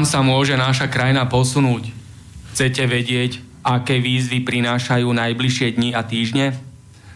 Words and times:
Kam 0.00 0.08
sa 0.08 0.24
môže 0.24 0.56
naša 0.56 0.88
krajina 0.88 1.28
posunúť? 1.28 1.92
Chcete 2.56 2.88
vedieť, 2.88 3.36
aké 3.60 4.00
výzvy 4.00 4.40
prinášajú 4.48 5.04
najbližšie 5.04 5.76
dni 5.76 5.92
a 5.92 6.00
týždne? 6.00 6.56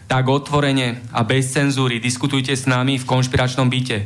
Tak 0.05 0.29
otvorene 0.29 1.01
a 1.09 1.25
bez 1.25 1.49
cenzúry 1.49 1.97
diskutujte 1.97 2.53
s 2.53 2.69
nami 2.69 3.01
v 3.01 3.09
konšpiračnom 3.09 3.73
byte. 3.73 4.05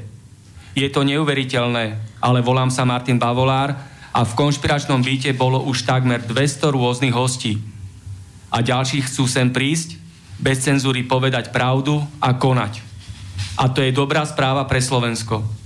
Je 0.79 0.87
to 0.87 1.03
neuveriteľné, 1.03 1.99
ale 2.23 2.39
volám 2.39 2.71
sa 2.71 2.87
Martin 2.87 3.19
Bavolár 3.19 3.75
a 4.15 4.23
v 4.23 4.37
konšpiračnom 4.39 5.03
byte 5.03 5.35
bolo 5.35 5.59
už 5.67 5.83
takmer 5.83 6.23
200 6.23 6.71
rôznych 6.71 7.11
hostí. 7.11 7.59
A 8.47 8.63
ďalší 8.63 9.03
chcú 9.03 9.27
sem 9.27 9.51
prísť, 9.51 9.99
bez 10.39 10.63
cenzúry 10.63 11.03
povedať 11.03 11.51
pravdu 11.51 11.99
a 12.23 12.31
konať. 12.31 12.79
A 13.59 13.67
to 13.67 13.83
je 13.83 13.91
dobrá 13.91 14.23
správa 14.23 14.63
pre 14.71 14.79
Slovensko. 14.79 15.58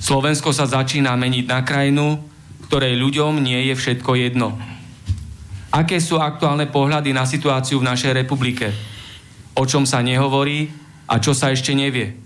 Slovensko 0.00 0.52
sa 0.52 0.68
začína 0.68 1.16
meniť 1.16 1.44
na 1.48 1.60
krajinu, 1.64 2.20
ktorej 2.68 2.98
ľuďom 2.98 3.40
nie 3.40 3.70
je 3.70 3.74
všetko 3.78 4.10
jedno. 4.18 4.58
Aké 5.72 6.00
sú 6.00 6.16
aktuálne 6.16 6.70
pohľady 6.70 7.12
na 7.12 7.28
situáciu 7.28 7.82
v 7.82 7.88
našej 7.92 8.12
republike? 8.16 8.72
O 9.56 9.64
čom 9.64 9.84
sa 9.84 10.00
nehovorí 10.00 10.72
a 11.08 11.20
čo 11.20 11.36
sa 11.36 11.52
ešte 11.52 11.76
nevie? 11.76 12.16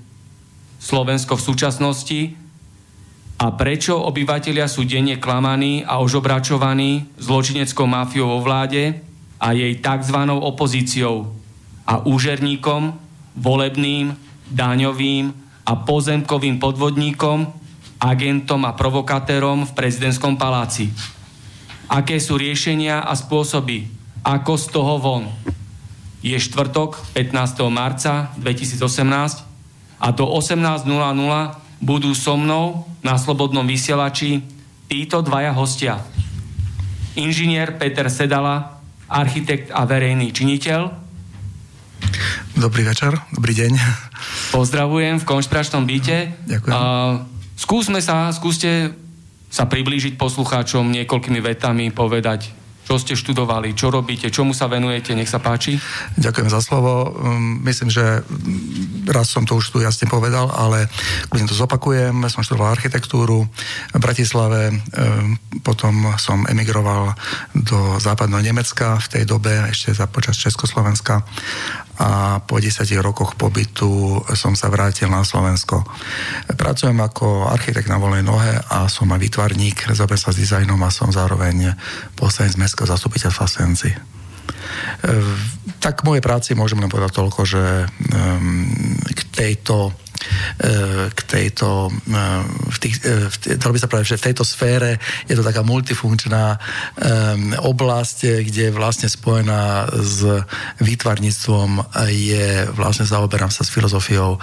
Slovensko 0.81 1.37
v 1.37 1.47
súčasnosti 1.47 2.21
a 3.41 3.47
prečo 3.57 3.97
obyvateľia 3.97 4.69
sú 4.69 4.85
denne 4.85 5.17
klamaní 5.17 5.85
a 5.85 6.01
ožobračovaní 6.01 7.21
zločineckou 7.21 7.89
mafiou 7.89 8.37
vo 8.37 8.45
vláde 8.45 9.01
a 9.41 9.57
jej 9.57 9.81
tzv. 9.81 10.19
opozíciou 10.29 11.33
a 11.89 12.05
úžerníkom, 12.05 12.93
volebným, 13.41 14.13
daňovým 14.53 15.33
a 15.65 15.73
pozemkovým 15.75 16.61
podvodníkom, 16.61 17.60
agentom 18.01 18.65
a 18.65 18.73
provokatérom 18.73 19.69
v 19.69 19.77
prezidentskom 19.77 20.41
paláci. 20.41 20.89
Aké 21.93 22.17
sú 22.17 22.41
riešenia 22.41 23.05
a 23.05 23.13
spôsoby, 23.13 23.85
ako 24.25 24.53
z 24.57 24.67
toho 24.73 24.95
von. 24.97 25.25
Je 26.25 26.37
štvrtok 26.37 26.97
15. 27.13 27.61
marca 27.69 28.33
2018 28.41 30.01
a 30.01 30.09
do 30.17 30.25
18.00 30.25 30.89
budú 31.81 32.13
so 32.17 32.37
mnou 32.37 32.89
na 33.05 33.17
Slobodnom 33.17 33.65
vysielači 33.65 34.45
títo 34.89 35.21
dvaja 35.21 35.53
hostia. 35.57 36.01
Inžinier 37.17 37.77
Peter 37.77 38.09
Sedala, 38.13 38.81
architekt 39.09 39.73
a 39.73 39.85
verejný 39.85 40.33
činiteľ. 40.33 40.93
Dobrý 42.55 42.85
večer, 42.85 43.17
dobrý 43.33 43.57
deň. 43.57 43.73
Pozdravujem 44.53 45.17
v 45.21 45.25
konšpiračnom 45.25 45.89
byte. 45.89 46.37
Ďakujem. 46.45 46.75
Uh, 46.77 47.40
Skúsme 47.61 48.01
sa, 48.01 48.33
skúste 48.33 48.97
sa 49.53 49.69
priblížiť 49.69 50.17
poslucháčom 50.17 50.89
niekoľkými 50.89 51.45
vetami, 51.45 51.93
povedať, 51.93 52.57
čo 52.91 52.99
ste 52.99 53.15
študovali, 53.15 53.77
čo 53.77 53.93
robíte, 53.93 54.33
čomu 54.35 54.51
sa 54.51 54.67
venujete, 54.67 55.15
nech 55.15 55.31
sa 55.31 55.39
páči. 55.39 55.79
Ďakujem 56.19 56.51
za 56.51 56.59
slovo. 56.59 57.15
Mm, 57.15 57.63
myslím, 57.63 57.87
že 57.87 58.27
raz 59.07 59.31
som 59.31 59.47
to 59.47 59.61
už 59.61 59.71
tu 59.71 59.79
jasne 59.79 60.11
povedal, 60.11 60.51
ale 60.51 60.91
kľudne 61.31 61.47
to 61.47 61.55
zopakujem. 61.55 62.17
Som 62.27 62.43
študoval 62.43 62.75
architektúru 62.75 63.47
v 63.95 64.01
Bratislave, 64.03 64.75
mm, 64.75 65.63
potom 65.63 66.17
som 66.19 66.43
emigroval 66.51 67.15
do 67.55 68.01
západného 68.03 68.43
Nemecka 68.43 68.99
v 68.99 69.07
tej 69.07 69.23
dobe, 69.23 69.55
ešte 69.71 69.95
za 69.95 70.11
počas 70.11 70.35
Československa 70.43 71.23
a 72.01 72.41
po 72.41 72.57
10 72.57 72.81
rokoch 73.05 73.37
pobytu 73.37 74.25
som 74.33 74.57
sa 74.57 74.73
vrátil 74.73 75.13
na 75.13 75.21
Slovensko. 75.21 75.85
Pracujem 76.57 76.97
ako 76.97 77.53
architekt 77.53 77.93
na 77.93 78.01
voľnej 78.01 78.25
nohe 78.25 78.57
a 78.57 78.89
som 78.89 79.13
aj 79.13 79.21
výtvarník, 79.21 79.93
zaoberám 79.93 80.25
sa 80.25 80.33
s 80.33 80.41
dizajnom 80.41 80.81
a 80.81 80.89
som 80.89 81.13
zároveň 81.13 81.77
poslanec 82.17 82.57
Mestského 82.57 82.89
zastupiteľstva 82.89 83.47
Senci. 83.47 83.93
Tak 85.85 86.09
mojej 86.09 86.25
práci 86.25 86.57
môžem 86.57 86.81
len 86.81 86.89
povedať 86.89 87.21
toľko, 87.21 87.41
že 87.45 87.85
k 89.13 89.21
tejto 89.29 89.93
E, 90.10 90.10
k 91.11 91.21
tejto, 91.25 91.89
e, 91.89 92.23
v 92.69 92.79
tých, 92.79 92.95
e, 93.03 93.29
v, 93.33 93.35
dalo 93.57 93.73
by 93.73 93.81
sa 93.81 93.89
povedať, 93.89 94.07
že 94.17 94.21
v 94.21 94.27
tejto 94.33 94.45
sfére 94.45 95.01
je 95.25 95.35
to 95.37 95.45
taká 95.45 95.65
multifunkčná 95.65 96.61
oblasť, 97.61 98.45
kde 98.45 98.75
vlastne 98.75 99.09
spojená 99.09 99.89
s 99.97 100.21
výtvarníctvom, 100.83 102.01
je 102.11 102.69
vlastne 102.77 103.09
zaoberám 103.09 103.49
sa 103.49 103.65
s 103.65 103.73
filozofiou, 103.73 104.37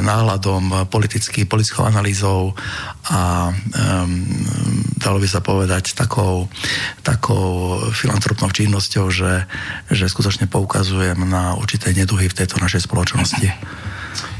náhľadom, 0.00 0.88
politický, 0.88 1.44
politickou 1.44 1.84
analýzou 1.84 2.56
a 3.10 3.52
dalo 4.96 5.18
by 5.20 5.28
sa 5.28 5.40
povedať 5.44 5.92
takou, 5.96 6.48
takou 7.04 7.78
filantropnou 7.92 8.48
činnosťou, 8.52 9.06
že, 9.12 9.44
že 9.92 10.08
skutočne 10.08 10.48
poukazujem 10.48 11.18
na 11.28 11.54
určité 11.56 11.92
neduhy 11.92 12.28
v 12.28 12.38
tejto 12.38 12.60
našej 12.60 12.88
spoločnosti. 12.88 13.48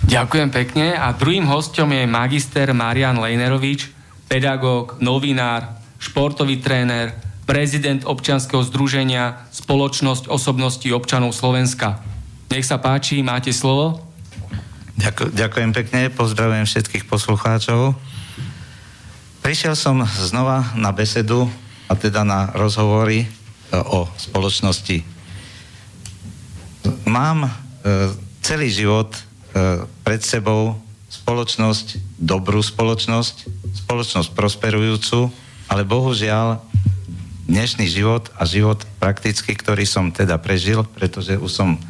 Ďakujem 0.08 0.50
pekne 0.50 0.96
a 0.96 1.12
druhým 1.12 1.44
hostom 1.48 1.92
je 1.92 2.08
magister 2.08 2.70
Marian 2.72 3.18
Lejnerovič, 3.20 3.90
pedagóg, 4.30 4.96
novinár, 5.02 5.78
športový 6.00 6.62
tréner, 6.62 7.16
prezident 7.48 8.04
občianskeho 8.04 8.60
združenia 8.64 9.48
Spoločnosť 9.52 10.28
osobností 10.28 10.92
občanov 10.92 11.36
Slovenska. 11.36 12.00
Nech 12.48 12.64
sa 12.64 12.80
páči, 12.80 13.20
máte 13.20 13.52
slovo. 13.52 14.04
Ďakujem, 15.34 15.70
pekne, 15.76 16.10
pozdravujem 16.10 16.66
všetkých 16.66 17.04
poslucháčov. 17.06 17.94
Prišiel 19.44 19.78
som 19.78 20.02
znova 20.04 20.74
na 20.74 20.90
besedu, 20.90 21.46
a 21.88 21.96
teda 21.96 22.22
na 22.22 22.52
rozhovory 22.52 23.24
e, 23.24 23.28
o 23.72 24.04
spoločnosti. 24.20 25.00
Mám 27.08 27.48
e, 27.48 27.50
celý 28.44 28.68
život 28.68 29.08
pred 30.04 30.20
sebou 30.22 30.76
spoločnosť, 31.08 32.18
dobrú 32.20 32.60
spoločnosť, 32.60 33.48
spoločnosť 33.84 34.28
prosperujúcu, 34.36 35.32
ale 35.68 35.82
bohužiaľ 35.84 36.60
dnešný 37.48 37.88
život 37.88 38.28
a 38.36 38.44
život 38.44 38.84
prakticky, 39.00 39.56
ktorý 39.56 39.88
som 39.88 40.12
teda 40.12 40.36
prežil, 40.36 40.84
pretože 40.84 41.40
už 41.40 41.48
som 41.48 41.80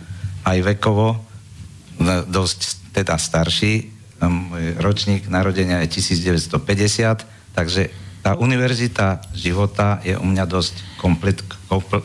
aj 0.47 0.63
vekovo 0.63 1.19
dosť 2.31 2.95
teda 2.95 3.19
starší, 3.19 3.91
môj 4.23 4.79
ročník 4.83 5.27
narodenia 5.31 5.83
je 5.87 5.99
1950, 5.99 7.27
takže 7.55 7.91
tá 8.23 8.35
univerzita 8.35 9.23
života 9.35 10.03
je 10.03 10.15
u 10.19 10.27
mňa 10.27 10.45
dosť 10.47 10.75
komplet, 10.99 11.39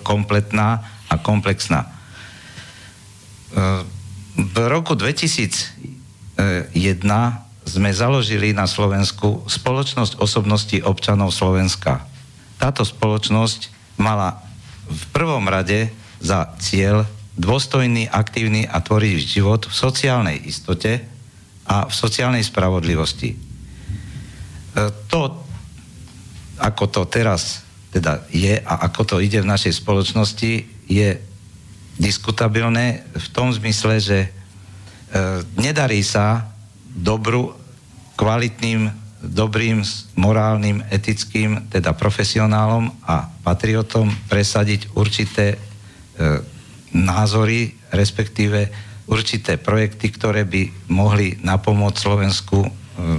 kompletná 0.06 0.86
a 1.10 1.16
komplexná. 1.18 1.90
V 4.34 4.58
roku 4.66 4.98
2001 4.98 6.38
sme 7.64 7.90
založili 7.94 8.52
na 8.52 8.66
Slovensku 8.68 9.46
spoločnosť 9.46 10.20
osobností 10.20 10.82
občanov 10.84 11.32
Slovenska. 11.32 12.04
Táto 12.58 12.84
spoločnosť 12.84 13.70
mala 14.02 14.42
v 14.90 15.04
prvom 15.16 15.46
rade 15.48 15.94
za 16.20 16.50
cieľ 16.60 17.06
dôstojný, 17.40 18.10
aktívny 18.10 18.68
a 18.70 18.82
tvorivý 18.84 19.22
život 19.22 19.66
v 19.66 19.74
sociálnej 19.74 20.38
istote 20.46 21.02
a 21.66 21.88
v 21.88 21.94
sociálnej 21.94 22.44
spravodlivosti. 22.46 23.34
E, 23.34 23.38
to, 25.10 25.22
ako 26.62 26.86
to 26.92 27.02
teraz 27.10 27.64
teda 27.94 28.26
je 28.34 28.58
a 28.58 28.90
ako 28.90 29.02
to 29.06 29.16
ide 29.22 29.42
v 29.42 29.50
našej 29.50 29.78
spoločnosti, 29.78 30.54
je 30.90 31.10
diskutabilné 31.98 33.06
v 33.14 33.28
tom 33.30 33.54
zmysle, 33.54 34.02
že 34.02 34.20
e, 34.26 34.30
nedarí 35.62 36.02
sa 36.02 36.50
dobru, 36.90 37.54
kvalitným, 38.18 38.90
dobrým, 39.24 39.82
morálnym, 40.20 40.84
etickým, 40.92 41.72
teda 41.72 41.96
profesionálom 41.96 42.92
a 43.08 43.32
patriotom 43.42 44.12
presadiť 44.28 44.94
určité 45.00 45.56
e, 45.56 45.58
názory, 46.94 47.74
respektíve 47.90 48.70
určité 49.08 49.58
projekty, 49.58 50.12
ktoré 50.14 50.44
by 50.44 50.92
mohli 50.92 51.40
napomôcť 51.40 51.98
Slovensku 51.98 52.68
e, 52.68 52.70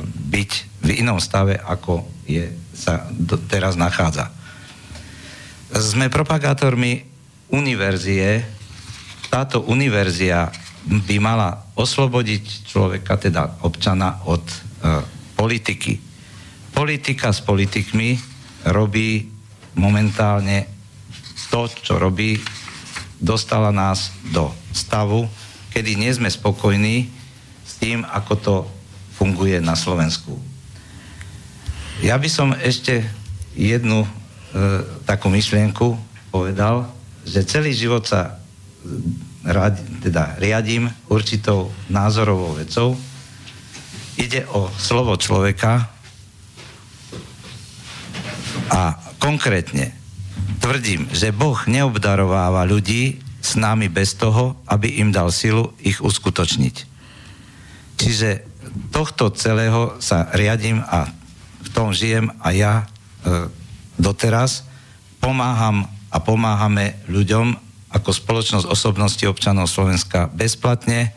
byť 0.05 0.51
v 0.85 0.91
inom 1.01 1.17
stave, 1.19 1.57
ako 1.57 2.05
je, 2.29 2.53
sa 2.77 3.09
do, 3.11 3.41
teraz 3.41 3.77
nachádza. 3.77 4.29
Sme 5.75 6.13
propagátormi 6.13 7.03
univerzie, 7.51 8.45
táto 9.35 9.67
univerzia 9.67 10.47
by 10.87 11.19
mala 11.19 11.59
oslobodiť 11.75 12.71
človeka, 12.71 13.19
teda 13.19 13.67
občana, 13.67 14.23
od 14.31 14.47
e, 14.47 14.57
politiky. 15.35 15.99
Politika 16.71 17.35
s 17.35 17.43
politikmi 17.43 18.15
robí 18.71 19.27
momentálne 19.75 20.71
to, 21.51 21.67
čo 21.67 21.99
robí, 21.99 22.39
dostala 23.19 23.75
nás 23.75 24.15
do 24.31 24.55
stavu, 24.71 25.27
kedy 25.75 25.99
nie 25.99 26.15
sme 26.15 26.31
spokojní 26.31 27.11
s 27.67 27.75
tým, 27.83 28.07
ako 28.07 28.33
to 28.39 28.55
funguje 29.19 29.59
na 29.59 29.75
Slovensku. 29.75 30.39
Ja 32.07 32.23
by 32.23 32.31
som 32.31 32.55
ešte 32.55 33.03
jednu 33.59 34.07
e, 34.07 34.09
takú 35.03 35.27
myšlienku 35.27 35.99
povedal, 36.31 36.87
že 37.27 37.43
celý 37.43 37.75
život 37.75 38.07
sa 38.07 38.39
rad, 39.45 39.77
teda 40.01 40.37
riadím 40.41 40.89
určitou 41.13 41.73
názorovou 41.93 42.57
vecou. 42.57 42.97
Ide 44.17 44.49
o 44.49 44.71
slovo 44.79 45.17
človeka 45.21 45.89
a 48.73 48.97
konkrétne 49.21 49.93
tvrdím, 50.61 51.09
že 51.13 51.35
Boh 51.35 51.61
neobdarováva 51.69 52.65
ľudí 52.65 53.21
s 53.45 53.61
nami 53.61 53.93
bez 53.93 54.17
toho, 54.17 54.57
aby 54.65 55.05
im 55.05 55.13
dal 55.13 55.29
silu 55.29 55.77
ich 55.85 56.01
uskutočniť. 56.01 56.77
Čiže 58.01 58.29
tohto 58.89 59.29
celého 59.37 60.01
sa 60.01 60.33
riadím 60.33 60.81
a 60.81 61.13
v 61.61 61.69
tom 61.71 61.93
žijem 61.93 62.33
a 62.41 62.49
ja 62.57 62.75
e, 62.81 62.85
doteraz 64.01 64.65
pomáham 65.21 65.85
a 66.09 66.19
pomáhame 66.23 66.97
ľuďom 67.11 67.64
ako 67.95 68.11
spoločnosť 68.11 68.67
osobnosti 68.67 69.23
občanov 69.23 69.71
Slovenska 69.71 70.27
bezplatne, 70.35 71.15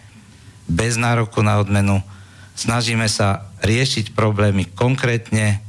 bez 0.69 0.95
nároku 0.95 1.41
na 1.41 1.57
odmenu. 1.57 2.05
Snažíme 2.53 3.09
sa 3.09 3.49
riešiť 3.65 4.13
problémy 4.13 4.69
konkrétne 4.77 5.61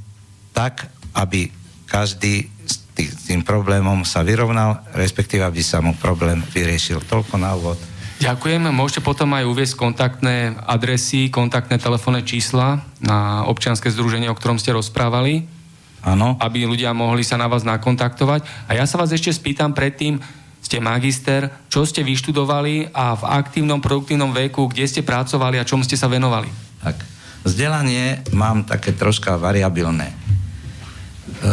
tak, 0.53 0.93
aby 1.17 1.49
každý 1.89 2.53
s 2.99 3.31
tým 3.31 3.47
problémom 3.47 4.03
sa 4.03 4.27
vyrovnal, 4.27 4.83
respektíve 4.93 5.47
aby 5.47 5.63
sa 5.63 5.79
mu 5.79 5.95
problém 5.95 6.43
vyriešil. 6.51 7.01
Toľko 7.07 7.35
na 7.39 7.55
úvod. 7.55 7.79
Ďakujem. 8.19 8.67
Môžete 8.75 8.99
potom 8.99 9.31
aj 9.39 9.47
uviesť 9.47 9.79
kontaktné 9.79 10.59
adresy, 10.67 11.31
kontaktné 11.31 11.79
telefónne 11.79 12.27
čísla 12.27 12.83
na 12.99 13.47
občianske 13.47 13.87
združenie, 13.95 14.27
o 14.27 14.35
ktorom 14.35 14.59
ste 14.59 14.75
rozprávali. 14.75 15.47
Áno. 16.03 16.35
Aby 16.43 16.67
ľudia 16.67 16.91
mohli 16.91 17.23
sa 17.23 17.39
na 17.39 17.47
vás 17.47 17.63
nakontaktovať. 17.63 18.43
A 18.67 18.75
ja 18.75 18.91
sa 18.91 18.99
vás 18.99 19.15
ešte 19.15 19.31
spýtam 19.31 19.71
predtým, 19.71 20.19
ste 20.69 20.85
magister, 20.85 21.49
čo 21.73 21.89
ste 21.89 22.05
vyštudovali 22.05 22.93
a 22.93 23.17
v 23.17 23.25
aktívnom, 23.25 23.81
produktívnom 23.81 24.37
veku, 24.37 24.69
kde 24.69 24.85
ste 24.85 25.01
pracovali 25.01 25.57
a 25.57 25.65
čom 25.65 25.81
ste 25.81 25.97
sa 25.97 26.13
venovali? 26.13 26.53
Tak, 26.85 27.01
vzdelanie 27.49 28.21
mám 28.37 28.69
také 28.69 28.93
troška 28.93 29.41
variabilné. 29.41 30.13
E, 30.13 30.17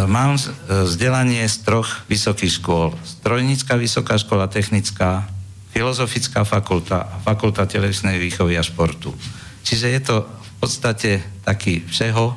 mám 0.03 0.35
e, 0.35 0.43
vzdelanie 0.83 1.47
z 1.47 1.63
troch 1.63 2.03
vysokých 2.11 2.59
škôl. 2.59 2.91
Strojnícka 3.07 3.79
vysoká 3.79 4.19
škola 4.19 4.51
technická, 4.51 5.23
filozofická 5.71 6.43
fakulta 6.43 7.07
a 7.07 7.15
fakulta 7.23 7.63
telesnej 7.63 8.19
výchovy 8.19 8.59
a 8.59 8.67
športu. 8.67 9.15
Čiže 9.63 9.87
je 9.95 10.01
to 10.03 10.27
v 10.27 10.51
podstate 10.59 11.11
taký 11.47 11.87
všeho 11.87 12.35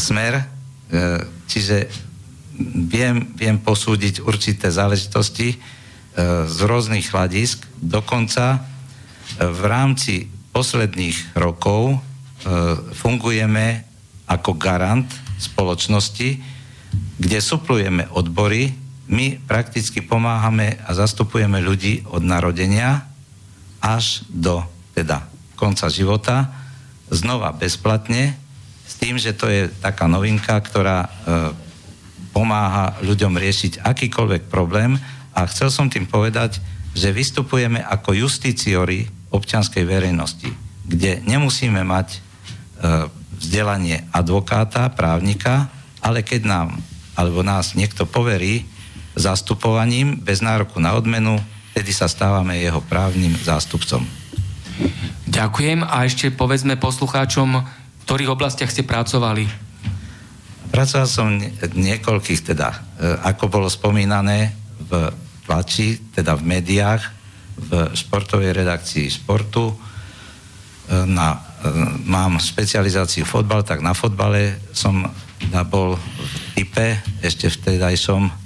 smer, 0.00 0.40
e, 0.40 0.44
čiže 1.44 1.92
viem, 2.88 3.26
viem 3.34 3.58
posúdiť 3.58 4.22
určité 4.22 4.70
záležitosti 4.70 5.54
e, 5.54 5.56
z 6.46 6.58
rôznych 6.62 7.10
hľadisk. 7.10 7.66
Dokonca 7.78 8.58
e, 8.58 8.58
v 9.42 9.62
rámci 9.66 10.30
posledných 10.54 11.34
rokov 11.34 11.94
e, 11.94 11.98
fungujeme 12.94 13.82
ako 14.30 14.54
garant 14.54 15.10
spoločnosti, 15.36 16.40
kde 17.18 17.38
suplujeme 17.42 18.06
odbory, 18.14 18.72
my 19.04 19.36
prakticky 19.44 20.00
pomáhame 20.00 20.80
a 20.80 20.96
zastupujeme 20.96 21.60
ľudí 21.60 22.06
od 22.08 22.24
narodenia 22.24 23.04
až 23.84 24.24
do 24.32 24.64
teda 24.96 25.28
konca 25.60 25.92
života, 25.92 26.48
znova 27.12 27.52
bezplatne, 27.52 28.32
s 28.84 28.94
tým, 28.96 29.20
že 29.20 29.36
to 29.36 29.44
je 29.48 29.68
taká 29.82 30.08
novinka, 30.08 30.56
ktorá 30.56 31.08
pomáha 32.34 32.98
ľuďom 33.06 33.38
riešiť 33.38 33.86
akýkoľvek 33.86 34.50
problém 34.50 34.98
a 35.30 35.46
chcel 35.46 35.70
som 35.70 35.86
tým 35.86 36.10
povedať, 36.10 36.58
že 36.94 37.14
vystupujeme 37.14 37.78
ako 37.78 38.26
justiciori 38.26 39.06
občianskej 39.30 39.86
verejnosti, 39.86 40.50
kde 40.86 41.22
nemusíme 41.22 41.82
mať 41.86 42.08
e, 42.10 42.18
vzdelanie 43.38 44.02
advokáta, 44.10 44.90
právnika, 44.90 45.70
ale 46.02 46.26
keď 46.26 46.42
nám 46.46 46.68
alebo 47.14 47.46
nás 47.46 47.78
niekto 47.78 48.10
poverí 48.10 48.66
zastupovaním 49.14 50.18
bez 50.18 50.42
nároku 50.42 50.82
na 50.82 50.98
odmenu, 50.98 51.38
tedy 51.70 51.94
sa 51.94 52.10
stávame 52.10 52.58
jeho 52.58 52.82
právnym 52.82 53.34
zástupcom. 53.38 54.02
Ďakujem 55.30 55.86
a 55.86 56.02
ešte 56.06 56.34
povedzme 56.34 56.74
poslucháčom, 56.74 57.62
v 57.62 58.02
ktorých 58.06 58.30
oblastiach 58.34 58.70
ste 58.70 58.82
pracovali. 58.82 59.63
Pracoval 60.74 61.06
som 61.06 61.30
niekoľkých, 61.70 62.50
teda, 62.50 62.74
e, 62.74 62.78
ako 63.30 63.46
bolo 63.46 63.70
spomínané, 63.70 64.50
v 64.90 65.06
tlači, 65.46 66.02
teda 66.10 66.34
v 66.34 66.50
médiách, 66.50 67.02
v 67.54 67.94
športovej 67.94 68.50
redakcii 68.50 69.06
športu. 69.06 69.70
E, 69.70 69.74
na, 71.06 71.38
e, 71.62 71.70
mám 72.10 72.42
špecializáciu 72.42 73.22
fotbal, 73.22 73.62
tak 73.62 73.86
na 73.86 73.94
fotbale 73.94 74.58
som 74.74 75.06
teda 75.38 75.62
bol 75.62 75.94
v 75.94 76.34
type, 76.58 76.98
ešte 77.22 77.54
vtedajšom 77.54 78.42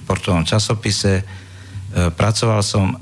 športovom 0.00 0.48
časopise. 0.48 1.20
Pracoval 1.92 2.64
som 2.64 2.96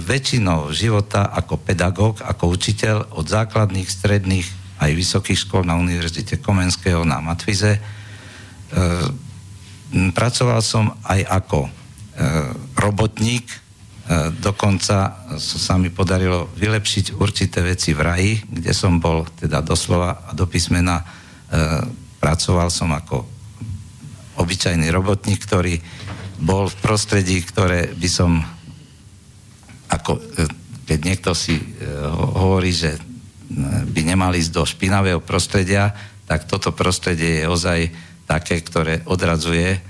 väčšinou 0.00 0.72
života 0.72 1.28
ako 1.28 1.60
pedagóg, 1.60 2.24
ako 2.24 2.56
učiteľ 2.56 3.12
od 3.12 3.28
základných, 3.28 3.84
stredných 3.84 4.59
aj 4.80 4.96
vysokých 4.96 5.44
škôl 5.44 5.68
na 5.68 5.76
Univerzite 5.76 6.40
Komenského 6.40 7.04
na 7.04 7.20
Matvize. 7.20 7.76
E, 7.76 7.80
pracoval 10.16 10.60
som 10.64 10.96
aj 11.04 11.20
ako 11.28 11.68
e, 11.68 11.70
robotník, 12.80 13.44
e, 13.44 13.58
dokonca 14.40 15.28
sa 15.36 15.74
mi 15.76 15.92
podarilo 15.92 16.48
vylepšiť 16.56 17.20
určité 17.20 17.60
veci 17.60 17.92
v 17.92 18.00
raji, 18.00 18.32
kde 18.48 18.72
som 18.72 18.96
bol 18.96 19.28
teda 19.36 19.60
doslova 19.60 20.24
a 20.24 20.30
do 20.32 20.48
písmena 20.48 21.20
pracoval 22.22 22.70
som 22.70 22.94
ako 22.94 23.26
obyčajný 24.38 24.86
robotník, 24.94 25.42
ktorý 25.42 25.82
bol 26.38 26.70
v 26.70 26.78
prostredí, 26.78 27.42
ktoré 27.42 27.90
by 27.90 28.06
som 28.06 28.38
ako 29.90 30.22
keď 30.86 30.98
niekto 31.02 31.34
si 31.34 31.58
hovorí, 32.38 32.70
že 32.70 33.09
by 33.90 34.00
nemali 34.06 34.38
ísť 34.38 34.52
do 34.54 34.62
špinavého 34.62 35.18
prostredia, 35.18 35.90
tak 36.30 36.46
toto 36.46 36.70
prostredie 36.70 37.42
je 37.42 37.50
ozaj 37.50 37.80
také, 38.30 38.62
ktoré 38.62 39.02
odradzuje 39.02 39.68
e, 39.74 39.80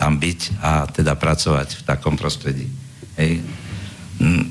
tam 0.00 0.12
byť 0.16 0.40
a 0.64 0.88
teda 0.88 1.12
pracovať 1.20 1.68
v 1.78 1.82
takom 1.84 2.16
prostredí. 2.16 2.64
Hej. 3.20 3.44
Mm, 4.22 4.46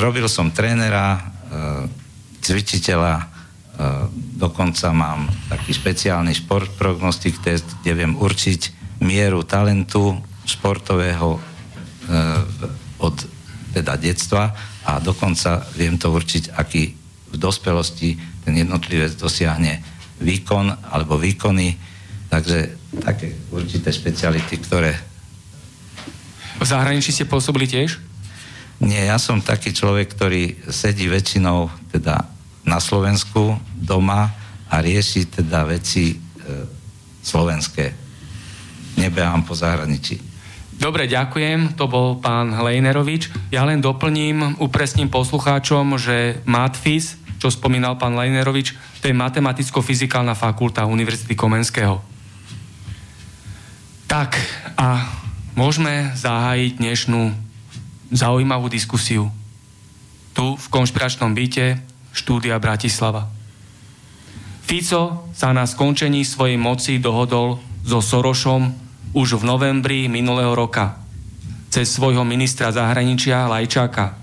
robil 0.00 0.26
som 0.30 0.54
trénera, 0.54 1.18
cvičiteľa, 2.38 3.26
dokonca 4.38 4.94
mám 4.94 5.26
taký 5.50 5.74
špeciálny 5.74 6.30
šport 6.34 6.70
prognostik 6.78 7.42
test, 7.42 7.66
kde 7.82 7.92
viem 7.98 8.14
určiť 8.14 8.60
mieru 9.02 9.42
talentu 9.42 10.14
športového 10.46 11.42
od 13.02 13.16
teda 13.74 13.94
detstva 13.98 14.54
a 14.84 14.96
dokonca 15.00 15.64
viem 15.76 16.00
to 16.00 16.08
určiť, 16.08 16.56
aký 16.56 16.96
v 17.30 17.36
dospelosti 17.36 18.16
ten 18.44 18.56
jednotlivec 18.56 19.14
dosiahne 19.14 19.80
výkon 20.20 20.90
alebo 20.90 21.20
výkony. 21.20 21.76
Takže 22.30 22.58
také 23.02 23.34
určité 23.50 23.90
špeciality, 23.90 24.54
ktoré... 24.62 24.92
V 26.60 26.66
zahraničí 26.66 27.10
ste 27.10 27.28
pôsobili 27.28 27.66
tiež? 27.66 27.98
Nie, 28.80 29.12
ja 29.12 29.20
som 29.20 29.44
taký 29.44 29.76
človek, 29.76 30.16
ktorý 30.16 30.56
sedí 30.72 31.08
väčšinou 31.08 31.68
teda 31.92 32.24
na 32.64 32.78
Slovensku 32.80 33.60
doma 33.76 34.32
a 34.70 34.76
rieši 34.80 35.28
teda 35.28 35.68
veci 35.68 36.14
e, 36.14 36.16
slovenské. 37.20 37.92
Nebehám 38.96 39.44
po 39.44 39.52
zahraničí. 39.52 40.29
Dobre, 40.80 41.04
ďakujem. 41.04 41.76
To 41.76 41.84
bol 41.84 42.16
pán 42.16 42.56
Lejnerovič. 42.56 43.28
Ja 43.52 43.68
len 43.68 43.84
doplním, 43.84 44.56
upresním 44.64 45.12
poslucháčom, 45.12 46.00
že 46.00 46.40
Matfis, 46.48 47.20
čo 47.36 47.52
spomínal 47.52 48.00
pán 48.00 48.16
Lejnerovič, 48.16 48.72
to 49.04 49.12
je 49.12 49.14
Matematicko-fyzikálna 49.14 50.32
fakulta 50.32 50.88
Univerzity 50.88 51.36
Komenského. 51.36 52.00
Tak, 54.08 54.40
a 54.80 55.04
môžeme 55.52 56.16
zahájiť 56.16 56.72
dnešnú 56.80 57.22
zaujímavú 58.16 58.72
diskusiu. 58.72 59.28
Tu 60.32 60.44
v 60.56 60.66
konšpiračnom 60.72 61.36
byte 61.36 61.76
štúdia 62.16 62.56
Bratislava. 62.56 63.28
Fico 64.64 65.28
sa 65.36 65.52
na 65.52 65.68
skončení 65.68 66.24
svojej 66.24 66.56
moci 66.56 66.96
dohodol 66.96 67.60
so 67.84 68.00
Sorošom 68.00 68.89
už 69.10 69.42
v 69.42 69.44
novembri 69.46 70.06
minulého 70.06 70.54
roka 70.54 70.98
cez 71.70 71.90
svojho 71.90 72.26
ministra 72.26 72.74
zahraničia 72.74 73.46
Lajčáka, 73.46 74.18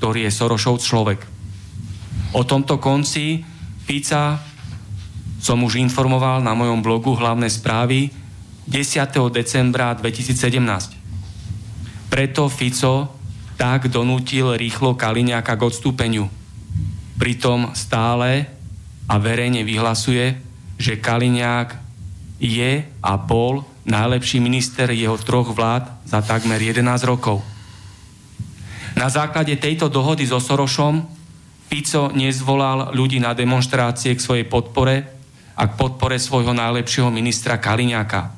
ktorý 0.00 0.28
je 0.28 0.32
Sorošov 0.32 0.80
človek. 0.80 1.20
O 2.36 2.44
tomto 2.44 2.76
konci 2.76 3.44
Fica 3.84 4.40
som 5.40 5.62
už 5.62 5.80
informoval 5.80 6.42
na 6.42 6.56
mojom 6.56 6.80
blogu 6.80 7.14
hlavné 7.14 7.48
správy 7.48 8.10
10. 8.66 9.30
decembra 9.30 9.94
2017. 9.94 12.10
Preto 12.10 12.50
Fico 12.50 13.14
tak 13.56 13.88
donútil 13.88 14.58
rýchlo 14.58 14.98
Kaliňáka 14.98 15.56
k 15.56 15.64
odstúpeniu. 15.64 16.28
Pritom 17.16 17.72
stále 17.72 18.52
a 19.08 19.16
verejne 19.16 19.64
vyhlasuje, 19.64 20.36
že 20.76 21.00
Kaliňák 21.00 21.68
je 22.42 22.84
a 22.84 23.12
bol 23.16 23.64
najlepší 23.86 24.42
minister 24.42 24.90
jeho 24.90 25.14
troch 25.16 25.54
vlád 25.54 26.02
za 26.02 26.18
takmer 26.20 26.58
11 26.58 26.82
rokov. 27.06 27.40
Na 28.98 29.06
základe 29.06 29.54
tejto 29.56 29.86
dohody 29.86 30.26
so 30.26 30.42
Sorošom 30.42 31.06
Fico 31.66 32.10
nezvolal 32.14 32.94
ľudí 32.94 33.18
na 33.18 33.34
demonstrácie 33.34 34.14
k 34.14 34.22
svojej 34.22 34.46
podpore 34.46 35.02
a 35.58 35.62
k 35.66 35.72
podpore 35.74 36.18
svojho 36.18 36.54
najlepšieho 36.54 37.10
ministra 37.10 37.58
Kaliňáka. 37.58 38.30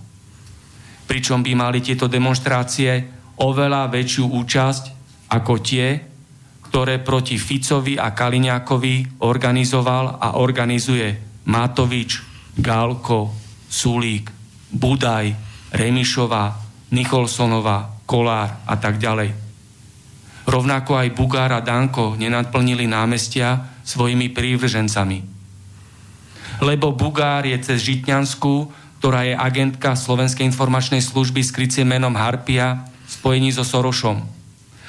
Pričom 1.08 1.40
by 1.44 1.52
mali 1.56 1.78
tieto 1.84 2.08
demonstrácie 2.08 3.04
oveľa 3.40 3.88
väčšiu 3.92 4.24
účasť 4.32 4.84
ako 5.32 5.54
tie, 5.60 5.86
ktoré 6.68 7.00
proti 7.00 7.40
Ficovi 7.40 7.96
a 7.96 8.12
Kaliňákovi 8.12 9.24
organizoval 9.24 10.20
a 10.20 10.36
organizuje 10.40 11.40
Matovič, 11.48 12.20
Gálko, 12.56 13.32
Sulík, 13.68 14.37
Budaj, 14.68 15.32
Remišová, 15.72 16.60
Nicholsonová, 16.92 17.88
Kolár 18.04 18.64
a 18.64 18.74
tak 18.76 19.00
ďalej. 19.00 19.32
Rovnako 20.48 20.96
aj 20.96 21.12
Bugár 21.12 21.52
a 21.52 21.60
Danko 21.60 22.16
nenadplnili 22.16 22.88
námestia 22.88 23.68
svojimi 23.84 24.32
prívržencami. 24.32 25.20
Lebo 26.64 26.96
Bugár 26.96 27.44
je 27.44 27.56
cez 27.60 27.84
Žitňansku, 27.84 28.72
ktorá 29.00 29.28
je 29.28 29.36
agentka 29.36 29.92
Slovenskej 29.92 30.48
informačnej 30.48 31.04
služby 31.04 31.44
s 31.44 31.52
kryciem 31.52 31.88
menom 31.88 32.16
Harpia, 32.16 32.88
spojení 33.04 33.52
so 33.52 33.64
Sorošom. 33.64 34.24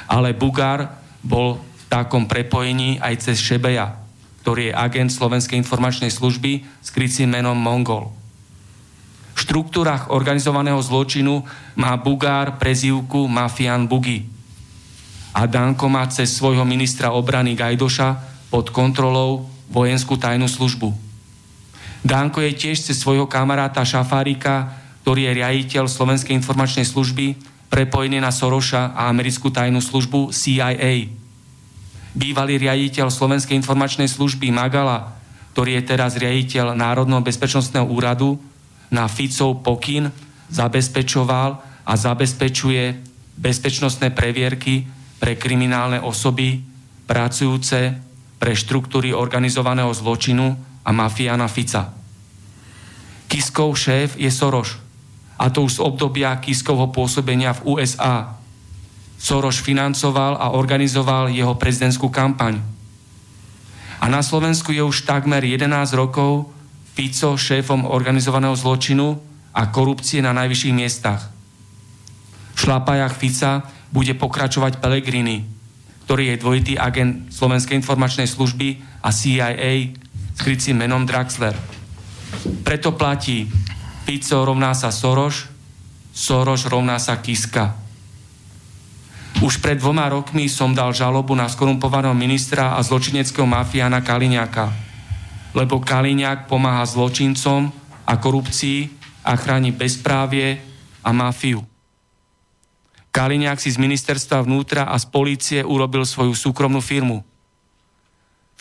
Ale 0.07 0.31
Bugár 0.31 0.95
bol 1.23 1.59
v 1.59 1.83
takom 1.91 2.27
prepojení 2.27 2.99
aj 3.03 3.27
cez 3.27 3.43
Šebeja, 3.43 3.99
ktorý 4.43 4.71
je 4.71 4.77
agent 4.79 5.11
Slovenskej 5.11 5.59
informačnej 5.59 6.11
služby 6.11 6.63
s 6.83 6.89
krycím 6.91 7.35
menom 7.35 7.59
Mongol 7.59 8.18
štruktúrach 9.39 10.11
organizovaného 10.11 10.79
zločinu 10.83 11.47
má 11.79 11.95
Bugár 11.95 12.59
prezývku 12.59 13.31
Mafian 13.31 13.87
Bugi. 13.87 14.27
A 15.31 15.47
Danko 15.47 15.87
má 15.87 16.03
cez 16.11 16.35
svojho 16.35 16.67
ministra 16.67 17.15
obrany 17.15 17.55
Gajdoša 17.55 18.09
pod 18.51 18.73
kontrolou 18.75 19.47
vojenskú 19.71 20.19
tajnú 20.19 20.49
službu. 20.49 20.91
Danko 22.03 22.43
je 22.43 22.51
tiež 22.55 22.79
cez 22.79 22.99
svojho 22.99 23.29
kamaráta 23.29 23.85
Šafárika, 23.85 24.75
ktorý 25.03 25.29
je 25.29 25.37
riaditeľ 25.39 25.83
Slovenskej 25.87 26.35
informačnej 26.35 26.87
služby, 26.87 27.39
prepojený 27.69 28.17
na 28.19 28.33
Soroša 28.33 28.97
a 28.97 29.07
americkú 29.07 29.53
tajnú 29.53 29.79
službu 29.79 30.33
CIA. 30.33 31.11
Bývalý 32.17 32.57
riaditeľ 32.57 33.13
Slovenskej 33.13 33.53
informačnej 33.61 34.09
služby 34.09 34.49
Magala, 34.49 35.13
ktorý 35.53 35.77
je 35.77 35.83
teraz 35.85 36.17
riaditeľ 36.17 36.73
Národného 36.73 37.21
bezpečnostného 37.21 37.85
úradu, 37.85 38.41
na 38.89 39.05
Ficov 39.05 39.61
pokyn 39.61 40.09
zabezpečoval 40.49 41.49
a 41.85 41.93
zabezpečuje 41.93 42.83
bezpečnostné 43.37 44.11
previerky 44.11 44.85
pre 45.21 45.37
kriminálne 45.37 46.01
osoby 46.01 46.61
pracujúce 47.05 47.97
pre 48.39 48.53
štruktúry 48.55 49.11
organizovaného 49.13 49.91
zločinu 49.91 50.53
a 50.85 50.89
mafiána 50.89 51.45
Fica. 51.51 51.91
Kiskov 53.29 53.77
šéf 53.77 54.17
je 54.17 54.31
Soroš, 54.31 54.81
a 55.39 55.47
to 55.53 55.69
už 55.69 55.79
z 55.79 55.83
obdobia 55.85 56.33
Kiskovho 56.41 56.89
pôsobenia 56.89 57.53
v 57.55 57.77
USA. 57.77 58.35
Soroš 59.19 59.61
financoval 59.61 60.39
a 60.39 60.51
organizoval 60.55 61.29
jeho 61.29 61.53
prezidentskú 61.55 62.09
kampaň. 62.09 62.59
A 63.99 64.05
na 64.07 64.23
Slovensku 64.23 64.71
je 64.71 64.83
už 64.83 65.03
takmer 65.03 65.43
11 65.43 65.67
rokov 65.95 66.47
Fico 66.99 67.39
šéfom 67.39 67.87
organizovaného 67.87 68.59
zločinu 68.59 69.15
a 69.55 69.71
korupcie 69.71 70.19
na 70.19 70.35
najvyšších 70.35 70.75
miestach. 70.75 71.31
V 72.51 72.57
šlapajach 72.59 73.15
Fica 73.15 73.63
bude 73.95 74.11
pokračovať 74.19 74.83
Pellegrini, 74.83 75.47
ktorý 76.03 76.35
je 76.35 76.41
dvojitý 76.43 76.73
agent 76.75 77.31
Slovenskej 77.31 77.79
informačnej 77.79 78.27
služby 78.27 78.83
a 78.99 79.15
CIA 79.15 79.95
s 80.35 80.39
krycím 80.43 80.83
menom 80.83 81.07
Draxler. 81.07 81.55
Preto 82.67 82.91
platí 82.91 83.47
Fico 84.03 84.43
rovná 84.43 84.75
sa 84.75 84.91
Soroš, 84.91 85.47
Soroš 86.11 86.67
rovná 86.67 86.99
sa 86.99 87.15
Kiska. 87.23 87.79
Už 89.39 89.63
pred 89.63 89.79
dvoma 89.79 90.11
rokmi 90.11 90.51
som 90.51 90.75
dal 90.75 90.91
žalobu 90.91 91.31
na 91.31 91.47
skorumpovaného 91.47 92.11
ministra 92.11 92.75
a 92.75 92.83
zločineckého 92.83 93.47
mafiána 93.47 94.03
Kaliňáka 94.03 94.88
lebo 95.53 95.81
Kaliňák 95.81 96.45
pomáha 96.45 96.85
zločincom 96.85 97.73
a 98.05 98.13
korupcii 98.17 98.89
a 99.25 99.33
chráni 99.37 99.73
bezprávie 99.73 100.61
a 101.05 101.09
mafiu. 101.13 101.65
Kaliňák 103.09 103.57
si 103.57 103.73
z 103.73 103.81
ministerstva 103.81 104.45
vnútra 104.45 104.85
a 104.85 104.95
z 105.01 105.05
polície 105.09 105.59
urobil 105.65 106.05
svoju 106.05 106.37
súkromnú 106.37 106.79
firmu. 106.79 107.25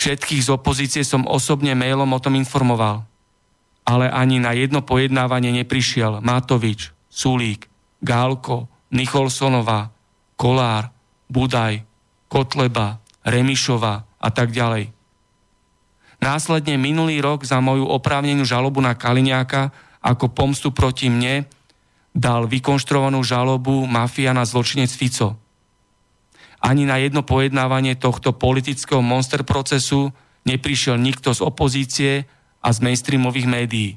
Všetkých 0.01 0.47
z 0.47 0.49
opozície 0.55 1.03
som 1.05 1.29
osobne 1.29 1.77
mailom 1.77 2.09
o 2.09 2.23
tom 2.23 2.39
informoval. 2.39 3.05
Ale 3.85 4.09
ani 4.09 4.41
na 4.41 4.53
jedno 4.53 4.85
pojednávanie 4.85 5.53
neprišiel 5.53 6.21
Matovič, 6.21 6.93
Sulík, 7.09 7.69
Gálko, 8.01 8.69
Nicholsonová, 8.93 9.93
Kolár, 10.37 10.93
Budaj, 11.29 11.85
Kotleba, 12.29 13.01
Remišová 13.25 14.05
a 14.21 14.29
tak 14.33 14.53
ďalej. 14.53 14.98
Následne 16.19 16.75
minulý 16.75 17.23
rok 17.23 17.47
za 17.47 17.63
moju 17.63 17.87
oprávnenú 17.87 18.43
žalobu 18.43 18.83
na 18.83 18.99
Kaliňáka 18.99 19.71
ako 20.03 20.31
pomstu 20.35 20.75
proti 20.75 21.07
mne 21.07 21.47
dal 22.11 22.51
vykonštruovanú 22.51 23.23
žalobu 23.23 23.87
mafia 23.87 24.35
na 24.35 24.43
zločinec 24.43 24.91
Fico. 24.91 25.39
Ani 26.59 26.83
na 26.83 26.99
jedno 26.99 27.23
pojednávanie 27.23 27.95
tohto 27.95 28.35
politického 28.35 28.99
monster 28.99 29.47
procesu 29.47 30.11
neprišiel 30.43 30.99
nikto 30.99 31.31
z 31.31 31.41
opozície 31.47 32.27
a 32.59 32.69
z 32.75 32.79
mainstreamových 32.83 33.47
médií. 33.47 33.91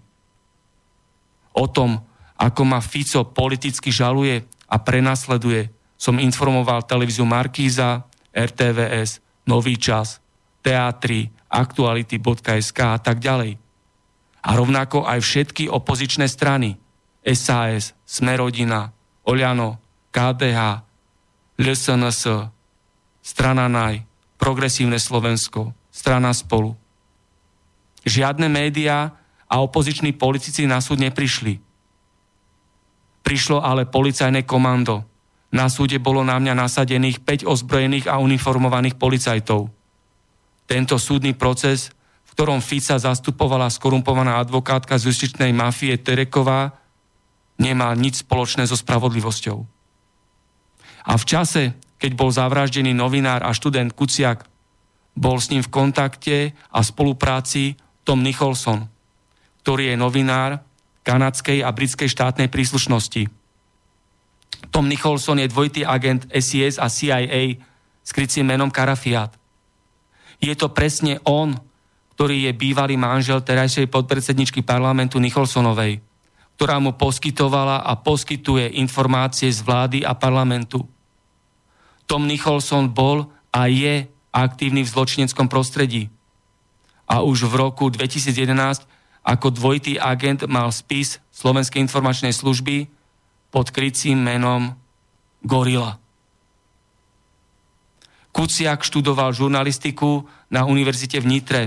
O 1.58 1.66
tom, 1.66 2.06
ako 2.38 2.62
ma 2.62 2.78
Fico 2.86 3.25
politicky 3.25 3.90
žaluje 3.90 4.46
a 4.70 4.75
prenasleduje, 4.78 5.74
som 5.98 6.22
informoval 6.22 6.86
televíziu 6.86 7.25
Markíza, 7.25 8.06
RTVS, 8.30 9.22
Nový 9.50 9.74
čas, 9.82 10.22
teatry, 10.62 11.34
aktuality.sk 11.51 12.79
a 12.79 12.98
tak 12.98 13.20
ďalej. 13.20 13.60
A 14.41 14.50
rovnako 14.55 15.03
aj 15.05 15.20
všetky 15.22 15.67
opozičné 15.67 16.25
strany 16.31 16.79
SAS, 17.22 17.93
Smerodina, 18.08 18.89
Oľano, 19.27 19.77
KDH, 20.10 20.81
LSNS, 21.62 22.50
Strana 23.22 23.70
Naj, 23.70 24.01
Progresívne 24.41 24.98
Slovensko, 24.98 25.77
Strana 25.93 26.34
Spolu. 26.34 26.74
Žiadne 28.01 28.50
médiá 28.50 29.13
a 29.46 29.62
opoziční 29.62 30.17
politici 30.17 30.65
na 30.65 30.81
súd 30.81 30.98
neprišli. 31.05 31.62
Prišlo 33.22 33.62
ale 33.62 33.86
policajné 33.86 34.41
komando. 34.50 35.05
Na 35.53 35.70
súde 35.70 36.01
bolo 36.01 36.25
na 36.25 36.41
mňa 36.41 36.58
nasadených 36.58 37.22
5 37.22 37.46
ozbrojených 37.46 38.10
a 38.10 38.17
uniformovaných 38.17 38.98
policajtov. 38.98 39.70
Tento 40.72 40.96
súdny 40.96 41.36
proces, 41.36 41.92
v 42.24 42.32
ktorom 42.32 42.63
Fica 42.63 42.96
zastupovala 42.96 43.68
skorumpovaná 43.68 44.40
advokátka 44.40 44.96
z 44.96 45.12
justičnej 45.12 45.51
mafie 45.51 46.00
Tereková, 46.00 46.80
nemal 47.60 47.92
nič 48.00 48.24
spoločné 48.24 48.63
so 48.63 48.80
spravodlivosťou. 48.80 49.60
A 51.12 51.13
v 51.20 51.28
čase, 51.28 51.75
keď 52.00 52.12
bol 52.16 52.32
zavraždený 52.32 52.96
novinár 52.96 53.44
a 53.44 53.51
študent 53.51 53.92
Kuciak, 53.92 54.48
bol 55.12 55.44
s 55.44 55.51
ním 55.51 55.60
v 55.60 55.74
kontakte 55.75 56.56
a 56.72 56.80
spolupráci 56.80 57.75
Tom 58.08 58.24
Nicholson, 58.24 58.88
ktorý 59.68 59.92
je 59.92 60.00
novinár 60.00 60.63
kanadskej 61.04 61.68
a 61.68 61.75
britskej 61.75 62.08
štátnej 62.08 62.48
príslušnosti. 62.48 63.28
Tom 64.72 64.88
Nicholson 64.88 65.44
je 65.44 65.51
dvojitý 65.51 65.84
agent 65.84 66.32
SIS 66.32 66.80
a 66.80 66.88
CIA 66.88 67.60
s 68.08 68.10
krycím 68.16 68.48
menom 68.56 68.72
Karafiat. 68.72 69.40
Je 70.41 70.53
to 70.57 70.74
presne 70.74 71.21
on, 71.21 71.53
ktorý 72.17 72.50
je 72.50 72.53
bývalý 72.57 72.98
manžel 72.98 73.45
terajšej 73.45 73.88
podpredsedničky 73.93 74.65
parlamentu 74.65 75.21
Nicholsonovej, 75.21 76.01
ktorá 76.57 76.81
mu 76.81 76.98
poskytovala 76.98 77.86
a 77.86 77.93
poskytuje 77.93 78.81
informácie 78.81 79.53
z 79.53 79.62
vlády 79.62 80.01
a 80.01 80.17
parlamentu. 80.17 80.81
Tom 82.10 82.25
Nicholson 82.25 82.89
bol 82.89 83.29
a 83.53 83.69
je 83.69 84.10
aktívny 84.33 84.81
v 84.81 84.91
zločineckom 84.91 85.45
prostredí. 85.45 86.10
A 87.05 87.21
už 87.21 87.45
v 87.45 87.53
roku 87.62 87.93
2011 87.93 88.89
ako 89.21 89.53
dvojitý 89.53 90.01
agent 90.01 90.50
mal 90.50 90.74
spis 90.74 91.21
Slovenskej 91.29 91.77
informačnej 91.86 92.33
služby 92.33 92.89
pod 93.53 93.69
krycím 93.69 94.17
menom 94.17 94.74
Gorila. 95.45 96.00
Kuciak 98.32 98.88
študoval 98.88 99.36
žurnalistiku 99.36 100.24
na 100.48 100.64
univerzite 100.64 101.20
v 101.20 101.28
Nitre 101.28 101.64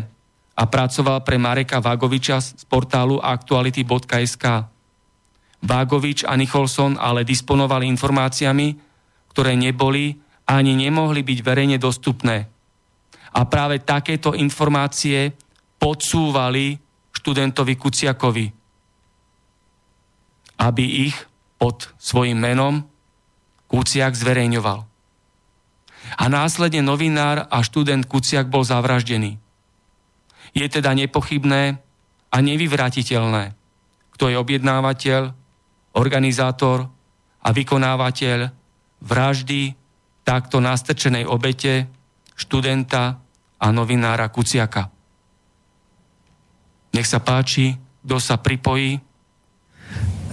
a 0.56 0.64
pracoval 0.64 1.20
pre 1.20 1.36
Mareka 1.36 1.78
Vagoviča 1.84 2.40
z 2.40 2.64
portálu 2.64 3.20
aktuality.sk. 3.20 4.44
Vagovič 5.64 6.24
a 6.24 6.32
Nicholson 6.36 6.96
ale 7.00 7.24
disponovali 7.24 7.88
informáciami, 7.88 8.68
ktoré 9.32 9.56
neboli 9.56 10.16
ani 10.44 10.76
nemohli 10.76 11.24
byť 11.24 11.38
verejne 11.40 11.76
dostupné. 11.80 12.48
A 13.34 13.40
práve 13.48 13.82
takéto 13.82 14.36
informácie 14.36 15.32
podsúvali 15.80 16.78
študentovi 17.12 17.74
Kuciakovi, 17.74 18.46
aby 20.60 20.84
ich 21.08 21.16
pod 21.58 21.90
svojim 21.96 22.38
menom 22.38 22.84
Kuciak 23.66 24.14
zverejňoval. 24.14 24.93
A 26.20 26.24
následne 26.28 26.84
novinár 26.84 27.48
a 27.48 27.64
študent 27.64 28.04
Kuciak 28.04 28.46
bol 28.46 28.62
zavraždený. 28.62 29.40
Je 30.54 30.66
teda 30.70 30.94
nepochybné 30.94 31.80
a 32.30 32.36
nevyvratiteľné, 32.38 33.54
kto 34.14 34.24
je 34.30 34.36
objednávateľ, 34.38 35.22
organizátor 35.94 36.86
a 37.42 37.48
vykonávateľ 37.50 38.38
vraždy 39.02 39.74
takto 40.24 40.58
nastrčenej 40.58 41.28
obete 41.28 41.86
študenta 42.34 43.20
a 43.60 43.66
novinára 43.70 44.26
Kuciaka. 44.32 44.90
Nech 46.94 47.06
sa 47.06 47.18
páči, 47.20 47.74
kto 48.06 48.16
sa 48.22 48.38
pripojí. 48.38 48.98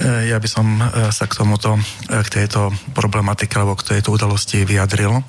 E, 0.01 0.33
ja 0.33 0.41
by 0.41 0.49
som 0.49 0.65
e, 0.81 1.13
sa 1.13 1.29
k 1.29 1.37
tomuto, 1.37 1.77
e, 1.77 1.81
k 2.25 2.41
tejto 2.41 2.73
problematike 2.97 3.53
alebo 3.53 3.77
k 3.77 3.97
tejto 3.97 4.17
udalosti 4.17 4.65
vyjadril. 4.65 5.21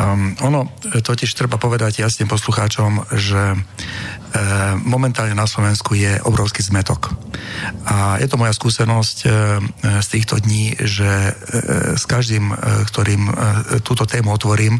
Um, 0.00 0.38
ono 0.42 0.70
totiž 0.80 1.34
treba 1.34 1.58
povedať 1.58 2.02
jasne 2.02 2.24
poslucháčom, 2.24 3.10
že 3.18 3.58
momentálne 4.86 5.34
na 5.34 5.50
Slovensku 5.50 5.98
je 5.98 6.22
obrovský 6.22 6.62
zmetok. 6.62 7.10
A 7.90 8.22
je 8.22 8.30
to 8.30 8.38
moja 8.38 8.54
skúsenosť 8.54 9.18
z 9.82 10.06
týchto 10.06 10.38
dní, 10.38 10.78
že 10.78 11.34
s 11.98 12.06
každým, 12.06 12.54
ktorým 12.86 13.26
túto 13.82 14.06
tému 14.06 14.30
otvorím, 14.30 14.78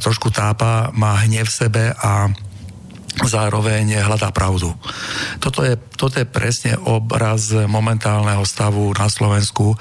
trošku 0.00 0.32
tápa, 0.32 0.88
má 0.96 1.20
hnev 1.28 1.44
v 1.44 1.52
sebe 1.52 1.84
a 1.92 2.32
zároveň 3.24 4.04
hľadá 4.04 4.28
pravdu. 4.34 4.76
Toto 5.40 5.64
je, 5.64 5.80
toto 5.96 6.20
je 6.20 6.28
presne 6.28 6.76
obraz 6.76 7.54
momentálneho 7.54 8.44
stavu 8.44 8.92
na 8.92 9.08
Slovensku, 9.08 9.72
e, 9.72 9.76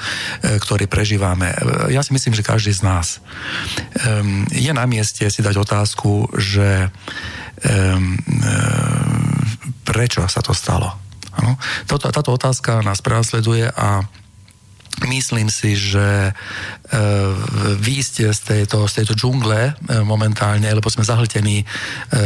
ktorý 0.61 0.87
prežívame. 0.87 1.51
E, 1.51 1.57
ja 1.91 1.99
si 1.99 2.15
myslím, 2.15 2.31
že 2.31 2.47
každý 2.47 2.71
z 2.71 2.87
nás 2.87 3.19
je 4.51 4.71
na 4.71 4.85
mieste 4.85 5.27
si 5.27 5.41
dať 5.41 5.55
otázku, 5.57 6.29
že 6.35 6.91
prečo 9.85 10.21
sa 10.27 10.41
to 10.43 10.51
stalo. 10.51 10.91
Toto, 11.87 12.11
táto 12.11 12.31
otázka 12.35 12.83
nás 12.83 13.03
prenasleduje 13.03 13.67
a 13.67 14.03
myslím 15.03 15.51
si, 15.51 15.75
že 15.75 16.29
e, 16.29 16.31
výjsť 17.75 18.15
z 18.31 18.39
tejto, 18.39 18.87
z 18.87 19.03
tejto 19.03 19.13
džungle 19.13 19.59
e, 19.67 19.73
momentálne, 20.07 20.67
lebo 20.71 20.87
sme 20.87 21.03
zahltení 21.03 21.61
e, 21.61 21.65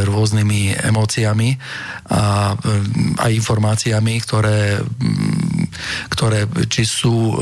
rôznymi 0.05 0.77
emóciami 0.85 1.57
a 2.09 2.53
aj 3.21 3.31
informáciami, 3.33 4.13
ktoré, 4.21 4.81
ktoré 6.19 6.43
či 6.67 6.83
sú, 6.83 7.39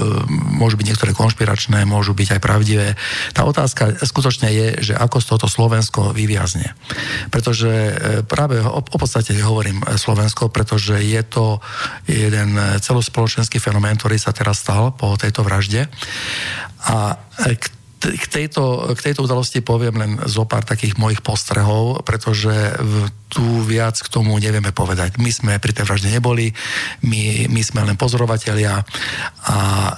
môžu 0.54 0.78
byť 0.78 0.86
niektoré 0.86 1.12
konšpiračné, 1.18 1.82
môžu 1.90 2.13
byť 2.13 2.38
aj 2.38 2.42
pravdivé. 2.46 2.94
Tá 3.34 3.50
otázka 3.50 4.06
skutočne 4.06 4.54
je, 4.54 4.68
že 4.86 4.94
ako 4.94 5.18
z 5.18 5.26
toto 5.34 5.50
Slovensko 5.50 6.13
vyviazne. 6.13 6.78
Pretože 7.34 7.98
práve 8.30 8.62
o, 8.62 8.78
o 8.78 8.98
podstate 9.02 9.34
hovorím 9.42 9.82
Slovensko, 9.98 10.54
pretože 10.54 11.02
je 11.02 11.22
to 11.26 11.58
jeden 12.06 12.54
celospoločenský 12.78 13.58
fenomén, 13.58 13.98
ktorý 13.98 14.22
sa 14.22 14.30
teraz 14.30 14.62
stal 14.62 14.94
po 14.94 15.18
tejto 15.18 15.42
vražde. 15.42 15.90
A 16.86 17.18
k 17.98 18.26
tejto, 18.30 18.94
k 18.94 19.00
tejto 19.10 19.26
udalosti 19.26 19.66
poviem 19.66 19.98
len 19.98 20.12
zo 20.30 20.46
pár 20.46 20.62
takých 20.62 21.02
mojich 21.02 21.26
postrehov, 21.26 22.06
pretože 22.06 22.54
tu 23.28 23.44
viac 23.66 23.98
k 23.98 24.08
tomu 24.08 24.38
nevieme 24.38 24.70
povedať. 24.72 25.18
My 25.18 25.32
sme 25.34 25.54
pri 25.58 25.74
tej 25.74 25.90
vražde 25.90 26.14
neboli, 26.14 26.54
my, 27.04 27.50
my 27.50 27.62
sme 27.66 27.84
len 27.84 27.98
pozorovatelia 27.98 28.86
a 29.50 29.58
e, 29.58 29.94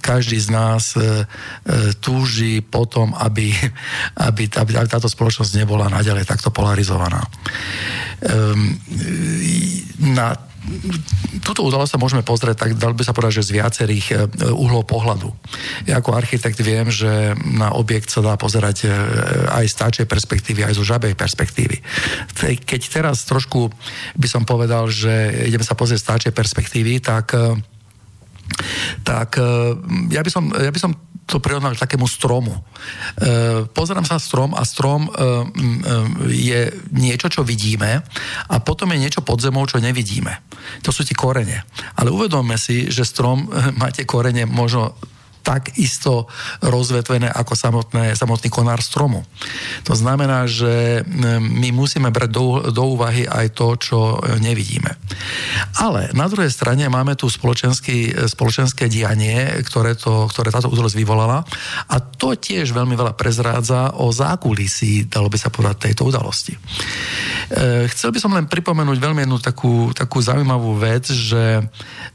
každý 0.00 0.38
z 0.38 0.48
nás 0.54 0.94
e, 0.94 1.02
e 1.02 1.04
túži 1.98 2.62
potom, 2.62 3.12
aby, 3.18 3.52
aby, 4.30 4.48
aby, 4.48 4.72
aby 4.78 4.88
táto 4.88 5.10
spoločnosť 5.10 5.58
nebola 5.58 5.92
naďalej 5.92 6.24
takto 6.24 6.54
polarizovaná. 6.54 7.20
E, 7.20 7.28
na 9.98 10.51
túto 11.42 11.66
udalosť 11.66 11.98
sa 11.98 12.02
môžeme 12.02 12.22
pozrieť, 12.22 12.56
tak 12.66 12.70
dal 12.78 12.94
by 12.94 13.02
sa 13.02 13.10
povedať, 13.10 13.42
že 13.42 13.50
z 13.50 13.54
viacerých 13.58 14.06
e, 14.10 14.16
uhlov 14.54 14.86
pohľadu. 14.86 15.34
Ja 15.90 15.98
ako 15.98 16.14
architekt 16.14 16.62
viem, 16.62 16.86
že 16.86 17.34
na 17.42 17.74
objekt 17.74 18.14
sa 18.14 18.22
dá 18.22 18.38
pozerať 18.38 18.86
e, 18.86 18.88
aj 19.50 19.64
z 19.66 19.74
táčej 19.74 20.06
perspektívy, 20.06 20.62
aj 20.62 20.78
zo 20.78 20.86
žabej 20.86 21.18
perspektívy. 21.18 21.82
Keď 22.62 22.82
teraz 22.88 23.26
trošku 23.26 23.74
by 24.14 24.28
som 24.30 24.46
povedal, 24.46 24.86
že 24.86 25.46
ideme 25.50 25.66
sa 25.66 25.74
pozrieť 25.74 26.00
z 26.00 26.08
táčej 26.08 26.32
perspektívy, 26.32 27.02
tak 27.02 27.34
e, 27.34 27.58
tak 29.02 29.40
ja 30.12 30.20
by 30.20 30.28
som, 30.30 30.52
ja 30.52 30.68
by 30.68 30.76
som 30.76 30.92
to 31.26 31.38
prirovnal 31.38 31.72
k 31.72 31.82
takému 31.82 32.04
stromu. 32.04 32.52
E, 32.52 32.60
pozerám 33.70 34.04
sa 34.04 34.18
strom 34.18 34.52
a 34.52 34.66
strom 34.66 35.06
e, 35.06 35.10
e, 35.10 35.20
je 36.28 36.60
niečo, 36.92 37.30
čo 37.30 37.42
vidíme 37.46 38.02
a 38.48 38.54
potom 38.58 38.90
je 38.92 39.02
niečo 39.02 39.22
pod 39.22 39.38
zemou, 39.38 39.64
čo 39.64 39.78
nevidíme. 39.78 40.42
To 40.82 40.90
sú 40.90 41.06
tie 41.06 41.14
korene. 41.16 41.62
Ale 41.96 42.10
uvedomme 42.10 42.58
si, 42.58 42.90
že 42.90 43.06
strom 43.06 43.46
e, 43.48 43.72
má 43.78 43.88
tie 43.94 44.02
korene 44.04 44.44
možno 44.44 44.98
tak 45.42 45.76
isto 45.78 46.30
rozvetvené 46.62 47.28
ako 47.28 47.54
samotné, 47.58 48.14
samotný 48.14 48.48
konár 48.48 48.80
stromu. 48.80 49.26
To 49.84 49.94
znamená, 49.98 50.46
že 50.46 51.02
my 51.38 51.68
musíme 51.74 52.08
brať 52.14 52.30
do, 52.30 52.46
do 52.70 52.82
úvahy 52.94 53.26
aj 53.26 53.46
to, 53.58 53.74
čo 53.76 53.98
nevidíme. 54.38 54.94
Ale 55.82 56.14
na 56.14 56.30
druhej 56.30 56.50
strane 56.50 56.86
máme 56.86 57.18
tu 57.18 57.26
spoločenské 57.28 58.84
dianie, 58.86 59.62
ktoré, 59.66 59.98
to, 59.98 60.30
ktoré 60.30 60.54
táto 60.54 60.70
udalosť 60.70 60.96
vyvolala 60.96 61.42
a 61.90 61.96
to 61.98 62.38
tiež 62.38 62.70
veľmi 62.70 62.94
veľa 62.94 63.18
prezrádza 63.18 63.98
o 63.98 64.14
zákulisí, 64.14 65.10
dalo 65.10 65.26
by 65.26 65.38
sa 65.38 65.50
povedať, 65.50 65.90
tejto 65.90 66.08
udalosti. 66.08 66.54
E, 66.54 66.58
chcel 67.90 68.14
by 68.14 68.18
som 68.22 68.32
len 68.32 68.46
pripomenúť 68.46 68.98
veľmi 68.98 69.26
jednu 69.26 69.38
takú, 69.42 69.90
takú 69.90 70.22
zaujímavú 70.22 70.78
vec, 70.78 71.10
že 71.10 71.60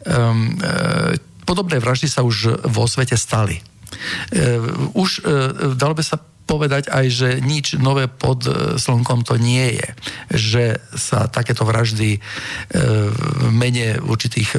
um, 0.08 0.56
e, 0.58 1.20
podobné 1.48 1.80
vraždy 1.80 2.12
sa 2.12 2.28
už 2.28 2.68
vo 2.68 2.84
svete 2.84 3.16
stali. 3.16 3.58
E, 3.58 4.60
už 4.92 5.24
e, 5.24 5.72
dalo 5.80 5.96
by 5.96 6.04
sa 6.04 6.20
povedať 6.48 6.88
aj, 6.88 7.06
že 7.12 7.30
nič 7.44 7.76
nové 7.78 8.08
pod 8.08 8.48
e, 8.48 8.80
slnkom 8.80 9.28
to 9.28 9.36
nie 9.36 9.76
je. 9.76 9.88
Že 10.32 10.64
sa 10.96 11.28
takéto 11.28 11.68
vraždy 11.68 12.20
v 12.72 13.50
mene 13.52 14.00
určitých 14.00 14.56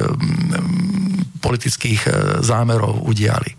politických 1.39 2.01
zámerov 2.43 3.01
udiali. 3.07 3.55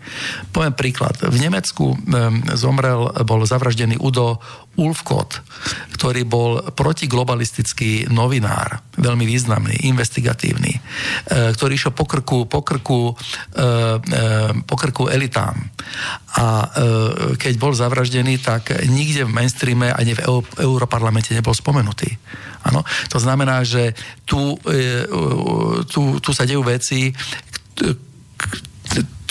Poviem 0.53 0.73
príklad. 0.77 1.17
V 1.19 1.37
Nemecku 1.41 1.97
zomrel, 2.55 3.09
bol 3.25 3.41
zavraždený 3.43 3.97
Udo 3.99 4.39
Ulfkot, 4.79 5.43
ktorý 5.99 6.23
bol 6.23 6.63
protiglobalistický 6.71 8.07
novinár, 8.07 8.79
veľmi 8.95 9.27
významný, 9.27 9.83
investigatívny, 9.83 10.71
e, 10.71 10.79
ktorý 11.51 11.75
išiel 11.75 11.91
po 11.91 12.07
krku, 12.07 12.47
po 12.47 12.63
krku, 12.63 13.11
e, 13.11 13.13
e, 13.99 14.23
po 14.63 14.75
krku 14.79 15.11
elitám. 15.11 15.59
A 16.39 16.71
keď 17.35 17.53
bol 17.59 17.75
zavraždený, 17.75 18.20
tak 18.37 18.71
nikde 18.87 19.25
v 19.25 19.35
mainstreame 19.35 19.89
ani 19.93 20.13
v 20.13 20.23
Europarlamente 20.61 21.33
nebol 21.33 21.55
spomenutý. 21.55 22.09
Ano? 22.67 22.85
To 23.09 23.17
znamená, 23.17 23.65
že 23.65 23.97
tu, 24.25 24.57
tu, 25.89 26.01
tu 26.21 26.29
sa 26.29 26.43
dejú 26.45 26.61
veci, 26.61 27.09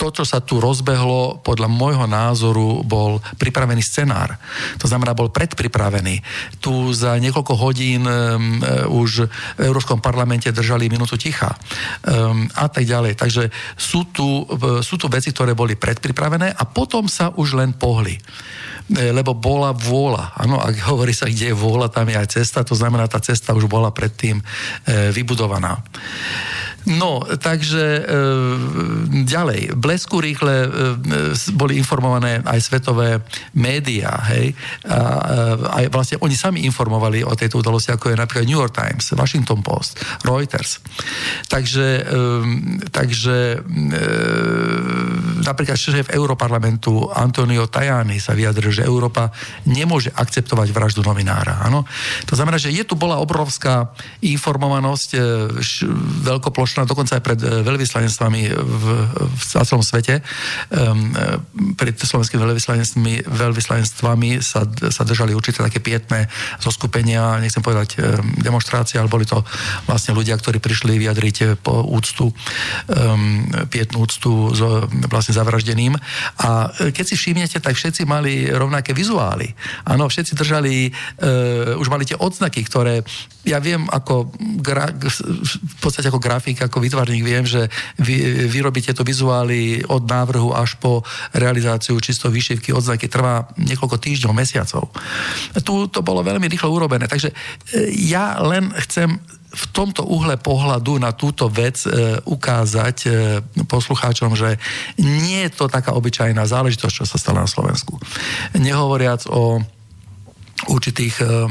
to, 0.01 0.09
čo 0.09 0.25
sa 0.25 0.41
tu 0.41 0.57
rozbehlo, 0.57 1.45
podľa 1.45 1.69
môjho 1.69 2.09
názoru, 2.09 2.81
bol 2.81 3.21
pripravený 3.37 3.85
scenár. 3.85 4.33
To 4.81 4.89
znamená, 4.89 5.13
bol 5.13 5.29
predpripravený. 5.29 6.17
Tu 6.57 6.73
za 6.97 7.13
niekoľko 7.21 7.53
hodín 7.53 8.01
um, 8.09 8.57
už 8.97 9.29
v 9.29 9.61
Európskom 9.61 10.01
parlamente 10.01 10.49
držali 10.49 10.89
minútu 10.89 11.21
ticha 11.21 11.53
um, 11.53 12.49
a 12.57 12.65
tak 12.65 12.89
ďalej. 12.89 13.13
Takže 13.13 13.53
sú 13.77 14.09
tu, 14.09 14.49
sú 14.81 14.97
tu 14.97 15.05
veci, 15.05 15.29
ktoré 15.29 15.53
boli 15.53 15.77
predpripravené 15.77 16.57
a 16.57 16.63
potom 16.65 17.05
sa 17.05 17.29
už 17.37 17.61
len 17.61 17.77
pohli 17.77 18.17
e, 18.17 18.21
lebo 18.89 19.37
bola 19.37 19.75
vôľa. 19.75 20.37
Áno, 20.39 20.57
ak 20.57 20.75
hovorí 20.89 21.13
sa, 21.13 21.29
kde 21.29 21.51
je 21.51 21.55
vôľa, 21.55 21.91
tam 21.93 22.09
je 22.09 22.17
aj 22.17 22.41
cesta, 22.41 22.65
to 22.65 22.73
znamená, 22.73 23.05
tá 23.05 23.21
cesta 23.21 23.53
už 23.53 23.69
bola 23.69 23.93
predtým 23.93 24.39
e, 24.39 24.43
vybudovaná. 25.13 25.77
No, 26.89 27.21
takže 27.21 27.83
e, 27.83 28.03
ďalej. 29.25 29.77
Blesku 29.77 30.17
rýchle 30.17 30.65
e, 30.65 30.69
boli 31.53 31.77
informované 31.77 32.41
aj 32.41 32.59
svetové 32.61 33.21
médiá, 33.53 34.17
hej. 34.33 34.57
A, 34.89 34.97
e, 34.97 35.83
aj 35.83 35.85
vlastne 35.93 36.17
oni 36.25 36.33
sami 36.33 36.65
informovali 36.65 37.21
o 37.21 37.37
tejto 37.37 37.61
udalosti, 37.61 37.93
ako 37.93 38.13
je 38.13 38.17
napríklad 38.17 38.49
New 38.49 38.57
York 38.57 38.73
Times, 38.73 39.13
Washington 39.13 39.61
Post, 39.61 40.01
Reuters. 40.25 40.81
Takže, 41.45 41.87
e, 42.01 42.89
takže 42.89 43.61
e, 43.61 43.99
napríklad 45.45 45.77
šéf 45.77 46.09
Europarlamentu 46.09 47.13
Antonio 47.13 47.69
Tajani 47.69 48.17
sa 48.17 48.33
vyjadril, 48.33 48.73
že 48.73 48.87
Európa 48.87 49.29
nemôže 49.69 50.09
akceptovať 50.17 50.73
vraždu 50.73 51.05
novinára. 51.05 51.61
Áno? 51.61 51.85
To 52.25 52.33
znamená, 52.33 52.57
že 52.57 52.73
je 52.73 52.81
tu 52.81 52.97
bola 52.97 53.21
obrovská 53.21 53.93
informovanosť 54.25 55.09
e, 55.13 55.19
veľkoplošná 56.25 56.70
spoločná 56.71 56.87
dokonca 56.87 57.19
aj 57.19 57.23
pred 57.27 57.39
e, 57.43 57.67
veľvyslanectvami 57.67 58.41
v, 58.55 58.85
v 59.27 59.41
celom 59.43 59.83
svete. 59.83 60.23
Um, 60.71 61.11
pred 61.75 61.99
slovenskými 61.99 62.39
veľvyslanectvami, 62.39 63.13
veľvyslanectvami 63.27 64.29
sa, 64.39 64.63
sa 64.87 65.03
držali 65.03 65.35
určité 65.35 65.59
také 65.59 65.83
pietné 65.83 66.31
zoskupenia, 66.63 67.43
nechcem 67.43 67.59
povedať 67.59 67.99
um, 67.99 68.23
demonstrácie, 68.39 68.95
ale 68.95 69.11
boli 69.11 69.27
to 69.27 69.43
vlastne 69.83 70.15
ľudia, 70.15 70.39
ktorí 70.39 70.63
prišli 70.63 70.95
vyjadriť 70.95 71.35
e, 71.43 71.45
po 71.59 71.83
úctu, 71.83 72.31
um, 72.31 73.51
pietnú 73.67 74.07
úctu 74.07 74.55
s 74.55 74.61
vlastne 75.11 75.35
zavraždeným. 75.35 75.99
A 76.39 76.71
keď 76.95 77.03
si 77.03 77.19
všimnete, 77.19 77.59
tak 77.59 77.75
všetci 77.75 78.07
mali 78.07 78.47
rovnaké 78.47 78.95
vizuály. 78.95 79.51
Áno, 79.83 80.07
všetci 80.07 80.39
držali, 80.39 80.87
uh, 80.87 81.75
už 81.75 81.91
mali 81.91 82.07
tie 82.07 82.15
odznaky, 82.15 82.63
ktoré 82.63 83.03
ja 83.41 83.57
viem 83.57 83.89
ako 83.89 84.29
gra, 84.61 84.93
v 84.93 85.75
podstate 85.81 86.07
ako 86.13 86.21
grafik, 86.21 86.60
ako 86.67 86.77
vytvarník 86.83 87.23
viem, 87.25 87.45
že 87.45 87.67
vy, 87.97 88.47
vyrobí 88.49 88.81
tieto 88.81 89.01
vizuály 89.01 89.85
od 89.89 90.05
návrhu 90.05 90.53
až 90.53 90.77
po 90.77 91.01
realizáciu 91.33 91.97
čisto 91.97 92.29
výšivky 92.29 92.73
odznaky 92.73 93.09
trvá 93.09 93.49
niekoľko 93.57 93.97
týždňov, 93.97 94.33
mesiacov. 94.35 94.93
Tu 95.57 95.73
to 95.89 95.99
bolo 96.05 96.21
veľmi 96.21 96.45
rýchlo 96.45 96.71
urobené, 96.71 97.09
takže 97.09 97.31
e, 97.31 97.35
ja 98.07 98.39
len 98.39 98.69
chcem 98.87 99.19
v 99.51 99.65
tomto 99.75 100.07
uhle 100.07 100.39
pohľadu 100.39 100.95
na 100.95 101.11
túto 101.11 101.51
vec 101.51 101.83
e, 101.83 102.19
ukázať 102.23 102.97
e, 103.03 103.09
poslucháčom, 103.67 104.31
že 104.31 104.55
nie 105.03 105.43
je 105.47 105.51
to 105.51 105.67
taká 105.67 105.91
obyčajná 105.91 106.39
záležitosť, 106.47 107.03
čo 107.03 107.05
sa 107.05 107.19
stala 107.19 107.43
na 107.43 107.49
Slovensku. 107.51 107.99
Nehovoriac 108.55 109.27
o 109.27 109.59
určitých, 110.69 111.15
eh, 111.21 111.25
eh, 111.25 111.47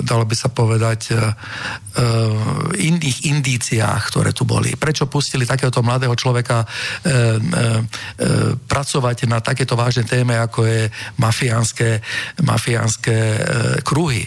dalo 0.00 0.24
by 0.24 0.36
sa 0.36 0.48
povedať, 0.48 1.00
eh, 1.12 1.20
iných 2.74 3.30
indíciách, 3.30 4.02
ktoré 4.10 4.34
tu 4.34 4.42
boli. 4.42 4.74
Prečo 4.74 5.06
pustili 5.06 5.46
takéhoto 5.46 5.78
mladého 5.78 6.10
človeka 6.18 6.66
pracovať 8.66 9.30
na 9.30 9.38
takéto 9.38 9.78
vážne 9.78 10.02
téme, 10.02 10.34
ako 10.34 10.66
je 10.66 10.90
mafiánske, 11.22 12.02
mafiánske 12.42 13.14
kruhy. 13.86 14.26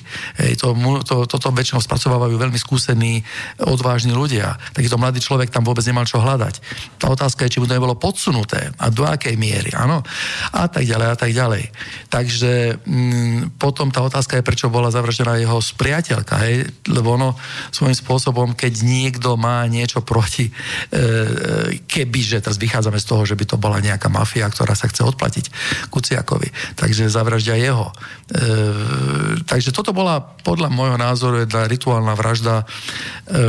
To, 0.63 0.71
to, 1.03 1.15
toto 1.27 1.51
väčšinou 1.51 1.83
spracovávajú 1.83 2.39
veľmi 2.39 2.55
skúsení, 2.55 3.19
odvážni 3.67 4.15
ľudia. 4.15 4.55
Takýto 4.71 4.95
mladý 4.95 5.19
človek 5.19 5.51
tam 5.51 5.67
vôbec 5.67 5.83
nemal 5.83 6.07
čo 6.07 6.23
hľadať. 6.23 6.63
Tá 7.03 7.11
otázka 7.11 7.43
je, 7.43 7.57
či 7.57 7.59
mu 7.59 7.67
to 7.67 7.75
nebolo 7.75 7.99
podsunuté 7.99 8.71
a 8.79 8.87
do 8.87 9.03
akej 9.03 9.35
miery, 9.35 9.75
áno? 9.75 10.07
A 10.55 10.71
tak 10.71 10.87
ďalej, 10.87 11.07
a 11.11 11.15
tak 11.19 11.31
ďalej. 11.35 11.63
Takže 12.07 12.79
m, 12.87 12.95
mm, 12.95 13.39
potom 13.59 13.91
tá 13.91 14.05
otázka 14.05 14.26
otázka 14.27 14.43
je, 14.43 14.49
prečo 14.51 14.67
bola 14.67 14.91
zavraždená 14.91 15.39
jeho 15.39 15.55
spriateľka, 15.63 16.35
hej? 16.43 16.67
lebo 16.91 17.15
ono 17.15 17.39
svojím 17.71 17.95
spôsobom, 17.95 18.59
keď 18.59 18.83
niekto 18.83 19.39
má 19.39 19.63
niečo 19.71 20.03
proti, 20.03 20.51
e, 20.51 20.51
e, 20.51 20.99
keby, 21.87 22.19
že 22.19 22.43
teraz 22.43 22.59
vychádzame 22.59 22.99
z 22.99 23.07
toho, 23.07 23.23
že 23.23 23.39
by 23.39 23.47
to 23.47 23.55
bola 23.55 23.79
nejaká 23.79 24.11
mafia, 24.11 24.51
ktorá 24.51 24.75
sa 24.75 24.91
chce 24.91 25.07
odplatiť 25.07 25.47
Kuciakovi, 25.87 26.51
takže 26.75 27.07
zavraždia 27.07 27.55
jeho. 27.55 27.87
E, 27.87 28.43
takže 29.47 29.71
toto 29.71 29.95
bola 29.95 30.19
podľa 30.43 30.67
môjho 30.67 30.99
názoru 30.99 31.47
jedna 31.47 31.63
rituálna 31.63 32.11
vražda 32.11 32.67
e, 33.31 33.45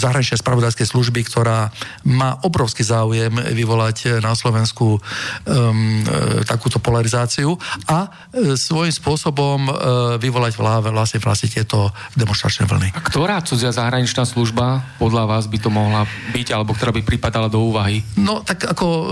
zahraničnej 0.00 0.40
spravodajskej 0.40 0.88
služby, 0.88 1.28
ktorá 1.28 1.68
má 2.08 2.40
obrovský 2.40 2.88
záujem 2.88 3.36
vyvolať 3.52 4.22
na 4.22 4.32
Slovensku 4.32 4.96
um, 4.96 6.06
takúto 6.46 6.78
polarizáciu 6.78 7.58
a 7.90 8.06
e, 8.30 8.54
svojím 8.54 8.94
spôsobom 8.94 9.57
potom 9.58 9.74
e, 9.74 10.22
vyvolať 10.22 10.54
vlastne, 10.94 11.18
vlastne 11.18 11.48
tieto 11.50 11.90
demonstračné 12.14 12.70
vlny. 12.70 12.94
A 12.94 13.02
ktorá 13.02 13.42
cudzia 13.42 13.74
zahraničná 13.74 14.22
služba 14.22 14.86
podľa 15.02 15.26
vás 15.26 15.50
by 15.50 15.58
to 15.58 15.70
mohla 15.74 16.06
byť, 16.30 16.54
alebo 16.54 16.78
ktorá 16.78 16.94
by 16.94 17.02
pripadala 17.02 17.50
do 17.50 17.58
úvahy? 17.66 18.06
No, 18.14 18.46
tak 18.46 18.62
ako 18.70 18.86
e, 18.86 19.06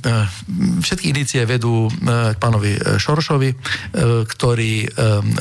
e, 0.00 0.24
všetky 0.80 1.12
indície 1.12 1.44
vedú 1.44 1.92
k 2.04 2.38
pánovi 2.40 2.76
Šorošovi, 2.96 3.50
ktorý, 4.24 4.74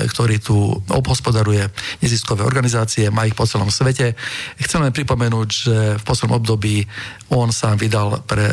ktorý 0.09 0.35
tu 0.41 0.57
obhospodaruje 0.89 1.69
neziskové 2.01 2.43
organizácie, 2.43 3.13
má 3.13 3.27
ich 3.29 3.37
po 3.37 3.47
celom 3.47 3.69
svete. 3.69 4.17
Chcem 4.59 4.83
len 4.83 4.95
pripomenúť, 4.95 5.47
že 5.47 5.75
v 5.99 6.03
poslednom 6.03 6.41
období 6.41 6.83
on 7.31 7.53
sám 7.53 7.77
vydal 7.79 8.23
pre, 8.25 8.49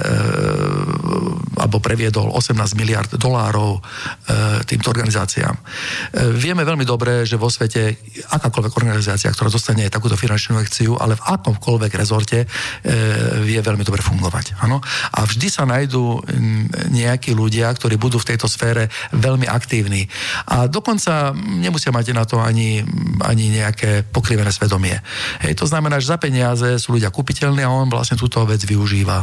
alebo 1.70 1.78
previedol 1.78 2.34
18 2.34 2.74
miliard 2.74 3.06
dolárov 3.14 3.78
týmto 4.66 4.90
organizáciám. 4.90 5.54
E, 5.54 5.62
vieme 6.34 6.66
veľmi 6.66 6.82
dobre, 6.82 7.22
že 7.22 7.38
vo 7.38 7.46
svete 7.46 7.94
akákoľvek 8.26 8.74
organizácia, 8.74 9.30
ktorá 9.30 9.46
dostane 9.46 9.86
takúto 9.86 10.18
finančnú 10.18 10.58
injekciu, 10.58 10.98
ale 10.98 11.14
v 11.14 11.22
akomkoľvek 11.30 11.92
rezorte 11.94 12.42
e, 12.42 12.46
vie 13.46 13.60
veľmi 13.62 13.86
dobre 13.86 14.02
fungovať. 14.02 14.58
Ano? 14.66 14.82
A 15.14 15.22
vždy 15.22 15.46
sa 15.46 15.62
nájdú 15.62 16.26
nejakí 16.90 17.30
ľudia, 17.30 17.70
ktorí 17.70 17.94
budú 17.94 18.18
v 18.18 18.34
tejto 18.34 18.50
sfére 18.50 18.90
veľmi 19.14 19.46
aktívni. 19.46 20.10
A 20.50 20.66
dokonca 20.66 21.30
nemusia 21.36 21.94
mať 21.94 22.10
na 22.10 22.26
to 22.26 22.42
ani, 22.42 22.82
ani 23.22 23.54
nejaké 23.54 24.02
pokrivené 24.10 24.50
svedomie. 24.50 24.98
Hej, 25.46 25.54
to 25.54 25.70
znamená, 25.70 26.02
že 26.02 26.10
za 26.10 26.18
peniaze 26.18 26.66
sú 26.82 26.98
ľudia 26.98 27.14
kupiteľní 27.14 27.62
a 27.62 27.70
on 27.70 27.92
vlastne 27.92 28.18
túto 28.18 28.42
vec 28.42 28.64
využíva. 28.64 29.22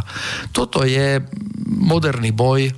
Toto 0.53 0.85
je 0.87 1.19
moderný 1.67 2.31
boj 2.37 2.69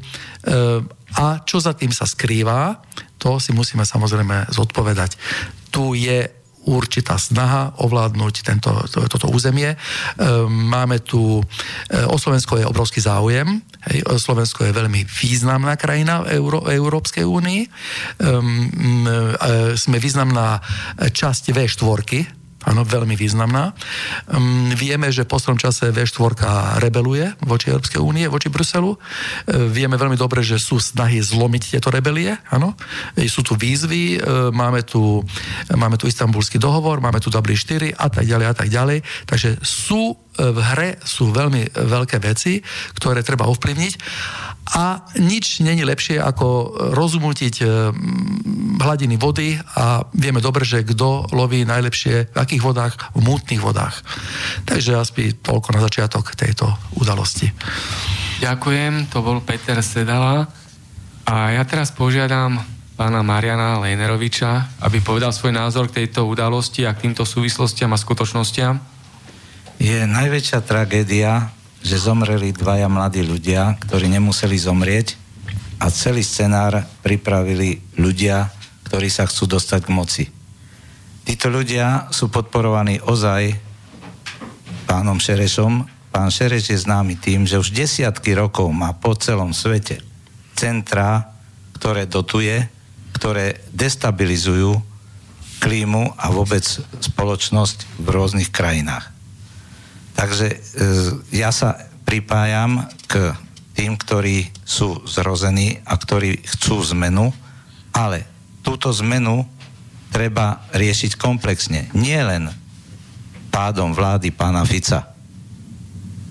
a 1.19 1.43
čo 1.43 1.60
za 1.60 1.76
tým 1.76 1.91
sa 1.91 2.08
skrýva, 2.08 2.80
to 3.19 3.36
si 3.43 3.52
musíme 3.52 3.84
samozrejme 3.84 4.48
zodpovedať. 4.56 5.19
Tu 5.67 6.08
je 6.08 6.39
určitá 6.69 7.17
snaha 7.17 7.74
ovládnuť 7.82 8.36
tento, 8.45 8.69
to, 8.93 9.02
toto 9.10 9.28
územie. 9.34 9.74
Máme 10.48 11.02
tu, 11.02 11.41
o 11.89 12.17
Slovensko 12.19 12.62
je 12.62 12.69
obrovský 12.69 13.02
záujem, 13.02 13.60
hej, 13.89 14.06
Slovensko 14.06 14.69
je 14.69 14.78
veľmi 14.78 15.02
významná 15.08 15.74
krajina 15.82 16.22
v 16.22 16.38
Euró, 16.38 16.63
Európskej 16.69 17.26
únii. 17.26 17.62
Sme 19.76 19.98
významná 19.98 20.62
časť 21.10 21.58
V4, 21.58 22.38
áno, 22.67 22.84
veľmi 22.84 23.15
významná. 23.15 23.72
Um, 24.28 24.72
vieme, 24.76 25.12
že 25.13 25.24
v 25.24 25.32
poslednom 25.32 25.60
čase 25.60 25.93
V4 25.95 26.80
rebeluje 26.84 27.36
voči 27.43 27.72
Európskej 27.72 28.02
únie, 28.02 28.26
voči 28.28 28.52
Bruselu. 28.52 28.95
Uh, 28.95 29.00
vieme 29.72 29.95
veľmi 29.95 30.19
dobre, 30.19 30.43
že 30.43 30.60
sú 30.60 30.82
snahy 30.82 31.24
zlomiť 31.24 31.78
tieto 31.78 31.93
rebelie, 31.93 32.36
áno. 32.52 32.76
E, 33.15 33.30
sú 33.32 33.45
tu 33.45 33.56
výzvy, 33.56 34.19
uh, 34.19 34.50
máme 34.52 34.84
tu, 34.84 35.24
máme 35.72 35.95
tu 35.95 36.10
istambulský 36.10 36.60
dohovor, 36.60 37.00
máme 37.00 37.24
tu 37.24 37.32
Dublin 37.32 37.56
4 37.56 37.95
a 37.95 38.08
tak 38.12 38.26
ďalej 38.28 38.48
a 38.48 38.54
tak 38.56 38.67
ďalej. 38.67 38.98
Takže 39.28 39.60
sú 39.63 40.15
v 40.39 40.60
hre 40.63 40.89
sú 41.04 41.36
veľmi 41.36 41.75
veľké 41.75 42.23
veci, 42.23 42.63
ktoré 42.95 43.19
treba 43.21 43.52
ovplyvniť 43.52 43.93
a 44.69 45.02
nič 45.17 45.65
není 45.65 45.82
lepšie 45.82 46.21
ako 46.21 46.78
rozumútiť 46.93 47.56
e, 47.58 47.65
hladiny 48.78 49.17
vody 49.17 49.58
a 49.58 50.06
vieme 50.13 50.45
dobre, 50.45 50.62
že 50.62 50.86
kto 50.86 51.34
loví 51.34 51.65
najlepšie 51.65 52.30
v 52.30 52.38
akých 52.38 52.62
vodách? 52.62 52.93
V 53.17 53.21
mútnych 53.25 53.58
vodách. 53.65 54.06
Takže 54.69 55.02
asi 55.02 55.34
toľko 55.41 55.73
na 55.73 55.82
začiatok 55.82 56.38
tejto 56.38 56.69
udalosti. 57.02 57.49
Ďakujem, 58.45 59.10
to 59.10 59.25
bol 59.25 59.41
Peter 59.41 59.82
Sedala. 59.82 60.45
A 61.25 61.58
ja 61.58 61.65
teraz 61.65 61.89
požiadam 61.89 62.62
pána 62.93 63.25
Mariana 63.25 63.82
Lejneroviča, 63.82 64.82
aby 64.86 65.02
povedal 65.02 65.34
svoj 65.34 65.58
názor 65.58 65.89
k 65.89 66.06
tejto 66.06 66.30
udalosti 66.30 66.86
a 66.86 66.93
k 66.93 67.10
týmto 67.10 67.25
súvislostiam 67.25 67.89
a 67.89 67.97
skutočnostiam. 67.97 68.78
Je 69.80 70.04
najväčšia 70.04 70.60
tragédia, 70.60 71.56
že 71.80 71.96
zomreli 71.96 72.52
dvaja 72.52 72.92
mladí 72.92 73.24
ľudia, 73.24 73.80
ktorí 73.80 74.12
nemuseli 74.12 74.60
zomrieť 74.60 75.15
a 75.80 75.88
celý 75.88 76.20
scenár 76.20 76.84
pripravili 77.00 77.80
ľudia, 77.96 78.52
ktorí 78.84 79.08
sa 79.08 79.24
chcú 79.24 79.56
dostať 79.56 79.88
k 79.88 79.94
moci. 79.96 80.26
Títo 81.24 81.48
ľudia 81.48 82.12
sú 82.12 82.28
podporovaní 82.28 83.00
ozaj 83.00 83.56
pánom 84.84 85.15
Šerešom. 85.15 85.88
Pán 86.12 86.28
Šereš 86.28 86.76
je 86.76 86.84
známy 86.84 87.15
tým, 87.15 87.48
že 87.48 87.56
už 87.56 87.72
desiatky 87.72 88.36
rokov 88.36 88.68
má 88.76 88.92
po 88.92 89.15
celom 89.15 89.56
svete 89.56 90.04
centrá, 90.60 91.32
ktoré 91.80 92.04
dotuje, 92.04 92.68
ktoré 93.15 93.63
destabilizujú 93.72 94.76
klímu 95.63 96.20
a 96.20 96.28
vôbec 96.36 96.68
spoločnosť 97.00 98.04
v 98.04 98.08
rôznych 98.12 98.52
krajinách. 98.52 99.18
Takže 100.19 100.47
e, 100.51 100.58
ja 101.32 101.47
sa 101.55 101.79
pripájam 102.03 102.84
k 103.08 103.32
tým, 103.71 103.95
ktorí 103.95 104.51
sú 104.67 104.99
zrození 105.08 105.79
a 105.88 105.95
ktorí 105.95 106.43
chcú 106.43 106.84
zmenu, 106.91 107.32
ale 107.95 108.27
túto 108.60 108.91
zmenu 108.99 109.47
treba 110.12 110.67
riešiť 110.75 111.15
komplexne. 111.15 111.88
Nie 111.95 112.19
len 112.27 112.51
pádom 113.47 113.95
vlády 113.95 114.36
pána 114.36 114.67
Fica, 114.67 115.08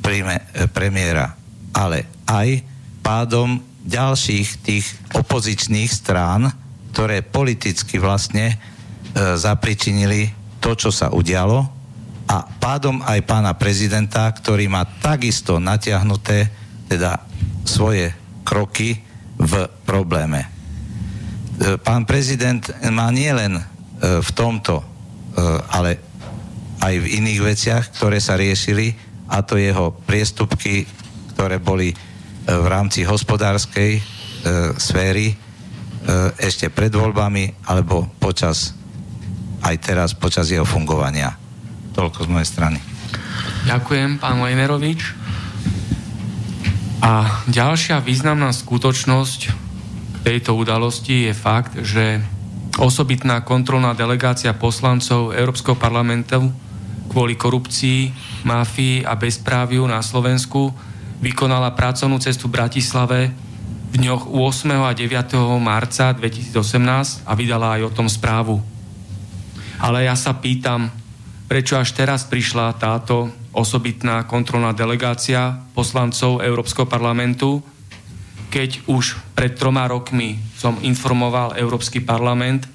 príjme, 0.04 0.36
e, 0.52 0.68
premiéra, 0.68 1.32
ale 1.72 2.04
aj 2.28 2.60
pádom 3.00 3.56
ďalších 3.88 4.48
tých 4.68 4.84
opozičných 5.16 5.88
strán, 5.88 6.52
ktoré 6.92 7.24
politicky 7.24 7.96
vlastne 7.96 8.52
e, 8.52 8.56
zapričinili 9.40 10.28
to, 10.60 10.76
čo 10.76 10.92
sa 10.92 11.08
udialo 11.08 11.77
a 12.28 12.44
pádom 12.44 13.00
aj 13.00 13.24
pána 13.24 13.56
prezidenta, 13.56 14.28
ktorý 14.28 14.68
má 14.68 14.84
takisto 15.00 15.56
natiahnuté 15.56 16.52
teda 16.84 17.24
svoje 17.64 18.12
kroky 18.44 19.00
v 19.40 19.52
probléme. 19.88 20.44
E, 20.44 20.48
pán 21.80 22.04
prezident 22.04 22.60
má 22.92 23.08
nielen 23.08 23.56
e, 23.56 23.62
v 24.20 24.30
tomto, 24.36 24.80
e, 24.80 24.84
ale 25.72 25.90
aj 26.84 26.94
v 27.00 27.06
iných 27.16 27.40
veciach, 27.40 27.84
ktoré 27.96 28.20
sa 28.20 28.36
riešili, 28.36 28.92
a 29.28 29.40
to 29.44 29.56
jeho 29.56 29.92
priestupky, 30.04 30.88
ktoré 31.36 31.60
boli 31.60 31.92
v 32.48 32.66
rámci 32.70 33.04
hospodárskej 33.04 34.00
sféry 34.80 35.36
ešte 36.40 36.72
pred 36.72 36.88
voľbami, 36.88 37.68
alebo 37.68 38.08
počas, 38.16 38.72
aj 39.60 39.76
teraz 39.84 40.16
počas 40.16 40.48
jeho 40.48 40.64
fungovania. 40.64 41.47
Toľko 41.98 42.18
z 42.22 42.28
mojej 42.30 42.46
strany. 42.46 42.78
Ďakujem, 43.66 44.22
pán 44.22 44.38
Lejnerovič. 44.38 45.18
A 47.02 47.42
ďalšia 47.50 47.98
významná 47.98 48.54
skutočnosť 48.54 49.50
tejto 50.22 50.54
udalosti 50.54 51.26
je 51.26 51.34
fakt, 51.34 51.74
že 51.82 52.22
osobitná 52.78 53.42
kontrolná 53.42 53.98
delegácia 53.98 54.54
poslancov 54.54 55.34
Európskeho 55.34 55.74
parlamentu 55.74 56.54
kvôli 57.10 57.34
korupcii, 57.34 58.14
máfii 58.46 59.02
a 59.02 59.18
bezpráviu 59.18 59.82
na 59.90 59.98
Slovensku 59.98 60.70
vykonala 61.18 61.74
pracovnú 61.74 62.22
cestu 62.22 62.46
v 62.46 62.62
Bratislave 62.62 63.34
v 63.88 63.94
dňoch 63.98 64.30
8. 64.30 64.70
a 64.86 64.92
9. 64.94 65.34
marca 65.58 66.14
2018 66.14 67.26
a 67.26 67.32
vydala 67.34 67.80
aj 67.80 67.88
o 67.88 67.90
tom 67.90 68.06
správu. 68.06 68.60
Ale 69.80 70.06
ja 70.06 70.14
sa 70.14 70.36
pýtam, 70.36 70.92
prečo 71.48 71.80
až 71.80 71.96
teraz 71.96 72.28
prišla 72.28 72.76
táto 72.76 73.32
osobitná 73.56 74.22
kontrolná 74.28 74.76
delegácia 74.76 75.64
poslancov 75.72 76.44
Európskeho 76.44 76.84
parlamentu, 76.84 77.64
keď 78.52 78.84
už 78.84 79.16
pred 79.32 79.56
troma 79.56 79.88
rokmi 79.88 80.36
som 80.60 80.76
informoval 80.84 81.56
Európsky 81.56 82.04
parlament 82.04 82.68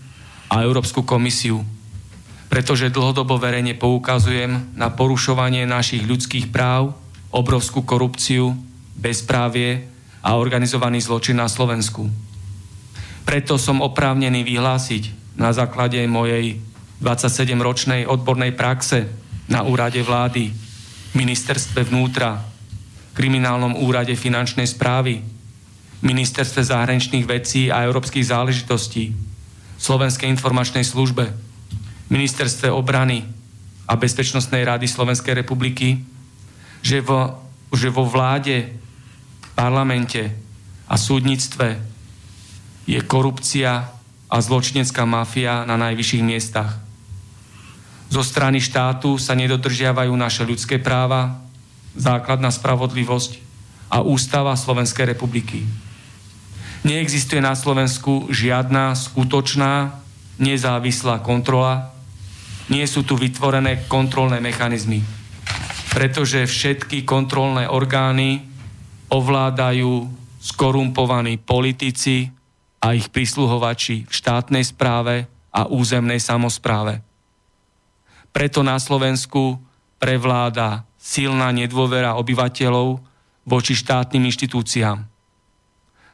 a 0.50 0.66
Európsku 0.66 1.06
komisiu, 1.06 1.62
pretože 2.50 2.94
dlhodobo 2.94 3.38
verejne 3.38 3.78
poukazujem 3.78 4.74
na 4.74 4.90
porušovanie 4.90 5.66
našich 5.70 6.06
ľudských 6.06 6.50
práv, 6.50 6.94
obrovskú 7.34 7.86
korupciu, 7.86 8.54
bezprávie 8.98 9.90
a 10.22 10.38
organizovaný 10.38 11.02
zločin 11.02 11.42
na 11.42 11.50
Slovensku. 11.50 12.10
Preto 13.26 13.58
som 13.58 13.82
oprávnený 13.82 14.46
vyhlásiť 14.46 15.36
na 15.38 15.50
základe 15.50 15.98
mojej 16.06 16.62
27-ročnej 17.04 18.08
odbornej 18.08 18.56
praxe 18.56 19.12
na 19.52 19.68
úrade 19.68 20.00
vlády, 20.00 20.56
ministerstve 21.14 21.84
vnútra, 21.92 22.40
kriminálnom 23.14 23.78
úrade 23.84 24.16
finančnej 24.16 24.66
správy, 24.66 25.22
ministerstve 26.04 26.64
zahraničných 26.64 27.26
vecí 27.28 27.68
a 27.68 27.84
európskych 27.84 28.32
záležitostí, 28.32 29.14
Slovenskej 29.78 30.32
informačnej 30.32 30.88
službe, 30.88 31.28
ministerstve 32.08 32.72
obrany 32.72 33.28
a 33.88 34.00
Bezpečnostnej 34.00 34.64
rady 34.64 34.88
Slovenskej 34.88 35.44
republiky, 35.44 36.00
že 36.84 37.04
vo, 37.04 37.40
že 37.72 37.92
vo 37.92 38.08
vláde, 38.08 38.72
parlamente 39.56 40.34
a 40.88 40.96
súdnictve 41.00 41.80
je 42.84 43.00
korupcia 43.04 43.88
a 44.28 44.38
zločinecká 44.42 45.08
mafia 45.08 45.64
na 45.64 45.80
najvyšších 45.80 46.24
miestach. 46.26 46.83
Zo 48.14 48.22
strany 48.22 48.62
štátu 48.62 49.18
sa 49.18 49.34
nedodržiavajú 49.34 50.14
naše 50.14 50.46
ľudské 50.46 50.78
práva, 50.78 51.42
základná 51.98 52.54
spravodlivosť 52.54 53.42
a 53.90 54.06
ústava 54.06 54.54
Slovenskej 54.54 55.18
republiky. 55.18 55.66
Neexistuje 56.86 57.42
na 57.42 57.58
Slovensku 57.58 58.30
žiadna 58.30 58.94
skutočná 58.94 59.98
nezávislá 60.38 61.26
kontrola, 61.26 61.90
nie 62.70 62.86
sú 62.86 63.02
tu 63.02 63.18
vytvorené 63.18 63.90
kontrolné 63.90 64.38
mechanizmy, 64.38 65.02
pretože 65.98 66.46
všetky 66.46 67.10
kontrolné 67.10 67.66
orgány 67.66 68.46
ovládajú 69.10 70.06
skorumpovaní 70.38 71.42
politici 71.42 72.30
a 72.78 72.94
ich 72.94 73.10
prisluhovači 73.10 74.06
v 74.06 74.14
štátnej 74.14 74.62
správe 74.70 75.26
a 75.50 75.66
územnej 75.66 76.22
samozpráve. 76.22 77.13
Preto 78.34 78.66
na 78.66 78.82
Slovensku 78.82 79.62
prevláda 80.02 80.90
silná 80.98 81.54
nedôvera 81.54 82.18
obyvateľov 82.18 83.00
voči 83.46 83.78
štátnym 83.78 84.26
inštitúciám. 84.28 85.06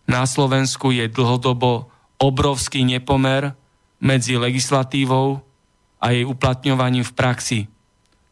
Na 0.09 0.23
Slovensku 0.27 0.91
je 0.91 1.07
dlhodobo 1.07 1.87
obrovský 2.19 2.83
nepomer 2.83 3.55
medzi 4.03 4.35
legislatívou 4.35 5.39
a 6.03 6.05
jej 6.11 6.27
uplatňovaním 6.27 7.07
v 7.07 7.15
praxi, 7.15 7.59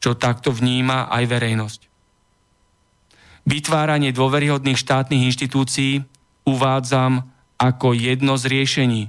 čo 0.03 0.19
takto 0.19 0.51
vníma 0.51 1.07
aj 1.07 1.23
verejnosť. 1.29 1.81
Vytváranie 3.47 4.11
dôveryhodných 4.11 4.75
štátnych 4.75 5.31
inštitúcií 5.31 6.03
uvádzam 6.43 7.23
ako 7.55 7.95
jedno 7.95 8.35
z 8.35 8.43
riešení, 8.51 9.01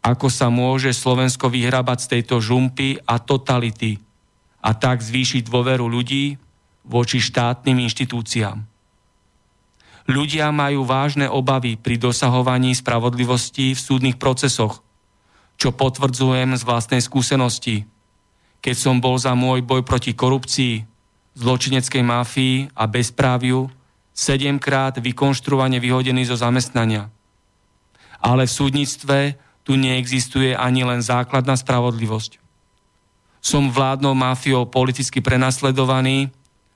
ako 0.00 0.32
sa 0.32 0.48
môže 0.48 0.96
Slovensko 0.96 1.52
vyhrabať 1.52 1.98
z 2.00 2.06
tejto 2.16 2.40
žumpy 2.40 3.04
a 3.04 3.20
totality 3.20 4.00
a 4.60 4.72
tak 4.72 5.04
zvýšiť 5.04 5.48
dôveru 5.48 5.84
ľudí 5.88 6.36
voči 6.84 7.20
štátnym 7.20 7.84
inštitúciám. 7.84 8.64
Ľudia 10.08 10.50
majú 10.50 10.82
vážne 10.88 11.28
obavy 11.28 11.76
pri 11.76 12.00
dosahovaní 12.00 12.74
spravodlivosti 12.74 13.76
v 13.76 13.80
súdnych 13.80 14.16
procesoch, 14.16 14.82
čo 15.60 15.76
potvrdzujem 15.76 16.56
z 16.56 16.62
vlastnej 16.64 17.04
skúsenosti. 17.04 17.84
Keď 18.64 18.76
som 18.76 18.98
bol 18.98 19.20
za 19.20 19.36
môj 19.36 19.60
boj 19.60 19.84
proti 19.84 20.16
korupcii, 20.16 20.88
zločineckej 21.36 22.02
máfii 22.02 22.56
a 22.74 22.88
bezpráviu 22.88 23.68
sedemkrát 24.10 24.98
vykonštruovane 24.98 25.78
vyhodený 25.78 26.26
zo 26.26 26.36
zamestnania. 26.36 27.08
Ale 28.20 28.44
v 28.44 28.52
súdnictve 28.52 29.18
tu 29.62 29.76
neexistuje 29.76 30.56
ani 30.56 30.84
len 30.84 31.04
základná 31.04 31.54
spravodlivosť. 31.56 32.40
Som 33.40 33.72
vládnou 33.72 34.12
mafiou 34.12 34.68
politicky 34.68 35.24
prenasledovaný 35.24 36.28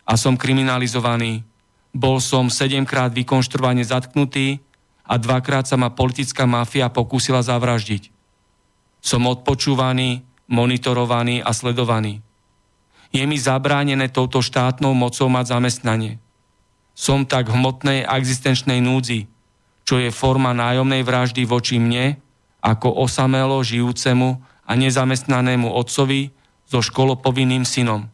a 0.08 0.16
som 0.16 0.36
kriminalizovaný. 0.36 1.44
Bol 1.92 2.18
som 2.18 2.48
sedemkrát 2.48 3.12
vykonštruovane 3.12 3.84
zatknutý 3.84 4.60
a 5.04 5.20
dvakrát 5.20 5.68
sa 5.68 5.76
ma 5.76 5.92
politická 5.92 6.48
mafia 6.48 6.88
pokúsila 6.88 7.44
zavraždiť. 7.44 8.08
Som 9.04 9.28
odpočúvaný, 9.28 10.24
monitorovaný 10.48 11.44
a 11.44 11.52
sledovaný 11.52 12.24
je 13.14 13.22
mi 13.22 13.38
zabránené 13.38 14.10
touto 14.10 14.42
štátnou 14.42 14.90
mocou 14.90 15.30
mať 15.30 15.54
zamestnanie. 15.54 16.18
Som 16.98 17.22
tak 17.22 17.46
hmotnej 17.46 18.02
a 18.02 18.18
existenčnej 18.18 18.82
núdzi, 18.82 19.30
čo 19.86 20.02
je 20.02 20.10
forma 20.10 20.50
nájomnej 20.50 21.06
vraždy 21.06 21.46
voči 21.46 21.78
mne, 21.78 22.18
ako 22.64 23.04
osamelo 23.04 23.60
žijúcemu 23.60 24.40
a 24.64 24.72
nezamestnanému 24.72 25.68
otcovi 25.68 26.32
so 26.64 26.80
školopovinným 26.80 27.68
synom. 27.68 28.08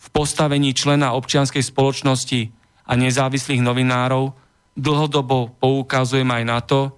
V 0.00 0.06
postavení 0.10 0.74
člena 0.74 1.14
občianskej 1.14 1.62
spoločnosti 1.62 2.50
a 2.90 2.92
nezávislých 2.98 3.62
novinárov 3.62 4.34
dlhodobo 4.74 5.54
poukazujem 5.62 6.26
aj 6.26 6.44
na 6.44 6.58
to, 6.58 6.90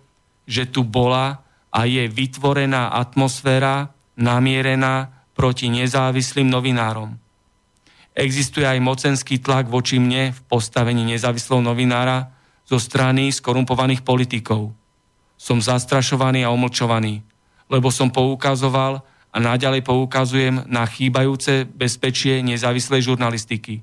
že 0.49 0.73
tu 0.73 0.81
bola 0.89 1.45
a 1.69 1.85
je 1.85 2.09
vytvorená 2.09 2.89
atmosféra 2.97 3.93
namierená 4.17 5.13
proti 5.37 5.69
nezávislým 5.69 6.49
novinárom. 6.49 7.17
Existuje 8.13 8.69
aj 8.69 8.81
mocenský 8.81 9.41
tlak 9.41 9.73
voči 9.73 9.97
mne 9.97 10.37
v 10.37 10.41
postavení 10.45 11.05
nezávislého 11.05 11.65
novinára 11.65 12.29
zo 12.69 12.77
strany 12.77 13.33
skorumpovaných 13.33 14.05
politikov. 14.05 14.73
Som 15.43 15.59
zastrašovaný 15.59 16.47
a 16.47 16.55
omlčovaný, 16.55 17.27
lebo 17.67 17.91
som 17.91 18.15
poukazoval 18.15 19.03
a 19.35 19.37
naďalej 19.43 19.83
poukazujem 19.83 20.71
na 20.71 20.87
chýbajúce 20.87 21.67
bezpečie 21.67 22.39
nezávislej 22.47 23.11
žurnalistiky. 23.11 23.83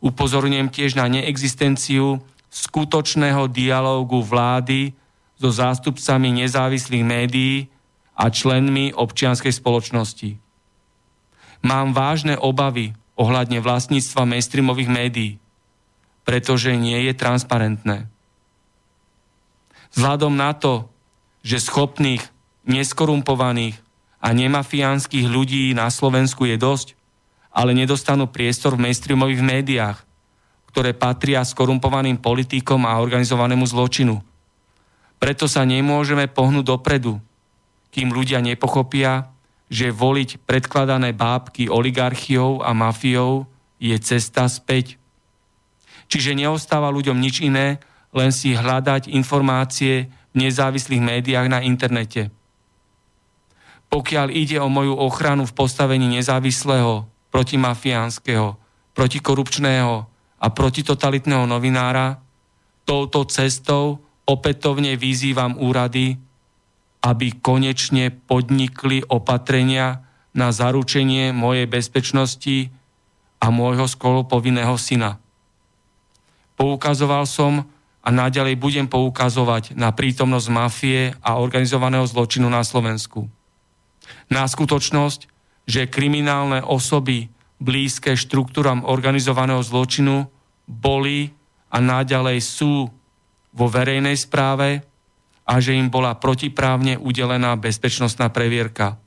Upozorňujem 0.00 0.72
tiež 0.72 0.96
na 0.96 1.12
neexistenciu 1.12 2.24
skutočného 2.48 3.52
dialógu 3.52 4.24
vlády 4.24 4.96
so 5.36 5.50
zástupcami 5.50 6.46
nezávislých 6.46 7.04
médií 7.04 7.66
a 8.14 8.30
členmi 8.30 8.94
občianskej 8.94 9.50
spoločnosti. 9.50 10.38
Mám 11.66 11.90
vážne 11.96 12.38
obavy 12.38 12.94
ohľadne 13.18 13.58
vlastníctva 13.58 14.28
mainstreamových 14.28 14.90
médií, 14.90 15.32
pretože 16.22 16.70
nie 16.78 17.08
je 17.10 17.12
transparentné. 17.18 18.11
Vzhľadom 19.92 20.32
na 20.32 20.56
to, 20.56 20.88
že 21.44 21.60
schopných, 21.60 22.22
neskorumpovaných 22.64 23.76
a 24.22 24.32
nemafiánskych 24.32 25.26
ľudí 25.26 25.74
na 25.74 25.90
Slovensku 25.90 26.46
je 26.46 26.56
dosť, 26.56 26.94
ale 27.52 27.76
nedostanú 27.76 28.30
priestor 28.30 28.78
v 28.78 28.88
mainstreamových 28.88 29.42
médiách, 29.44 29.98
ktoré 30.72 30.96
patria 30.96 31.44
skorumpovaným 31.44 32.16
politikom 32.16 32.88
a 32.88 32.96
organizovanému 32.96 33.68
zločinu. 33.68 34.24
Preto 35.20 35.44
sa 35.44 35.68
nemôžeme 35.68 36.26
pohnúť 36.32 36.64
dopredu, 36.72 37.20
kým 37.92 38.08
ľudia 38.10 38.40
nepochopia, 38.40 39.28
že 39.68 39.92
voliť 39.92 40.48
predkladané 40.48 41.12
bábky 41.12 41.68
oligarchiou 41.68 42.64
a 42.64 42.72
mafiou 42.72 43.44
je 43.76 43.92
cesta 44.00 44.48
späť. 44.48 44.96
Čiže 46.08 46.36
neostáva 46.36 46.88
ľuďom 46.88 47.20
nič 47.20 47.44
iné, 47.44 47.80
len 48.12 48.30
si 48.30 48.52
hľadať 48.52 49.08
informácie 49.08 50.12
v 50.32 50.34
nezávislých 50.36 51.02
médiách 51.02 51.48
na 51.48 51.64
internete. 51.64 52.28
Pokiaľ 53.92 54.32
ide 54.32 54.56
o 54.56 54.72
moju 54.72 54.96
ochranu 54.96 55.44
v 55.44 55.52
postavení 55.52 56.08
nezávislého, 56.16 57.04
protimafiánskeho, 57.28 58.56
protikorupčného 58.96 59.94
a 60.40 60.46
protitotalitného 60.48 61.44
novinára, 61.44 62.20
touto 62.88 63.24
cestou 63.28 64.00
opätovne 64.24 64.96
vyzývam 64.96 65.56
úrady, 65.60 66.16
aby 67.02 67.36
konečne 67.40 68.12
podnikli 68.12 69.04
opatrenia 69.08 70.04
na 70.32 70.48
zaručenie 70.54 71.34
mojej 71.36 71.68
bezpečnosti 71.68 72.72
a 73.42 73.50
môjho 73.52 73.84
skolopovinného 73.84 74.76
syna. 74.80 75.20
Poukazoval 76.56 77.26
som 77.26 77.66
a 78.02 78.08
naďalej 78.10 78.58
budem 78.58 78.86
poukazovať 78.90 79.78
na 79.78 79.94
prítomnosť 79.94 80.46
mafie 80.50 81.14
a 81.22 81.38
organizovaného 81.38 82.02
zločinu 82.02 82.50
na 82.50 82.66
Slovensku. 82.66 83.30
Na 84.26 84.42
skutočnosť, 84.42 85.30
že 85.70 85.86
kriminálne 85.86 86.66
osoby 86.66 87.30
blízke 87.62 88.18
štruktúram 88.18 88.82
organizovaného 88.82 89.62
zločinu 89.62 90.26
boli 90.66 91.30
a 91.70 91.78
naďalej 91.78 92.42
sú 92.42 92.90
vo 93.54 93.66
verejnej 93.70 94.18
správe 94.18 94.82
a 95.46 95.62
že 95.62 95.78
im 95.78 95.86
bola 95.86 96.18
protiprávne 96.18 96.98
udelená 96.98 97.54
bezpečnostná 97.54 98.34
previerka. 98.34 98.98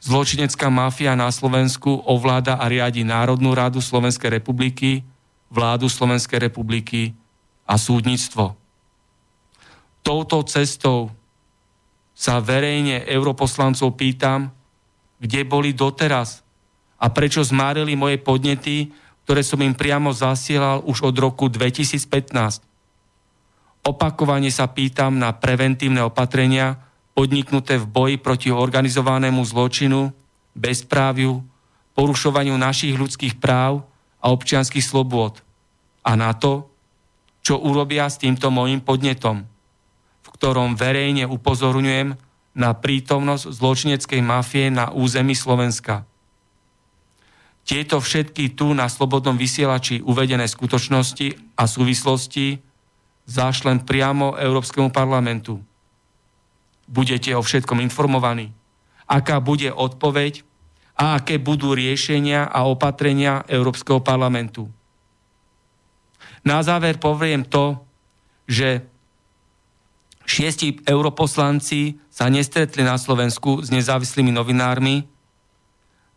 Zločinecká 0.00 0.70
mafia 0.72 1.12
na 1.18 1.28
Slovensku 1.28 1.92
ovláda 2.08 2.56
a 2.56 2.64
riadi 2.70 3.04
Národnú 3.04 3.52
radu 3.52 3.84
Slovenskej 3.84 4.40
republiky, 4.40 5.04
vládu 5.52 5.90
Slovenskej 5.90 6.40
republiky 6.40 7.12
a 7.66 7.74
súdnictvo. 7.76 8.56
Touto 10.00 10.42
cestou 10.48 11.12
sa 12.16 12.40
verejne 12.40 13.04
europoslancov 13.08 13.96
pýtam, 13.96 14.52
kde 15.20 15.44
boli 15.44 15.76
doteraz 15.76 16.44
a 17.00 17.08
prečo 17.08 17.40
zmárili 17.40 17.96
moje 17.96 18.20
podnety, 18.20 18.92
ktoré 19.24 19.40
som 19.44 19.60
im 19.60 19.76
priamo 19.76 20.12
zasielal 20.12 20.84
už 20.84 21.12
od 21.12 21.16
roku 21.16 21.48
2015. 21.48 22.64
Opakovane 23.80 24.52
sa 24.52 24.68
pýtam 24.68 25.16
na 25.16 25.32
preventívne 25.32 26.04
opatrenia 26.04 26.76
podniknuté 27.16 27.80
v 27.80 27.86
boji 27.88 28.16
proti 28.20 28.48
organizovanému 28.52 29.40
zločinu, 29.44 30.12
bezpráviu, 30.52 31.40
porušovaniu 31.96 32.56
našich 32.56 32.96
ľudských 32.96 33.40
práv 33.40 33.84
a 34.20 34.32
občianských 34.32 34.84
slobôd 34.84 35.40
a 36.00 36.16
na 36.16 36.32
to, 36.32 36.69
čo 37.40 37.56
urobia 37.60 38.08
s 38.08 38.20
týmto 38.20 38.52
môjim 38.52 38.84
podnetom, 38.84 39.48
v 40.20 40.28
ktorom 40.36 40.76
verejne 40.76 41.24
upozorňujem 41.28 42.16
na 42.54 42.70
prítomnosť 42.74 43.44
zločineckej 43.48 44.20
mafie 44.20 44.68
na 44.68 44.92
území 44.92 45.32
Slovenska. 45.32 46.04
Tieto 47.64 48.02
všetky 48.02 48.58
tu 48.58 48.74
na 48.74 48.90
slobodnom 48.90 49.38
vysielači 49.38 50.02
uvedené 50.02 50.48
skutočnosti 50.50 51.54
a 51.54 51.70
súvislosti 51.70 52.58
zašlem 53.30 53.86
priamo 53.86 54.34
Európskemu 54.34 54.90
parlamentu. 54.90 55.62
Budete 56.90 57.30
o 57.38 57.44
všetkom 57.44 57.78
informovaní. 57.78 58.50
Aká 59.06 59.38
bude 59.38 59.70
odpoveď 59.70 60.42
a 60.98 61.22
aké 61.22 61.38
budú 61.38 61.78
riešenia 61.78 62.50
a 62.50 62.66
opatrenia 62.66 63.46
Európskeho 63.46 64.02
parlamentu. 64.02 64.66
Na 66.44 66.64
záver 66.64 66.96
poviem 66.96 67.44
to, 67.44 67.76
že 68.48 68.82
šiesti 70.24 70.80
europoslanci 70.86 72.00
sa 72.08 72.30
nestretli 72.32 72.86
na 72.86 72.96
Slovensku 72.96 73.60
s 73.60 73.68
nezávislými 73.68 74.32
novinármi, 74.32 75.04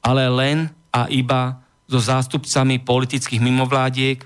ale 0.03 0.27
len 0.29 0.69
a 0.93 1.09
iba 1.09 1.63
so 1.89 1.97
zástupcami 1.97 2.81
politických 2.85 3.41
mimovládiek, 3.41 4.21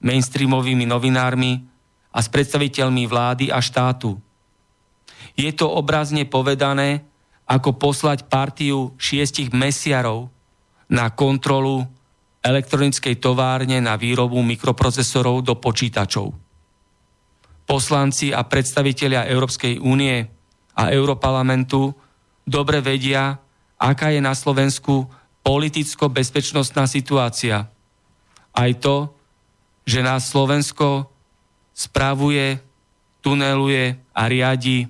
mainstreamovými 0.00 0.88
novinármi 0.88 1.64
a 2.12 2.18
s 2.24 2.28
predstaviteľmi 2.32 3.04
vlády 3.04 3.52
a 3.52 3.60
štátu. 3.60 4.16
Je 5.36 5.52
to 5.52 5.68
obrazne 5.68 6.24
povedané, 6.24 7.04
ako 7.46 7.76
poslať 7.78 8.26
partiu 8.26 8.96
šiestich 8.98 9.54
mesiarov 9.54 10.32
na 10.90 11.12
kontrolu 11.12 11.86
elektronickej 12.46 13.18
továrne 13.18 13.82
na 13.82 13.98
výrobu 13.98 14.38
mikroprocesorov 14.46 15.42
do 15.42 15.58
počítačov. 15.58 16.30
Poslanci 17.66 18.30
a 18.30 18.46
predstavitelia 18.46 19.26
Európskej 19.26 19.82
únie 19.82 20.22
a 20.78 20.94
Europarlamentu 20.94 21.90
dobre 22.46 22.78
vedia, 22.78 23.34
aká 23.74 24.14
je 24.14 24.22
na 24.22 24.38
Slovensku 24.38 25.10
politicko-bezpečnostná 25.42 26.86
situácia. 26.86 27.66
Aj 28.54 28.70
to, 28.78 29.10
že 29.82 30.06
nás 30.06 30.30
Slovensko 30.30 31.10
spravuje, 31.74 32.62
tuneluje 33.18 33.98
a 34.14 34.22
riadi 34.30 34.86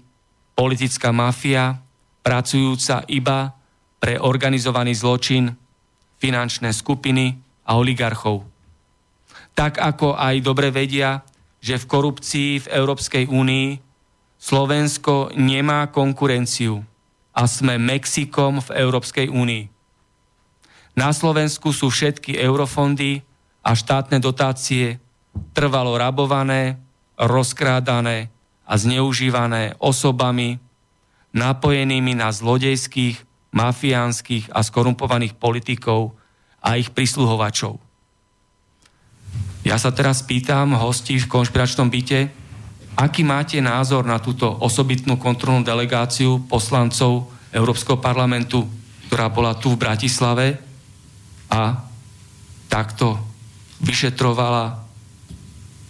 politická 0.53 1.09
mafia, 1.17 1.81
pracujúca 2.21 3.09
iba 3.09 3.57
pre 3.97 4.21
organizovaný 4.21 4.93
zločin, 4.93 5.49
finančné 6.21 6.73
skupiny 6.77 7.46
a 7.67 7.75
oligarchov. 7.75 8.47
Tak 9.59 9.83
ako 9.83 10.15
aj 10.15 10.35
dobre 10.41 10.71
vedia, 10.71 11.27
že 11.59 11.83
v 11.83 11.89
korupcii 11.91 12.51
v 12.63 12.67
Európskej 12.71 13.27
únii 13.27 13.69
Slovensko 14.39 15.35
nemá 15.35 15.91
konkurenciu 15.91 16.85
a 17.35 17.43
sme 17.51 17.77
Mexikom 17.77 18.63
v 18.63 18.69
Európskej 18.79 19.27
únii. 19.27 19.65
Na 20.97 21.13
Slovensku 21.13 21.75
sú 21.75 21.93
všetky 21.93 22.39
eurofondy 22.41 23.21
a 23.61 23.75
štátne 23.75 24.23
dotácie 24.23 25.03
trvalo 25.53 25.99
rabované, 25.99 26.81
rozkrádané 27.21 28.33
a 28.65 28.75
zneužívané 28.81 29.77
osobami 29.83 30.57
napojenými 31.37 32.17
na 32.17 32.33
zlodejských, 32.33 33.21
mafiánskych 33.53 34.53
a 34.53 34.65
skorumpovaných 34.65 35.37
politikov 35.37 36.17
a 36.61 36.77
ich 36.77 36.93
prisluhovačov. 36.93 37.79
Ja 39.67 39.77
sa 39.83 39.91
teraz 39.91 40.23
pýtam 40.23 40.79
hostí 40.79 41.19
v 41.19 41.27
konšpiračnom 41.27 41.91
byte, 41.91 42.31
aký 42.95 43.27
máte 43.27 43.59
názor 43.59 44.07
na 44.07 44.23
túto 44.23 44.47
osobitnú 44.47 45.19
kontrolnú 45.19 45.67
delegáciu 45.67 46.47
poslancov 46.47 47.27
Európskeho 47.51 47.99
parlamentu, 47.99 48.63
ktorá 49.11 49.27
bola 49.27 49.59
tu 49.59 49.75
v 49.75 49.81
Bratislave 49.83 50.47
a 51.51 51.83
takto 52.71 53.19
vyšetrovala 53.83 54.87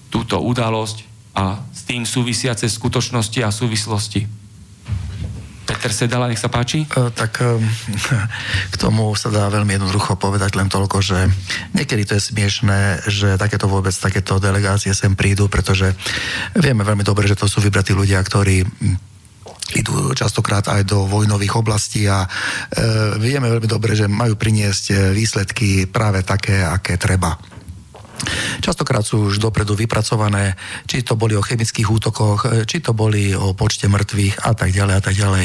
túto 0.08 0.40
udalosť 0.40 1.04
a 1.36 1.60
s 1.68 1.84
tým 1.84 2.08
súvisiace 2.08 2.64
skutočnosti 2.64 3.44
a 3.44 3.52
súvislosti. 3.52 4.45
Peter 5.87 6.03
Sedala, 6.03 6.26
nech 6.26 6.43
sa 6.43 6.51
páči. 6.51 6.82
E, 6.82 7.14
tak 7.14 7.39
e, 7.39 7.62
k 8.74 8.76
tomu 8.82 9.14
sa 9.14 9.30
dá 9.30 9.47
veľmi 9.47 9.78
jednoducho 9.78 10.18
povedať 10.18 10.59
len 10.59 10.66
toľko, 10.66 10.99
že 10.99 11.30
niekedy 11.78 12.03
to 12.03 12.18
je 12.18 12.26
smiešné, 12.26 13.07
že 13.07 13.39
takéto 13.39 13.70
vôbec, 13.70 13.95
takéto 13.95 14.43
delegácie 14.43 14.91
sem 14.99 15.14
prídu, 15.14 15.47
pretože 15.47 15.95
vieme 16.59 16.82
veľmi 16.82 17.07
dobre, 17.07 17.30
že 17.30 17.39
to 17.39 17.47
sú 17.47 17.62
vybratí 17.62 17.95
ľudia, 17.95 18.18
ktorí 18.18 18.66
idú 19.78 20.11
častokrát 20.11 20.66
aj 20.74 20.91
do 20.91 21.07
vojnových 21.07 21.55
oblastí 21.55 22.11
a 22.11 22.26
e, 22.26 22.28
vieme 23.22 23.47
veľmi 23.47 23.70
dobre, 23.70 23.95
že 23.95 24.11
majú 24.11 24.34
priniesť 24.34 25.14
výsledky 25.14 25.87
práve 25.87 26.26
také, 26.26 26.66
aké 26.66 26.99
treba. 26.99 27.39
Častokrát 28.60 29.04
sú 29.04 29.28
už 29.28 29.38
dopredu 29.38 29.76
vypracované, 29.76 30.56
či 30.88 31.04
to 31.04 31.14
boli 31.18 31.36
o 31.36 31.44
chemických 31.44 31.86
útokoch, 31.86 32.48
e, 32.48 32.64
či 32.64 32.80
to 32.80 32.96
boli 32.96 33.36
o 33.36 33.52
počte 33.52 33.86
mŕtvych 33.86 34.42
a 34.42 34.52
tak 34.56 34.72
ďalej 34.72 34.94
a 34.96 35.02
tak 35.02 35.14
ďalej. 35.14 35.44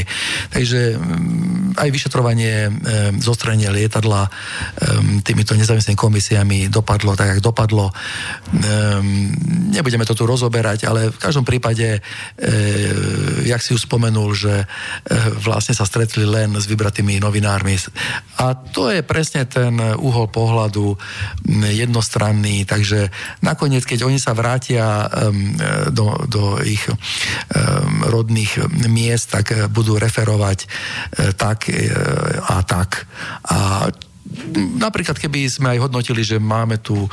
Takže 0.51 0.79
mm, 0.95 1.75
aj 1.75 1.89
vyšetrovanie 1.91 2.53
e, 2.67 2.71
zostrenie 3.19 3.67
lietadla 3.67 4.27
e, 4.27 4.29
týmito 5.21 5.53
nezávislými 5.53 5.99
komisiami 5.99 6.57
dopadlo 6.71 7.13
tak, 7.13 7.37
jak 7.37 7.43
dopadlo. 7.43 7.91
Nebudeme 9.71 10.07
to 10.07 10.15
tu 10.15 10.23
rozoberať, 10.25 10.87
ale 10.87 11.11
v 11.11 11.17
každom 11.19 11.45
prípade, 11.47 12.03
jak 13.43 13.61
si 13.61 13.71
už 13.73 13.87
spomenul, 13.87 14.33
že 14.35 14.67
vlastne 15.41 15.75
sa 15.75 15.87
stretli 15.87 16.27
len 16.27 16.53
s 16.55 16.65
vybratými 16.67 17.19
novinármi. 17.21 17.75
A 18.41 18.53
to 18.55 18.91
je 18.91 19.01
presne 19.05 19.47
ten 19.47 19.73
uhol 19.79 20.27
pohľadu 20.29 20.95
jednostranný, 21.71 22.60
takže 22.65 23.11
nakoniec, 23.43 23.83
keď 23.85 24.07
oni 24.07 24.19
sa 24.21 24.33
vrátia 24.37 25.07
do, 25.91 26.15
do 26.27 26.59
ich 26.63 26.83
rodných 28.07 28.71
miest, 28.89 29.33
tak 29.33 29.71
budú 29.71 29.97
referovať 29.97 30.59
eh, 30.65 31.31
tak 31.35 31.69
a 32.47 32.57
tak. 32.63 33.07
A 33.47 33.89
napríklad 34.79 35.17
keby 35.19 35.49
sme 35.51 35.75
aj 35.75 35.89
hodnotili, 35.89 36.23
že 36.23 36.39
máme 36.39 36.79
tu 36.79 36.95
e, 36.95 37.09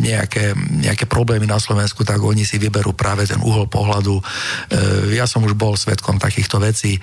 nejaké, 0.00 0.56
nejaké 0.56 1.04
problémy 1.04 1.44
na 1.44 1.60
Slovensku, 1.60 2.02
tak 2.02 2.18
oni 2.18 2.48
si 2.48 2.56
vyberú 2.56 2.96
práve 2.96 3.28
ten 3.28 3.38
uhol 3.38 3.68
pohľadu. 3.68 4.16
E, 4.16 4.22
ja 5.14 5.28
som 5.28 5.44
už 5.44 5.54
bol 5.54 5.76
svetkom 5.76 6.16
takýchto 6.16 6.56
vecí. 6.58 6.96
E, 6.96 7.00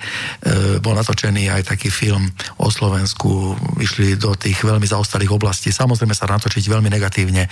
bol 0.82 0.98
natočený 0.98 1.48
aj 1.54 1.72
taký 1.74 1.88
film 1.88 2.26
o 2.58 2.68
Slovensku. 2.68 3.54
Išli 3.78 4.18
do 4.18 4.34
tých 4.34 4.60
veľmi 4.60 4.84
zaostalých 4.84 5.30
oblastí. 5.30 5.70
Samozrejme 5.70 6.12
sa 6.12 6.26
natočiť 6.26 6.64
veľmi 6.66 6.90
negatívne, 6.90 7.46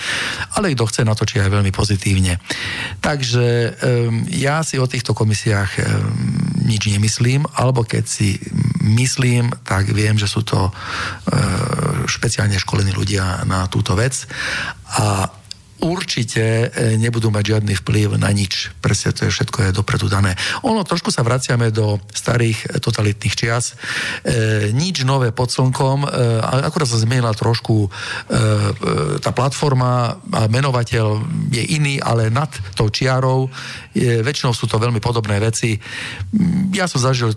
ale 0.58 0.74
kto 0.74 0.84
chce 0.90 1.00
natočiť 1.06 1.46
aj 1.46 1.50
veľmi 1.50 1.70
pozitívne. 1.70 2.42
Takže 3.00 3.46
e, 3.46 3.68
ja 4.42 4.60
si 4.66 4.76
o 4.82 4.90
týchto 4.90 5.14
komisiách 5.14 5.70
e, 5.78 5.82
nič 6.66 6.90
nemyslím, 6.90 7.46
alebo 7.54 7.86
keď 7.86 8.04
si 8.04 8.36
myslím, 8.82 9.54
tak 9.62 9.90
viem, 9.94 10.18
že 10.18 10.26
sú 10.26 10.42
to 10.42 10.66
e, 10.66 10.72
špeciálne 12.10 12.58
školení 12.58 12.90
ľudia 12.90 13.46
na 13.46 13.70
túto 13.70 13.94
vec 13.94 14.26
a 14.88 15.30
určite 15.82 16.42
e, 16.42 16.96
nebudú 16.96 17.28
mať 17.28 17.44
žiadny 17.56 17.74
vplyv 17.80 18.16
na 18.16 18.32
nič. 18.32 18.72
Presne 18.80 19.12
to 19.12 19.28
je 19.28 19.34
všetko 19.34 19.58
je 19.68 19.76
dopredu 19.76 20.08
dané. 20.08 20.32
Ono 20.64 20.80
trošku 20.86 21.12
sa 21.12 21.20
vraciame 21.20 21.68
do 21.68 22.00
starých 22.12 22.80
totalitných 22.80 23.34
čias. 23.36 23.76
E, 24.24 24.72
nič 24.72 25.04
nové 25.04 25.34
pod 25.34 25.52
slnkom, 25.52 26.04
e, 26.04 26.08
akurát 26.64 26.88
sa 26.88 27.00
zmenila 27.00 27.36
trošku 27.36 27.86
e, 27.86 27.88
e, 27.88 28.38
tá 29.20 29.34
platforma 29.34 30.16
a 30.32 30.40
menovateľ 30.48 31.20
je 31.52 31.62
iný, 31.76 32.00
ale 32.00 32.32
nad 32.32 32.48
tou 32.72 32.88
čiarou 32.88 33.52
je, 33.96 34.20
väčšinou 34.24 34.52
sú 34.52 34.68
to 34.68 34.80
veľmi 34.80 35.00
podobné 35.00 35.40
veci. 35.40 35.76
Ja 36.72 36.88
som 36.88 37.00
zažil 37.00 37.32
e, 37.32 37.36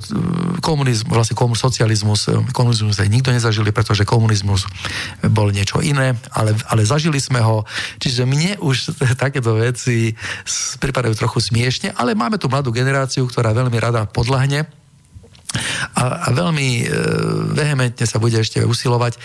komunizmus, 0.64 1.12
vlastne 1.12 1.36
komun, 1.36 1.58
socializmus, 1.58 2.28
e, 2.30 2.40
komunizmus 2.56 3.00
aj 3.00 3.10
nikto 3.10 3.34
nezažili, 3.36 3.72
pretože 3.76 4.08
komunizmus 4.08 4.68
bol 5.28 5.52
niečo 5.52 5.80
iné, 5.84 6.16
ale, 6.32 6.56
ale 6.68 6.88
zažili 6.88 7.18
sme 7.18 7.40
ho. 7.44 7.64
Čiže 7.98 8.29
mne 8.30 8.62
už 8.62 8.94
takéto 9.18 9.58
veci 9.58 10.14
pripadajú 10.78 11.18
trochu 11.18 11.50
smiešne, 11.50 11.98
ale 11.98 12.14
máme 12.14 12.38
tu 12.38 12.46
mladú 12.46 12.70
generáciu, 12.70 13.26
ktorá 13.26 13.50
veľmi 13.58 13.78
rada 13.82 14.06
podľahne 14.06 14.70
a, 15.98 16.04
a 16.24 16.28
veľmi 16.30 16.68
e, 16.80 16.88
vehementne 17.58 18.06
sa 18.06 18.22
bude 18.22 18.38
ešte 18.38 18.62
usilovať. 18.62 19.18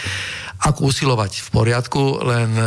Ako 0.65 0.89
usilovať 0.89 1.45
v 1.45 1.49
poriadku, 1.53 2.25
len 2.25 2.51
e, 2.57 2.65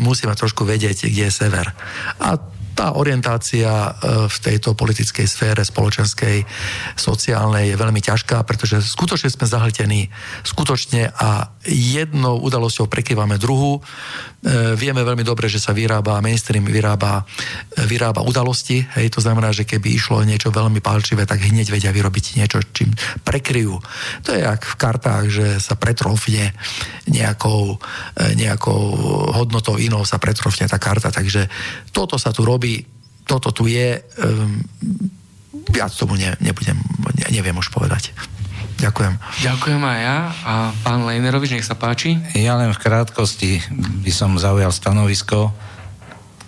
musíme 0.00 0.32
trošku 0.32 0.64
vedieť, 0.64 1.12
kde 1.12 1.28
je 1.28 1.32
sever. 1.32 1.68
A 2.16 2.40
tá 2.74 2.98
orientácia 2.98 3.70
e, 3.70 3.90
v 4.26 4.36
tejto 4.42 4.74
politickej 4.74 5.24
sfére 5.24 5.62
spoločenskej, 5.62 6.42
sociálnej 6.98 7.72
je 7.72 7.80
veľmi 7.80 8.02
ťažká, 8.02 8.42
pretože 8.42 8.82
skutočne 8.82 9.30
sme 9.30 9.46
zahltení 9.46 10.10
skutočne 10.42 11.14
a 11.14 11.54
jednou 11.64 12.42
udalosťou 12.42 12.90
prekývame 12.90 13.38
druhú. 13.38 13.78
E, 13.78 14.74
vieme 14.74 15.06
veľmi 15.06 15.22
dobre, 15.22 15.46
že 15.46 15.62
sa 15.62 15.70
vyrába, 15.70 16.20
mainstream 16.20 16.66
vyrába, 16.66 17.22
e, 17.78 17.86
vyrába 17.86 18.26
udalosti, 18.26 18.82
hej, 18.98 19.08
to 19.14 19.22
znamená, 19.22 19.54
že 19.54 19.64
keby 19.64 19.94
išlo 19.94 20.26
niečo 20.26 20.50
veľmi 20.50 20.82
palčivé, 20.82 21.24
tak 21.24 21.46
hneď 21.46 21.70
vedia 21.70 21.94
vyrobiť 21.94 22.42
niečo, 22.42 22.58
čím 22.74 22.90
prekryjú. 23.22 23.78
To 24.26 24.28
je 24.34 24.42
jak 24.42 24.66
v 24.66 24.76
kartách, 24.76 25.24
že 25.30 25.46
sa 25.62 25.78
pretrofne 25.78 26.52
nejakou, 27.06 27.76
nejakou 28.16 28.82
hodnotou 29.36 29.76
inou 29.76 30.02
sa 30.08 30.16
pretrofne 30.16 30.64
tá 30.64 30.80
karta, 30.80 31.12
takže 31.12 31.46
toto 31.92 32.16
sa 32.16 32.32
tu 32.32 32.48
robí 32.48 32.63
robí, 32.64 32.88
toto 33.28 33.52
tu 33.52 33.68
je, 33.68 34.00
um, 34.24 34.56
viac 35.68 35.92
tomu 35.92 36.16
ne, 36.16 36.32
nebudem, 36.40 36.80
ne, 37.12 37.28
neviem 37.28 37.52
už 37.52 37.68
povedať. 37.68 38.16
Ďakujem. 38.80 39.20
Ďakujem 39.44 39.82
aj 39.84 39.98
ja. 40.00 40.16
A 40.48 40.52
pán 40.80 41.04
Lejnerovič, 41.04 41.52
nech 41.52 41.68
sa 41.68 41.76
páči. 41.76 42.16
Ja 42.32 42.56
len 42.56 42.72
v 42.72 42.80
krátkosti 42.80 43.60
by 44.00 44.12
som 44.12 44.40
zaujal 44.40 44.72
stanovisko. 44.72 45.52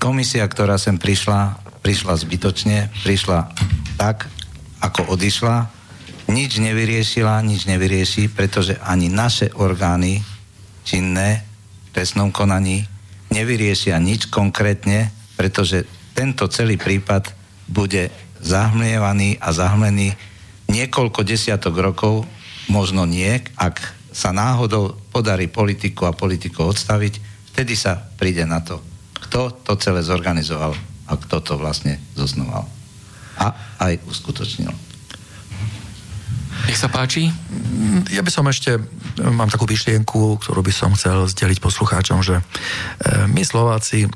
Komisia, 0.01 0.49
ktorá 0.49 0.81
sem 0.81 0.97
prišla, 0.97 1.61
prišla 1.85 2.17
zbytočne, 2.17 2.89
prišla 3.05 3.53
tak, 4.01 4.33
ako 4.81 5.13
odišla, 5.13 5.69
nič 6.33 6.57
nevyriešila, 6.59 7.45
nič 7.45 7.69
nevyrieši, 7.69 8.33
pretože 8.33 8.81
ani 8.81 9.13
naše 9.13 9.53
orgány 9.53 10.25
činné 10.83 11.45
v 11.45 11.89
trestnom 11.93 12.33
konaní 12.33 12.85
nevyriešia 13.33 13.97
nič 14.01 14.29
konkrétne, 14.29 15.15
pretože 15.39 15.96
tento 16.17 16.49
celý 16.49 16.81
prípad 16.81 17.29
bude 17.69 18.09
zahmlievaný 18.41 19.37
a 19.37 19.53
zahmlený 19.53 20.17
niekoľko 20.73 21.21
desiatok 21.23 21.77
rokov, 21.77 22.25
možno 22.73 23.05
nie, 23.05 23.37
ak 23.61 23.79
sa 24.17 24.33
náhodou 24.33 24.97
podarí 25.13 25.45
politiku 25.53 26.09
a 26.09 26.17
politiku 26.17 26.73
odstaviť, 26.73 27.21
vtedy 27.53 27.77
sa 27.77 28.01
príde 28.17 28.49
na 28.49 28.65
to, 28.65 28.81
kto 29.29 29.53
to 29.61 29.77
celé 29.77 30.01
zorganizoval 30.01 30.73
a 31.07 31.13
kto 31.21 31.37
to 31.45 31.55
vlastne 31.61 32.01
zosnoval. 32.17 32.65
A 33.37 33.53
aj 33.85 34.01
uskutočnil. 34.09 34.73
Nech 36.67 36.81
sa 36.81 36.89
páči. 36.89 37.29
Ja 38.11 38.25
by 38.25 38.33
som 38.33 38.49
ešte, 38.49 38.81
mám 39.21 39.53
takú 39.53 39.69
myšlienku, 39.69 40.41
ktorú 40.41 40.65
by 40.65 40.73
som 40.73 40.97
chcel 40.97 41.29
zdeliť 41.29 41.61
poslucháčom, 41.61 42.25
že 42.25 42.41
e, 42.41 42.43
my 43.29 43.45
Slováci 43.45 44.09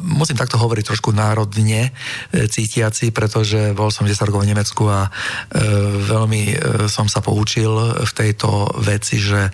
musím 0.00 0.40
takto 0.40 0.56
hovoriť 0.56 0.84
trošku 0.88 1.12
národne 1.12 1.90
e, 2.32 2.48
cítiaci, 2.48 3.12
pretože 3.12 3.76
bol 3.76 3.92
som 3.92 4.08
10 4.08 4.16
rokov 4.28 4.42
v 4.44 4.50
Nemecku 4.52 4.88
a 4.88 5.06
uh, 5.06 5.12
veľmi 6.00 6.56
som 6.88 7.06
sa 7.06 7.20
poučil 7.20 7.70
v 8.00 8.12
tejto 8.12 8.72
veci, 8.80 9.20
že 9.20 9.52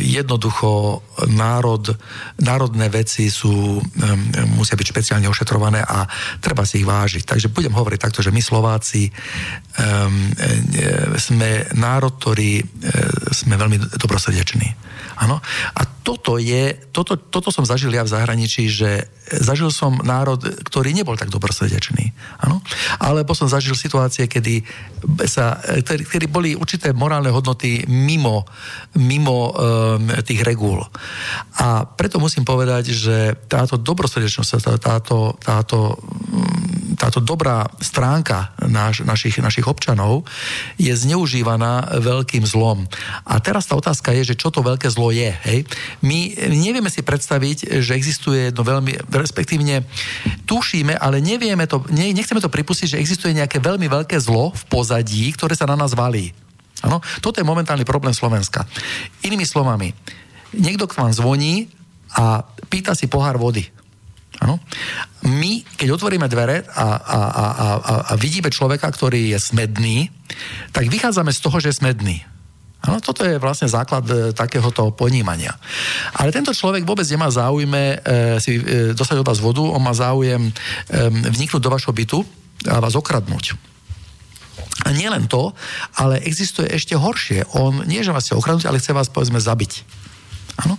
jednoducho 0.00 1.00
národ, 1.30 1.94
národné 2.42 2.88
veci 2.90 3.30
sú, 3.30 3.78
musia 4.56 4.76
byť 4.76 4.86
špeciálne 4.86 5.28
ošetrované 5.30 5.80
a 5.82 6.04
treba 6.42 6.66
si 6.66 6.82
ich 6.82 6.88
vážiť. 6.88 7.24
Takže 7.24 7.52
budem 7.52 7.72
hovoriť 7.72 8.00
takto, 8.00 8.20
že 8.20 8.34
my 8.34 8.42
Slováci 8.42 9.12
sme 11.16 11.50
národ, 11.76 12.12
ktorý 12.18 12.62
sme 13.30 13.54
veľmi 13.56 13.78
dobrosrdeční. 13.96 14.68
Áno? 15.22 15.38
A 15.76 15.82
toto 15.84 16.40
je, 16.40 16.74
toto, 16.90 17.14
toto 17.14 17.54
som 17.54 17.62
zažil 17.62 17.94
ja 17.94 18.02
v 18.02 18.10
zahraničí, 18.10 18.66
že 18.72 18.90
zažil 19.28 19.70
som 19.72 19.96
národ, 20.02 20.40
ktorý 20.40 20.92
nebol 20.92 21.16
tak 21.16 21.32
dobrosrdečný. 21.32 22.12
Áno? 22.42 22.60
Alebo 23.00 23.32
som 23.32 23.48
zažil 23.48 23.72
situácie, 23.78 24.28
kedy, 24.28 24.60
sa, 25.24 25.56
kedy, 25.60 26.04
kedy 26.04 26.26
boli 26.28 26.52
určité 26.52 26.90
morálne 26.92 27.32
hodnoty 27.32 27.86
mimo, 27.88 28.44
mimo 28.98 29.52
um, 29.52 29.52
tých 30.26 30.42
regúl. 30.44 30.84
A 31.60 31.86
preto 31.86 32.20
musím 32.20 32.44
povedať, 32.44 32.92
že 32.92 33.16
táto 33.48 33.80
dobrosrdečnosť, 33.80 34.80
táto, 34.82 35.36
táto, 35.40 35.96
táto 37.02 37.18
dobrá 37.18 37.66
stránka 37.82 38.54
naš, 38.62 39.02
našich, 39.02 39.42
našich 39.42 39.66
občanov 39.66 40.22
je 40.78 40.94
zneužívaná 40.94 41.98
veľkým 41.98 42.46
zlom. 42.46 42.86
A 43.26 43.42
teraz 43.42 43.66
tá 43.66 43.74
otázka 43.74 44.14
je, 44.14 44.30
že 44.30 44.38
čo 44.38 44.54
to 44.54 44.62
veľké 44.62 44.86
zlo 44.86 45.10
je. 45.10 45.34
Hej? 45.34 45.66
My 45.98 46.30
nevieme 46.46 46.86
si 46.94 47.02
predstaviť, 47.02 47.82
že 47.82 47.98
existuje 47.98 48.54
jedno 48.54 48.62
veľmi, 48.62 49.10
respektívne 49.10 49.82
tušíme, 50.46 50.94
ale 50.94 51.18
nevieme 51.18 51.66
to, 51.66 51.82
ne, 51.90 52.14
nechceme 52.14 52.38
to 52.38 52.46
pripustiť, 52.46 52.94
že 52.94 53.00
existuje 53.02 53.34
nejaké 53.34 53.58
veľmi 53.58 53.90
veľké 53.90 54.22
zlo 54.22 54.54
v 54.54 54.62
pozadí, 54.70 55.26
ktoré 55.34 55.58
sa 55.58 55.66
na 55.66 55.74
nás 55.74 55.98
valí. 55.98 56.30
Ano? 56.86 57.02
Toto 57.18 57.42
je 57.42 57.46
momentálny 57.46 57.82
problém 57.82 58.14
Slovenska. 58.14 58.62
Inými 59.26 59.42
slovami, 59.42 59.90
niekto 60.54 60.86
k 60.86 61.02
vám 61.02 61.10
zvoní 61.10 61.66
a 62.14 62.46
pýta 62.70 62.94
si 62.94 63.10
pohár 63.10 63.42
vody. 63.42 63.81
Ano? 64.42 64.58
My, 65.22 65.62
keď 65.78 65.94
otvoríme 65.94 66.26
dvere 66.26 66.66
a, 66.66 66.98
a, 66.98 67.20
a, 67.30 67.46
a, 67.46 67.66
a 68.10 68.12
vidíme 68.18 68.50
človeka, 68.50 68.90
ktorý 68.90 69.30
je 69.30 69.38
smedný, 69.38 70.10
tak 70.74 70.90
vychádzame 70.90 71.30
z 71.30 71.40
toho, 71.40 71.62
že 71.62 71.70
je 71.70 71.78
smedný. 71.78 72.16
Ano, 72.82 72.98
toto 72.98 73.22
je 73.22 73.38
vlastne 73.38 73.70
základ 73.70 74.02
e, 74.10 74.34
takéhoto 74.34 74.90
ponímania. 74.90 75.54
Ale 76.18 76.34
tento 76.34 76.50
človek 76.50 76.82
vôbec 76.82 77.06
nemá 77.06 77.30
záujme 77.30 77.82
e, 77.94 77.96
si 78.42 78.58
e, 78.58 78.90
dostať 78.90 79.22
od 79.22 79.28
vás 79.30 79.38
vodu, 79.38 79.62
on 79.62 79.78
má 79.78 79.94
záujem 79.94 80.50
e, 80.50 80.52
vniknúť 81.30 81.62
do 81.62 81.70
vašho 81.70 81.94
bytu 81.94 82.26
a 82.66 82.82
vás 82.82 82.98
okradnúť. 82.98 83.54
A 84.82 84.90
nie 84.90 85.06
len 85.06 85.30
to, 85.30 85.54
ale 85.94 86.18
existuje 86.26 86.66
ešte 86.66 86.98
horšie. 86.98 87.46
On 87.54 87.86
nie, 87.86 88.02
že 88.02 88.10
vás 88.10 88.26
chce 88.26 88.34
okradnúť, 88.34 88.66
ale 88.66 88.82
chce 88.82 88.90
vás 88.90 89.06
povedzme 89.06 89.38
zabiť. 89.38 90.02
Ano? 90.60 90.76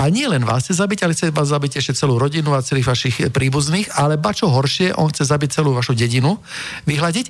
A 0.00 0.08
nie 0.08 0.24
len 0.24 0.48
vás 0.48 0.64
chce 0.64 0.80
zabiť, 0.80 1.04
ale 1.04 1.12
chce 1.12 1.28
vás 1.28 1.52
zabiť 1.52 1.76
ešte 1.76 1.92
celú 1.92 2.16
rodinu 2.16 2.56
a 2.56 2.64
celých 2.64 2.88
vašich 2.88 3.16
príbuzných, 3.28 3.92
ale 4.00 4.16
ba 4.16 4.32
čo 4.32 4.48
horšie, 4.48 4.96
on 4.96 5.12
chce 5.12 5.28
zabiť 5.28 5.60
celú 5.60 5.76
vašu 5.76 5.92
dedinu, 5.92 6.40
vyhľadiť, 6.88 7.26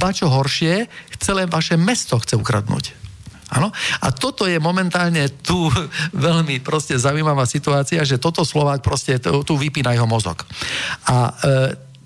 ba 0.00 0.10
čo 0.10 0.32
horšie, 0.32 0.88
celé 1.20 1.44
vaše 1.44 1.76
mesto 1.76 2.16
chce 2.16 2.40
ukradnúť. 2.40 2.96
Áno? 3.52 3.68
A 4.00 4.08
toto 4.10 4.48
je 4.48 4.56
momentálne 4.56 5.28
tu 5.44 5.68
veľmi 6.26 6.64
proste 6.64 6.96
zaujímavá 6.96 7.44
situácia, 7.44 8.00
že 8.08 8.16
toto 8.16 8.42
Slovák 8.42 8.80
proste 8.80 9.20
tu 9.20 9.54
vypína 9.54 9.92
jeho 9.92 10.08
mozog. 10.08 10.42
A 11.06 11.28
e, 11.28 11.32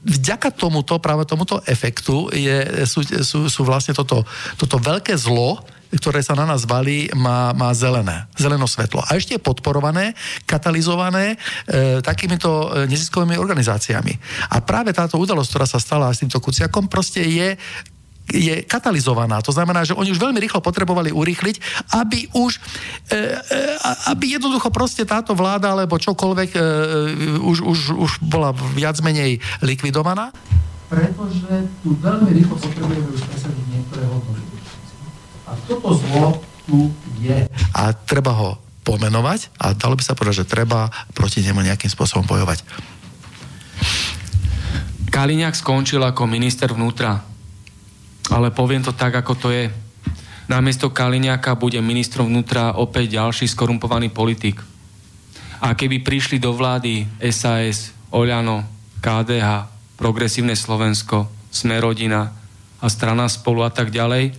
vďaka 0.02 0.50
tomuto, 0.50 0.98
práve 0.98 1.24
tomuto 1.24 1.62
efektu 1.64 2.28
je, 2.34 2.84
sú, 2.84 3.06
sú, 3.22 3.38
sú 3.46 3.60
vlastne 3.62 3.94
toto, 3.94 4.26
toto 4.58 4.76
veľké 4.82 5.14
zlo, 5.14 5.62
ktoré 5.88 6.20
sa 6.20 6.36
na 6.36 6.44
nás 6.44 6.68
valí, 6.68 7.08
má, 7.16 7.56
má 7.56 7.72
zelené, 7.72 8.28
zeleno 8.36 8.68
svetlo. 8.68 9.00
A 9.00 9.16
ešte 9.16 9.36
je 9.36 9.40
podporované, 9.40 10.12
katalizované 10.44 11.34
e, 11.64 12.04
takýmito 12.04 12.68
e, 12.68 12.90
neziskovými 12.92 13.40
organizáciami. 13.40 14.12
A 14.52 14.60
práve 14.60 14.92
táto 14.92 15.16
udalosť, 15.16 15.48
ktorá 15.48 15.66
sa 15.66 15.80
stala 15.80 16.12
s 16.12 16.20
týmto 16.20 16.42
Kuciakom, 16.42 16.92
proste 16.92 17.24
je 17.24 17.56
je 18.28 18.60
katalizovaná. 18.68 19.40
To 19.40 19.52
znamená, 19.52 19.88
že 19.88 19.96
oni 19.96 20.12
už 20.12 20.20
veľmi 20.20 20.36
rýchlo 20.36 20.60
potrebovali 20.60 21.08
urýchliť, 21.08 21.56
aby 21.96 22.28
už, 22.36 22.60
e, 23.08 23.16
e, 23.16 23.56
aby 24.12 24.36
jednoducho 24.36 24.68
proste 24.68 25.08
táto 25.08 25.32
vláda 25.32 25.72
alebo 25.72 25.96
čokoľvek 25.96 26.50
e, 26.52 26.60
už, 27.40 27.64
už, 27.64 27.78
už 27.96 28.10
bola 28.20 28.52
viac 28.76 29.00
menej 29.00 29.40
likvidovaná. 29.64 30.28
Pretože 30.88 31.68
tu 31.84 31.96
veľmi 31.96 32.30
rýchlo 32.32 32.56
potrebujeme 32.56 33.08
už 33.12 33.22
presadiť 33.32 33.64
niektoré 33.72 34.04
hodnoty. 34.08 34.57
A 35.48 35.52
toto 35.64 35.96
zlo 35.96 36.44
tu 36.68 36.92
je. 37.24 37.48
A 37.72 37.82
treba 37.96 38.36
ho 38.36 38.60
pomenovať 38.84 39.52
a 39.56 39.72
dalo 39.72 39.96
by 39.96 40.04
sa 40.04 40.12
povedať, 40.12 40.44
že 40.44 40.52
treba 40.52 40.92
proti 41.16 41.40
nemu 41.40 41.64
nejakým 41.64 41.88
spôsobom 41.88 42.28
bojovať. 42.28 42.60
Kaliňák 45.08 45.56
skončil 45.56 46.04
ako 46.04 46.28
minister 46.28 46.68
vnútra 46.68 47.24
ale 48.28 48.52
poviem 48.52 48.84
to 48.84 48.92
tak, 48.92 49.16
ako 49.16 49.32
to 49.36 49.48
je. 49.48 49.72
Namiesto 50.48 50.92
Kaliňáka 50.92 51.56
bude 51.56 51.80
ministrom 51.80 52.28
vnútra 52.28 52.76
opäť 52.76 53.20
ďalší 53.20 53.48
skorumpovaný 53.48 54.12
politik. 54.12 54.60
A 55.60 55.76
keby 55.76 56.00
prišli 56.00 56.40
do 56.40 56.54
vlády 56.56 57.04
SAS, 57.28 57.92
Oľano, 58.08 58.64
KDH, 59.04 59.68
Progresívne 59.98 60.54
Slovensko, 60.54 61.28
Smerodina 61.52 62.32
a 62.78 62.86
strana 62.86 63.26
spolu 63.26 63.66
a 63.66 63.72
tak 63.72 63.90
ďalej, 63.90 64.32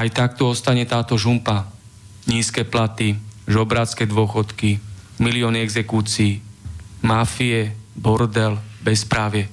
aj 0.00 0.08
tak 0.16 0.30
tu 0.40 0.48
ostane 0.48 0.88
táto 0.88 1.20
žumpa. 1.20 1.68
Nízke 2.24 2.64
platy, 2.64 3.20
žobrácké 3.44 4.08
dôchodky, 4.08 4.80
milióny 5.20 5.60
exekúcií, 5.60 6.40
mafie, 7.04 7.76
bordel, 7.92 8.56
bezprávie. 8.80 9.52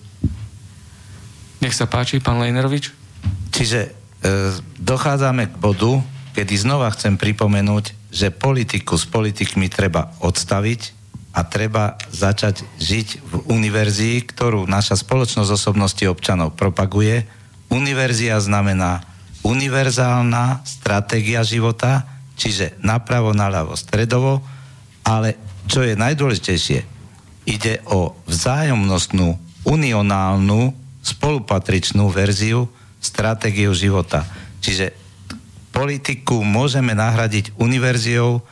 Nech 1.60 1.76
sa 1.76 1.90
páči, 1.90 2.24
pán 2.24 2.40
Lejnerovič. 2.40 2.96
Čiže 3.52 3.80
e, 3.84 3.90
dochádzame 4.80 5.52
k 5.52 5.56
bodu, 5.60 6.00
kedy 6.32 6.54
znova 6.56 6.88
chcem 6.96 7.20
pripomenúť, 7.20 8.14
že 8.14 8.32
politiku 8.32 8.96
s 8.96 9.04
politikmi 9.10 9.68
treba 9.68 10.16
odstaviť 10.24 10.96
a 11.36 11.44
treba 11.44 12.00
začať 12.08 12.64
žiť 12.80 13.08
v 13.20 13.34
univerzii, 13.52 14.24
ktorú 14.32 14.64
naša 14.64 14.96
spoločnosť 14.96 15.50
osobnosti 15.52 16.06
občanov 16.08 16.56
propaguje. 16.56 17.28
Univerzia 17.68 18.40
znamená 18.40 19.17
univerzálna 19.46 20.66
stratégia 20.66 21.42
života, 21.46 22.06
čiže 22.38 22.78
napravo, 22.82 23.34
naľavo, 23.34 23.74
stredovo, 23.78 24.42
ale 25.06 25.36
čo 25.68 25.84
je 25.84 26.00
najdôležitejšie, 26.00 26.80
ide 27.48 27.74
o 27.88 28.16
vzájomnostnú, 28.28 29.40
unionálnu, 29.68 30.76
spolupatričnú 31.04 32.12
verziu 32.12 32.68
stratégiu 33.00 33.72
života. 33.72 34.28
Čiže 34.60 34.92
politiku 35.72 36.44
môžeme 36.44 36.92
nahradiť 36.92 37.56
univerziou 37.56 38.44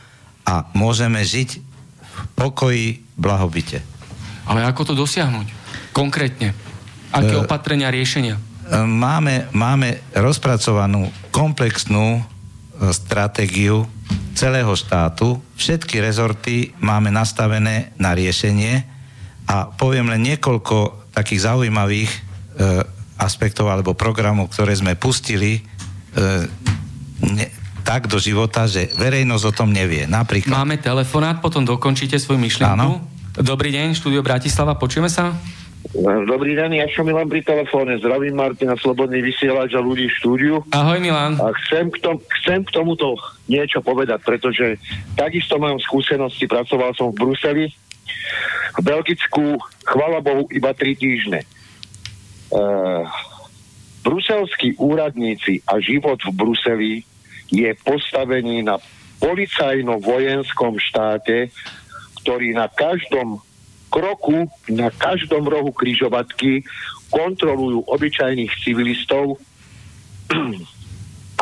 a 0.46 0.64
môžeme 0.72 1.20
žiť 1.20 1.50
v 1.58 2.22
pokoji, 2.38 2.86
blahobite. 3.18 3.82
Ale 4.46 4.62
ako 4.62 4.92
to 4.92 4.94
dosiahnuť? 4.94 5.46
Konkrétne. 5.90 6.54
Aké 7.10 7.34
e, 7.34 7.40
opatrenia, 7.40 7.90
riešenia? 7.90 8.38
E, 8.66 8.82
máme, 8.82 9.46
máme 9.54 10.02
rozpracovanú 10.10 11.10
komplexnú 11.30 12.18
e, 12.18 12.22
stratégiu 12.90 13.86
celého 14.34 14.74
štátu. 14.76 15.38
Všetky 15.56 16.02
rezorty 16.02 16.74
máme 16.82 17.08
nastavené 17.08 17.94
na 17.96 18.12
riešenie 18.12 18.84
a 19.46 19.70
poviem 19.70 20.10
len 20.12 20.26
niekoľko 20.26 21.08
takých 21.16 21.48
zaujímavých 21.48 22.12
aspektov 23.16 23.72
alebo 23.72 23.96
programov, 23.96 24.52
ktoré 24.52 24.76
sme 24.76 24.92
pustili 24.96 25.60
e, 25.60 25.60
ne, 27.24 27.46
tak 27.80 28.10
do 28.10 28.20
života, 28.20 28.68
že 28.68 28.92
verejnosť 28.92 29.44
o 29.48 29.52
tom 29.56 29.70
nevie. 29.72 30.04
Napríklad... 30.04 30.52
Máme 30.52 30.76
telefonát, 30.76 31.40
potom 31.40 31.64
dokončíte 31.64 32.20
svoju 32.20 32.36
myšlienku. 32.36 32.76
Áno. 32.76 33.00
Dobrý 33.36 33.72
deň, 33.72 33.96
štúdio 33.96 34.24
Bratislava, 34.24 34.76
počujeme 34.76 35.08
sa? 35.12 35.32
Dobrý 36.26 36.58
deň, 36.58 36.82
ja 36.82 36.86
som 36.90 37.06
Milan 37.06 37.30
pri 37.30 37.46
telefóne. 37.46 37.94
Zdravím 38.02 38.34
Martina, 38.34 38.74
Slobodný 38.74 39.22
vysielač 39.22 39.70
a 39.78 39.80
ľudí 39.84 40.10
v 40.10 40.16
štúdiu. 40.18 40.54
Ahoj 40.74 40.98
Milan. 40.98 41.38
A 41.38 41.54
chcem 41.62 41.94
k, 41.94 42.02
tom, 42.02 42.18
chcem 42.42 42.66
k 42.66 42.74
tomuto 42.74 43.14
niečo 43.46 43.78
povedať, 43.86 44.18
pretože 44.26 44.82
takisto 45.14 45.62
mám 45.62 45.78
skúsenosti, 45.78 46.50
pracoval 46.50 46.90
som 46.98 47.14
v 47.14 47.22
Bruseli, 47.22 47.66
v 48.74 48.82
Belgicku, 48.82 49.62
chvala 49.86 50.18
Bohu, 50.18 50.50
iba 50.50 50.74
tri 50.74 50.98
týždne. 50.98 51.46
Uh, 52.50 53.06
bruselskí 54.02 54.74
úradníci 54.82 55.62
a 55.70 55.78
život 55.78 56.18
v 56.18 56.34
Bruseli 56.34 56.92
je 57.46 57.70
postavený 57.86 58.66
na 58.66 58.82
policajno-vojenskom 59.22 60.82
štáte, 60.82 61.54
ktorý 62.22 62.58
na 62.58 62.66
každom 62.66 63.38
kroku, 63.96 64.44
na 64.68 64.92
každom 64.92 65.48
rohu 65.48 65.72
kryžovatky 65.72 66.68
kontrolujú 67.08 67.80
obyčajných 67.88 68.52
civilistov, 68.60 69.40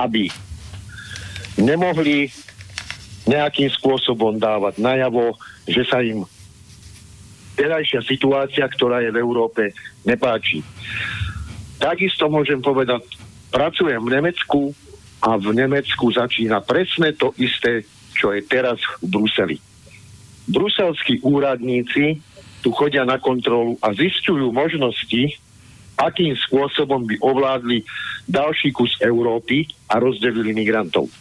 aby 0.06 0.30
nemohli 1.58 2.30
nejakým 3.26 3.66
spôsobom 3.74 4.38
dávať 4.38 4.78
najavo, 4.78 5.34
že 5.66 5.82
sa 5.82 5.98
im 5.98 6.22
terajšia 7.58 8.06
situácia, 8.06 8.66
ktorá 8.70 9.02
je 9.02 9.10
v 9.10 9.18
Európe, 9.18 9.74
nepáči. 10.06 10.62
Takisto 11.82 12.30
môžem 12.30 12.62
povedať, 12.62 13.02
pracujem 13.50 13.98
v 13.98 14.14
Nemecku 14.14 14.70
a 15.22 15.34
v 15.40 15.50
Nemecku 15.56 16.10
začína 16.10 16.62
presne 16.62 17.14
to 17.18 17.34
isté, 17.40 17.82
čo 18.14 18.30
je 18.30 18.46
teraz 18.46 18.78
v 19.02 19.10
Bruseli. 19.10 19.56
Bruselskí 20.44 21.24
úradníci 21.24 22.20
tu 22.64 22.72
chodia 22.72 23.04
na 23.04 23.20
kontrolu 23.20 23.76
a 23.84 23.92
zistujú 23.92 24.48
možnosti, 24.48 25.36
akým 26.00 26.32
spôsobom 26.48 27.04
by 27.04 27.20
ovládli 27.20 27.84
ďalší 28.24 28.72
kus 28.72 28.96
Európy 29.04 29.68
a 29.92 30.00
rozdelili 30.00 30.56
migrantov. 30.56 31.12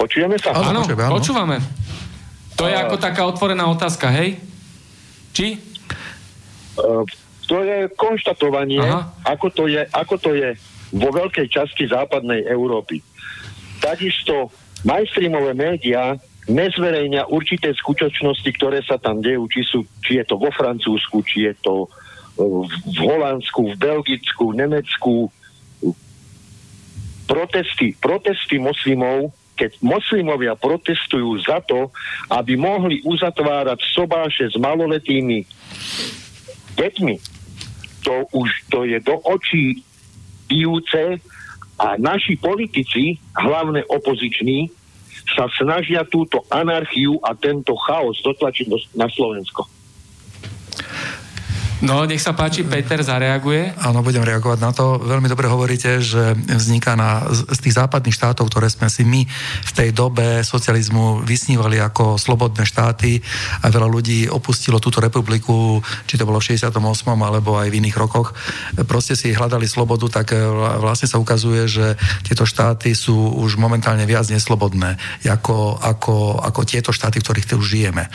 Počujeme 0.00 0.40
sa? 0.40 0.56
Áno, 0.56 0.88
počúvame. 0.88 1.60
To 2.56 2.64
je 2.64 2.72
ako 2.72 2.96
taká 2.96 3.28
otvorená 3.28 3.68
otázka, 3.68 4.08
hej? 4.16 4.40
Či? 5.36 5.60
Uh, 6.80 7.04
to 7.44 7.60
je 7.60 7.92
konštatovanie, 8.00 8.80
ako 9.28 9.52
to 9.52 9.64
je, 9.68 9.84
ako 9.92 10.16
to 10.16 10.32
je 10.32 10.56
vo 10.96 11.12
veľkej 11.12 11.52
časti 11.52 11.84
západnej 11.84 12.48
Európy. 12.48 13.04
Takisto 13.76 14.48
mainstreamové 14.88 15.52
médiá 15.52 16.16
nezverejňa 16.46 17.26
určité 17.30 17.74
skutočnosti, 17.74 18.50
ktoré 18.54 18.78
sa 18.86 18.96
tam 19.02 19.18
dejú, 19.18 19.50
či, 19.50 19.66
sú, 19.66 19.82
či 20.02 20.22
je 20.22 20.24
to 20.26 20.38
vo 20.38 20.50
Francúzsku, 20.54 21.22
či 21.26 21.50
je 21.50 21.54
to 21.58 21.74
e, 21.84 21.88
v 22.86 22.98
Holandsku, 23.02 23.74
v 23.74 23.76
Belgicku, 23.76 24.54
v 24.54 24.58
Nemecku. 24.62 25.14
Protesty, 27.26 27.98
protesty 27.98 28.62
moslimov, 28.62 29.34
keď 29.58 29.82
moslimovia 29.82 30.54
protestujú 30.54 31.42
za 31.42 31.58
to, 31.66 31.90
aby 32.30 32.54
mohli 32.54 33.02
uzatvárať 33.02 33.82
sobáše 33.90 34.46
s 34.46 34.56
maloletými 34.60 35.42
deťmi, 36.78 37.14
to 38.06 38.14
už 38.30 38.48
to 38.70 38.86
je 38.86 39.02
do 39.02 39.18
očí 39.26 39.82
pijúce 40.46 41.18
a 41.76 41.98
naši 41.98 42.38
politici, 42.38 43.18
hlavne 43.34 43.82
opoziční, 43.90 44.70
sa 45.26 45.50
snažia 45.58 46.06
túto 46.06 46.46
anarchiu 46.48 47.18
a 47.22 47.34
tento 47.34 47.74
chaos 47.74 48.22
dotlačiť 48.22 48.94
na 48.94 49.10
Slovensko. 49.10 49.75
No, 51.84 52.08
nech 52.08 52.24
sa 52.24 52.32
páči, 52.32 52.64
Peter 52.64 52.96
zareaguje. 53.04 53.76
Áno, 53.84 54.00
budem 54.00 54.24
reagovať 54.24 54.58
na 54.64 54.72
to. 54.72 54.96
Veľmi 54.96 55.28
dobre 55.28 55.44
hovoríte, 55.44 56.00
že 56.00 56.32
vzniká 56.32 56.96
na, 56.96 57.28
z 57.28 57.60
tých 57.60 57.76
západných 57.76 58.16
štátov, 58.16 58.48
ktoré 58.48 58.72
sme 58.72 58.88
si 58.88 59.04
my 59.04 59.28
v 59.60 59.72
tej 59.76 59.92
dobe 59.92 60.40
socializmu 60.40 61.20
vysnívali 61.20 61.76
ako 61.76 62.16
slobodné 62.16 62.64
štáty 62.64 63.20
a 63.60 63.68
veľa 63.68 63.92
ľudí 63.92 64.24
opustilo 64.24 64.80
túto 64.80 65.04
republiku, 65.04 65.84
či 66.08 66.16
to 66.16 66.24
bolo 66.24 66.40
v 66.40 66.56
68. 66.56 66.80
alebo 67.12 67.60
aj 67.60 67.68
v 67.68 67.84
iných 67.84 68.00
rokoch. 68.00 68.32
Proste 68.88 69.12
si 69.12 69.36
hľadali 69.36 69.68
slobodu, 69.68 70.08
tak 70.08 70.32
e, 70.32 70.40
vlastne 70.80 71.12
sa 71.12 71.20
ukazuje, 71.20 71.68
že 71.68 72.00
tieto 72.24 72.48
štáty 72.48 72.96
sú 72.96 73.36
už 73.36 73.60
momentálne 73.60 74.08
viac 74.08 74.24
neslobodné 74.32 74.96
ako, 75.28 75.76
ako, 75.76 76.40
ako 76.40 76.60
tieto 76.64 76.88
štáty, 76.88 77.20
v 77.20 77.24
ktorých 77.28 77.48
tu 77.52 77.60
žijeme. 77.60 78.08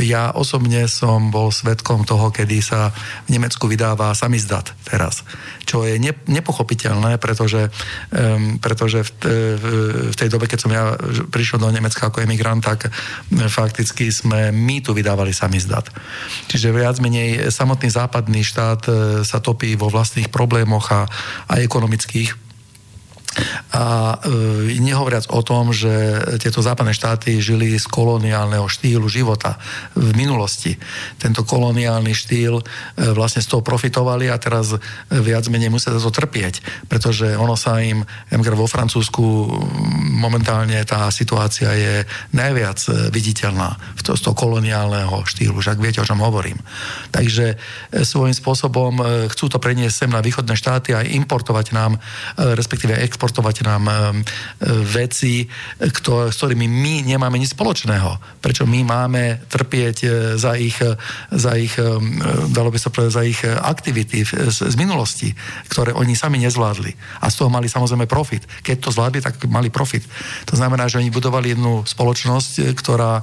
Ja 0.00 0.32
osobne 0.32 0.88
som 0.88 1.28
bol 1.28 1.52
svetkom 1.52 2.08
toho, 2.08 2.32
kedy 2.32 2.64
sa 2.64 2.93
v 3.26 3.30
Nemecku 3.34 3.66
vydáva 3.66 4.14
samizdat 4.14 4.72
teraz, 4.86 5.26
čo 5.64 5.82
je 5.84 5.98
ne, 5.98 6.12
nepochopiteľné, 6.30 7.18
pretože, 7.18 7.68
um, 8.14 8.58
pretože 8.62 9.02
v, 9.02 9.10
v 10.12 10.16
tej 10.16 10.28
dobe, 10.30 10.46
keď 10.46 10.58
som 10.60 10.72
ja 10.72 10.94
prišiel 11.28 11.58
do 11.60 11.70
Nemecka 11.70 12.08
ako 12.08 12.22
emigrant, 12.22 12.62
tak 12.64 12.88
fakticky 13.48 14.08
sme 14.12 14.54
my 14.54 14.80
tu 14.84 14.94
vydávali 14.94 15.34
samizdat. 15.34 15.90
Čiže 16.48 16.74
viac 16.74 16.96
menej 17.02 17.50
samotný 17.50 17.90
západný 17.90 18.40
štát 18.44 18.82
e, 18.86 18.92
sa 19.26 19.38
topí 19.40 19.74
vo 19.74 19.90
vlastných 19.90 20.30
problémoch 20.30 20.90
a, 20.92 21.08
a 21.50 21.54
ekonomických 21.60 22.43
a 23.74 24.16
e, 24.22 24.78
nehovoriac 24.78 25.30
o 25.30 25.40
tom, 25.40 25.74
že 25.74 25.90
tieto 26.38 26.60
západné 26.60 26.94
štáty 26.94 27.40
žili 27.40 27.74
z 27.78 27.86
koloniálneho 27.88 28.66
štýlu 28.68 29.06
života 29.10 29.58
v 29.96 30.14
minulosti. 30.14 30.76
Tento 31.18 31.42
koloniálny 31.42 32.12
štýl 32.12 32.60
e, 32.60 32.64
vlastne 33.16 33.42
z 33.42 33.50
toho 33.50 33.62
profitovali 33.64 34.28
a 34.30 34.36
teraz 34.36 34.76
viac 35.08 35.44
menej 35.48 35.72
musia 35.72 35.94
to 35.94 36.12
trpieť, 36.12 36.86
pretože 36.86 37.34
ono 37.34 37.56
sa 37.58 37.80
im, 37.80 38.04
ja 38.30 38.38
vo 38.54 38.68
Francúzsku 38.70 39.24
momentálne 40.14 40.78
tá 40.84 41.08
situácia 41.08 41.72
je 41.74 41.94
najviac 42.36 42.78
e, 42.88 42.90
viditeľná 43.08 43.78
v 43.98 44.00
to, 44.04 44.12
z 44.18 44.20
toho 44.24 44.36
koloniálneho 44.36 45.24
štýlu, 45.24 45.58
však 45.58 45.80
viete, 45.80 46.02
o 46.02 46.08
čom 46.08 46.20
hovorím. 46.20 46.58
Takže 47.10 47.54
e, 47.54 47.56
svojím 48.04 48.36
spôsobom 48.36 48.92
e, 49.00 49.02
chcú 49.32 49.48
to 49.48 49.58
preniesť 49.62 50.04
sem 50.04 50.10
na 50.10 50.20
východné 50.20 50.58
štáty 50.58 50.92
a 50.92 51.06
importovať 51.06 51.66
nám, 51.72 51.96
respektíve 52.36 52.96
export 52.98 53.23
exportovať 53.24 53.64
nám 53.64 53.84
eh, 53.88 53.96
veci, 54.84 55.48
kto, 55.80 56.28
s 56.28 56.36
ktorými 56.36 56.68
my 56.68 57.08
nemáme 57.08 57.40
nič 57.40 57.56
spoločného. 57.56 58.44
Prečo 58.44 58.68
my 58.68 58.84
máme 58.84 59.48
trpieť 59.48 59.96
eh, 60.04 60.12
za 60.36 60.52
ich, 60.60 60.76
za 61.32 61.52
ich 61.56 61.72
dalo 62.52 62.68
by 62.68 62.76
sa 62.76 62.92
povedať, 62.92 63.10
za 63.16 63.24
ich 63.24 63.40
aktivity 63.48 64.28
z, 64.28 64.68
z 64.68 64.76
minulosti, 64.76 65.32
ktoré 65.72 65.96
oni 65.96 66.12
sami 66.12 66.36
nezvládli. 66.44 67.24
A 67.24 67.32
z 67.32 67.40
toho 67.40 67.48
mali 67.48 67.70
samozrejme 67.70 68.04
profit. 68.04 68.44
Keď 68.60 68.76
to 68.84 68.92
zvládli, 68.92 69.24
tak 69.24 69.40
mali 69.48 69.72
profit. 69.72 70.04
To 70.52 70.54
znamená, 70.58 70.90
že 70.90 71.00
oni 71.00 71.08
budovali 71.08 71.56
jednu 71.56 71.86
spoločnosť, 71.86 72.76
ktorá 72.76 73.22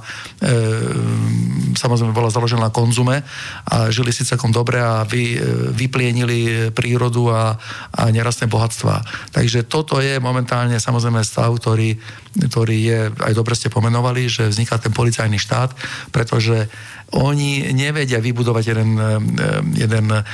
samozrejme 1.76 2.16
bola 2.16 2.32
založená 2.32 2.68
na 2.68 2.74
konzume 2.74 3.22
a 3.68 3.92
žili 3.92 4.10
si 4.10 4.26
celkom 4.26 4.50
dobre 4.50 4.80
a 4.80 5.04
vy, 5.06 5.38
vyplienili 5.76 6.72
prírodu 6.72 7.28
a, 7.30 7.54
a 7.92 8.02
nerastné 8.08 8.48
bohatstva. 8.48 9.04
Takže 9.36 9.68
toto 9.68 9.91
to 9.92 10.00
je 10.00 10.16
momentálne 10.24 10.80
samozrejme 10.80 11.20
stav, 11.20 11.52
ktorý, 11.52 11.92
ktorý 12.48 12.76
je, 12.80 13.00
aj 13.12 13.36
dobre 13.36 13.52
ste 13.52 13.68
pomenovali, 13.68 14.24
že 14.24 14.48
vzniká 14.48 14.80
ten 14.80 14.88
policajný 14.88 15.36
štát, 15.36 15.76
pretože 16.08 16.72
oni 17.12 17.76
nevedia 17.76 18.24
vybudovať 18.24 18.64
jeden, 18.64 18.90
eh, 18.96 19.20
jeden, 19.76 20.06
eh, 20.08 20.24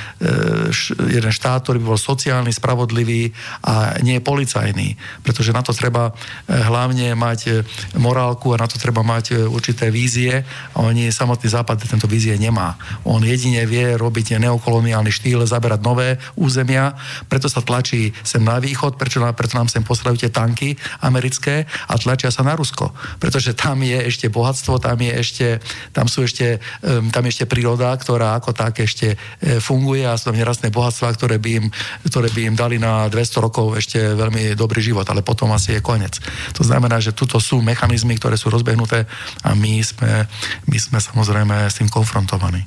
jeden 1.11 1.31
štát, 1.35 1.67
ktorý 1.67 1.83
by 1.83 1.87
bol 1.91 1.99
sociálny, 1.99 2.55
spravodlivý 2.55 3.35
a 3.67 3.99
nie 3.99 4.23
policajný. 4.23 4.95
Pretože 5.19 5.51
na 5.51 5.59
to 5.59 5.75
treba 5.75 6.15
eh, 6.15 6.55
hlavne 6.55 7.19
mať 7.19 7.67
morálku 7.99 8.55
a 8.55 8.61
na 8.63 8.67
to 8.67 8.79
treba 8.79 9.03
mať 9.03 9.51
určité 9.51 9.91
vízie 9.91 10.47
a 10.71 10.77
oni 10.79 11.11
samotný 11.11 11.51
západ 11.51 11.83
tento 11.83 12.07
vízie 12.07 12.39
nemá. 12.39 12.79
On 13.03 13.19
jedine 13.19 13.67
vie 13.67 13.99
robiť 13.99 14.39
neokoloniálny 14.39 15.11
štýl, 15.11 15.43
zaberať 15.43 15.83
nové 15.83 16.15
územia, 16.39 16.95
preto 17.27 17.51
sa 17.51 17.59
tlačí 17.59 18.15
sem 18.23 18.39
na 18.39 18.61
východ, 18.61 18.95
prečo, 18.95 19.19
preto 19.49 19.65
nám 19.65 19.73
sem 19.73 19.81
poslali 19.81 20.21
tie 20.21 20.29
tanky 20.29 20.77
americké 21.01 21.65
a 21.89 21.97
tlačia 21.97 22.29
sa 22.29 22.45
na 22.45 22.53
Rusko. 22.53 22.93
Pretože 23.17 23.57
tam 23.57 23.81
je 23.81 23.97
ešte 23.97 24.29
bohatstvo, 24.29 24.77
tam 24.77 25.01
je 25.01 25.09
ešte, 25.09 25.47
tam 25.89 26.05
sú 26.05 26.21
ešte 26.21 26.61
tam 27.09 27.25
ešte 27.25 27.49
príroda, 27.49 27.89
ktorá 27.97 28.37
ako 28.37 28.53
tak 28.53 28.85
ešte 28.85 29.17
e, 29.41 29.57
funguje 29.57 30.05
a 30.05 30.13
sú 30.13 30.29
tam 30.29 30.37
nerastné 30.37 30.69
bohatstva, 30.69 31.17
ktoré 31.17 31.41
by, 31.41 31.51
im, 31.63 31.65
ktoré 32.05 32.29
by 32.29 32.41
im 32.53 32.55
dali 32.55 32.77
na 32.77 33.09
200 33.09 33.41
rokov 33.41 33.73
ešte 33.79 33.97
veľmi 33.97 34.53
dobrý 34.53 34.85
život, 34.85 35.07
ale 35.09 35.25
potom 35.25 35.49
asi 35.49 35.79
je 35.79 35.81
koniec. 35.81 36.21
To 36.53 36.61
znamená, 36.61 37.01
že 37.01 37.15
tuto 37.15 37.41
sú 37.41 37.63
mechanizmy, 37.65 38.19
ktoré 38.21 38.37
sú 38.37 38.53
rozbehnuté 38.53 39.09
a 39.41 39.57
my 39.57 39.81
sme, 39.81 40.29
my 40.69 40.77
sme 40.77 40.99
samozrejme 41.01 41.55
s 41.65 41.81
tým 41.81 41.89
konfrontovaní. 41.89 42.61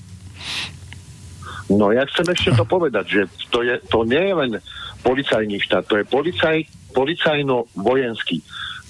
No 1.70 1.94
ja 1.94 2.04
chcem 2.10 2.26
ešte 2.32 2.58
to 2.58 2.64
povedať, 2.66 3.04
že 3.06 3.20
to, 3.48 3.62
je, 3.62 3.78
to 3.86 4.02
nie 4.04 4.20
je 4.20 4.34
len 4.34 4.50
policajný 5.02 5.58
štát, 5.62 5.84
to 5.86 5.98
je 6.00 6.04
policaj, 6.06 6.62
policajno-vojenský. 6.94 8.40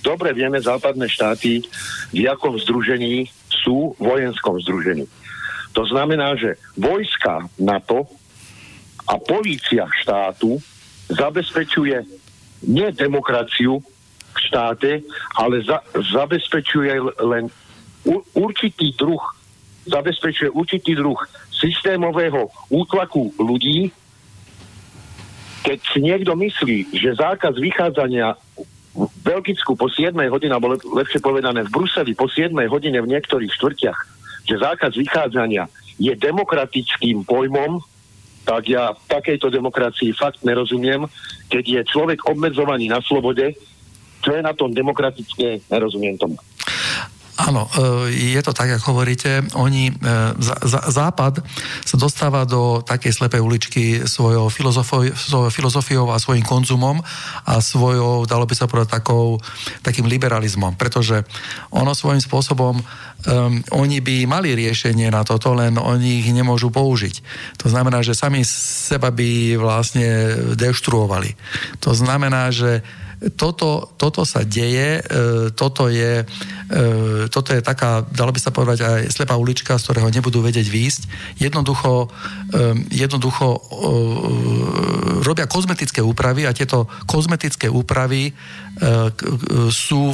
Dobre 0.03 0.35
vieme 0.35 0.59
západné 0.59 1.07
štáty, 1.09 1.63
v 2.11 2.19
jakom 2.27 2.59
združení 2.59 3.31
sú 3.49 3.95
vojenskom 3.97 4.59
združení. 4.61 5.07
To 5.73 5.89
znamená, 5.89 6.37
že 6.37 6.61
vojska 6.77 7.49
NATO 7.57 8.05
a 9.09 9.17
polícia 9.17 9.89
štátu 10.03 10.61
zabezpečuje 11.09 12.05
nie 12.69 12.89
demokraciu 12.93 13.81
v 14.33 14.39
štáte, 14.39 15.01
ale 15.39 15.65
za, 15.65 15.81
zabezpečuje 15.95 16.93
len 17.25 17.49
určitý 18.35 18.93
druh 18.99 19.23
zabezpečuje 19.83 20.51
určitý 20.55 20.95
druh 20.95 21.19
systémového 21.51 22.51
útlaku 22.71 23.35
ľudí, 23.39 23.91
keď 25.63 25.79
si 25.95 25.99
niekto 26.03 26.35
myslí, 26.35 26.91
že 26.93 27.15
zákaz 27.15 27.57
vychádzania 27.57 28.35
v 28.93 29.09
Belgicku 29.25 29.73
po 29.73 29.89
7 29.89 30.13
hodine, 30.29 30.53
alebo 30.53 30.77
lepšie 30.77 31.25
povedané 31.25 31.65
v 31.65 31.73
Bruseli 31.73 32.13
po 32.13 32.29
7 32.29 32.53
hodine 32.69 33.01
v 33.01 33.11
niektorých 33.17 33.55
štvrtiach, 33.57 33.99
že 34.45 34.61
zákaz 34.61 34.99
vychádzania 34.99 35.71
je 35.97 36.13
demokratickým 36.13 37.25
pojmom, 37.25 37.81
tak 38.43 38.69
ja 38.69 38.91
takejto 39.07 39.55
demokracii 39.55 40.11
fakt 40.19 40.43
nerozumiem, 40.43 41.07
keď 41.47 41.65
je 41.65 41.81
človek 41.89 42.27
obmedzovaný 42.27 42.91
na 42.91 42.99
slobode, 42.99 43.55
čo 44.23 44.31
je 44.35 44.43
na 44.43 44.51
tom 44.53 44.75
demokratické, 44.75 45.63
nerozumiem 45.71 46.19
tomu. 46.19 46.37
Áno, 47.41 47.65
e, 47.65 48.37
je 48.37 48.43
to 48.45 48.53
tak, 48.53 48.77
ako 48.77 48.93
hovoríte. 48.93 49.41
Oni, 49.57 49.89
e, 49.89 49.93
Západ 50.69 51.41
sa 51.81 51.97
dostáva 51.97 52.45
do 52.45 52.85
takej 52.85 53.09
slepej 53.09 53.41
uličky 53.41 53.85
svojou, 54.05 54.53
filozofiou 55.49 56.13
a 56.13 56.21
svojim 56.21 56.45
konzumom 56.45 57.01
a 57.49 57.55
svojou, 57.65 58.29
dalo 58.29 58.45
by 58.45 58.53
sa 58.53 58.69
povedať, 58.69 59.01
takou, 59.01 59.41
takým 59.81 60.05
liberalizmom, 60.05 60.77
pretože 60.77 61.25
ono 61.73 61.97
svojím 61.97 62.21
spôsobom 62.21 62.77
um, 62.77 62.85
oni 63.81 64.05
by 64.05 64.29
mali 64.29 64.53
riešenie 64.53 65.09
na 65.09 65.25
toto, 65.25 65.57
len 65.57 65.81
oni 65.81 66.21
ich 66.21 66.29
nemôžu 66.35 66.69
použiť. 66.69 67.25
To 67.65 67.73
znamená, 67.73 68.05
že 68.05 68.19
sami 68.19 68.45
seba 68.45 69.09
by 69.09 69.57
vlastne 69.57 70.37
deštruovali. 70.53 71.33
To 71.81 71.97
znamená, 71.97 72.53
že 72.53 72.85
toto, 73.31 73.95
toto 73.95 74.27
sa 74.27 74.43
deje, 74.43 74.99
e, 74.99 75.03
toto 75.55 75.87
je, 75.87 76.27
e, 76.27 77.29
toto 77.31 77.55
je 77.55 77.63
taká, 77.63 78.03
dalo 78.03 78.35
by 78.35 78.41
sa 78.43 78.51
povedať, 78.51 78.79
aj 78.83 79.03
slepá 79.15 79.39
ulička, 79.39 79.79
z 79.79 79.85
ktorého 79.87 80.11
nebudú 80.11 80.43
vedieť 80.43 80.67
výjsť. 80.67 81.03
Jednoducho, 81.39 82.11
e, 82.51 82.59
jednoducho 82.91 83.47
robia 85.23 85.47
kozmetické 85.47 86.03
úpravy 86.03 86.47
a 86.47 86.57
tieto 86.57 86.91
kozmetické 87.07 87.71
úpravy 87.71 88.35
sú 89.71 90.11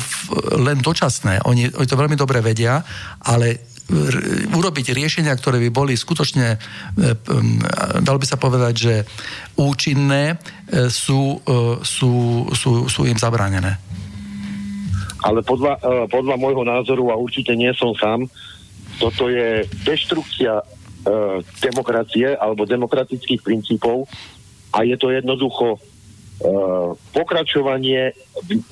len 0.59 0.79
dočasné. 0.83 1.47
Oni, 1.47 1.71
oni 1.71 1.87
to 1.89 1.97
veľmi 1.97 2.19
dobre 2.19 2.43
vedia, 2.43 2.83
ale 3.23 3.78
urobiť 4.53 4.93
riešenia, 4.93 5.33
ktoré 5.33 5.57
by 5.65 5.71
boli 5.73 5.95
skutočne, 5.97 6.47
e, 6.55 6.59
dalo 8.05 8.19
by 8.21 8.27
sa 8.29 8.37
povedať, 8.37 8.75
že 8.77 8.95
účinné, 9.57 10.37
e, 10.69 10.93
sú, 10.93 11.41
e, 11.41 11.81
sú, 11.81 12.45
sú, 12.53 12.85
sú 12.85 13.01
im 13.09 13.17
zabránené. 13.17 13.81
Ale 15.25 15.43
podľa, 15.43 16.07
podľa 16.07 16.37
môjho 16.39 16.63
názoru, 16.63 17.11
a 17.11 17.19
určite 17.19 17.51
nie 17.59 17.75
som 17.75 17.91
sám, 17.99 18.31
toto 19.03 19.27
je 19.27 19.67
deštrukcia 19.83 20.63
demokracie 21.59 22.39
alebo 22.39 22.69
demokratických 22.69 23.43
princípov 23.43 24.07
a 24.71 24.87
je 24.87 24.95
to 24.95 25.11
jednoducho 25.11 25.83
pokračovanie 27.11 28.15
v, 28.47 28.63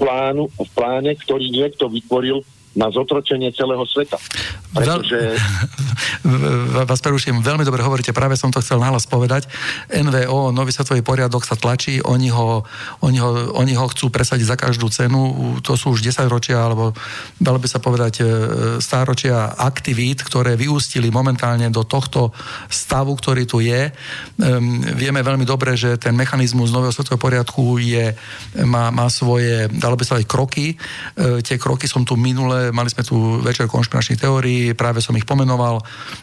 plánu, 0.00 0.48
v 0.48 0.70
pláne, 0.72 1.12
ktorý 1.20 1.52
niekto 1.52 1.92
vytvoril 1.92 2.40
na 2.76 2.92
zotročenie 2.92 3.50
celého 3.54 3.82
sveta. 3.88 4.20
Pretože... 4.74 5.38
Vás 6.88 7.00
preruším, 7.00 7.40
veľmi 7.40 7.64
dobre 7.64 7.80
hovoríte, 7.80 8.12
práve 8.12 8.36
som 8.36 8.52
to 8.52 8.60
chcel 8.60 8.78
nahlas 8.78 9.08
povedať. 9.08 9.48
NVO, 9.88 10.52
Nový 10.52 10.70
svetový 10.74 11.00
poriadok 11.00 11.42
sa 11.46 11.56
tlačí, 11.56 11.98
oni 12.04 12.28
ho, 12.28 12.62
oni 13.00 13.18
ho, 13.18 13.56
oni 13.56 13.72
ho 13.74 13.86
chcú 13.88 14.12
presadiť 14.12 14.46
za 14.46 14.56
každú 14.58 14.92
cenu, 14.92 15.20
to 15.64 15.74
sú 15.74 15.96
už 15.96 16.04
10 16.04 16.28
ročia, 16.28 16.60
alebo 16.60 16.92
dalo 17.40 17.58
by 17.58 17.68
sa 17.70 17.80
povedať 17.80 18.20
e, 18.20 18.24
stáročia 18.82 19.56
aktivít, 19.56 20.20
ktoré 20.22 20.54
vyústili 20.58 21.08
momentálne 21.08 21.70
do 21.72 21.82
tohto 21.82 22.30
stavu, 22.68 23.14
ktorý 23.16 23.48
tu 23.48 23.64
je. 23.64 23.90
Um, 24.38 24.82
vieme 24.94 25.24
veľmi 25.24 25.48
dobre, 25.48 25.74
že 25.74 25.96
ten 25.96 26.14
mechanizmus 26.14 26.70
Nového 26.70 26.92
svetového 26.92 27.20
poriadku 27.20 27.80
je, 27.80 28.12
má, 28.64 28.92
má 28.92 29.08
svoje, 29.08 29.66
dalo 29.72 29.96
by 29.96 30.02
sa 30.04 30.10
povedať, 30.16 30.28
kroky. 30.30 30.66
Uh, 31.16 31.40
tie 31.40 31.56
kroky 31.56 31.88
som 31.88 32.04
tu 32.04 32.14
minule 32.18 32.57
mali 32.70 32.88
sme 32.90 33.02
tu 33.06 33.40
večer 33.42 33.66
konšpiračných 33.68 34.20
teórií, 34.20 34.72
práve 34.72 35.02
som 35.02 35.16
ich 35.16 35.26
pomenoval, 35.28 35.82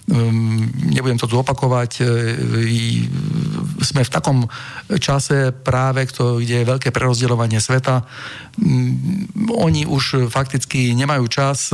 um, 0.09 0.65
nebudem 0.89 1.19
to 1.19 1.29
tu 1.29 1.35
opakovať. 1.39 1.91
E, 1.99 2.05
sme 3.85 4.01
v 4.01 4.13
takom 4.13 4.47
čase 4.97 5.51
práve, 5.51 6.07
kde 6.09 6.63
je 6.63 6.71
veľké 6.71 6.89
prerozdeľovanie 6.89 7.59
sveta. 7.59 8.07
Um, 8.57 9.27
oni 9.55 9.85
už 9.85 10.31
fakticky 10.31 10.95
nemajú 10.95 11.25
čas, 11.27 11.73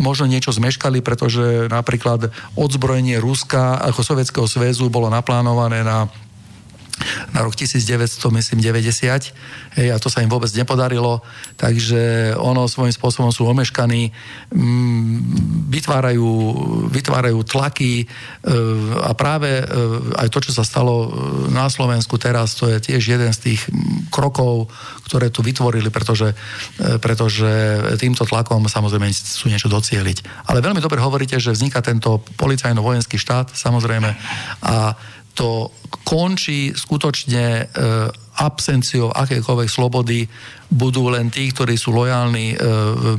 možno 0.00 0.26
niečo 0.26 0.54
zmeškali, 0.54 1.04
pretože 1.04 1.68
napríklad 1.68 2.32
odzbrojenie 2.56 3.20
Ruska 3.20 3.78
ako 3.84 4.00
Sovietskeho 4.00 4.46
zväzu 4.48 4.88
bolo 4.88 5.12
naplánované 5.12 5.84
na 5.84 6.08
na 7.32 7.40
rok 7.42 7.54
1900, 7.58 8.18
myslím, 8.30 8.58
90. 8.60 9.34
Hej, 9.74 9.88
a 9.90 9.96
to 9.98 10.06
sa 10.06 10.22
im 10.22 10.30
vôbec 10.30 10.50
nepodarilo, 10.54 11.20
takže 11.58 12.34
ono 12.38 12.70
svojím 12.70 12.94
spôsobom 12.94 13.34
sú 13.34 13.46
omeškaní, 13.50 14.14
mm, 14.54 15.18
vytvárajú, 15.70 16.28
vytvárajú 16.90 17.38
tlaky 17.42 18.02
e, 18.02 18.06
a 19.02 19.10
práve 19.18 19.60
e, 19.60 19.64
aj 20.18 20.28
to, 20.30 20.38
čo 20.44 20.52
sa 20.54 20.62
stalo 20.62 20.94
e, 20.94 21.08
na 21.50 21.66
Slovensku 21.66 22.14
teraz, 22.16 22.54
to 22.54 22.70
je 22.70 22.78
tiež 22.78 23.02
jeden 23.02 23.30
z 23.34 23.38
tých 23.50 23.60
krokov, 24.14 24.70
ktoré 25.10 25.28
tu 25.28 25.42
vytvorili, 25.42 25.90
pretože, 25.90 26.32
pretože 27.02 27.50
týmto 28.00 28.24
tlakom 28.24 28.64
samozrejme 28.64 29.10
sú 29.12 29.50
niečo 29.50 29.68
docieliť. 29.68 30.48
Ale 30.48 30.64
veľmi 30.64 30.80
dobre 30.80 31.02
hovoríte, 31.02 31.36
že 31.42 31.52
vzniká 31.52 31.84
tento 31.84 32.22
policajno-vojenský 32.40 33.20
štát, 33.20 33.52
samozrejme, 33.52 34.10
a 34.64 34.96
to 35.34 35.70
končí 36.06 36.70
skutočne 36.70 37.44
e, 37.44 37.64
absenciou 38.34 39.14
akékoľvek 39.14 39.68
slobody 39.70 40.26
budú 40.66 41.06
len 41.06 41.30
tí, 41.30 41.54
ktorí 41.54 41.78
sú 41.78 41.94
lojálni 41.94 42.54
e, 42.54 42.56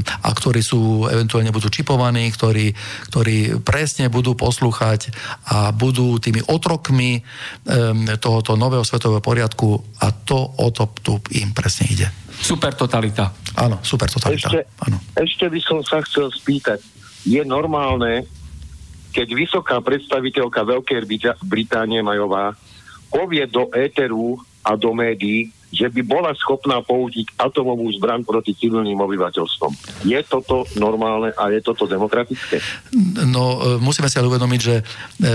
a 0.03 0.29
ktorí 0.31 0.59
sú 0.59 1.07
eventuálne 1.07 1.55
budú 1.55 1.71
čipovaní, 1.71 2.27
ktorí, 2.31 2.75
ktorí 3.11 3.63
presne 3.63 4.11
budú 4.11 4.35
poslúchať 4.35 5.11
a 5.55 5.71
budú 5.71 6.19
tými 6.19 6.43
otrokmi 6.51 7.19
e, 7.19 7.21
tohoto 8.19 8.59
nového 8.59 8.83
svetového 8.83 9.23
poriadku 9.23 9.79
a 10.03 10.11
to 10.11 10.39
o 10.39 10.67
to 10.71 10.91
tu 10.99 11.13
im 11.39 11.55
presne 11.55 11.87
ide. 11.87 12.07
Super 12.35 12.75
totalita. 12.75 13.31
Áno, 13.55 13.79
super 13.79 14.11
totalita. 14.11 14.51
Ešte, 14.51 14.61
Áno. 14.83 14.99
ešte 15.15 15.47
by 15.47 15.59
som 15.63 15.79
sa 15.79 16.03
chcel 16.03 16.27
spýtať, 16.27 16.83
je 17.23 17.39
normálne, 17.47 18.27
keď 19.15 19.31
vysoká 19.31 19.79
predstaviteľka 19.79 20.67
Veľkej 20.67 20.99
Británie 21.47 22.03
Majová 22.03 22.51
povie 23.07 23.47
do 23.47 23.71
éteru 23.71 24.35
a 24.59 24.75
do 24.75 24.91
médií, 24.91 25.55
že 25.75 25.91
by 25.91 26.01
bola 26.07 26.31
schopná 26.39 26.79
použiť 26.79 27.35
atomovú 27.35 27.91
zbraň 27.99 28.23
proti 28.23 28.55
civilným 28.55 28.95
obyvateľstvom. 28.95 29.75
Je 30.07 30.15
toto 30.23 30.63
normálne 30.79 31.35
a 31.35 31.51
je 31.51 31.59
toto 31.59 31.83
demokratické? 31.83 32.63
No, 33.27 33.59
e, 33.59 33.83
musíme 33.83 34.07
si 34.07 34.15
ale 34.15 34.31
uvedomiť, 34.31 34.61
že 34.63 34.75
e, 34.79 34.83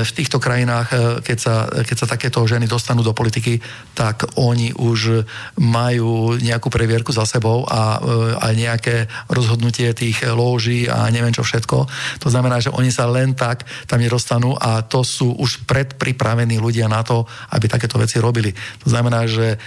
v 0.00 0.12
týchto 0.16 0.40
krajinách, 0.40 0.88
e, 0.88 0.96
keď 1.20 1.38
sa, 1.38 1.68
keď 1.84 1.96
sa 2.00 2.06
takéto 2.08 2.40
ženy 2.48 2.64
dostanú 2.64 3.04
do 3.04 3.12
politiky, 3.12 3.60
tak 3.92 4.24
oni 4.40 4.72
už 4.72 5.28
majú 5.60 6.40
nejakú 6.40 6.72
previerku 6.72 7.12
za 7.12 7.28
sebou 7.28 7.68
a 7.68 8.00
aj 8.40 8.54
nejaké 8.56 8.96
rozhodnutie 9.28 9.92
tých 9.92 10.24
lóží 10.24 10.88
a 10.88 11.04
neviem 11.12 11.34
čo 11.34 11.44
všetko. 11.44 11.76
To 12.24 12.28
znamená, 12.32 12.62
že 12.62 12.72
oni 12.72 12.88
sa 12.88 13.04
len 13.10 13.36
tak 13.36 13.68
tam 13.84 14.00
nedostanú 14.00 14.56
a 14.56 14.80
to 14.86 15.04
sú 15.04 15.36
už 15.36 15.68
predpripravení 15.68 16.56
ľudia 16.56 16.88
na 16.88 17.04
to, 17.04 17.26
aby 17.52 17.66
takéto 17.68 18.00
veci 18.00 18.22
robili. 18.22 18.54
To 18.86 18.88
znamená, 18.88 19.26
že 19.26 19.58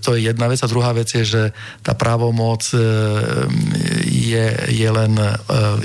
to 0.00 0.18
je 0.18 0.26
jedna 0.26 0.50
vec. 0.50 0.58
A 0.62 0.70
druhá 0.70 0.90
vec 0.90 1.08
je, 1.14 1.24
že 1.24 1.42
tá 1.86 1.94
právomoc 1.94 2.66
e, 2.74 2.78
je, 4.06 4.46
je 4.72 4.88
len 4.90 5.14
e, 5.14 5.26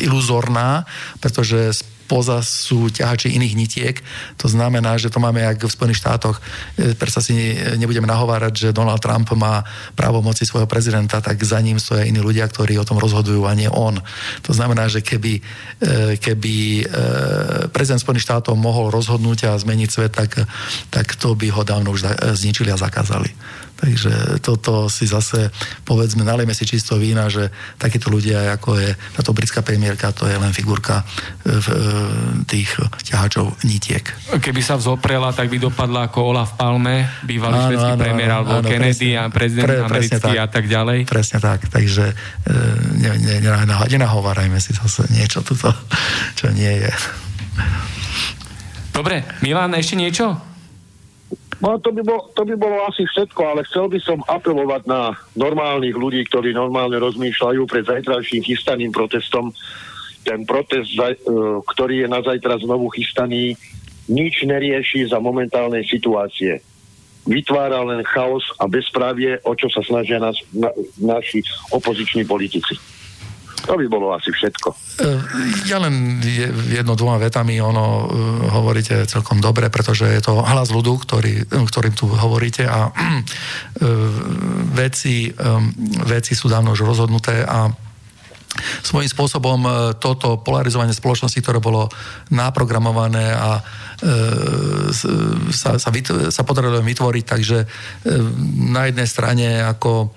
iluzorná, 0.01 0.85
pretože 1.21 1.77
spoza 1.81 2.43
sú 2.43 2.91
ťahači 2.91 3.31
iných 3.31 3.55
nitiek. 3.55 3.95
To 4.43 4.51
znamená, 4.51 4.99
že 4.99 5.07
to 5.07 5.23
máme 5.23 5.39
jak 5.39 5.63
v 5.63 5.71
Spojených 5.71 6.03
štátoch. 6.03 6.43
E, 6.75 6.91
Prečo 6.91 7.23
si 7.23 7.55
nebudeme 7.79 8.03
nahovárať, 8.03 8.53
že 8.67 8.75
Donald 8.75 8.99
Trump 8.99 9.31
má 9.39 9.63
právomoci 9.95 10.43
svojho 10.43 10.67
prezidenta, 10.67 11.23
tak 11.23 11.39
za 11.39 11.63
ním 11.63 11.79
stoja 11.79 12.03
iní 12.03 12.19
ľudia, 12.19 12.51
ktorí 12.51 12.75
o 12.75 12.87
tom 12.87 12.99
rozhodujú 12.99 13.47
a 13.47 13.55
nie 13.55 13.71
on. 13.71 13.95
To 14.43 14.51
znamená, 14.51 14.91
že 14.91 14.99
keby, 14.99 15.39
keby 16.19 16.83
prezident 17.71 18.03
Spojených 18.03 18.27
štátov 18.27 18.59
mohol 18.59 18.91
rozhodnúť 18.91 19.47
a 19.47 19.55
zmeniť 19.55 19.89
svet, 19.89 20.11
tak, 20.11 20.35
tak 20.91 21.15
to 21.15 21.31
by 21.31 21.47
ho 21.47 21.63
dávno 21.63 21.95
už 21.95 22.11
zničili 22.35 22.75
a 22.75 22.81
zakázali. 22.81 23.31
Takže 23.81 24.37
toto 24.45 24.85
si 24.93 25.09
zase, 25.09 25.49
povedzme, 25.81 26.21
nalejme 26.21 26.53
si 26.53 26.69
čisto 26.69 27.01
vína, 27.01 27.33
že 27.33 27.49
takíto 27.81 28.13
ľudia, 28.13 28.53
ako 28.53 28.77
je 28.77 28.93
táto 29.17 29.33
britská 29.33 29.65
premiérka, 29.65 30.13
to 30.13 30.29
je 30.29 30.37
len 30.37 30.53
figurka 30.53 31.01
e, 31.01 31.57
v, 31.57 31.67
e, 31.73 31.77
tých 32.45 32.69
ťahačov 33.09 33.57
nitiek. 33.65 34.05
Keby 34.37 34.61
sa 34.61 34.77
vzoprela, 34.77 35.33
tak 35.33 35.49
by 35.49 35.57
dopadla 35.57 36.13
ako 36.13 36.19
Olaf 36.29 36.53
Palme, 36.61 37.09
bývalý 37.25 37.57
áno, 37.57 37.67
švedský 37.73 37.93
áno, 37.97 38.03
premiér, 38.05 38.29
alebo 38.37 38.53
áno, 38.61 38.69
Kennedy 38.69 39.17
presne, 39.17 39.25
a 39.25 39.33
prezident 39.33 39.65
pre, 39.65 39.77
americký 39.81 40.21
tak, 40.21 40.37
a 40.37 40.45
tak 40.45 40.65
ďalej. 40.69 40.97
Presne 41.09 41.37
tak, 41.41 41.59
takže 41.73 42.05
e, 42.13 42.53
ne, 43.01 43.11
ne, 43.17 43.35
ne, 43.41 43.65
nenahovárajme 43.65 44.61
si 44.61 44.77
zase 44.77 45.09
niečo 45.09 45.41
tuto, 45.41 45.73
čo 46.37 46.53
nie 46.53 46.85
je. 46.85 46.93
Dobre, 48.93 49.25
Milan, 49.41 49.73
ešte 49.73 49.97
niečo? 49.97 50.50
No 51.61 51.77
to 51.77 51.93
by, 51.93 52.01
bol, 52.01 52.33
to 52.33 52.41
by 52.41 52.57
bolo 52.57 52.89
asi 52.89 53.05
všetko, 53.05 53.41
ale 53.45 53.61
chcel 53.69 53.85
by 53.85 54.01
som 54.01 54.25
apelovať 54.25 54.89
na 54.89 55.13
normálnych 55.37 55.93
ľudí, 55.93 56.25
ktorí 56.25 56.57
normálne 56.57 56.97
rozmýšľajú 56.97 57.69
pred 57.69 57.85
zajtrajším 57.85 58.41
chystaným 58.41 58.89
protestom. 58.89 59.53
Ten 60.25 60.41
protest, 60.49 60.89
e, 60.97 61.13
ktorý 61.61 62.05
je 62.05 62.07
na 62.09 62.25
zajtra 62.25 62.57
znovu 62.65 62.89
chystaný, 62.97 63.53
nič 64.09 64.41
nerieši 64.41 65.05
za 65.05 65.21
momentálnej 65.21 65.85
situácie. 65.85 66.65
Vytvára 67.29 67.85
len 67.85 68.01
chaos 68.09 68.41
a 68.57 68.65
bezprávie, 68.65 69.37
o 69.45 69.53
čo 69.53 69.69
sa 69.69 69.85
snažia 69.85 70.17
nás, 70.17 70.33
na, 70.49 70.73
naši 70.97 71.45
opoziční 71.69 72.25
politici. 72.25 72.73
To 73.69 73.77
by 73.77 73.85
bolo 73.85 74.13
asi 74.15 74.33
všetko. 74.33 74.69
E, 74.71 75.05
ja 75.69 75.77
len 75.77 76.17
jedno, 76.71 76.97
dvoma 76.97 77.21
vetami 77.21 77.61
ono 77.61 77.85
e, 77.85 78.05
hovoríte 78.49 79.05
celkom 79.05 79.37
dobre, 79.37 79.69
pretože 79.69 80.09
je 80.09 80.21
to 80.21 80.41
hlas 80.41 80.73
ľudu, 80.73 80.93
ktorý, 81.01 81.45
ktorým 81.47 81.93
tu 81.93 82.09
hovoríte 82.09 82.65
a 82.65 82.89
veci, 84.71 85.33
veci 86.05 86.33
sú 86.33 86.47
dávno 86.49 86.73
už 86.73 86.85
rozhodnuté 86.85 87.43
a 87.45 87.69
svojím 88.83 89.07
spôsobom 89.07 89.59
toto 89.97 90.43
polarizovanie 90.43 90.91
spoločnosti, 90.91 91.39
ktoré 91.39 91.63
bolo 91.63 91.87
naprogramované 92.29 93.31
a 93.31 93.63
sa, 95.53 95.77
sa, 95.77 95.89
sa 96.33 96.41
podarilo 96.41 96.81
vytvoriť, 96.81 97.25
takže 97.25 97.57
na 98.57 98.89
jednej 98.89 99.05
strane 99.05 99.61
ako 99.61 100.09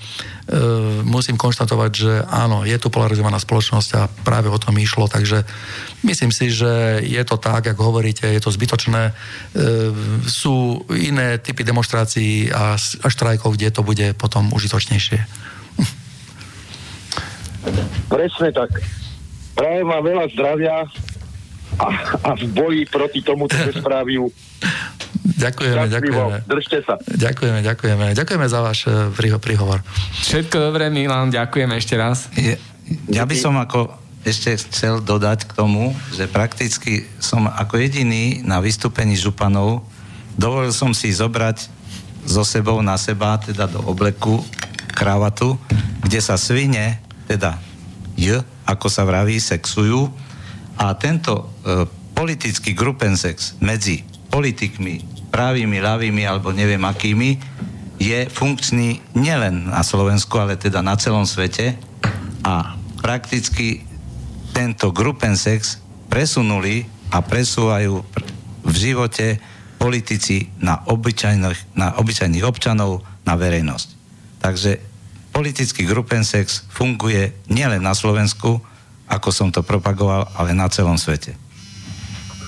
E, 0.45 0.57
musím 1.09 1.41
konštatovať, 1.41 1.91
že 1.97 2.13
áno, 2.29 2.69
je 2.69 2.77
tu 2.77 2.93
polarizovaná 2.93 3.41
spoločnosť 3.41 3.91
a 3.97 4.13
práve 4.29 4.53
o 4.53 4.61
tom 4.61 4.77
išlo, 4.77 5.09
takže 5.09 5.41
myslím 6.05 6.29
si, 6.37 6.53
že 6.53 7.01
je 7.01 7.23
to 7.25 7.41
tak, 7.41 7.65
ako 7.65 7.89
hovoríte, 7.89 8.29
je 8.29 8.45
to 8.45 8.53
zbytočné. 8.53 9.09
E, 9.09 9.13
sú 10.29 10.85
iné 10.93 11.41
typy 11.41 11.65
demonstrácií 11.65 12.53
a 12.53 12.77
štrajkov, 13.09 13.57
kde 13.57 13.73
to 13.73 13.81
bude 13.81 14.05
potom 14.21 14.53
užitočnejšie. 14.53 15.25
Presne 18.13 18.49
tak. 18.53 18.85
Prajem 19.57 19.89
vám 19.89 20.05
veľa 20.05 20.27
zdravia 20.37 20.85
a, 21.85 21.91
a 22.25 22.31
v 22.35 22.49
boji 22.51 22.83
proti 22.89 23.21
tomuto 23.21 23.55
bezpráviu 23.57 24.33
Ďakujeme, 25.25 25.89
ďakujeme. 25.89 26.37
Držte 26.47 26.79
sa. 26.85 26.95
Ďakujeme, 27.01 27.61
ďakujeme. 27.65 28.07
Ďakujeme 28.17 28.47
za 28.49 28.61
váš 28.61 28.89
eh, 28.89 29.39
príhovor. 29.41 29.81
Všetko 30.25 30.57
dobré, 30.73 30.89
Milan, 30.89 31.33
ďakujem 31.33 31.69
ešte 31.75 31.95
raz. 32.01 32.29
Je, 32.37 32.57
ja 33.13 33.25
by 33.29 33.37
som 33.37 33.57
ako 33.61 33.93
ešte 34.25 34.57
chcel 34.57 35.05
dodať 35.05 35.45
k 35.49 35.53
tomu, 35.53 35.93
že 36.17 36.29
prakticky 36.29 37.05
som 37.21 37.45
ako 37.45 37.77
jediný 37.77 38.41
na 38.41 38.61
vystúpení 38.65 39.17
županov 39.21 39.85
dovolil 40.39 40.75
som 40.75 40.91
si 40.97 41.13
zobrať 41.15 41.71
so 42.25 42.43
sebou 42.43 42.81
na 42.81 42.97
seba, 42.97 43.37
teda 43.37 43.69
do 43.69 43.85
obleku, 43.85 44.41
kravatu, 44.97 45.61
kde 46.01 46.21
sa 46.25 46.41
svine, 46.41 46.99
teda 47.29 47.59
J, 48.17 48.41
ako 48.65 48.87
sa 48.89 49.05
vraví, 49.05 49.37
sexujú 49.37 50.09
a 50.79 50.95
tento 50.97 51.54
politický 52.15 52.77
grupensex 52.77 53.59
medzi 53.59 54.05
politikmi 54.29 55.29
pravými, 55.35 55.83
ľavými 55.83 56.23
alebo 56.23 56.55
neviem 56.55 56.83
akými, 56.87 57.43
je 57.99 58.27
funkčný 58.31 59.03
nielen 59.19 59.71
na 59.71 59.83
Slovensku, 59.83 60.39
ale 60.39 60.55
teda 60.55 60.79
na 60.79 60.95
celom 60.95 61.27
svete 61.27 61.75
a 62.47 62.79
prakticky 63.03 63.83
tento 64.55 64.95
grupensex 64.95 65.83
presunuli 66.07 66.87
a 67.11 67.19
presúvajú 67.23 68.03
v 68.65 68.75
živote 68.75 69.43
politici 69.79 70.49
na 70.63 70.81
obyčajných, 70.87 71.75
na 71.75 71.99
obyčajných 71.99 72.47
občanov, 72.47 73.03
na 73.27 73.35
verejnosť. 73.35 73.89
Takže 74.39 74.79
politický 75.35 75.83
grupensex 75.85 76.71
funguje 76.71 77.35
nielen 77.51 77.83
na 77.83 77.93
Slovensku, 77.93 78.63
ako 79.11 79.29
som 79.35 79.49
to 79.51 79.67
propagoval, 79.67 80.31
ale 80.39 80.55
na 80.55 80.71
celom 80.71 80.97
svete. 80.97 81.44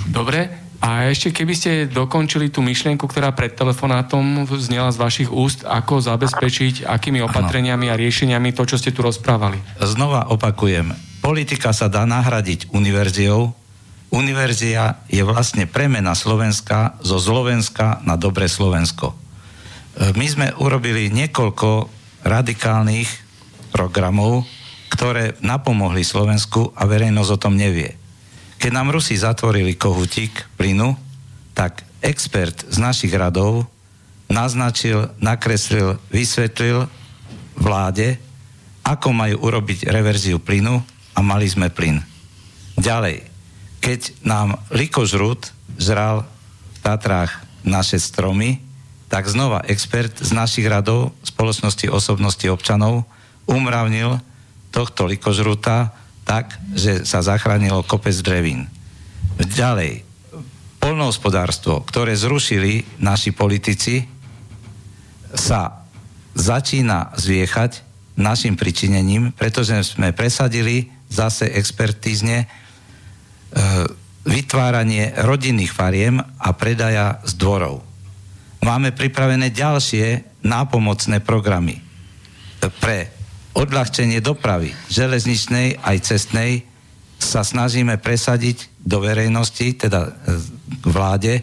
Dobre, 0.07 0.67
a 0.81 1.09
ešte 1.09 1.33
keby 1.33 1.55
ste 1.57 1.73
dokončili 1.89 2.53
tú 2.53 2.61
myšlienku, 2.61 3.09
ktorá 3.09 3.33
pred 3.33 3.57
telefonátom 3.57 4.45
znela 4.61 4.93
z 4.93 5.01
vašich 5.01 5.31
úst, 5.33 5.65
ako 5.65 6.05
zabezpečiť, 6.05 6.85
akými 6.85 7.25
opatreniami 7.25 7.89
a 7.89 7.97
riešeniami 7.97 8.53
to, 8.53 8.69
čo 8.69 8.77
ste 8.77 8.93
tu 8.93 9.01
rozprávali. 9.01 9.57
Znova 9.81 10.29
opakujem, 10.29 10.93
politika 11.25 11.73
sa 11.73 11.89
dá 11.89 12.05
nahradiť 12.05 12.71
univerziou. 12.77 13.57
Univerzia 14.13 15.03
je 15.11 15.25
vlastne 15.27 15.67
premena 15.67 16.15
Slovenska 16.15 17.01
zo 17.03 17.19
Slovenska 17.19 17.99
na 18.07 18.15
dobre 18.15 18.47
Slovensko. 18.47 19.11
E, 19.11 19.15
my 20.15 20.27
sme 20.31 20.47
urobili 20.63 21.11
niekoľko 21.11 21.91
radikálnych 22.23 23.11
programov, 23.75 24.47
ktoré 24.93 25.35
napomohli 25.43 26.07
Slovensku 26.07 26.71
a 26.79 26.87
verejnosť 26.87 27.31
o 27.35 27.43
tom 27.43 27.59
nevie. 27.59 28.06
Keď 28.57 28.71
nám 28.73 28.93
Rusi 28.93 29.15
zatvorili 29.17 29.77
kohutík 29.77 30.57
plynu, 30.57 30.97
tak 31.53 31.85
expert 32.01 32.67
z 32.69 32.77
našich 32.81 33.13
radov 33.13 33.69
naznačil, 34.27 35.13
nakreslil, 35.23 36.01
vysvetlil 36.11 36.91
vláde, 37.57 38.19
ako 38.87 39.09
majú 39.11 39.37
urobiť 39.43 39.89
reverziu 39.91 40.39
plynu 40.39 40.79
a 41.17 41.19
mali 41.25 41.47
sme 41.49 41.73
plyn. 41.73 42.03
Ďalej, 42.77 43.25
keď 43.81 44.01
nám 44.23 44.61
likožrút 44.69 45.51
zral 45.81 46.27
v 46.75 46.79
Tatrách 46.85 47.33
naše 47.67 47.99
stromy, 47.99 48.63
tak 49.07 49.31
znova 49.31 49.63
expert 49.67 50.13
z 50.19 50.31
našich 50.35 50.67
radov 50.67 51.15
spoločnosti 51.23 51.87
osobnosti 51.91 52.47
občanov 52.51 53.07
umravnil 53.47 54.19
tohto 54.75 55.07
likožruta 55.07 55.95
tak, 56.27 56.59
že 56.75 57.07
sa 57.07 57.23
zachránilo 57.23 57.87
kopec 57.87 58.19
drevín. 58.19 58.67
Ďalej, 59.39 60.03
polnohospodárstvo, 60.83 61.87
ktoré 61.87 62.19
zrušili 62.19 62.83
naši 62.99 63.31
politici, 63.31 64.03
sa 65.31 65.87
začína 66.35 67.15
zviechať 67.15 67.87
našim 68.19 68.59
pričinením, 68.59 69.31
pretože 69.33 69.97
sme 69.97 70.11
presadili 70.11 70.91
zase 71.07 71.47
expertízne 71.53 72.45
e, 72.45 72.47
vytváranie 74.27 75.15
rodinných 75.23 75.71
fariem 75.71 76.19
a 76.19 76.49
predaja 76.57 77.23
z 77.23 77.39
dvorov. 77.39 77.87
Máme 78.65 78.91
pripravené 78.91 79.55
ďalšie 79.55 80.27
nápomocné 80.43 81.23
programy 81.23 81.79
pre 82.83 83.16
odľahčenie 83.57 84.21
dopravy 84.21 84.77
železničnej 84.93 85.81
aj 85.81 85.97
cestnej 86.05 86.69
sa 87.17 87.41
snažíme 87.41 87.97
presadiť 87.97 88.69
do 88.85 89.01
verejnosti, 89.01 89.81
teda 89.81 90.13
k 90.13 90.13
e, 90.13 90.37
vláde, 90.85 91.35
e, 91.41 91.43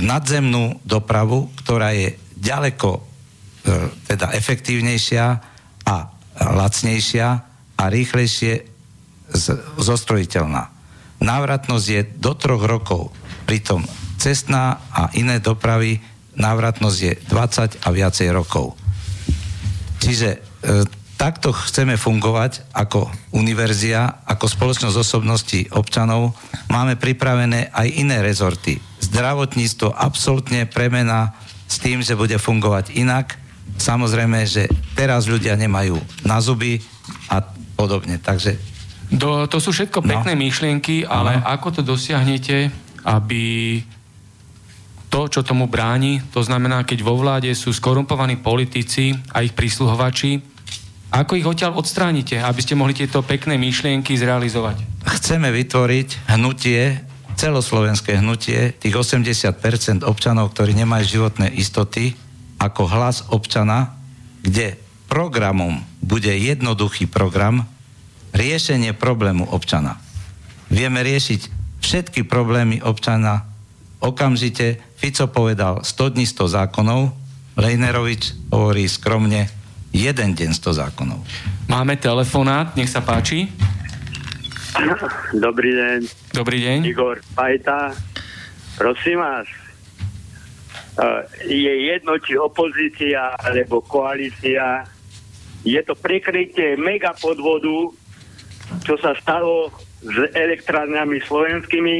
nadzemnú 0.00 0.80
dopravu, 0.88 1.52
ktorá 1.60 1.92
je 1.92 2.16
ďaleko 2.40 2.90
e, 2.96 3.00
teda 4.08 4.32
efektívnejšia 4.32 5.24
a 5.84 5.96
lacnejšia 6.40 7.28
a 7.76 7.84
rýchlejšie 7.84 8.64
zostrojiteľná. 9.76 10.72
Návratnosť 11.20 11.86
je 11.86 12.02
do 12.16 12.32
troch 12.32 12.64
rokov, 12.64 13.12
pritom 13.44 13.84
cestná 14.16 14.80
a 14.88 15.12
iné 15.12 15.36
dopravy 15.36 16.00
návratnosť 16.40 16.98
je 16.98 17.12
20 17.28 17.84
a 17.84 17.88
viacej 17.92 18.28
rokov. 18.32 18.72
Čiže 20.00 20.40
takto 21.20 21.52
chceme 21.52 22.00
fungovať 22.00 22.72
ako 22.72 23.12
univerzia, 23.36 24.24
ako 24.24 24.48
spoločnosť 24.48 24.96
osobností 24.96 25.68
občanov. 25.68 26.32
Máme 26.72 26.96
pripravené 26.96 27.68
aj 27.76 27.92
iné 27.92 28.24
rezorty. 28.24 28.80
Zdravotníctvo 29.04 29.92
absolútne 29.92 30.64
premena 30.64 31.36
s 31.68 31.76
tým, 31.76 32.00
že 32.00 32.16
bude 32.16 32.40
fungovať 32.40 32.96
inak. 32.96 33.36
Samozrejme, 33.76 34.48
že 34.48 34.64
teraz 34.96 35.28
ľudia 35.28 35.60
nemajú 35.60 36.00
na 36.24 36.40
zuby 36.40 36.80
a 37.28 37.44
podobne. 37.76 38.16
Takže... 38.16 38.56
Do, 39.12 39.44
to 39.44 39.60
sú 39.60 39.76
všetko 39.76 40.00
no. 40.00 40.08
pekné 40.08 40.32
no. 40.32 40.40
myšlienky, 40.40 41.04
ale 41.04 41.36
no. 41.36 41.44
ako 41.44 41.68
to 41.68 41.82
dosiahnete, 41.84 42.72
aby 43.04 43.44
to, 45.10 45.26
čo 45.28 45.44
tomu 45.44 45.66
bráni, 45.66 46.22
to 46.32 46.40
znamená, 46.40 46.86
keď 46.86 47.02
vo 47.02 47.18
vláde 47.18 47.50
sú 47.52 47.74
skorumpovaní 47.74 48.38
politici 48.38 49.10
a 49.34 49.42
ich 49.42 49.52
prísluhovači, 49.52 50.49
ako 51.10 51.34
ich 51.34 51.46
odtiaľ 51.46 51.74
odstránite, 51.74 52.38
aby 52.38 52.60
ste 52.62 52.78
mohli 52.78 52.94
tieto 52.94 53.26
pekné 53.26 53.58
myšlienky 53.58 54.14
zrealizovať? 54.14 55.02
Chceme 55.02 55.50
vytvoriť 55.50 56.30
hnutie, 56.30 57.02
celoslovenské 57.34 58.22
hnutie, 58.22 58.70
tých 58.78 58.94
80% 58.94 60.06
občanov, 60.06 60.54
ktorí 60.54 60.72
nemajú 60.78 61.04
životné 61.18 61.50
istoty, 61.58 62.14
ako 62.62 62.86
hlas 62.86 63.26
občana, 63.34 63.98
kde 64.46 64.78
programom 65.10 65.82
bude 65.98 66.30
jednoduchý 66.30 67.10
program, 67.10 67.66
riešenie 68.30 68.94
problému 68.94 69.50
občana. 69.50 69.98
Vieme 70.70 71.02
riešiť 71.02 71.40
všetky 71.82 72.22
problémy 72.30 72.78
občana 72.86 73.50
okamžite. 73.98 74.78
Fico 74.94 75.26
povedal 75.26 75.82
100 75.82 76.14
dní 76.14 76.24
100 76.28 76.54
zákonov, 76.54 77.10
Lejnerovič 77.58 78.54
hovorí 78.54 78.86
skromne 78.86 79.59
jeden 79.90 80.30
deň 80.34 80.50
100 80.54 80.80
zákonov. 80.86 81.20
Máme 81.66 81.98
telefonát, 81.98 82.74
nech 82.78 82.90
sa 82.90 83.02
páči. 83.02 83.50
Dobrý 85.34 85.74
deň. 85.74 85.98
Dobrý 86.34 86.58
deň. 86.62 86.78
Igor 86.86 87.18
Pajta. 87.34 87.90
Prosím 88.78 89.20
vás, 89.20 89.46
je 91.44 91.74
jedno, 91.90 92.16
či 92.22 92.38
opozícia 92.38 93.34
alebo 93.36 93.82
koalícia, 93.84 94.86
je 95.66 95.80
to 95.84 95.92
prekrytie 95.98 96.78
mega 96.80 97.12
podvodu, 97.18 97.92
čo 98.86 98.94
sa 98.96 99.12
stalo 99.18 99.68
s 100.00 100.16
elektrárňami 100.32 101.20
slovenskými, 101.20 101.96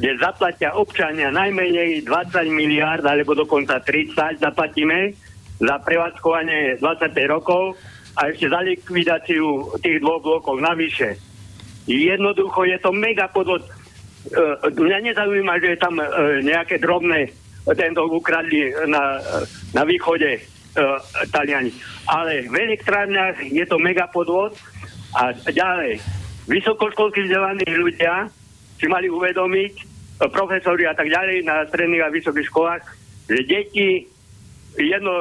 kde 0.00 0.10
zaplatia 0.18 0.72
občania 0.72 1.28
najmenej 1.28 2.08
20 2.08 2.48
miliard 2.50 3.04
alebo 3.04 3.36
dokonca 3.36 3.78
30 3.84 4.40
zaplatíme 4.40 5.12
za 5.60 5.76
prevádzkovanie 5.82 6.82
25 6.82 7.14
rokov 7.30 7.78
a 8.14 8.30
ešte 8.30 8.46
za 8.50 8.60
likvidáciu 8.62 9.74
tých 9.82 9.98
dvoch 10.02 10.22
blokov 10.22 10.58
navyše. 10.62 11.18
Jednoducho 11.84 12.64
je 12.64 12.78
to 12.80 12.90
mega 12.94 13.28
podvod. 13.28 13.62
E, 13.62 13.70
mňa 14.70 14.98
nezaujíma, 15.12 15.54
že 15.60 15.68
je 15.74 15.78
tam 15.78 15.94
e, 16.00 16.06
nejaké 16.42 16.80
drobné 16.80 17.30
tento 17.72 18.04
ukradli 18.04 18.68
na, 18.84 19.24
na 19.72 19.82
východe 19.88 20.36
uh, 20.36 21.00
Taliani. 21.32 21.72
Ale 22.04 22.44
v 22.44 22.52
elektrárniach 22.52 23.40
je 23.40 23.64
to 23.64 23.80
mega 23.80 24.04
podvod 24.12 24.52
a 25.16 25.32
ďalej. 25.48 25.96
Vysokoškolskí 26.44 27.24
vzdelaní 27.24 27.64
ľudia 27.72 28.28
si 28.76 28.84
mali 28.84 29.08
uvedomiť, 29.08 29.74
profesori 30.28 30.84
a 30.84 30.92
tak 30.92 31.08
ďalej 31.08 31.48
na 31.48 31.64
stredných 31.64 32.04
a 32.04 32.12
vysokých 32.12 32.48
školách, 32.52 32.84
že 33.32 33.40
deti, 33.48 34.04
jedno, 34.78 35.12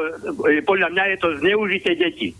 podľa 0.66 0.90
mňa 0.94 1.04
je 1.14 1.18
to 1.22 1.30
zneužité 1.42 1.96
deti. 1.96 2.34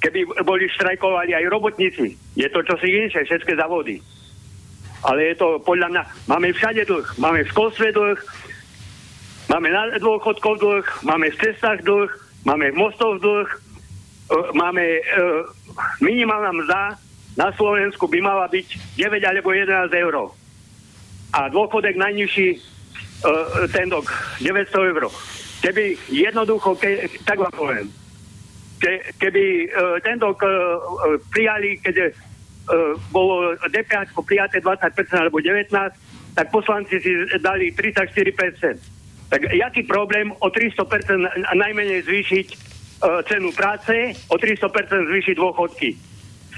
Keby 0.00 0.44
boli 0.48 0.64
štrajkovali 0.72 1.36
aj 1.36 1.52
robotníci, 1.52 2.16
je 2.36 2.48
to 2.48 2.64
čosi 2.64 2.88
inšie, 2.88 3.28
všetky 3.28 3.52
závody. 3.52 4.00
Ale 5.04 5.32
je 5.32 5.34
to 5.36 5.60
podľa 5.64 5.88
mňa, 5.92 6.02
máme 6.28 6.52
všade 6.52 6.84
dlh, 6.88 7.06
máme 7.20 7.44
v 7.44 7.52
školstve 7.52 7.92
dlh, 7.92 8.20
Máme 9.50 9.66
na 9.66 9.98
dôchodkov 9.98 10.62
dlh, 10.62 10.86
máme 11.02 11.26
v 11.34 11.40
cestách 11.42 11.82
dlh, 11.82 12.06
máme 12.46 12.70
v 12.70 12.78
mostoch 12.86 13.18
dlh, 13.18 13.50
e, 13.50 13.56
máme 14.54 14.78
e, 14.78 15.02
minimálna 15.98 16.54
mzda 16.54 16.94
na 17.34 17.50
Slovensku 17.58 18.06
by 18.06 18.22
mala 18.22 18.46
byť 18.46 18.94
9 18.94 19.10
alebo 19.26 19.50
11 19.50 19.90
eur. 19.90 20.30
A 21.34 21.50
dôchodek 21.50 21.98
najnižší 21.98 22.48
e, 22.54 22.58
ten 23.74 23.90
dok 23.90 24.06
900 24.38 24.70
eur. 24.70 25.10
Keby 25.60 25.96
jednoducho, 26.08 26.72
ke, 26.80 27.04
tak 27.28 27.36
vám 27.36 27.52
poviem, 27.52 27.86
ke, 28.80 29.12
keby 29.20 29.68
ten 30.00 30.16
dok 30.16 30.40
prijali, 31.28 31.76
keď 31.84 32.16
bolo 33.12 33.56
DPH 33.68 34.16
prijaté 34.24 34.64
20% 34.64 35.20
alebo 35.20 35.36
19%, 35.36 35.92
tak 36.34 36.46
poslanci 36.50 37.00
si 37.02 37.12
dali 37.42 37.74
34%. 37.74 39.30
Tak 39.30 39.40
jaký 39.54 39.82
problém 39.86 40.32
o 40.42 40.46
300% 40.50 41.54
najmenej 41.54 42.02
zvýšiť 42.02 42.46
e, 42.50 42.56
cenu 43.30 43.50
práce, 43.54 43.94
o 44.30 44.34
300% 44.34 45.10
zvýšiť 45.10 45.34
dôchodky 45.38 45.90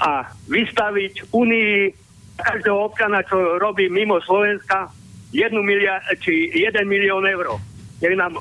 a 0.00 0.24
vystaviť 0.48 1.32
Unii 1.36 1.92
každého 2.40 2.78
občana, 2.88 3.20
čo 3.28 3.60
robí 3.60 3.92
mimo 3.92 4.20
Slovenska, 4.24 4.88
1 5.36 5.52
miliard, 5.60 6.04
či 6.20 6.48
1 6.52 6.84
milión 6.88 7.24
eur. 7.28 7.60
Nech 8.00 8.16
nám 8.16 8.40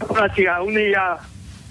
a 0.00 0.56
Unia 0.64 1.20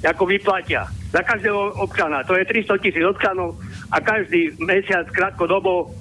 ako 0.05 0.23
vyplatia. 0.29 0.87
Za 1.09 1.25
každého 1.25 1.81
občana. 1.81 2.21
To 2.23 2.37
je 2.37 2.45
300 2.45 2.77
tisíc 2.85 3.03
občanov 3.03 3.57
a 3.89 3.97
každý 3.97 4.53
mesiac 4.61 5.09
krátkodobo 5.09 5.91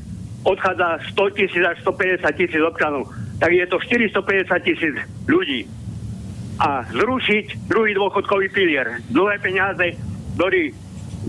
odchádza 0.45 1.01
100 1.16 1.37
tisíc 1.37 1.62
až 1.64 1.81
150 1.83 2.29
tisíc 2.37 2.62
občanov. 2.62 3.09
Tak 3.41 3.51
je 3.51 3.66
to 3.66 3.81
450 3.81 4.68
tisíc 4.68 4.95
ľudí 5.26 5.66
a 6.59 6.83
zrušiť 6.91 7.70
druhý 7.70 7.95
dôchodkový 7.95 8.51
pilier. 8.51 9.01
Dlhé 9.09 9.37
peniaze, 9.39 9.95
ktorí 10.35 10.74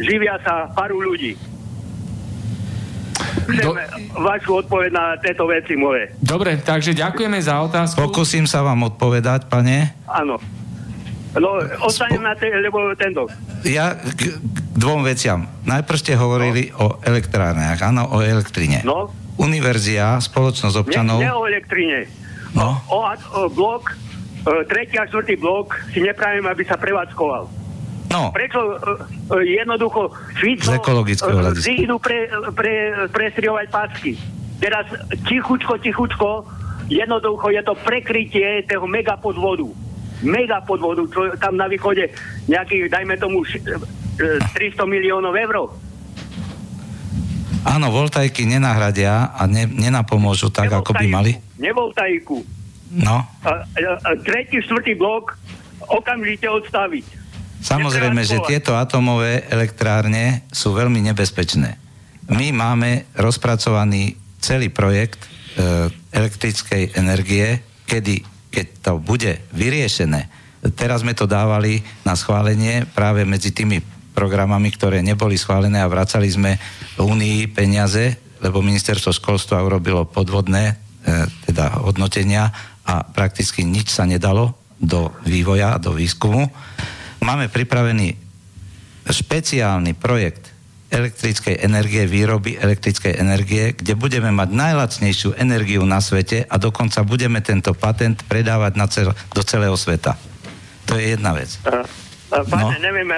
živia 0.01 0.41
sa 0.41 0.69
paru 0.73 0.99
ľudí. 0.99 1.37
Do... 3.49 3.73
vašu 4.21 4.61
odpoveď 4.61 4.91
na 4.93 5.17
tieto 5.17 5.49
veci 5.49 5.73
moje. 5.73 6.13
Dobre, 6.21 6.61
takže 6.61 6.93
ďakujeme 6.93 7.41
za 7.41 7.57
otázku. 7.65 7.97
Pokúsim 7.97 8.45
sa 8.45 8.61
vám 8.61 8.93
odpovedať, 8.93 9.49
pane. 9.49 9.89
Áno. 10.05 10.37
No, 11.37 11.61
ostanem 11.85 12.25
na 12.25 12.33
te, 12.33 12.49
lebo 12.49 12.89
tento. 12.97 13.29
Ja 13.61 13.93
k, 13.93 14.41
dvom 14.73 15.05
veciam. 15.05 15.45
Najprv 15.67 15.97
ste 16.01 16.17
hovorili 16.17 16.73
no. 16.73 16.77
o 16.79 16.85
elektrárniach, 17.05 17.77
áno, 17.85 18.09
o 18.09 18.25
elektrine. 18.25 18.81
No. 18.81 19.13
Univerzia, 19.37 20.17
spoločnosť 20.17 20.75
občanov... 20.75 21.21
Nie, 21.21 21.29
nie 21.29 21.37
o 21.37 21.43
elektrine. 21.45 21.99
No. 22.57 22.81
O, 22.89 23.05
o, 23.05 23.45
blok 23.53 23.93
E, 24.39 24.63
tretí 24.71 24.95
a 24.95 25.03
štvrtý 25.03 25.35
blok 25.35 25.75
si 25.91 25.99
neprajem, 25.99 26.47
aby 26.47 26.63
sa 26.63 26.79
prevádzkoval. 26.79 27.51
No. 28.09 28.33
Prečo 28.33 28.57
uh, 28.73 29.37
jednoducho 29.45 30.09
Fico 30.41 30.73
uh, 30.73 31.53
idú 31.61 32.01
pre, 32.01 32.25
pre, 32.57 33.05
prestriovať 33.13 33.69
pácky. 33.69 34.17
Teraz 34.57 34.89
tichučko, 35.29 35.77
tichučko, 35.77 36.41
jednoducho 36.89 37.53
je 37.53 37.61
to 37.61 37.77
prekrytie 37.85 38.65
toho 38.65 38.89
megapodvodu. 38.89 39.69
Megapodvodu, 40.19 41.03
čo 41.07 41.19
tam 41.39 41.55
na 41.55 41.71
východe 41.71 42.11
nejakých, 42.51 42.91
dajme 42.91 43.15
tomu, 43.15 43.47
300 43.47 44.83
miliónov 44.83 45.31
eur. 45.35 45.71
Áno, 47.63 47.91
voltajky 47.91 48.47
nenahradia 48.47 49.35
a 49.35 49.43
ne, 49.47 49.67
nenapomôžu 49.67 50.47
tak, 50.51 50.71
nevoltajku, 50.71 50.83
ako 50.83 50.91
by 50.95 51.05
mali. 51.07 51.31
Nevoltajku 51.59 52.59
No. 52.89 53.21
A, 53.45 53.49
a, 53.61 53.91
a 54.01 54.11
tretí, 54.17 54.57
štvrtý 54.65 54.97
blok 54.97 55.37
okamžite 55.85 56.49
odstaviť. 56.49 57.05
Samozrejme, 57.61 58.23
že 58.25 58.41
tieto 58.47 58.73
atomové 58.73 59.45
elektrárne 59.51 60.47
sú 60.49 60.73
veľmi 60.73 61.03
nebezpečné. 61.11 61.77
My 62.31 62.49
máme 62.55 63.09
rozpracovaný 63.13 64.15
celý 64.39 64.71
projekt 64.71 65.27
e, 65.27 65.91
elektrickej 66.13 66.95
energie, 66.95 67.59
kedy, 67.83 68.23
keď 68.49 68.65
to 68.81 68.93
bude 68.97 69.39
vyriešené, 69.53 70.27
teraz 70.75 71.05
sme 71.05 71.15
to 71.15 71.29
dávali 71.29 71.79
na 72.03 72.17
schválenie 72.17 72.83
práve 72.91 73.23
medzi 73.23 73.55
tými 73.55 73.79
programami, 74.11 74.73
ktoré 74.75 74.99
neboli 74.99 75.39
schválené 75.39 75.79
a 75.79 75.87
vracali 75.87 76.27
sme 76.27 76.59
Únii 76.99 77.47
peniaze, 77.55 78.19
lebo 78.43 78.59
ministerstvo 78.59 79.15
školstva 79.15 79.63
urobilo 79.63 80.03
podvodné 80.03 80.63
e, 80.67 80.73
teda 81.47 81.79
hodnotenia 81.79 82.51
a 82.83 83.07
prakticky 83.07 83.63
nič 83.63 83.95
sa 83.95 84.03
nedalo 84.03 84.59
do 84.75 85.15
vývoja, 85.23 85.79
do 85.79 85.95
výskumu. 85.95 86.51
Máme 87.23 87.47
pripravený 87.47 88.15
špeciálny 89.07 89.95
projekt 89.95 90.58
elektrickej 90.89 91.61
energie, 91.61 92.09
výroby 92.09 92.57
elektrickej 92.57 93.17
energie, 93.17 93.77
kde 93.77 93.93
budeme 93.93 94.33
mať 94.33 94.49
najlacnejšiu 94.49 95.37
energiu 95.37 95.85
na 95.85 96.01
svete 96.01 96.45
a 96.49 96.55
dokonca 96.57 97.05
budeme 97.05 97.39
tento 97.45 97.77
patent 97.77 98.25
predávať 98.25 98.73
na 98.75 98.85
cel, 98.89 99.13
do 99.33 99.41
celého 99.45 99.77
sveta. 99.77 100.17
To 100.89 100.97
je 100.97 101.13
jedna 101.13 101.37
vec. 101.37 101.53
Pane, 102.29 102.45
no. 102.53 102.69
neviem, 102.77 103.09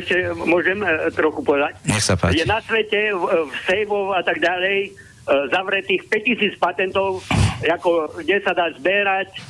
ešte 0.00 0.32
môžem 0.32 0.80
e, 0.80 1.12
trochu 1.12 1.44
povedať. 1.44 1.76
Nech 1.84 2.00
sa 2.00 2.16
páči. 2.16 2.40
Je 2.40 2.48
na 2.48 2.56
svete, 2.64 3.12
v, 3.12 3.52
v 3.52 3.54
sejvov 3.68 4.16
a 4.16 4.24
tak 4.24 4.40
ďalej, 4.40 4.96
E, 5.28 5.52
zavretých 5.52 6.08
5000 6.08 6.56
patentov, 6.56 7.20
ako, 7.60 8.16
kde 8.16 8.40
sa 8.40 8.56
dá 8.56 8.72
zberať 8.72 9.28
e, 9.28 9.36
e, 9.36 9.44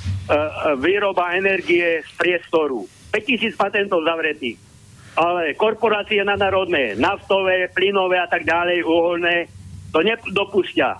výroba 0.82 1.38
energie 1.38 2.02
z 2.02 2.10
priestoru. 2.18 2.82
5000 3.14 3.54
patentov 3.54 4.02
zavretých. 4.02 4.58
Ale 5.18 5.58
korporácie 5.58 6.22
nanárodné, 6.22 6.94
naftové, 6.94 7.66
plynové 7.74 8.22
a 8.22 8.30
tak 8.30 8.46
ďalej, 8.46 8.86
uholné, 8.86 9.50
to 9.90 9.98
nedopustia. 9.98 10.94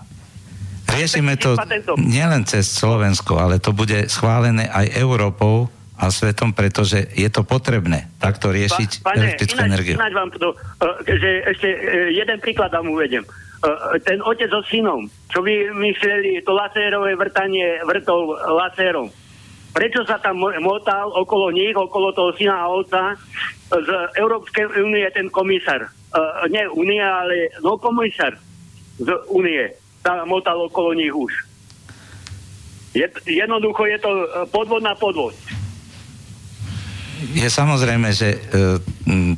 Riešime 0.91 1.39
to 1.39 1.55
nielen 1.95 2.43
cez 2.43 2.67
Slovensko, 2.67 3.39
ale 3.39 3.63
to 3.63 3.71
bude 3.71 4.11
schválené 4.11 4.67
aj 4.67 4.91
Európou 4.99 5.71
a 5.95 6.11
svetom, 6.11 6.51
pretože 6.51 7.07
je 7.15 7.29
to 7.31 7.47
potrebné 7.47 8.11
takto 8.19 8.51
riešiť 8.51 9.03
pa, 9.03 9.15
pane, 9.15 9.19
elektrickú 9.23 9.59
ináč, 9.59 9.69
energiu. 9.71 9.95
Ináč 9.95 10.13
vám 10.15 10.29
to, 10.35 10.49
že 11.07 11.29
ešte 11.55 11.67
jeden 12.11 12.37
príklad 12.43 12.75
vám 12.75 12.91
uvedem. 12.91 13.23
Ten 14.07 14.23
otec 14.23 14.47
so 14.47 14.63
synom, 14.67 15.11
čo 15.27 15.43
vymysleli 15.43 16.43
to 16.43 16.55
lasérové 16.55 17.15
vrtanie 17.19 17.83
vrtov 17.83 18.35
lasérom. 18.35 19.11
Prečo 19.79 20.03
sa 20.03 20.19
tam 20.19 20.43
motal 20.43 21.07
okolo 21.15 21.55
nich, 21.55 21.71
okolo 21.71 22.11
toho 22.11 22.35
syna 22.35 22.67
a 22.67 22.67
otca 22.67 23.15
z 23.71 23.89
Európskej 24.19 24.75
únie 24.75 25.07
ten 25.15 25.31
komisár? 25.31 25.87
Uh, 26.11 26.43
nie 26.51 26.67
únie, 26.75 26.99
ale 26.99 27.47
no 27.63 27.79
komisár 27.79 28.35
z 28.99 29.07
únie 29.31 29.71
sa 30.03 30.27
motal 30.27 30.67
okolo 30.67 30.91
nich 30.91 31.15
už. 31.15 31.31
Je, 32.91 33.07
jednoducho 33.23 33.87
je 33.87 34.03
to 34.03 34.11
podvod 34.51 34.83
na 34.83 34.99
podvod. 34.99 35.31
Je 37.31 37.47
samozrejme, 37.47 38.11
že 38.11 38.35
uh, 38.35 38.83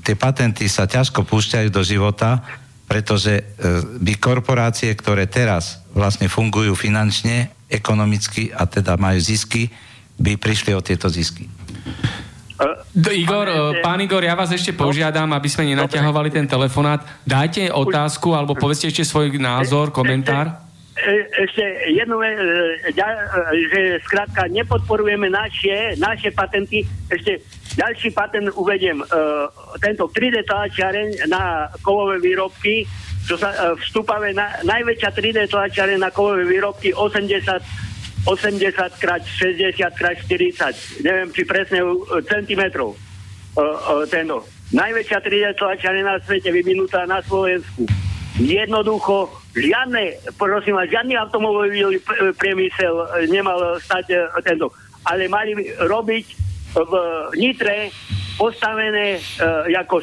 tie 0.02 0.18
patenty 0.18 0.66
sa 0.66 0.90
ťažko 0.90 1.22
púšťajú 1.22 1.70
do 1.70 1.86
života, 1.86 2.42
pretože 2.90 3.46
uh, 3.46 3.86
by 4.02 4.18
korporácie, 4.18 4.90
ktoré 4.98 5.30
teraz 5.30 5.86
vlastne 5.94 6.26
fungujú 6.26 6.74
finančne, 6.74 7.54
ekonomicky 7.70 8.50
a 8.50 8.66
teda 8.66 8.98
majú 8.98 9.22
zisky, 9.22 9.70
by 10.22 10.38
prišli 10.38 10.78
o 10.78 10.82
tieto 10.86 11.10
zisky. 11.10 11.50
Uh, 12.62 12.78
Igor, 13.10 13.50
uh, 13.50 13.82
pán 13.82 13.98
Igor, 14.06 14.22
ja 14.22 14.38
vás 14.38 14.54
ešte 14.54 14.70
požiadam, 14.78 15.34
aby 15.34 15.50
sme 15.50 15.74
nenaťahovali 15.74 16.30
ten 16.30 16.46
telefonát. 16.46 17.02
Dajte 17.26 17.74
otázku, 17.74 18.38
alebo 18.38 18.54
povedzte 18.54 18.94
ešte 18.94 19.02
svoj 19.02 19.34
názor, 19.42 19.90
komentár. 19.90 20.70
Ešte 21.34 21.66
jednu, 21.98 22.22
že 23.74 23.98
skrátka 24.06 24.46
nepodporujeme 24.46 25.34
naše, 25.34 25.98
naše 25.98 26.30
patenty. 26.30 26.86
Ešte 27.10 27.42
ďalší 27.74 28.14
patent 28.14 28.54
uvediem. 28.54 29.02
Tento 29.82 30.06
3D 30.14 30.46
tlačiareň 30.46 31.26
na 31.26 31.74
kovové 31.82 32.22
výrobky, 32.22 32.86
čo 33.26 33.34
sa 33.34 33.74
vstúpame 33.82 34.38
na, 34.38 34.62
najväčšia 34.62 35.10
3D 35.10 35.40
tlačiareň 35.50 35.98
na 35.98 36.14
kovové 36.14 36.46
výrobky 36.46 36.94
80 36.94 37.91
80 38.26 39.02
krát 39.02 39.22
60 39.26 39.82
krát 39.98 40.18
40, 40.18 41.02
neviem 41.02 41.30
či 41.34 41.42
presne 41.46 41.82
centimetrov. 42.30 42.94
Uh, 43.52 43.60
uh, 43.60 44.04
tento. 44.08 44.48
Najväčšia 44.72 45.20
3D 45.20 45.46
tlačarina 45.60 46.16
na 46.16 46.24
svete 46.24 46.48
vyvinutá 46.56 47.04
na 47.04 47.20
Slovensku. 47.20 47.84
Jednoducho, 48.40 49.28
žiadne, 49.52 50.16
prosím 50.40 50.80
vás, 50.80 50.88
žiadny 50.88 51.20
automobilový 51.20 52.00
priemysel 52.40 53.28
nemal 53.28 53.76
stať 53.84 54.32
tento. 54.48 54.72
Ale 55.04 55.28
mali 55.28 55.68
robiť 55.84 56.26
v 56.72 56.94
Nitre 57.36 57.92
postavené 58.40 59.20
ako 59.76 60.00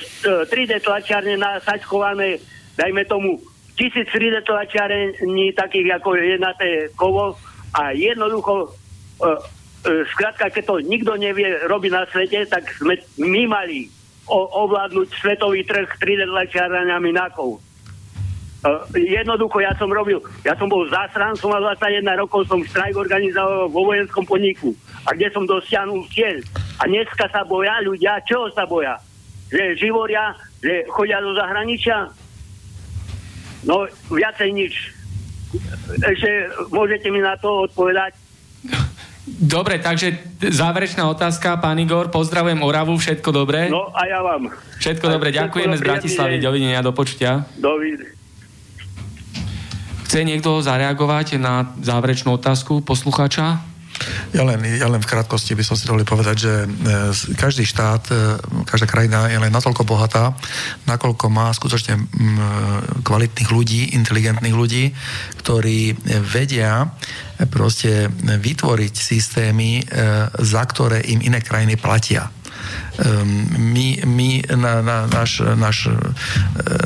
3D 0.53 0.85
tlačiarne 0.85 1.41
nasačkované, 1.41 2.37
dajme 2.77 3.09
tomu, 3.09 3.41
tisíc 3.73 4.05
3D 4.13 4.45
tlačiarní 4.45 5.57
takých 5.57 5.97
ako 5.97 6.09
je 6.21 6.93
kovo, 6.93 7.41
a 7.75 7.93
jednoducho, 7.93 8.73
uh, 9.21 9.27
uh, 9.27 10.03
skrátka, 10.15 10.49
keď 10.49 10.65
to 10.65 10.75
nikto 10.85 11.13
nevie 11.21 11.69
robiť 11.69 11.93
na 11.93 12.05
svete, 12.09 12.49
tak 12.49 12.65
sme 12.77 12.97
my 13.21 13.43
mali 13.49 13.91
ovládnuť 14.29 15.09
svetový 15.17 15.65
trh 15.65 15.89
3D 15.97 16.29
tlačiarňami 16.29 17.11
na 17.17 17.33
kov. 17.33 17.61
Uh, 18.59 18.83
jednoducho 18.93 19.63
ja 19.63 19.71
som 19.79 19.89
robil, 19.89 20.19
ja 20.43 20.53
som 20.59 20.67
bol 20.67 20.83
som 21.39 21.51
a 21.55 21.59
21 21.63 22.03
rokov 22.19 22.51
som 22.51 22.59
štrajk 22.59 22.99
organizoval 22.99 23.71
vo 23.71 23.87
vojenskom 23.87 24.27
podniku 24.27 24.75
a 25.07 25.15
kde 25.15 25.31
som 25.31 25.47
dosiahnuł 25.47 26.03
cieľ. 26.11 26.43
A 26.83 26.91
dneska 26.91 27.31
sa 27.31 27.47
boja 27.47 27.79
ľudia, 27.87 28.19
čoho 28.27 28.51
sa 28.51 28.67
boja? 28.67 28.99
Že 29.49 29.79
živoria, 29.79 30.35
že 30.61 30.85
chodia 30.91 31.23
do 31.23 31.33
zahraničia? 31.33 32.11
No, 33.65 33.87
viacej 34.11 34.51
nič. 34.55 34.75
Ešte 35.99 36.31
môžete 36.69 37.09
mi 37.09 37.25
na 37.25 37.35
to 37.41 37.69
odpovedať? 37.69 38.17
Dobre, 39.29 39.77
takže 39.77 40.17
záverečná 40.41 41.05
otázka, 41.05 41.61
pán 41.61 41.77
Igor, 41.77 42.09
pozdravujem 42.09 42.65
Oravu, 42.65 42.97
všetko 42.97 43.29
dobré? 43.29 43.69
No 43.69 43.93
a 43.93 44.09
ja 44.09 44.25
vám. 44.25 44.49
Všetko 44.81 45.05
aj 45.05 45.13
dobre, 45.13 45.29
ďakujeme 45.37 45.77
z 45.77 45.83
Bratislavy, 45.85 46.37
dovidenia, 46.41 46.81
do 46.81 46.97
počutia. 46.97 47.45
Dovidenia. 47.61 48.17
Chce 50.09 50.25
niekto 50.25 50.65
zareagovať 50.65 51.37
na 51.37 51.77
záverečnú 51.85 52.41
otázku 52.41 52.81
poslucháča? 52.81 53.61
Ja 54.33 54.45
len, 54.45 54.61
ja 54.65 54.87
len 54.87 55.01
v 55.03 55.11
krátkosti 55.11 55.57
by 55.57 55.65
som 55.65 55.75
si 55.75 55.89
dovolil 55.89 56.07
povedať, 56.07 56.37
že 56.37 56.53
e, 56.65 56.67
každý 57.35 57.65
štát, 57.65 58.03
e, 58.13 58.17
každá 58.69 58.87
krajina 58.87 59.27
je 59.33 59.41
len 59.41 59.51
natoľko 59.51 59.89
bohatá, 59.89 60.37
nakoľko 60.85 61.27
má 61.33 61.51
skutočne 61.51 61.99
kvalitných 63.03 63.51
ľudí, 63.51 63.97
inteligentných 63.97 64.57
ľudí, 64.57 64.85
ktorí 65.43 65.97
vedia 66.29 66.93
proste 67.47 68.11
vytvoriť 68.23 68.95
systémy, 68.95 69.71
e, 69.79 69.85
za 70.43 70.63
ktoré 70.67 71.07
im 71.07 71.23
iné 71.23 71.39
krajiny 71.39 71.79
platia. 71.79 72.27
Ehm, 72.99 73.47
my, 73.71 74.03
my 74.03 74.31
na, 74.59 74.83
na, 74.83 74.99
náš, 75.07 75.47
náš 75.55 75.87
e, 75.87 75.95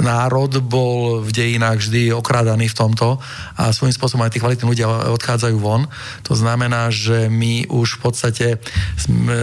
národ 0.04 0.60
bol 0.60 1.24
v 1.24 1.30
dejinách 1.32 1.80
vždy 1.80 2.12
okrádaný 2.12 2.68
v 2.68 2.76
tomto 2.76 3.16
a 3.56 3.72
svojím 3.72 3.96
spôsobom 3.96 4.20
aj 4.20 4.36
tí 4.36 4.38
kvalitní 4.44 4.68
ľudia 4.68 5.08
odchádzajú 5.08 5.56
von. 5.56 5.88
To 6.28 6.36
znamená, 6.36 6.92
že 6.92 7.32
my 7.32 7.64
už 7.72 7.96
v 7.96 8.00
podstate 8.04 8.46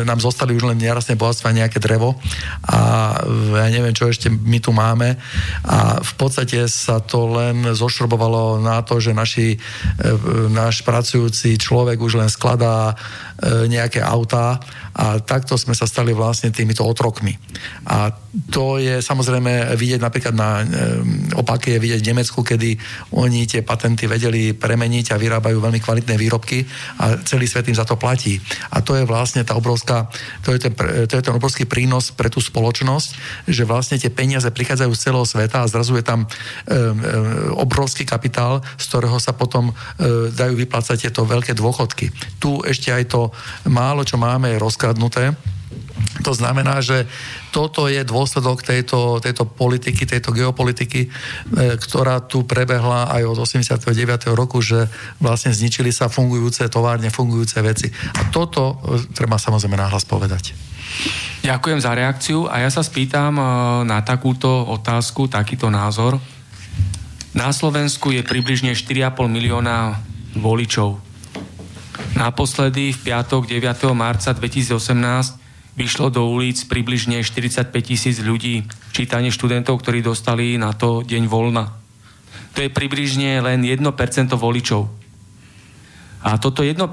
nám 0.06 0.22
zostali 0.22 0.54
už 0.54 0.70
len 0.70 0.78
nerastné 0.78 1.18
bohatstva 1.18 1.58
nejaké 1.58 1.82
drevo 1.82 2.22
a 2.70 3.18
ja 3.58 3.68
neviem, 3.74 3.98
čo 3.98 4.06
ešte 4.06 4.30
my 4.30 4.62
tu 4.62 4.70
máme 4.70 5.18
a 5.66 5.98
v 6.06 6.14
podstate 6.22 6.70
sa 6.70 7.02
to 7.02 7.34
len 7.34 7.66
zošrobovalo 7.74 8.62
na 8.62 8.86
to, 8.86 9.02
že 9.02 9.18
naši, 9.18 9.58
e, 9.58 9.60
náš 10.54 10.86
pracujúci 10.86 11.58
človek 11.58 11.98
už 11.98 12.22
len 12.22 12.30
skladá 12.30 12.94
e, 12.94 13.66
nejaké 13.66 14.06
autá 14.06 14.62
a 14.94 15.18
takto 15.24 15.56
sme 15.56 15.74
sa 15.74 15.88
stali 15.88 16.12
vlastne 16.12 16.52
týmito 16.60 16.84
otrokmi. 16.84 17.32
A 17.88 18.12
to 18.52 18.76
je 18.78 19.00
samozrejme 19.00 19.74
vidieť 19.80 20.04
napríklad 20.04 20.36
na 20.36 20.62
opaky 21.40 21.80
je 21.80 21.80
vidieť 21.82 22.00
v 22.04 22.10
Nemecku, 22.12 22.44
kedy 22.44 22.76
oni 23.16 23.48
tie 23.48 23.64
patenty 23.64 24.06
vedeli 24.06 24.52
premeniť 24.52 25.16
a 25.16 25.22
vyrábajú 25.22 25.58
veľmi 25.58 25.80
kvalitné 25.80 26.20
výrobky 26.20 26.68
a 27.00 27.24
celý 27.24 27.48
svet 27.48 27.72
im 27.72 27.78
za 27.80 27.88
to 27.88 27.96
platí. 27.96 28.38
A 28.76 28.84
to 28.84 29.00
je 29.00 29.08
vlastne 29.08 29.42
tá 29.48 29.56
obrovská, 29.56 30.12
to 30.44 30.52
je 30.52 30.60
ten, 30.60 30.74
to 31.08 31.14
je 31.16 31.24
ten 31.24 31.34
obrovský 31.34 31.64
prínos 31.66 32.12
pre 32.12 32.28
tú 32.28 32.44
spoločnosť, 32.44 33.10
že 33.48 33.64
vlastne 33.64 33.98
tie 33.98 34.12
peniaze 34.12 34.50
prichádzajú 34.52 34.92
z 34.94 35.04
celého 35.10 35.26
sveta 35.26 35.64
a 35.64 35.72
zrazu 35.72 35.96
je 35.98 36.06
tam 36.06 36.26
um, 36.26 36.30
obrovský 37.58 38.04
kapitál, 38.04 38.62
z 38.78 38.86
ktorého 38.90 39.18
sa 39.18 39.34
potom 39.34 39.72
um, 39.72 39.74
dajú 40.34 40.54
vyplácať 40.60 41.10
tieto 41.10 41.24
veľké 41.26 41.56
dôchodky. 41.56 42.10
Tu 42.42 42.52
ešte 42.66 42.92
aj 42.94 43.04
to 43.10 43.22
málo, 43.70 44.04
čo 44.04 44.20
máme, 44.20 44.54
je 44.54 44.62
rozkradnuté 44.62 45.34
to 46.20 46.36
znamená, 46.36 46.84
že 46.84 47.08
toto 47.50 47.88
je 47.88 48.04
dôsledok 48.04 48.62
tejto, 48.62 49.24
tejto 49.24 49.48
politiky, 49.48 50.04
tejto 50.04 50.36
geopolitiky, 50.36 51.08
e, 51.08 51.10
ktorá 51.80 52.22
tu 52.26 52.44
prebehla 52.44 53.10
aj 53.10 53.24
od 53.26 53.38
89. 53.40 54.36
roku, 54.36 54.60
že 54.60 54.92
vlastne 55.24 55.56
zničili 55.56 55.90
sa 55.96 56.12
fungujúce 56.12 56.68
továrne, 56.68 57.08
fungujúce 57.14 57.62
veci. 57.64 57.88
A 58.20 58.28
toto 58.30 58.84
e, 58.84 59.06
treba 59.16 59.40
samozrejme 59.40 59.80
náhlas 59.80 60.04
povedať. 60.04 60.54
Ďakujem 61.46 61.80
za 61.80 61.92
reakciu 61.96 62.40
a 62.52 62.62
ja 62.62 62.70
sa 62.70 62.84
spýtam 62.84 63.40
e, 63.40 63.44
na 63.88 64.04
takúto 64.04 64.50
otázku, 64.50 65.32
takýto 65.32 65.72
názor. 65.72 66.20
Na 67.32 67.54
Slovensku 67.54 68.12
je 68.12 68.26
približne 68.26 68.76
4,5 68.76 69.30
milióna 69.30 70.02
voličov. 70.36 71.00
Naposledy 72.18 72.92
v 72.92 73.00
piatok 73.00 73.46
9. 73.48 73.94
marca 73.96 74.34
2018 74.34 75.49
vyšlo 75.80 76.12
do 76.12 76.28
ulic 76.28 76.60
približne 76.68 77.24
45 77.24 77.72
tisíc 77.80 78.20
ľudí, 78.20 78.68
čítanie 78.92 79.32
študentov, 79.32 79.80
ktorí 79.80 80.04
dostali 80.04 80.60
na 80.60 80.76
to 80.76 81.08
deň 81.08 81.24
voľna. 81.32 81.72
To 82.60 82.60
je 82.60 82.68
približne 82.68 83.40
len 83.40 83.64
1% 83.64 83.80
voličov. 84.36 84.92
A 86.28 86.36
toto 86.36 86.68
1% 86.68 86.84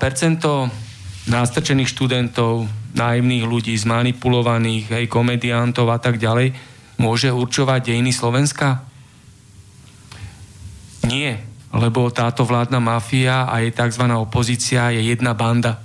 nástrčených 1.26 1.90
študentov, 1.90 2.70
nájemných 2.94 3.42
ľudí, 3.42 3.74
zmanipulovaných, 3.74 4.94
hej, 4.94 5.04
komediantov 5.10 5.90
a 5.90 5.98
tak 5.98 6.22
ďalej, 6.22 6.54
môže 7.02 7.34
určovať 7.34 7.90
dejiny 7.90 8.14
Slovenska? 8.14 8.86
Nie, 11.02 11.42
lebo 11.74 12.06
táto 12.14 12.46
vládna 12.46 12.78
mafia 12.78 13.50
a 13.50 13.58
jej 13.58 13.74
tzv. 13.74 14.06
opozícia 14.14 14.94
je 14.94 15.10
jedna 15.10 15.34
banda. 15.34 15.82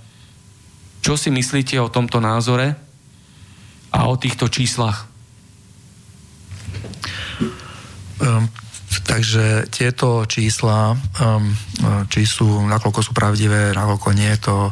Čo 1.01 1.17
si 1.17 1.33
myslíte 1.33 1.81
o 1.81 1.89
tomto 1.89 2.21
názore? 2.21 2.90
A 3.91 4.05
o 4.07 4.17
týchto 4.17 4.47
číslach? 4.47 5.07
Um, 8.21 8.49
Takže 9.01 9.67
tieto 9.73 10.23
čísla, 10.29 10.93
um, 10.93 11.49
či 12.07 12.23
sú, 12.23 12.45
nakoľko 12.69 13.01
sú 13.01 13.11
pravdivé, 13.11 13.73
nakoľko 13.73 14.09
nie, 14.13 14.31
to 14.37 14.69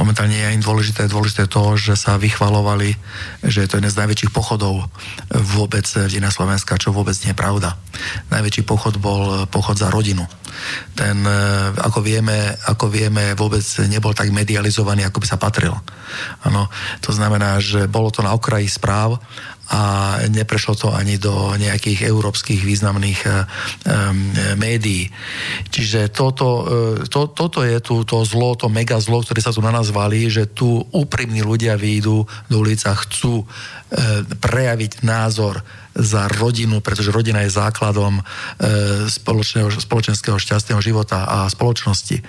momentálne 0.00 0.32
je 0.32 0.54
im 0.56 0.64
dôležité. 0.64 1.06
Dôležité 1.06 1.46
to, 1.46 1.76
že 1.76 1.94
sa 1.94 2.16
vychvalovali, 2.16 2.96
že 3.44 3.64
je 3.64 3.68
to 3.68 3.76
jeden 3.78 3.92
z 3.92 4.00
najväčších 4.00 4.32
pochodov 4.32 4.88
vôbec 5.30 5.84
v 5.84 6.08
dine 6.08 6.32
Slovenska, 6.32 6.80
čo 6.80 6.94
vôbec 6.94 7.14
nie 7.22 7.36
je 7.36 7.38
pravda. 7.38 7.76
Najväčší 8.32 8.62
pochod 8.64 8.96
bol 8.96 9.44
pochod 9.48 9.76
za 9.76 9.92
rodinu. 9.92 10.24
Ten, 10.96 11.20
e, 11.20 11.38
ako 11.76 12.00
vieme, 12.00 12.56
ako 12.64 12.88
vieme, 12.88 13.36
vôbec 13.36 13.62
nebol 13.86 14.16
tak 14.16 14.32
medializovaný, 14.32 15.04
ako 15.04 15.20
by 15.20 15.26
sa 15.28 15.36
patril. 15.40 15.76
Ano, 16.48 16.72
to 17.04 17.12
znamená, 17.12 17.60
že 17.60 17.84
bolo 17.90 18.08
to 18.08 18.24
na 18.24 18.32
okraji 18.32 18.68
správ 18.68 19.20
a 19.66 19.82
neprešlo 20.30 20.74
to 20.78 20.88
ani 20.94 21.18
do 21.18 21.58
nejakých 21.58 22.06
európskych 22.06 22.62
významných 22.62 23.20
um, 23.26 23.34
médií. 24.62 25.10
Čiže 25.74 26.14
toto, 26.14 26.46
e, 27.02 27.10
to, 27.10 27.26
toto 27.34 27.66
je 27.66 27.82
tu 27.82 28.06
to 28.06 28.22
zlo, 28.22 28.54
to 28.54 28.70
mega 28.70 29.02
zlo, 29.02 29.26
ktoré 29.26 29.42
sa 29.42 29.50
tu 29.50 29.58
na 29.58 29.74
nás 29.74 29.90
valí, 29.90 30.30
že 30.30 30.46
tu 30.46 30.86
úprimní 30.94 31.42
ľudia 31.42 31.74
výjdu 31.74 32.22
do 32.46 32.56
ulica, 32.56 32.94
chcú 32.94 33.42
uh, 33.42 33.46
prejaviť 34.38 35.02
názor 35.02 35.60
za 35.96 36.28
rodinu, 36.28 36.84
pretože 36.84 37.08
rodina 37.08 37.40
je 37.44 37.56
základom 37.56 38.20
e, 38.20 38.22
spoločenského 39.80 40.36
šťastného 40.36 40.80
života 40.84 41.24
a 41.24 41.48
spoločnosti. 41.48 42.20
E, 42.20 42.24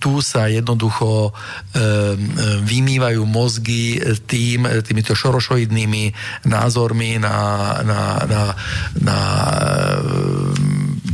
tu 0.00 0.24
sa 0.24 0.48
jednoducho 0.48 1.28
e, 1.28 1.30
vymývajú 2.64 3.22
mozgy 3.28 4.00
tým, 4.24 4.64
týmito 4.80 5.12
šorošoidnými 5.12 6.12
názormi 6.48 7.20
na, 7.20 7.36
na, 7.84 8.00
na, 8.24 8.42
na 8.96 9.18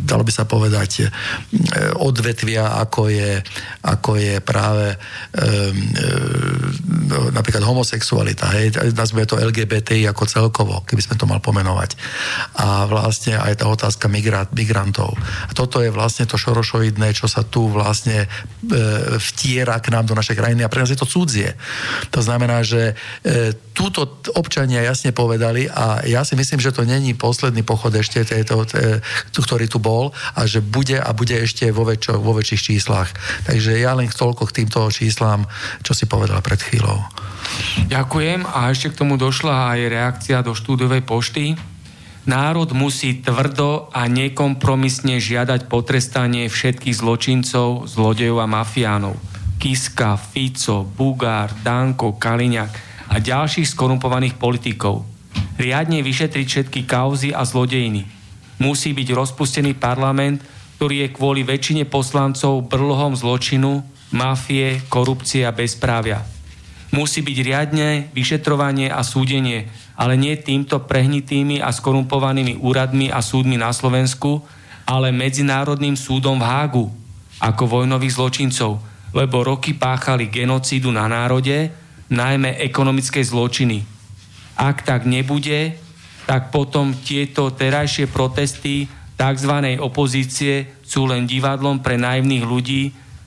dalo 0.05 0.23
by 0.23 0.33
sa 0.33 0.45
povedať, 0.45 1.09
odvetvia, 1.99 2.77
ako 2.81 3.09
je, 3.09 3.41
ako 3.89 4.11
je 4.21 4.35
práve 4.45 4.93
um, 4.93 5.77
um, 7.11 7.31
napríklad 7.33 7.65
homosexualita, 7.65 8.51
hej, 8.55 8.77
nazvime 8.93 9.25
to 9.25 9.41
LGBTI 9.41 10.09
ako 10.11 10.25
celkovo, 10.29 10.75
keby 10.85 11.03
sme 11.03 11.17
to 11.17 11.29
mal 11.29 11.41
pomenovať. 11.41 11.97
A 12.61 12.85
vlastne 12.89 13.39
aj 13.39 13.63
tá 13.63 13.67
otázka 13.71 14.07
migrát, 14.11 14.51
migrantov. 14.53 15.15
A 15.49 15.53
toto 15.53 15.81
je 15.81 15.91
vlastne 15.93 16.29
to 16.29 16.37
šorošoidné, 16.37 17.15
čo 17.15 17.31
sa 17.31 17.47
tu 17.47 17.71
vlastne 17.71 18.25
e, 18.25 18.29
vtiera 19.19 19.79
k 19.81 19.93
nám 19.95 20.09
do 20.11 20.19
našej 20.19 20.37
krajiny 20.37 20.67
a 20.67 20.73
pre 20.73 20.83
nás 20.83 20.91
je 20.91 20.99
to 20.99 21.09
cudzie. 21.09 21.55
To 22.11 22.21
znamená, 22.21 22.67
že 22.67 22.93
e, 23.23 23.55
túto 23.75 24.23
občania 24.35 24.87
jasne 24.87 25.15
povedali 25.15 25.71
a 25.71 26.03
ja 26.07 26.23
si 26.27 26.35
myslím, 26.39 26.63
že 26.63 26.75
to 26.75 26.87
není 26.87 27.15
posledný 27.15 27.63
pochod 27.63 27.95
ešte 27.95 28.23
tejto, 28.27 28.67
e, 28.75 29.01
ktorý 29.35 29.67
tu 29.71 29.79
bol 29.79 29.94
a 30.13 30.41
že 30.49 30.65
bude 30.65 30.99
a 30.99 31.11
bude 31.15 31.37
ešte 31.39 31.71
vo, 31.71 31.85
väčšo, 31.87 32.19
vo 32.19 32.33
väčších 32.35 32.63
číslach. 32.75 33.11
Takže 33.47 33.79
ja 33.79 33.95
len 33.95 34.11
toľko 34.11 34.51
k 34.51 34.63
týmto 34.63 34.87
číslám, 34.91 35.47
čo 35.83 35.93
si 35.93 36.09
povedala 36.09 36.43
pred 36.43 36.59
chvíľou. 36.59 37.05
Ďakujem 37.87 38.49
a 38.49 38.73
ešte 38.73 38.91
k 38.95 38.99
tomu 39.05 39.15
došla 39.21 39.77
aj 39.77 39.81
reakcia 39.93 40.39
do 40.41 40.57
štúdovej 40.57 41.05
pošty. 41.05 41.55
Národ 42.25 42.73
musí 42.73 43.21
tvrdo 43.21 43.93
a 43.93 44.09
nekompromisne 44.09 45.21
žiadať 45.21 45.69
potrestanie 45.69 46.49
všetkých 46.49 46.97
zločincov, 46.97 47.85
zlodejov 47.85 48.41
a 48.41 48.49
mafiánov. 48.49 49.21
Kiska, 49.61 50.17
Fico, 50.17 50.89
Bugár, 50.89 51.53
Danko, 51.61 52.17
Kaliňák 52.17 52.73
a 53.13 53.21
ďalších 53.21 53.69
skorumpovaných 53.69 54.41
politikov. 54.41 55.05
Riadne 55.61 56.01
vyšetriť 56.01 56.47
všetky 56.49 56.81
kauzy 56.89 57.31
a 57.31 57.45
zlodejiny. 57.45 58.14
Musí 58.63 58.95
byť 58.95 59.09
rozpustený 59.15 59.75
parlament, 59.79 60.43
ktorý 60.79 61.07
je 61.07 61.15
kvôli 61.15 61.43
väčšine 61.43 61.87
poslancov 61.87 62.67
brlohom 62.67 63.15
zločinu, 63.15 63.83
mafie, 64.15 64.83
korupcie 64.91 65.43
a 65.47 65.55
bezprávia 65.55 66.35
musí 66.95 67.27
byť 67.27 67.39
riadne 67.43 67.89
vyšetrovanie 68.15 68.87
a 68.87 69.03
súdenie, 69.03 69.67
ale 69.99 70.15
nie 70.15 70.39
týmto 70.39 70.87
prehnitými 70.87 71.59
a 71.59 71.75
skorumpovanými 71.75 72.63
úradmi 72.63 73.11
a 73.11 73.19
súdmi 73.19 73.59
na 73.59 73.75
Slovensku, 73.75 74.47
ale 74.87 75.11
Medzinárodným 75.11 75.99
súdom 75.99 76.39
v 76.39 76.47
Hágu 76.47 76.87
ako 77.43 77.67
vojnových 77.67 78.15
zločincov, 78.15 78.79
lebo 79.11 79.43
roky 79.43 79.75
páchali 79.75 80.31
genocídu 80.31 80.95
na 80.95 81.11
národe, 81.11 81.75
najmä 82.07 82.63
ekonomické 82.63 83.19
zločiny. 83.27 83.83
Ak 84.55 84.87
tak 84.87 85.03
nebude, 85.03 85.75
tak 86.25 86.49
potom 86.49 86.97
tieto 86.97 87.53
terajšie 87.53 88.09
protesty 88.09 88.89
tzv. 89.15 89.53
opozície 89.79 90.81
sú 90.83 91.07
len 91.07 91.29
divadlom 91.29 91.81
pre 91.85 92.01
naivných 92.01 92.45
ľudí, 92.45 92.83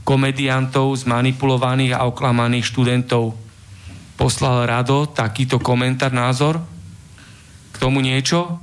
komediantov, 0.07 1.03
zmanipulovaných 1.03 1.93
a 1.93 2.07
oklamaných 2.07 2.69
študentov 2.71 3.47
poslal 4.17 4.65
Rado 4.65 5.05
takýto 5.05 5.61
komentár, 5.61 6.09
názor? 6.09 6.59
K 7.71 7.75
tomu 7.77 8.01
niečo? 8.01 8.57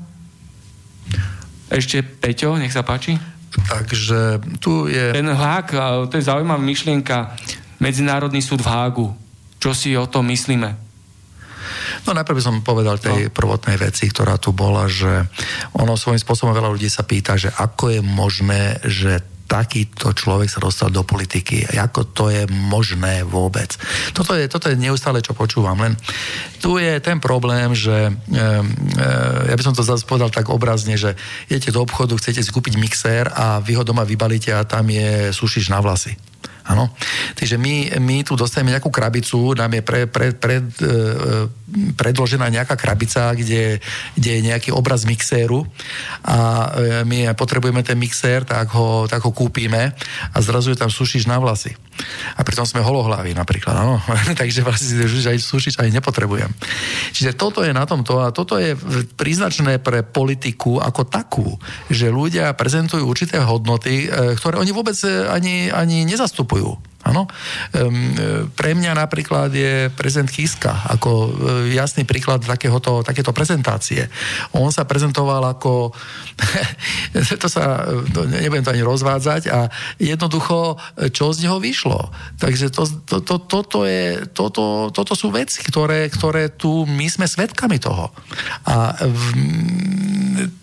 Ešte 1.70 2.02
Peťo, 2.02 2.59
nech 2.59 2.74
sa 2.74 2.82
páči. 2.82 3.15
Takže 3.55 4.43
tu 4.59 4.90
je... 4.90 5.15
Ten 5.15 5.31
Hák, 5.31 5.70
to 6.11 6.19
je 6.19 6.27
zaujímavá 6.27 6.59
myšlienka, 6.59 7.39
Medzinárodný 7.78 8.43
súd 8.43 8.66
v 8.66 8.70
Hágu. 8.70 9.09
Čo 9.62 9.70
si 9.73 9.94
o 9.94 10.11
tom 10.11 10.27
myslíme? 10.27 10.84
No 12.05 12.16
najprv 12.16 12.36
by 12.39 12.45
som 12.45 12.65
povedal 12.66 12.99
tej 13.01 13.28
no. 13.28 13.32
prvotnej 13.32 13.77
veci, 13.81 14.09
ktorá 14.11 14.41
tu 14.41 14.55
bola, 14.55 14.89
že 14.89 15.24
ono 15.77 15.99
svojím 15.99 16.20
spôsobom 16.20 16.55
veľa 16.55 16.73
ľudí 16.73 16.89
sa 16.89 17.07
pýta, 17.07 17.36
že 17.36 17.53
ako 17.53 17.99
je 17.99 18.01
možné, 18.01 18.62
že 18.85 19.35
takýto 19.45 20.16
človek 20.16 20.49
sa 20.49 20.59
dostal 20.59 20.89
do 20.89 21.05
politiky. 21.05 21.69
Ako 21.69 22.11
to 22.11 22.32
je 22.32 22.49
možné 22.49 23.23
vôbec? 23.23 23.77
Toto 24.16 24.32
je, 24.32 24.49
toto 24.49 24.73
je 24.73 24.81
neustále, 24.81 25.20
čo 25.20 25.36
počúvam. 25.36 25.77
Len 25.77 25.95
tu 26.59 26.81
je 26.81 26.97
ten 26.99 27.20
problém, 27.20 27.77
že 27.77 27.93
e, 27.93 28.11
e, 28.11 28.49
ja 29.53 29.55
by 29.55 29.62
som 29.62 29.77
to 29.77 29.85
zase 29.85 30.09
povedal 30.09 30.32
tak 30.32 30.49
obrazne, 30.49 30.97
že 30.97 31.12
idete 31.47 31.70
do 31.70 31.85
obchodu, 31.85 32.16
chcete 32.16 32.41
si 32.41 32.51
kúpiť 32.51 32.81
mixér 32.81 33.31
a 33.31 33.61
vy 33.61 33.77
ho 33.77 33.85
doma 33.85 34.03
vybalíte 34.03 34.51
a 34.51 34.65
tam 34.65 34.89
je 34.89 35.31
sušiš 35.31 35.69
na 35.69 35.78
vlasy. 35.85 36.16
Áno. 36.65 36.97
Takže 37.36 37.61
my, 37.61 38.01
my 38.01 38.24
tu 38.24 38.36
dostaneme 38.41 38.73
nejakú 38.73 38.89
krabicu, 38.89 39.53
nám 39.53 39.77
je 39.77 39.82
pre, 39.85 40.01
pre, 40.09 40.32
pre, 40.32 40.65
e, 40.65 40.66
predložená 41.75 42.47
nejaká 42.49 42.79
krabica, 42.79 43.35
kde, 43.35 43.83
kde 44.15 44.31
je 44.31 44.41
nejaký 44.47 44.71
obraz 44.71 45.03
mixéru 45.03 45.67
a 46.23 46.39
e, 46.39 46.69
my 47.03 47.35
potrebujeme 47.35 47.83
ten 47.83 47.99
mixér, 47.99 48.47
tak 48.47 48.71
ho, 48.75 49.11
tak 49.11 49.27
ho 49.27 49.35
kúpime 49.35 49.91
a 50.31 50.37
zrazu 50.39 50.73
je 50.73 50.79
tam 50.79 50.91
sušiš 50.91 51.27
na 51.27 51.43
vlasy. 51.43 51.75
A 52.35 52.43
pritom 52.43 52.67
sme 52.67 52.83
holohlaví 52.83 53.35
napríklad, 53.35 53.75
áno. 53.75 53.99
Takže 54.41 54.67
vlastne 54.67 55.07
si 55.07 55.27
aj 55.27 55.39
sušiť 55.39 55.75
aj 55.83 55.89
nepotrebujem. 55.95 56.51
Čiže 57.15 57.35
toto 57.35 57.63
je 57.63 57.75
na 57.75 57.87
tomto 57.87 58.23
a 58.23 58.31
toto 58.31 58.59
je 58.59 58.75
príznačné 59.19 59.83
pre 59.83 60.03
politiku 60.07 60.79
ako 60.79 61.07
takú, 61.07 61.47
že 61.91 62.11
ľudia 62.11 62.55
prezentujú 62.55 63.03
určité 63.03 63.43
hodnoty, 63.43 64.07
e, 64.07 64.39
ktoré 64.39 64.59
oni 64.63 64.71
vôbec 64.71 64.97
ani, 65.31 65.71
ani 65.75 66.07
nezastupujú. 66.07 66.94
Áno. 67.05 67.28
Um, 67.76 68.16
pre 68.56 68.72
mňa 68.72 68.97
napríklad 68.97 69.52
je 69.52 69.93
prezident 69.93 70.28
Kiska 70.28 70.89
ako 70.89 71.10
uh, 71.10 71.28
jasný 71.68 72.09
príklad 72.09 72.40
takéhoto, 72.43 73.05
takéto 73.05 73.36
prezentácie. 73.36 74.09
On 74.56 74.72
sa 74.72 74.89
prezentoval 74.89 75.44
ako 75.44 75.93
to 77.43 77.48
sa, 77.48 77.86
to, 78.10 78.26
nebudem 78.26 78.64
to 78.64 78.72
ani 78.74 78.82
rozvádzať 78.82 79.43
a 79.52 79.68
jednoducho, 80.01 80.81
čo 81.14 81.31
z 81.31 81.47
neho 81.47 81.60
vyšlo. 81.62 82.10
Takže 82.40 82.72
to, 82.74 82.89
to, 83.06 83.16
to, 83.22 83.36
toto, 83.44 83.78
je, 83.86 84.26
toto, 84.35 84.90
toto 84.90 85.12
sú 85.14 85.31
veci, 85.31 85.62
ktoré, 85.62 86.10
ktoré 86.10 86.51
tu 86.51 86.89
my 86.89 87.06
sme 87.06 87.26
svedkami 87.28 87.78
toho. 87.78 88.10
A 88.66 88.97
v, 88.98 89.24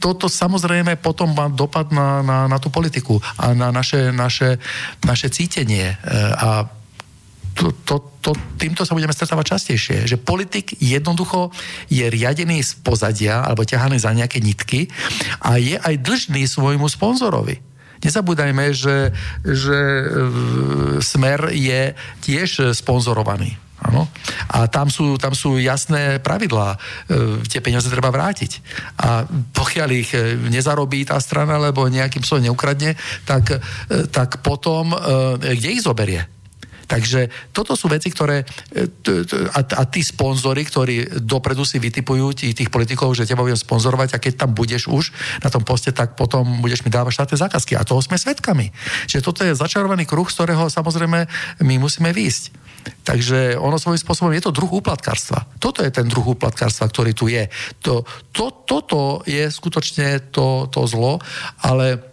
toto 0.01 0.27
samozrejme 0.27 0.99
potom 0.99 1.31
má 1.31 1.47
dopad 1.47 1.89
na, 1.95 2.19
na, 2.19 2.37
na 2.51 2.57
tú 2.59 2.67
politiku 2.67 3.21
a 3.39 3.55
na 3.55 3.71
naše, 3.71 4.11
naše, 4.11 4.59
naše 5.05 5.31
cítenie 5.31 5.95
e, 5.95 5.95
a 6.31 6.65
to, 7.51 7.75
to, 7.83 7.95
to, 8.23 8.31
týmto 8.55 8.87
sa 8.87 8.95
budeme 8.95 9.11
stretávať 9.11 9.57
častejšie, 9.57 9.97
že 10.07 10.17
politik 10.17 10.73
jednoducho 10.79 11.51
je 11.91 12.07
riadený 12.07 12.63
z 12.63 12.79
pozadia 12.79 13.43
alebo 13.43 13.67
ťahaný 13.67 13.99
za 13.99 14.15
nejaké 14.15 14.39
nitky 14.39 14.87
a 15.43 15.59
je 15.59 15.75
aj 15.75 15.95
dlžný 15.99 16.47
svojmu 16.47 16.87
sponzorovi. 16.87 17.59
Nezabúdajme, 18.01 18.73
že, 18.73 19.13
že 19.45 19.77
e, 19.77 20.05
Smer 21.05 21.53
je 21.53 21.93
tiež 22.25 22.73
sponzorovaný. 22.73 23.61
Ano? 23.81 24.05
A 24.53 24.69
tam 24.69 24.93
sú, 24.93 25.17
tam 25.17 25.33
sú 25.33 25.57
jasné 25.57 26.21
pravidlá. 26.21 26.77
E, 26.77 26.77
tie 27.49 27.65
peniaze 27.65 27.89
treba 27.89 28.13
vrátiť. 28.13 28.61
A 29.01 29.25
pokiaľ 29.57 29.89
ich 29.97 30.13
e, 30.13 30.37
nezarobí 30.37 31.01
tá 31.09 31.17
strana, 31.17 31.57
alebo 31.57 31.89
nejakým 31.89 32.21
spôsobom 32.21 32.45
neukradne, 32.45 32.93
tak, 33.25 33.57
e, 33.57 33.57
tak 34.13 34.45
potom 34.45 34.93
e, 34.93 34.97
kde 35.57 35.69
ich 35.73 35.81
zoberie? 35.81 36.29
Takže 36.91 37.31
toto 37.55 37.79
sú 37.79 37.87
veci, 37.87 38.11
ktoré 38.11 38.43
a, 39.55 39.61
a 39.63 39.83
tí 39.87 40.03
sponzory, 40.03 40.67
ktorí 40.67 41.23
dopredu 41.23 41.63
si 41.63 41.79
vytipujú 41.79 42.35
tých 42.35 42.67
politikov, 42.67 43.15
že 43.15 43.23
teba 43.23 43.47
budem 43.47 43.55
sponzorovať 43.55 44.19
a 44.19 44.19
keď 44.19 44.43
tam 44.43 44.51
budeš 44.51 44.91
už 44.91 45.15
na 45.39 45.47
tom 45.47 45.63
poste, 45.63 45.95
tak 45.95 46.19
potom 46.19 46.59
budeš 46.59 46.83
mi 46.83 46.91
dávať 46.91 47.23
štátne 47.23 47.37
zákazky. 47.47 47.79
A 47.79 47.87
toho 47.87 48.03
sme 48.03 48.19
svetkami. 48.19 48.75
Čiže 49.07 49.23
toto 49.23 49.47
je 49.47 49.55
začarovaný 49.55 50.03
kruh, 50.03 50.27
z 50.27 50.35
ktorého 50.35 50.67
samozrejme 50.67 51.31
my 51.63 51.75
musíme 51.79 52.11
výjsť. 52.11 52.59
Takže 53.01 53.57
ono 53.57 53.81
svojím 53.81 54.01
spôsobom 54.01 54.33
je 54.35 54.43
to 54.45 54.53
druh 54.53 54.69
úplatkárstva. 54.69 55.45
Toto 55.57 55.81
je 55.81 55.89
ten 55.89 56.05
druh 56.05 56.37
úplatkárstva, 56.37 56.89
ktorý 56.91 57.11
tu 57.15 57.31
je. 57.31 57.47
To, 57.85 58.05
to, 58.29 58.65
toto 58.67 59.25
je 59.25 59.49
skutočne 59.49 60.33
to, 60.33 60.69
to 60.69 60.85
zlo, 60.85 61.17
ale 61.65 62.10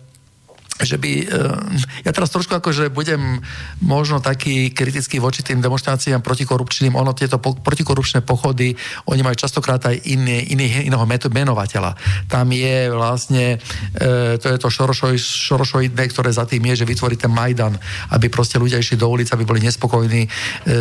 že 0.79 0.97
by, 0.99 1.13
eh, 1.27 2.07
ja 2.07 2.11
teraz 2.15 2.31
trošku 2.31 2.55
akože 2.55 2.95
budem 2.95 3.43
možno 3.83 4.23
taký 4.23 4.71
kritický 4.71 5.19
voči 5.19 5.43
tým 5.43 5.59
demonstráciám 5.59 6.23
protikorupčným, 6.23 6.95
ono 6.95 7.11
tieto 7.15 7.43
po, 7.43 7.59
protikorupčné 7.59 8.23
pochody, 8.23 8.79
oni 9.11 9.21
majú 9.27 9.35
častokrát 9.35 9.83
aj 9.91 9.97
iný, 10.07 10.55
iný, 10.55 10.87
iného 10.87 11.03
menovateľa. 11.31 11.99
Tam 12.31 12.47
je 12.55 12.91
vlastne, 12.95 13.59
e, 13.95 14.39
to 14.39 14.47
je 14.55 14.59
to 14.59 14.69
šorošoj, 14.71 15.15
šorošoidné, 15.19 16.05
ktoré 16.15 16.31
za 16.31 16.47
tým 16.47 16.63
je, 16.73 16.85
že 16.85 16.89
vytvorí 16.89 17.19
ten 17.19 17.31
Majdan, 17.31 17.75
aby 18.15 18.31
proste 18.31 18.59
ľudia 18.59 18.79
išli 18.79 19.01
do 19.01 19.11
ulic, 19.11 19.27
aby 19.35 19.43
boli 19.43 19.59
nespokojní 19.67 20.23
e, 20.25 20.29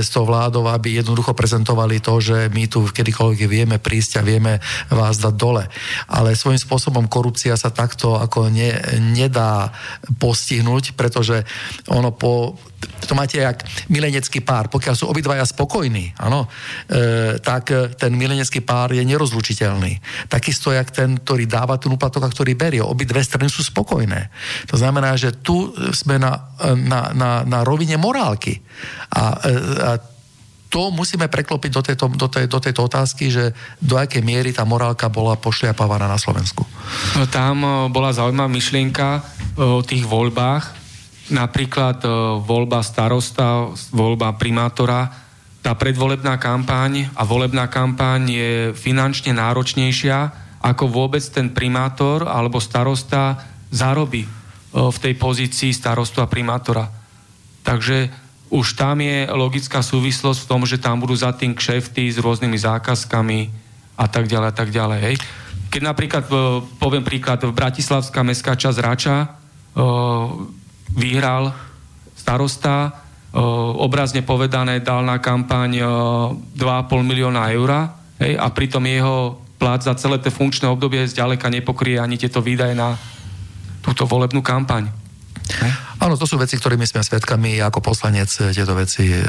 s 0.06 0.14
tou 0.14 0.26
vládou, 0.30 0.70
aby 0.70 1.02
jednoducho 1.02 1.34
prezentovali 1.34 2.02
to, 2.02 2.22
že 2.22 2.54
my 2.54 2.70
tu 2.70 2.86
kedykoľvek 2.86 3.40
vieme 3.50 3.78
prísť 3.82 4.22
a 4.22 4.26
vieme 4.26 4.62
vás 4.94 5.18
dať 5.18 5.34
dole. 5.34 5.66
Ale 6.06 6.38
svojím 6.38 6.62
spôsobom 6.62 7.10
korupcia 7.10 7.58
sa 7.58 7.74
takto 7.74 8.20
ako 8.20 8.54
ne, 8.54 8.78
nedá 9.00 9.74
postihnúť, 10.18 10.98
pretože 10.98 11.44
ono 11.92 12.12
po, 12.14 12.58
to 13.06 13.14
máte 13.16 13.40
jak 13.40 13.64
milenecký 13.88 14.42
pár, 14.42 14.68
pokiaľ 14.68 14.96
sú 14.98 15.06
obidvaja 15.08 15.46
spokojní, 15.46 16.18
áno, 16.20 16.46
e, 16.90 17.38
tak 17.40 17.72
ten 17.96 18.12
milenecký 18.16 18.64
pár 18.64 18.92
je 18.94 19.04
nerozlučiteľný. 19.04 20.00
Takisto 20.28 20.74
jak 20.74 20.90
ten, 20.92 21.22
ktorý 21.22 21.46
dáva 21.48 21.80
ten 21.80 21.94
úplatok 21.94 22.26
a 22.26 22.34
ktorý 22.34 22.58
berie. 22.58 22.82
Obidve 22.84 23.24
strany 23.24 23.48
sú 23.48 23.64
spokojné. 23.64 24.30
To 24.72 24.76
znamená, 24.76 25.16
že 25.16 25.36
tu 25.40 25.72
sme 25.94 26.20
na, 26.20 26.56
na, 26.76 27.14
na, 27.14 27.32
na 27.46 27.60
rovine 27.62 27.96
morálky. 27.96 28.60
A, 29.14 29.24
a 29.38 29.92
to 30.68 30.92
musíme 30.92 31.32
preklopiť 31.32 31.72
do 31.72 31.82
tejto, 31.82 32.06
do, 32.12 32.28
tej, 32.28 32.46
do 32.52 32.60
tejto 32.60 32.82
otázky, 32.92 33.32
že 33.32 33.56
do 33.80 33.96
akej 33.96 34.20
miery 34.20 34.52
tá 34.52 34.68
morálka 34.68 35.08
bola 35.08 35.40
pošliapávaná 35.40 36.12
na 36.12 36.20
Slovensku. 36.20 36.68
No, 37.16 37.24
tam 37.32 37.64
e, 37.64 37.70
bola 37.88 38.12
zaujímavá 38.12 38.52
myšlienka 38.52 39.08
e, 39.18 39.22
o 39.64 39.82
tých 39.84 40.04
voľbách. 40.04 40.76
Napríklad 41.32 42.04
e, 42.04 42.10
voľba 42.44 42.84
starosta, 42.84 43.72
voľba 43.96 44.36
primátora. 44.36 45.08
Tá 45.64 45.72
predvolebná 45.76 46.36
kampaň 46.36 47.08
a 47.16 47.24
volebná 47.24 47.72
kampaň 47.72 48.22
je 48.28 48.52
finančne 48.76 49.32
náročnejšia, 49.36 50.18
ako 50.64 50.92
vôbec 50.92 51.24
ten 51.32 51.52
primátor 51.52 52.28
alebo 52.28 52.60
starosta 52.60 53.40
zarobí 53.72 54.28
v 54.72 54.98
tej 55.00 55.16
pozícii 55.16 55.72
starostu 55.72 56.20
a 56.20 56.28
primátora. 56.28 56.88
Takže 57.64 58.27
už 58.48 58.80
tam 58.80 59.04
je 59.04 59.28
logická 59.28 59.84
súvislosť 59.84 60.40
v 60.44 60.50
tom, 60.50 60.62
že 60.64 60.80
tam 60.80 61.04
budú 61.04 61.16
za 61.16 61.36
tým 61.36 61.52
kšefty 61.52 62.08
s 62.08 62.18
rôznymi 62.20 62.56
zákazkami 62.56 63.40
a 64.00 64.06
tak 64.08 64.32
ďalej 64.32 64.48
a 64.48 64.56
tak 64.56 64.70
ďalej. 64.72 65.00
Hej. 65.04 65.16
Keď 65.68 65.82
napríklad, 65.84 66.26
e, 66.32 66.36
poviem 66.80 67.04
príklad, 67.04 67.44
v 67.44 67.52
Bratislavská 67.52 68.24
mestská 68.24 68.56
časť 68.56 68.80
Rača 68.80 69.18
uh, 69.28 70.32
vyhral 70.96 71.52
starosta, 72.16 72.90
uh, 72.90 73.42
obrazne 73.78 74.24
povedané 74.24 74.80
dal 74.80 75.04
na 75.04 75.20
kampaň 75.20 75.72
uh, 75.84 75.90
2,5 76.56 77.04
milióna 77.04 77.52
eur 77.52 77.92
hej, 78.24 78.34
a 78.40 78.48
pritom 78.48 78.84
jeho 78.88 79.44
plat 79.58 79.82
za 79.82 79.98
celé 79.98 80.22
to 80.22 80.32
funkčné 80.32 80.70
obdobie 80.70 81.04
zďaleka 81.04 81.50
nepokrie 81.50 81.98
ani 81.98 82.16
tieto 82.16 82.40
výdaje 82.40 82.78
na 82.78 82.96
túto 83.82 84.06
volebnú 84.06 84.40
kampaň. 84.40 84.88
Áno, 85.98 86.20
to 86.20 86.30
sú 86.30 86.38
veci, 86.38 86.60
ktorými 86.60 86.86
sme 86.86 87.02
svetkami. 87.02 87.58
Ja 87.58 87.72
ako 87.72 87.82
poslanec 87.82 88.30
tieto 88.30 88.74
veci 88.78 89.10
e, 89.10 89.22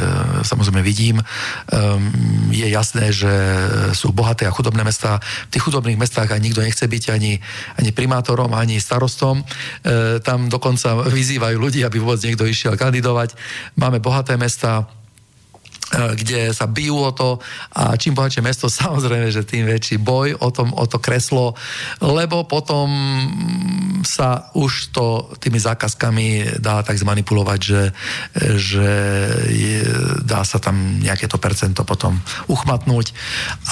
samozrejme 0.45 0.83
vidím. 0.85 1.19
E, 1.21 1.25
je 2.53 2.67
jasné, 2.69 3.15
že 3.15 3.33
sú 3.95 4.13
bohaté 4.13 4.45
a 4.45 4.53
chudobné 4.53 4.85
mesta. 4.85 5.23
V 5.49 5.53
tých 5.55 5.65
chudobných 5.65 5.97
mestách 5.97 6.35
ani 6.35 6.51
nikto 6.51 6.65
nechce 6.65 6.85
byť 6.85 7.05
ani, 7.13 7.39
ani 7.77 7.91
primátorom, 7.93 8.57
ani 8.57 8.81
starostom. 8.81 9.45
Tam 10.25 10.49
dokonca 10.49 11.05
vyzývajú 11.05 11.57
ľudí, 11.61 11.85
aby 11.85 12.01
vôbec 12.01 12.25
niekto 12.25 12.49
išiel 12.49 12.75
kandidovať. 12.81 13.37
Máme 13.77 14.01
bohaté 14.01 14.41
mesta, 14.41 14.89
kde 15.89 16.53
sa 16.53 16.69
bijú 16.69 17.01
o 17.01 17.13
to 17.17 17.41
a 17.73 17.97
čím 17.97 18.13
bohatšie 18.13 18.45
mesto, 18.45 18.69
samozrejme, 18.73 19.33
že 19.33 19.49
tým 19.49 19.65
väčší 19.65 19.97
boj 20.01 20.37
o, 20.37 20.49
tom, 20.53 20.73
o 20.77 20.85
to 20.85 21.01
kreslo, 21.01 21.57
lebo 22.05 22.45
potom 22.45 22.89
sa 24.05 24.53
už 24.55 24.93
to 24.95 25.33
tými 25.41 25.59
zákazkami 25.59 26.61
dá 26.61 26.85
tak 26.85 27.01
zmanipulovať, 27.01 27.61
že, 27.61 27.83
že 28.57 28.91
je, 29.49 29.81
dá 30.23 30.45
sa 30.45 30.61
tam 30.61 31.01
nejaké 31.01 31.27
to 31.27 31.41
percento 31.41 31.83
potom 31.83 32.21
uchmatnúť 32.47 33.13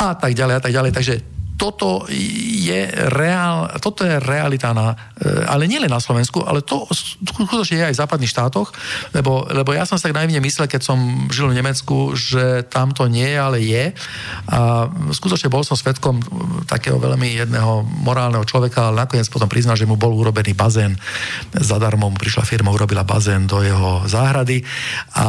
a 0.01 0.17
tak 0.17 0.33
ďalej 0.33 0.55
a 0.57 0.63
tak 0.63 0.73
ďalej. 0.73 0.93
Takže 0.93 1.36
toto 1.57 2.05
je, 2.13 2.87
reál, 3.17 3.73
toto 3.81 4.05
je 4.05 4.21
realita 4.21 4.77
na, 4.77 4.93
e, 5.17 5.45
ale 5.49 5.65
nielen 5.65 5.89
na 5.89 6.01
Slovensku, 6.01 6.45
ale 6.45 6.61
to 6.61 6.85
skutočne 6.93 7.81
je 7.81 7.87
aj 7.89 7.95
v 7.97 8.03
západných 8.05 8.33
štátoch, 8.33 8.69
lebo, 9.17 9.49
lebo 9.49 9.73
ja 9.73 9.89
som 9.89 9.97
sa 9.97 10.13
tak 10.13 10.21
najmne 10.21 10.39
myslel, 10.45 10.69
keď 10.69 10.83
som 10.85 11.29
žil 11.33 11.51
v 11.51 11.59
Nemecku, 11.59 12.13
že 12.13 12.69
tam 12.69 12.93
to 12.93 13.09
nie 13.09 13.25
je, 13.25 13.39
ale 13.41 13.59
je. 13.65 13.85
A 14.53 14.87
skutočne 15.17 15.49
bol 15.49 15.65
som 15.65 15.75
svetkom 15.75 16.21
takého 16.69 17.01
veľmi 17.01 17.41
jedného 17.41 17.83
morálneho 18.05 18.45
človeka, 18.45 18.93
ale 18.93 19.09
nakoniec 19.09 19.27
potom 19.33 19.49
priznal, 19.49 19.81
že 19.81 19.89
mu 19.89 19.97
bol 19.97 20.13
urobený 20.13 20.53
bazén. 20.53 20.95
Zadarmo 21.57 22.13
mu 22.13 22.17
prišla 22.21 22.45
firma, 22.45 22.71
urobila 22.71 23.03
bazén 23.09 23.49
do 23.49 23.65
jeho 23.65 24.05
záhrady 24.05 24.61
a 25.17 25.29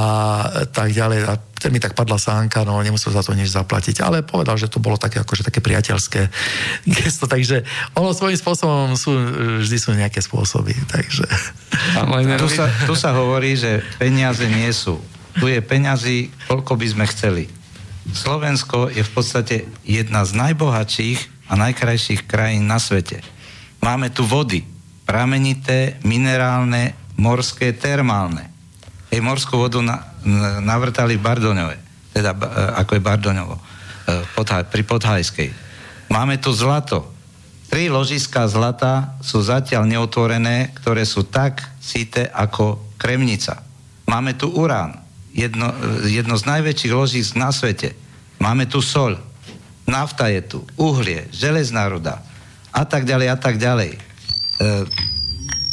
tak 0.69 0.91
ďalej. 0.91 1.19
A 1.23 1.33
ten 1.57 1.73
mi 1.73 1.81
tak 1.81 1.97
padla 1.97 2.21
sánka, 2.21 2.61
no 2.63 2.77
nemusel 2.79 3.13
za 3.13 3.25
to 3.25 3.33
nič 3.33 3.49
zaplatiť, 3.53 4.05
ale 4.05 4.21
povedal, 4.21 4.57
že 4.57 4.69
to 4.69 4.77
bolo 4.77 4.95
také, 4.95 5.21
akože 5.21 5.45
také 5.45 5.59
priateľské 5.61 6.29
gesto, 7.01 7.25
takže 7.25 7.65
ono 7.97 8.13
svojím 8.13 8.37
spôsobom 8.37 8.93
sú, 8.93 9.13
vždy 9.65 9.77
sú 9.77 9.91
nejaké 9.97 10.21
spôsoby, 10.21 10.77
takže... 10.93 11.25
Tu 12.37 12.49
sa, 12.53 12.65
tu 12.85 12.93
sa 12.93 13.13
hovorí, 13.17 13.57
že 13.57 13.81
peniaze 13.97 14.45
nie 14.45 14.69
sú. 14.69 15.01
Tu 15.37 15.53
je 15.53 15.59
peniazy, 15.61 16.33
koľko 16.49 16.77
by 16.77 16.87
sme 16.89 17.05
chceli. 17.09 17.43
Slovensko 18.07 18.87
je 18.89 19.03
v 19.03 19.11
podstate 19.11 19.55
jedna 19.83 20.23
z 20.23 20.31
najbohatších 20.33 21.51
a 21.51 21.53
najkrajších 21.59 22.23
krajín 22.25 22.65
na 22.65 22.79
svete. 22.79 23.19
Máme 23.83 24.09
tu 24.09 24.23
vody, 24.23 24.63
pramenité, 25.05 25.99
minerálne, 26.03 26.95
morské, 27.19 27.75
termálne. 27.75 28.49
Hej, 29.07 29.23
morskú 29.23 29.55
vodu 29.55 29.79
na, 29.79 30.03
navrtali 30.61 31.15
v 31.15 31.23
Bardoňove, 31.23 31.77
teda 32.11 32.31
e, 32.35 32.39
ako 32.83 32.91
je 32.99 33.01
Bardoňovo, 33.01 33.55
e, 33.55 34.63
pri 34.67 34.83
Podhajskej. 34.83 35.49
Máme 36.11 36.39
tu 36.39 36.51
zlato. 36.51 37.15
Tri 37.67 37.91
ložiska 37.91 38.47
zlata 38.47 39.19
sú 39.19 39.43
zatiaľ 39.43 39.87
neotvorené, 39.87 40.71
ktoré 40.79 41.03
sú 41.03 41.27
tak 41.27 41.63
síte 41.83 42.27
ako 42.31 42.95
kremnica. 42.95 43.63
Máme 44.07 44.39
tu 44.39 44.51
urán, 44.51 44.99
jedno, 45.35 45.71
e, 46.03 46.11
jedno 46.11 46.35
z 46.35 46.43
najväčších 46.47 46.93
ložisk 46.93 47.31
na 47.35 47.51
svete. 47.51 47.95
Máme 48.39 48.67
tu 48.67 48.79
sol, 48.79 49.19
nafta 49.87 50.27
je 50.31 50.41
tu, 50.43 50.59
uhlie, 50.77 51.27
železná 51.31 51.87
ruda 51.87 52.23
a 52.71 52.83
tak 52.85 53.07
ďalej 53.07 53.27
a 53.33 53.37
tak 53.39 53.55
ďalej. 53.57 53.91
E, 53.95 53.99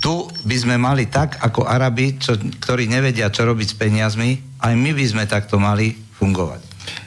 tu 0.04 0.28
by 0.44 0.56
sme 0.60 0.76
mali 0.76 1.08
tak, 1.08 1.40
ako 1.40 1.64
Arabi, 1.64 2.20
čo, 2.20 2.36
ktorí 2.36 2.84
nevedia, 2.84 3.32
čo 3.32 3.48
robiť 3.48 3.72
s 3.72 3.78
peniazmi, 3.80 4.60
aj 4.60 4.76
my 4.76 4.92
by 4.92 5.04
sme 5.08 5.24
takto 5.24 5.56
mali 5.56 5.96
fungovať. 6.20 6.60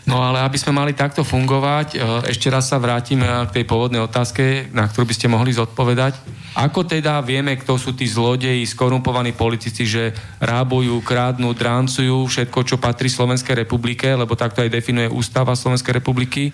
No 0.10 0.26
ale 0.26 0.41
aby 0.41 0.57
sme 0.57 0.74
mali 0.74 0.98
takto 0.98 1.22
fungovať, 1.22 1.94
e, 1.94 1.98
ešte 2.34 2.49
raz 2.49 2.65
sa 2.65 2.82
vrátim 2.82 3.22
e, 3.22 3.28
k 3.45 3.61
tej 3.61 3.69
pôvodnej 3.69 4.02
otázke, 4.02 4.74
na 4.74 4.90
ktorú 4.90 5.06
by 5.06 5.14
ste 5.14 5.30
mohli 5.30 5.53
zodpovedať. 5.53 6.18
Ako 6.57 6.90
teda 6.90 7.22
vieme, 7.22 7.53
kto 7.53 7.78
sú 7.78 7.94
tí 7.94 8.10
zlodeji, 8.10 8.65
skorumpovaní 8.65 9.38
politici, 9.38 9.86
že 9.86 10.18
rábujú, 10.41 10.98
krádnu, 11.06 11.53
dráncujú 11.53 12.26
všetko, 12.26 12.60
čo 12.65 12.82
patrí 12.82 13.14
Slovenskej 13.14 13.61
republike, 13.61 14.10
lebo 14.10 14.34
takto 14.34 14.65
aj 14.65 14.74
definuje 14.74 15.06
ústava 15.06 15.53
Slovenskej 15.53 16.02
republiky, 16.02 16.49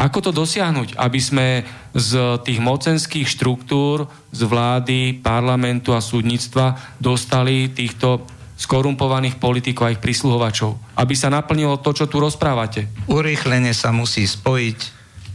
ako 0.00 0.18
to 0.24 0.30
dosiahnuť, 0.32 0.96
aby 0.96 1.20
sme 1.20 1.46
z 1.92 2.40
tých 2.40 2.56
mocenských 2.56 3.28
štruktúr, 3.28 4.08
z 4.32 4.40
vlády, 4.48 5.20
parlamentu 5.20 5.92
a 5.92 6.00
súdnictva 6.00 6.96
dostali 6.96 7.68
týchto 7.68 8.24
skorumpovaných 8.56 9.36
politikov 9.36 9.88
a 9.88 9.92
ich 9.92 10.00
prísluhovačov. 10.00 10.96
Aby 10.96 11.12
sa 11.16 11.28
naplnilo 11.28 11.80
to, 11.84 11.92
čo 11.92 12.08
tu 12.08 12.16
rozprávate. 12.16 12.88
Urýchlene 13.12 13.76
sa 13.76 13.92
musí 13.92 14.24
spojiť 14.24 14.78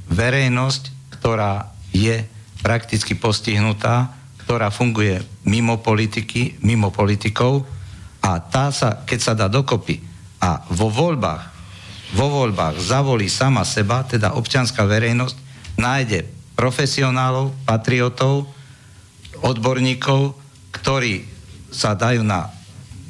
verejnosť, 0.10 1.14
ktorá 1.22 1.70
je 1.94 2.26
prakticky 2.66 3.14
postihnutá, 3.14 4.14
ktorá 4.46 4.74
funguje 4.74 5.22
mimo 5.46 5.82
politiky, 5.82 6.58
mimo 6.66 6.90
politikov 6.90 7.66
a 8.22 8.42
tá 8.42 8.74
sa, 8.74 9.06
keď 9.06 9.20
sa 9.22 9.34
dá 9.38 9.46
dokopy, 9.46 10.02
a 10.42 10.62
vo 10.70 10.94
voľbách, 10.94 11.55
vo 12.14 12.27
voľbách 12.30 12.77
zavolí 12.77 13.26
sama 13.26 13.65
seba, 13.65 14.06
teda 14.06 14.38
občianská 14.38 14.86
verejnosť, 14.86 15.38
nájde 15.80 16.30
profesionálov, 16.53 17.52
patriotov, 17.65 18.48
odborníkov, 19.41 20.38
ktorí 20.72 21.27
sa 21.73 21.98
dajú 21.98 22.23
na 22.23 22.48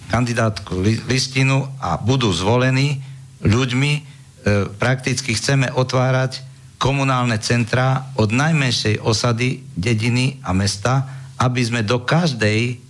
kandidátku 0.10 0.82
listinu 1.10 1.70
a 1.82 1.98
budú 2.02 2.34
zvolení 2.34 3.02
ľuďmi. 3.46 3.92
E, 3.94 4.02
prakticky 4.78 5.38
chceme 5.38 5.70
otvárať 5.74 6.42
komunálne 6.82 7.38
centrá 7.42 8.10
od 8.18 8.34
najmenšej 8.34 9.02
osady, 9.02 9.66
dediny 9.78 10.42
a 10.42 10.54
mesta, 10.54 11.06
aby 11.38 11.62
sme 11.62 11.82
do 11.86 12.02
každej 12.02 12.82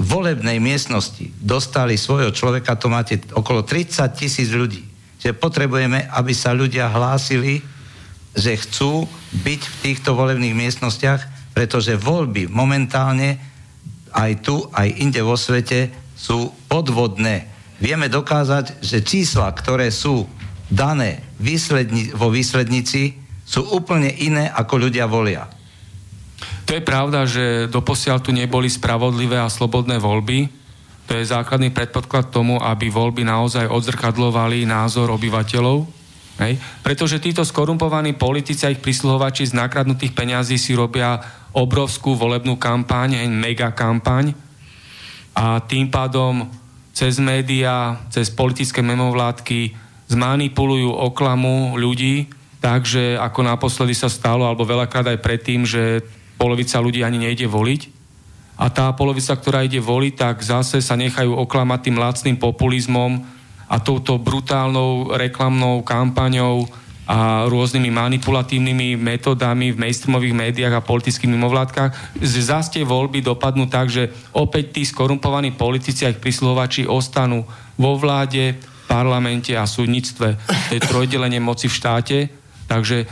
volebnej 0.00 0.58
miestnosti 0.58 1.28
dostali 1.38 1.94
svojho 2.00 2.32
človeka, 2.32 2.78
to 2.78 2.88
máte 2.88 3.20
okolo 3.36 3.62
30 3.62 4.00
tisíc 4.16 4.48
ľudí. 4.50 4.89
Čiže 5.20 5.36
potrebujeme, 5.36 6.08
aby 6.08 6.32
sa 6.32 6.56
ľudia 6.56 6.88
hlásili, 6.88 7.60
že 8.32 8.56
chcú 8.56 9.04
byť 9.44 9.60
v 9.60 9.78
týchto 9.84 10.16
volebných 10.16 10.56
miestnostiach, 10.56 11.52
pretože 11.52 12.00
voľby 12.00 12.48
momentálne 12.48 13.36
aj 14.16 14.32
tu, 14.42 14.64
aj 14.72 14.88
inde 14.96 15.20
vo 15.20 15.36
svete 15.36 15.92
sú 16.16 16.50
podvodné. 16.66 17.46
Vieme 17.80 18.08
dokázať, 18.08 18.80
že 18.80 19.04
čísla, 19.04 19.52
ktoré 19.52 19.92
sú 19.92 20.24
dané 20.68 21.24
výsledni- 21.36 22.12
vo 22.12 22.32
výslednici, 22.32 23.16
sú 23.44 23.66
úplne 23.74 24.08
iné, 24.08 24.46
ako 24.46 24.88
ľudia 24.88 25.10
volia. 25.10 25.50
To 26.70 26.78
je 26.78 26.86
pravda, 26.86 27.26
že 27.26 27.66
doposiaľ 27.66 28.22
tu 28.22 28.30
neboli 28.30 28.70
spravodlivé 28.70 29.42
a 29.42 29.50
slobodné 29.50 29.98
voľby. 29.98 30.59
To 31.10 31.18
je 31.18 31.26
základný 31.26 31.74
predpoklad 31.74 32.30
tomu, 32.30 32.62
aby 32.62 32.86
voľby 32.86 33.26
naozaj 33.26 33.66
odzrkadlovali 33.66 34.62
názor 34.62 35.10
obyvateľov. 35.10 35.82
Hej? 36.38 36.54
Pretože 36.86 37.18
títo 37.18 37.42
skorumpovaní 37.42 38.14
politici 38.14 38.62
a 38.62 38.70
ich 38.70 38.78
prisluhovači 38.78 39.50
z 39.50 39.58
nakradnutých 39.58 40.14
peňazí 40.14 40.54
si 40.54 40.78
robia 40.78 41.18
obrovskú 41.50 42.14
volebnú 42.14 42.54
kampaň, 42.54 43.26
mega 43.26 43.74
kampaň 43.74 44.38
a 45.34 45.58
tým 45.66 45.90
pádom 45.90 46.46
cez 46.94 47.18
médiá, 47.18 47.98
cez 48.14 48.30
politické 48.30 48.78
memovládky 48.78 49.74
zmanipulujú 50.14 50.94
oklamu 50.94 51.74
ľudí, 51.74 52.30
takže 52.62 53.18
ako 53.18 53.50
naposledy 53.50 53.98
sa 53.98 54.06
stalo, 54.06 54.46
alebo 54.46 54.62
veľakrát 54.62 55.10
aj 55.10 55.18
predtým, 55.22 55.66
že 55.66 56.06
polovica 56.38 56.78
ľudí 56.78 57.02
ani 57.02 57.18
nejde 57.18 57.50
voliť. 57.50 57.99
A 58.60 58.68
tá 58.68 58.92
polovica, 58.92 59.32
ktorá 59.32 59.64
ide 59.64 59.80
voliť, 59.80 60.14
tak 60.20 60.44
zase 60.44 60.84
sa 60.84 60.92
nechajú 60.92 61.32
oklamať 61.32 61.80
tým 61.80 61.96
lacným 61.96 62.36
populizmom 62.36 63.24
a 63.72 63.76
touto 63.80 64.20
brutálnou 64.20 65.16
reklamnou 65.16 65.80
kampaňou 65.80 66.68
a 67.10 67.48
rôznymi 67.50 67.90
manipulatívnymi 67.90 68.94
metodami 68.94 69.74
v 69.74 69.80
mainstreamových 69.82 70.36
médiách 70.36 70.74
a 70.78 70.86
politických 70.86 71.32
mimovládkach, 71.32 72.22
zase 72.22 72.78
tie 72.78 72.84
voľby 72.86 73.18
dopadnú 73.24 73.66
tak, 73.66 73.90
že 73.90 74.14
opäť 74.30 74.78
tí 74.78 74.86
skorumpovaní 74.86 75.56
politici 75.58 76.06
a 76.06 76.12
ich 76.14 76.22
prisluhovači 76.22 76.86
ostanú 76.86 77.42
vo 77.74 77.98
vláde, 77.98 78.54
parlamente 78.86 79.58
a 79.58 79.66
súdnictve. 79.66 80.38
To 80.38 80.72
je 80.74 80.82
trojdelenie 80.82 81.42
moci 81.42 81.66
v 81.66 81.78
štáte, 81.78 82.18
takže 82.70 83.02
e, 83.02 83.06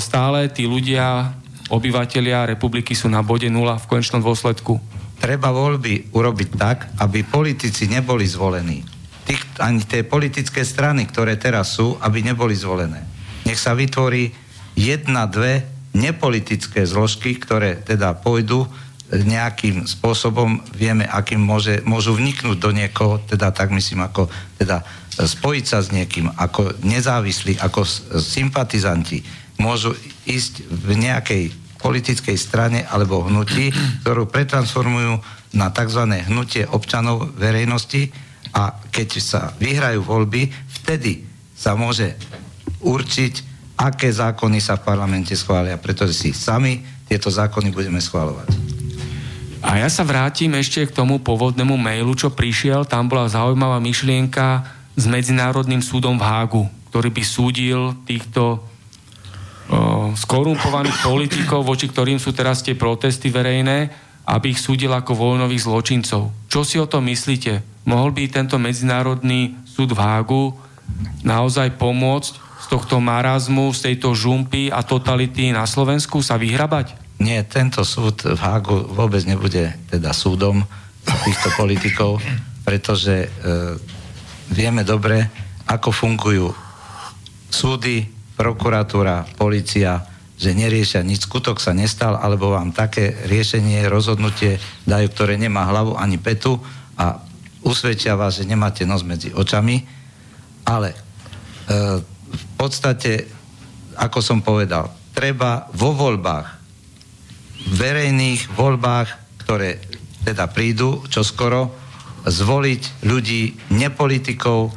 stále 0.00 0.48
tí 0.52 0.68
ľudia 0.68 1.36
obyvatelia 1.72 2.44
republiky 2.44 2.92
sú 2.92 3.08
na 3.08 3.24
bode 3.24 3.48
nula 3.48 3.80
v 3.80 3.88
konečnom 3.88 4.20
dôsledku. 4.20 4.76
Treba 5.16 5.48
voľby 5.48 6.12
urobiť 6.12 6.48
tak, 6.60 6.78
aby 7.00 7.24
politici 7.24 7.88
neboli 7.88 8.28
zvolení. 8.28 8.84
Tých, 9.24 9.40
ani 9.62 9.80
tie 9.86 10.04
politické 10.04 10.66
strany, 10.66 11.08
ktoré 11.08 11.40
teraz 11.40 11.78
sú, 11.78 11.96
aby 12.04 12.20
neboli 12.20 12.52
zvolené. 12.52 13.00
Nech 13.48 13.56
sa 13.56 13.72
vytvorí 13.72 14.34
jedna, 14.76 15.24
dve 15.24 15.64
nepolitické 15.96 16.84
zložky, 16.84 17.38
ktoré 17.38 17.80
teda 17.80 18.18
pôjdu 18.18 18.68
nejakým 19.12 19.84
spôsobom, 19.84 20.64
vieme, 20.72 21.04
akým 21.04 21.36
môže, 21.36 21.84
môžu 21.84 22.16
vniknúť 22.16 22.56
do 22.56 22.72
niekoho, 22.72 23.20
teda 23.28 23.52
tak 23.52 23.68
myslím, 23.68 24.08
ako 24.08 24.32
teda 24.56 24.80
spojiť 25.12 25.64
sa 25.68 25.84
s 25.84 25.92
niekým, 25.92 26.32
ako 26.32 26.80
nezávislí, 26.80 27.60
ako 27.60 27.84
sympatizanti, 28.16 29.20
môžu 29.60 29.92
ísť 30.24 30.64
v 30.64 30.90
nejakej 30.96 31.61
politickej 31.82 32.38
strane 32.38 32.86
alebo 32.86 33.26
hnutí, 33.26 33.74
ktorú 34.06 34.30
pretransformujú 34.30 35.18
na 35.58 35.68
tzv. 35.74 36.02
hnutie 36.30 36.64
občanov 36.70 37.34
verejnosti 37.34 38.14
a 38.54 38.78
keď 38.88 39.08
sa 39.18 39.50
vyhrajú 39.58 40.06
voľby, 40.06 40.48
vtedy 40.80 41.26
sa 41.52 41.74
môže 41.74 42.14
určiť, 42.80 43.34
aké 43.78 44.08
zákony 44.14 44.62
sa 44.62 44.78
v 44.78 44.86
parlamente 44.86 45.34
schvália, 45.34 45.76
pretože 45.76 46.14
si 46.14 46.30
sami 46.30 46.80
tieto 47.10 47.28
zákony 47.28 47.74
budeme 47.74 47.98
schváľovať. 47.98 48.48
A 49.62 49.78
ja 49.78 49.86
sa 49.86 50.02
vrátim 50.02 50.50
ešte 50.58 50.82
k 50.82 50.96
tomu 50.96 51.22
pôvodnému 51.22 51.78
mailu, 51.78 52.18
čo 52.18 52.34
prišiel. 52.34 52.82
Tam 52.82 53.06
bola 53.06 53.30
zaujímavá 53.30 53.78
myšlienka 53.78 54.66
s 54.98 55.04
Medzinárodným 55.06 55.78
súdom 55.78 56.18
v 56.18 56.26
Hágu, 56.26 56.64
ktorý 56.90 57.14
by 57.14 57.22
súdil 57.22 57.80
týchto 58.02 58.58
skorumpovaných 60.12 60.98
politikov, 61.00 61.64
voči 61.64 61.88
ktorým 61.88 62.20
sú 62.20 62.36
teraz 62.36 62.60
tie 62.60 62.76
protesty 62.76 63.32
verejné, 63.32 63.88
aby 64.28 64.54
ich 64.54 64.60
súdil 64.62 64.92
ako 64.92 65.16
vojnových 65.16 65.66
zločincov. 65.66 66.30
Čo 66.46 66.60
si 66.62 66.76
o 66.78 66.86
tom 66.86 67.08
myslíte? 67.10 67.64
Mohol 67.88 68.14
by 68.14 68.22
tento 68.30 68.56
medzinárodný 68.60 69.58
súd 69.66 69.96
v 69.96 70.00
Hágu 70.00 70.54
naozaj 71.26 71.74
pomôcť 71.74 72.32
z 72.38 72.66
tohto 72.70 73.02
marazmu, 73.02 73.74
z 73.74 73.90
tejto 73.90 74.14
žumpy 74.14 74.70
a 74.70 74.86
totality 74.86 75.50
na 75.50 75.66
Slovensku 75.66 76.22
sa 76.22 76.38
vyhrabať? 76.38 76.94
Nie, 77.18 77.42
tento 77.42 77.82
súd 77.82 78.22
v 78.22 78.38
Hágu 78.38 78.86
vôbec 78.94 79.22
nebude 79.26 79.74
teda 79.90 80.14
súdom 80.14 80.62
týchto 81.02 81.50
politikov, 81.58 82.22
pretože 82.62 83.26
e, 83.26 83.28
vieme 84.54 84.86
dobre, 84.86 85.26
ako 85.66 85.90
fungujú 85.90 86.54
súdy, 87.50 88.06
prokuratúra, 88.42 89.38
policia, 89.38 90.02
že 90.34 90.50
neriešia 90.50 91.06
nič, 91.06 91.30
skutok 91.30 91.62
sa 91.62 91.70
nestal, 91.70 92.18
alebo 92.18 92.50
vám 92.50 92.74
také 92.74 93.14
riešenie, 93.30 93.86
rozhodnutie 93.86 94.58
dajú, 94.82 95.06
ktoré 95.14 95.38
nemá 95.38 95.70
hlavu 95.70 95.94
ani 95.94 96.18
petu 96.18 96.58
a 96.98 97.22
usvedčia 97.62 98.18
vás, 98.18 98.42
že 98.42 98.50
nemáte 98.50 98.82
nos 98.82 99.06
medzi 99.06 99.30
očami, 99.30 99.86
ale 100.66 100.90
e, 100.90 100.96
v 102.02 102.44
podstate, 102.58 103.30
ako 103.94 104.18
som 104.18 104.42
povedal, 104.42 104.90
treba 105.14 105.70
vo 105.78 105.94
voľbách, 105.94 106.58
verejných 107.78 108.58
voľbách, 108.58 109.38
ktoré 109.46 109.78
teda 110.26 110.50
prídu 110.50 111.06
čoskoro, 111.06 111.70
zvoliť 112.26 113.06
ľudí, 113.06 113.70
nepolitikov, 113.78 114.60
e, 114.66 114.72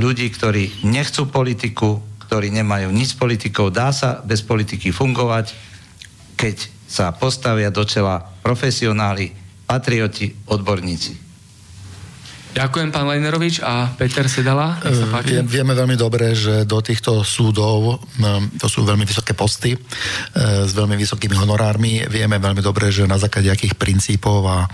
ľudí, 0.00 0.32
ktorí 0.32 0.88
nechcú 0.88 1.28
politiku, 1.28 2.05
ktorí 2.26 2.50
nemajú 2.50 2.90
nič 2.90 3.14
s 3.14 3.18
politikou. 3.18 3.70
Dá 3.70 3.94
sa 3.94 4.20
bez 4.22 4.42
politiky 4.42 4.90
fungovať, 4.90 5.54
keď 6.34 6.56
sa 6.86 7.10
postavia 7.14 7.70
do 7.70 7.82
čela 7.82 8.22
profesionáli, 8.42 9.34
patrioti, 9.66 10.34
odborníci. 10.46 11.25
Ďakujem, 12.56 12.88
pán 12.88 13.04
Lejnerovič 13.04 13.60
a 13.60 13.92
Peter 14.00 14.24
Sedala. 14.32 14.80
Vie, 15.28 15.44
vieme 15.44 15.76
veľmi 15.76 15.92
dobre, 15.92 16.32
že 16.32 16.64
do 16.64 16.80
týchto 16.80 17.20
súdov, 17.20 18.00
to 18.56 18.64
sú 18.64 18.80
veľmi 18.80 19.04
vysoké 19.04 19.36
posty 19.36 19.76
e, 19.76 19.78
s 20.64 20.72
veľmi 20.72 20.96
vysokými 20.96 21.36
honorármi. 21.36 22.08
Vieme 22.08 22.40
veľmi 22.40 22.64
dobre, 22.64 22.88
že 22.88 23.04
na 23.04 23.20
základe 23.20 23.52
akých 23.52 23.76
princípov 23.76 24.48
a 24.48 24.64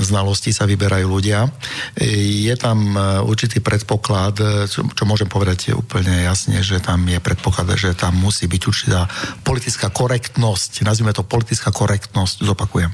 znalostí 0.00 0.56
sa 0.56 0.64
vyberajú 0.64 1.04
ľudia. 1.04 1.52
Je 2.00 2.54
tam 2.56 2.96
určitý 3.28 3.60
predpoklad, 3.60 4.40
čo 4.72 5.04
môžem 5.04 5.28
povedať 5.28 5.76
úplne 5.76 6.24
jasne, 6.24 6.64
že 6.64 6.80
tam 6.80 7.04
je 7.04 7.20
predpoklad, 7.20 7.76
že 7.76 7.92
tam 7.92 8.16
musí 8.16 8.48
byť 8.48 8.62
určitá 8.64 9.04
politická 9.44 9.92
korektnosť. 9.92 10.80
Nazvime 10.80 11.12
to 11.12 11.28
politická 11.28 11.68
korektnosť, 11.68 12.40
zopakujem. 12.40 12.88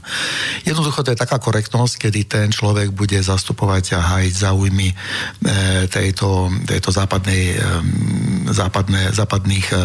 Jednoducho 0.66 1.06
to 1.06 1.14
je 1.14 1.22
taká 1.22 1.38
korektnosť, 1.38 1.94
kedy 2.02 2.20
ten 2.26 2.48
človek 2.50 2.90
bude 2.90 3.22
zastupovať 3.22 3.75
podporovať 3.76 3.86
a 3.92 4.00
hájiť 4.00 4.34
záujmy 4.34 4.88
e, 4.88 4.94
tejto, 5.88 6.48
tejto 6.64 6.90
západnej, 6.92 7.56
e, 7.56 7.62
západné, 8.52 9.12
západných 9.12 9.66
e, 9.72 9.76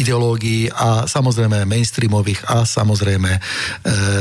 ideológií 0.00 0.72
a 0.72 1.04
samozrejme 1.04 1.68
mainstreamových 1.68 2.48
a 2.48 2.64
samozrejme 2.64 3.36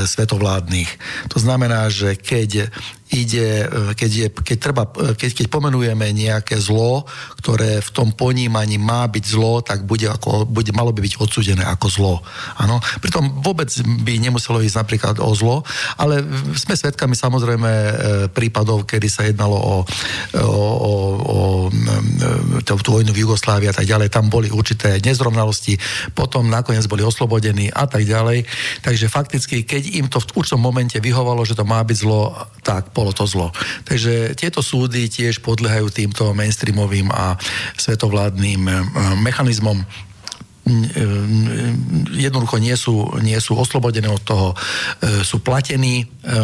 svetovládnych. 0.04 0.90
To 1.32 1.38
znamená, 1.40 1.88
že 1.88 2.20
keď 2.20 2.68
ide, 3.14 3.70
keď, 3.94 4.12
je, 4.12 4.28
keď, 4.34 4.58
treba, 4.58 4.84
keď, 4.90 5.32
keď 5.38 5.46
pomenujeme 5.48 6.10
nejaké 6.12 6.58
zlo, 6.58 7.06
ktoré 7.40 7.80
v 7.80 7.90
tom 7.94 8.10
ponímaní 8.12 8.82
má 8.82 9.06
byť 9.06 9.24
zlo, 9.24 9.62
tak 9.62 9.86
bude 9.86 10.10
ako, 10.10 10.50
bude, 10.50 10.74
malo 10.74 10.90
by 10.90 11.06
byť 11.06 11.22
odsudené 11.22 11.64
ako 11.64 11.88
zlo. 11.88 12.14
Ano? 12.58 12.82
Pritom 13.00 13.46
vôbec 13.46 13.70
by 14.02 14.18
nemuselo 14.18 14.60
ísť 14.66 14.82
napríklad 14.82 15.16
o 15.22 15.30
zlo, 15.38 15.62
ale 16.02 16.26
sme 16.58 16.74
svedkami 16.74 17.14
samozrejme 17.14 17.72
prípadov, 18.34 18.90
kedy 18.90 19.08
sa 19.08 19.30
jednalo 19.30 19.56
o, 19.56 19.76
o, 20.42 20.42
o, 20.42 20.94
o 21.70 22.78
tú 22.84 22.90
vojnu 22.90 23.14
v 23.14 23.22
Jugoslávii 23.24 23.70
a 23.70 23.76
tak 23.76 23.86
ďalej. 23.86 24.10
Tam 24.10 24.28
boli 24.28 24.50
určité 24.50 24.98
nezrovnalosti, 25.04 25.78
potom 26.18 26.50
nakoniec 26.50 26.84
boli 26.90 27.06
oslobodení 27.06 27.70
a 27.70 27.86
tak 27.86 28.08
ďalej. 28.08 28.48
Takže 28.82 29.12
fakticky, 29.12 29.62
keď 29.68 29.84
im 30.02 30.08
to 30.10 30.18
v 30.24 30.42
určitom 30.42 30.62
momente 30.62 30.98
vyhovalo, 30.98 31.46
že 31.46 31.54
to 31.54 31.68
má 31.68 31.84
byť 31.84 31.98
zlo, 32.00 32.34
tak 32.64 32.96
bolo 33.04 33.12
to 33.12 33.28
zlo. 33.28 33.52
Takže 33.84 34.40
tieto 34.40 34.64
súdy 34.64 35.12
tiež 35.12 35.44
podliehajú 35.44 35.92
týmto 35.92 36.32
mainstreamovým 36.32 37.12
a 37.12 37.36
svetovládnym 37.76 38.62
eh, 38.72 38.80
mechanizmom 39.20 39.84
jednoducho 42.16 42.56
nie 42.56 42.76
sú, 42.80 43.20
nie 43.20 43.36
sú 43.44 43.60
oslobodené 43.60 44.08
od 44.08 44.24
toho, 44.24 44.48
e, 44.56 44.56
sú 45.20 45.44
platení 45.44 46.04
e, 46.04 46.06
e, 46.06 46.36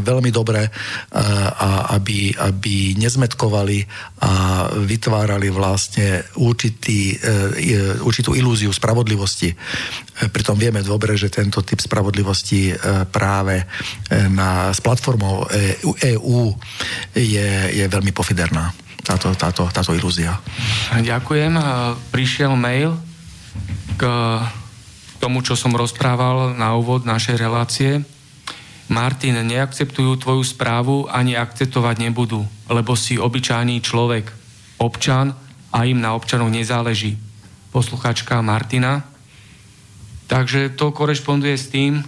veľmi 0.00 0.32
dobre, 0.32 0.68
a 1.16 1.96
aby, 1.96 2.32
aby 2.32 2.96
nezmetkovali 2.96 3.78
a 4.24 4.32
vytvárali 4.72 5.48
vlastne 5.48 6.24
určitý, 6.36 7.16
určitú 8.04 8.36
ilúziu 8.36 8.68
spravodlivosti. 8.72 9.52
Pritom 10.32 10.56
vieme 10.60 10.84
dobre, 10.84 11.16
že 11.16 11.32
tento 11.32 11.64
typ 11.64 11.80
spravodlivosti 11.80 12.76
práve 13.08 13.64
na, 14.10 14.72
s 14.72 14.80
platformou 14.84 15.48
EU 15.84 16.40
je, 17.16 17.48
je 17.72 17.84
veľmi 17.88 18.12
pofiderná 18.12 18.72
táto, 19.06 19.32
táto, 19.38 19.62
táto 19.70 19.92
ilúzia. 19.94 20.36
Ďakujem. 20.92 21.52
Prišiel 22.12 22.52
mail 22.58 23.05
k 23.96 24.02
tomu, 25.18 25.40
čo 25.40 25.56
som 25.56 25.74
rozprával 25.74 26.54
na 26.54 26.76
úvod 26.76 27.08
našej 27.08 27.36
relácie. 27.40 28.04
Martin, 28.86 29.34
neakceptujú 29.42 30.22
tvoju 30.22 30.42
správu 30.46 31.10
ani 31.10 31.34
akceptovať 31.34 32.06
nebudú, 32.06 32.46
lebo 32.70 32.94
si 32.94 33.18
obyčajný 33.18 33.82
človek, 33.82 34.30
občan 34.78 35.34
a 35.74 35.82
im 35.82 35.98
na 35.98 36.14
občanov 36.14 36.54
nezáleží. 36.54 37.18
Posluchačka 37.74 38.38
Martina. 38.46 39.02
Takže 40.30 40.74
to 40.78 40.94
korešponduje 40.94 41.54
s 41.58 41.66
tým, 41.70 42.02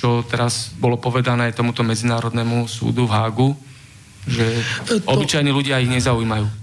čo 0.00 0.24
teraz 0.24 0.72
bolo 0.80 0.96
povedané 0.96 1.52
tomuto 1.52 1.84
Medzinárodnému 1.84 2.66
súdu 2.66 3.06
v 3.06 3.14
Hágu, 3.14 3.48
že 4.26 4.44
to... 4.88 4.98
obyčajní 5.06 5.50
ľudia 5.52 5.78
ich 5.78 5.92
nezaujímajú. 5.92 6.61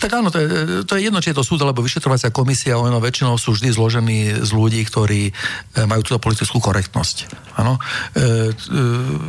Tak 0.00 0.10
áno, 0.12 0.28
to 0.32 0.38
je, 0.40 0.48
to 0.88 0.96
je 0.96 1.06
jedno, 1.08 1.20
či 1.20 1.32
je 1.32 1.38
to 1.38 1.44
súd 1.46 1.60
alebo 1.62 1.84
vyšetrovacia 1.84 2.32
komisia, 2.32 2.80
ono 2.80 3.02
väčšinou 3.02 3.36
sú 3.36 3.56
vždy 3.56 3.68
zložení 3.72 4.20
z 4.40 4.50
ľudí, 4.50 4.80
ktorí 4.84 5.22
e, 5.28 5.32
majú 5.84 6.00
túto 6.04 6.20
politickú 6.22 6.58
korektnosť. 6.60 7.16
Áno. 7.60 7.76
E, 7.76 8.20
e, 8.20 8.84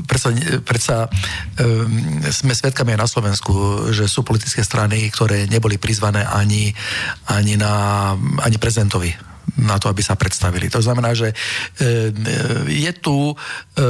predsa, 0.07 0.29
predsa 0.63 0.97
e, 1.05 1.09
sme 2.31 2.53
svedkami 2.55 2.95
aj 2.95 2.99
na 2.99 3.09
Slovensku, 3.09 3.53
že 3.91 4.07
sú 4.07 4.23
politické 4.23 4.63
strany, 4.63 5.11
ktoré 5.11 5.47
neboli 5.47 5.75
prizvané 5.75 6.23
ani, 6.23 6.71
ani, 7.27 7.55
na, 7.59 8.13
ani 8.43 8.57
prezidentovi 8.59 9.30
na 9.59 9.79
to, 9.79 9.91
aby 9.91 9.99
sa 9.99 10.15
predstavili. 10.15 10.71
To 10.71 10.79
znamená, 10.79 11.11
že 11.11 11.31
e, 11.31 11.35
e, 11.35 12.85
je 12.87 12.91
tu, 12.95 13.35
e, 13.75 13.85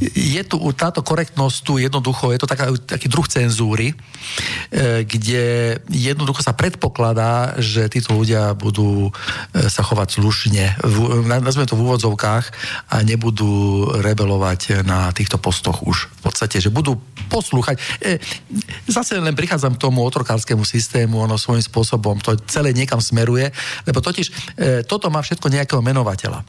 je 0.36 0.42
tu 0.44 0.56
táto 0.76 1.00
korektnosť 1.00 1.56
tu 1.64 1.72
jednoducho, 1.80 2.32
je 2.34 2.40
to 2.40 2.48
taká, 2.48 2.72
taký 2.84 3.08
druh 3.08 3.24
cenzúry, 3.28 3.92
kde 5.04 5.76
jednoducho 5.88 6.44
sa 6.44 6.52
predpokladá, 6.52 7.56
že 7.58 7.88
títo 7.88 8.14
ľudia 8.16 8.52
budú 8.52 9.10
sa 9.54 9.82
chovať 9.84 10.20
slušne, 10.20 10.64
nazveme 11.40 11.68
to 11.68 11.76
v 11.76 11.84
úvodzovkách 11.88 12.44
a 12.92 12.96
nebudú 13.02 13.88
rebelovať 14.00 14.84
na 14.84 15.10
týchto 15.12 15.40
postoch 15.40 15.84
už 15.84 16.08
v 16.08 16.20
podstate, 16.28 16.60
že 16.60 16.72
budú 16.72 17.00
poslúchať. 17.28 17.80
Zase 18.88 19.20
len 19.20 19.36
prichádzam 19.36 19.76
k 19.76 19.82
tomu 19.82 20.04
otrokárskému 20.04 20.64
systému, 20.64 21.20
ono 21.24 21.36
svojím 21.40 21.64
spôsobom 21.64 22.20
to 22.20 22.36
celé 22.48 22.72
niekam 22.72 23.00
smeruje 23.00 23.50
lebo 23.86 23.98
totiž 24.02 24.26
e, 24.26 24.32
toto 24.82 25.12
má 25.12 25.20
všetko 25.22 25.52
nejakého 25.52 25.82
menovateľa. 25.84 26.40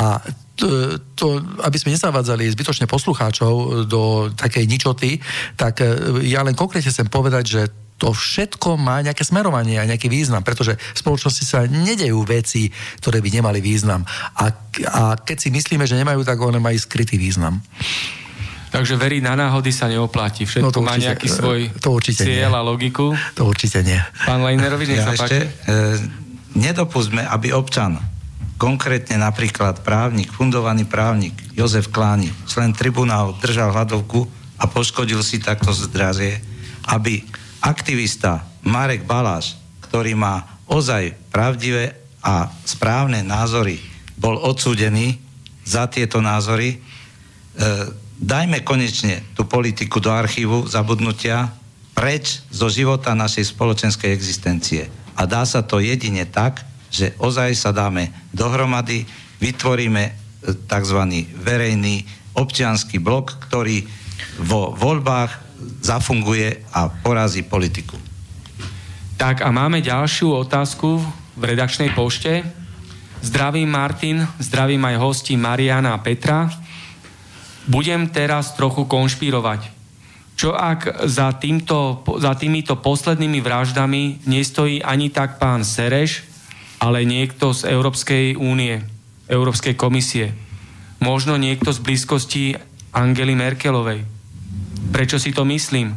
A 0.00 0.20
to, 0.54 0.98
to, 1.18 1.42
aby 1.66 1.76
sme 1.78 1.94
nezavádzali 1.94 2.46
zbytočne 2.54 2.86
poslucháčov 2.86 3.86
do 3.90 4.30
takej 4.34 4.64
ničoty, 4.66 5.18
tak 5.56 5.80
e, 5.80 6.20
ja 6.28 6.44
len 6.44 6.58
konkrétne 6.58 6.90
chcem 6.90 7.08
povedať, 7.08 7.44
že 7.46 7.62
to 7.94 8.10
všetko 8.10 8.74
má 8.74 8.98
nejaké 9.00 9.22
smerovanie 9.22 9.78
a 9.78 9.86
nejaký 9.86 10.10
význam, 10.10 10.42
pretože 10.42 10.74
v 10.74 10.98
spoločnosti 10.98 11.44
sa 11.46 11.62
nedejú 11.64 12.26
veci, 12.26 12.66
ktoré 12.98 13.22
by 13.22 13.30
nemali 13.38 13.62
význam. 13.62 14.02
A, 14.34 14.50
a 14.90 15.02
keď 15.14 15.36
si 15.38 15.48
myslíme, 15.54 15.86
že 15.86 15.94
nemajú, 15.94 16.26
tak 16.26 16.42
one 16.42 16.58
majú 16.58 16.74
skrytý 16.74 17.14
význam. 17.14 17.62
Takže 18.74 18.98
veriť 18.98 19.22
na 19.22 19.38
náhody 19.38 19.70
sa 19.70 19.86
neoplatí. 19.86 20.42
Všetko 20.50 20.66
no 20.66 20.74
to 20.74 20.82
určite, 20.82 20.90
má 20.90 21.06
nejaký 21.06 21.28
svoj 21.30 21.60
to 21.78 21.88
určite 21.94 22.26
cieľ 22.26 22.50
nie. 22.50 22.58
a 22.58 22.62
logiku. 22.66 23.14
To 23.38 23.46
určite 23.46 23.86
nie. 23.86 24.02
Pán 24.26 24.42
Lejnerovi, 24.42 24.84
nech 24.90 24.98
ja 24.98 25.06
sa 25.06 25.14
ešte, 25.14 25.46
e, 25.46 25.74
nedopustme, 26.54 27.26
aby 27.26 27.50
občan, 27.50 27.98
konkrétne 28.56 29.18
napríklad 29.18 29.82
právnik, 29.82 30.30
fundovaný 30.30 30.86
právnik 30.86 31.34
Jozef 31.52 31.90
Kláni, 31.90 32.30
člen 32.46 32.72
tribunál, 32.72 33.34
držal 33.42 33.74
hladovku 33.74 34.24
a 34.58 34.64
poškodil 34.70 35.20
si 35.20 35.42
takto 35.42 35.74
zdravie, 35.74 36.38
aby 36.88 37.20
aktivista 37.60 38.46
Marek 38.62 39.04
Baláš, 39.04 39.58
ktorý 39.84 40.14
má 40.14 40.46
ozaj 40.70 41.12
pravdivé 41.28 41.98
a 42.24 42.48
správne 42.64 43.20
názory, 43.20 43.82
bol 44.16 44.40
odsúdený 44.40 45.20
za 45.66 45.90
tieto 45.90 46.22
názory. 46.24 46.72
E, 46.72 46.78
dajme 48.16 48.64
konečne 48.64 49.20
tú 49.36 49.44
politiku 49.44 50.00
do 50.00 50.08
archívu 50.08 50.64
zabudnutia 50.70 51.52
preč 51.92 52.40
zo 52.48 52.72
života 52.72 53.12
našej 53.12 53.52
spoločenskej 53.52 54.10
existencie 54.14 55.03
a 55.14 55.22
dá 55.26 55.46
sa 55.46 55.62
to 55.62 55.78
jedine 55.78 56.26
tak, 56.26 56.62
že 56.90 57.14
ozaj 57.18 57.54
sa 57.58 57.70
dáme 57.74 58.10
dohromady, 58.30 59.02
vytvoríme 59.42 60.02
e, 60.06 60.12
tzv. 60.66 61.00
verejný 61.42 62.06
občianský 62.34 62.98
blok, 62.98 63.38
ktorý 63.50 63.86
vo 64.42 64.74
voľbách 64.74 65.30
zafunguje 65.82 66.66
a 66.74 66.90
porazí 66.90 67.46
politiku. 67.46 67.98
Tak 69.14 69.46
a 69.46 69.48
máme 69.54 69.78
ďalšiu 69.78 70.34
otázku 70.34 70.98
v 71.38 71.42
redakčnej 71.42 71.94
pošte. 71.94 72.42
Zdravím 73.24 73.70
Martin, 73.70 74.26
zdravím 74.42 74.84
aj 74.84 74.96
hosti 75.00 75.34
Mariana 75.38 75.96
a 75.96 76.02
Petra. 76.02 76.50
Budem 77.64 78.10
teraz 78.10 78.52
trochu 78.52 78.84
konšpirovať. 78.84 79.70
Čo 80.34 80.50
ak 80.50 81.06
za, 81.06 81.30
týmto, 81.38 82.02
za 82.18 82.34
týmito 82.34 82.74
poslednými 82.82 83.38
vraždami 83.38 84.26
nestojí 84.26 84.82
ani 84.82 85.10
tak 85.14 85.38
pán 85.38 85.62
Sereš, 85.62 86.26
ale 86.82 87.06
niekto 87.06 87.54
z 87.54 87.70
Európskej 87.70 88.34
únie, 88.34 88.82
Európskej 89.30 89.78
komisie. 89.78 90.34
Možno 90.98 91.38
niekto 91.38 91.70
z 91.70 91.78
blízkosti 91.78 92.44
Angely 92.90 93.38
Merkelovej. 93.38 94.02
Prečo 94.90 95.22
si 95.22 95.30
to 95.30 95.46
myslím? 95.46 95.94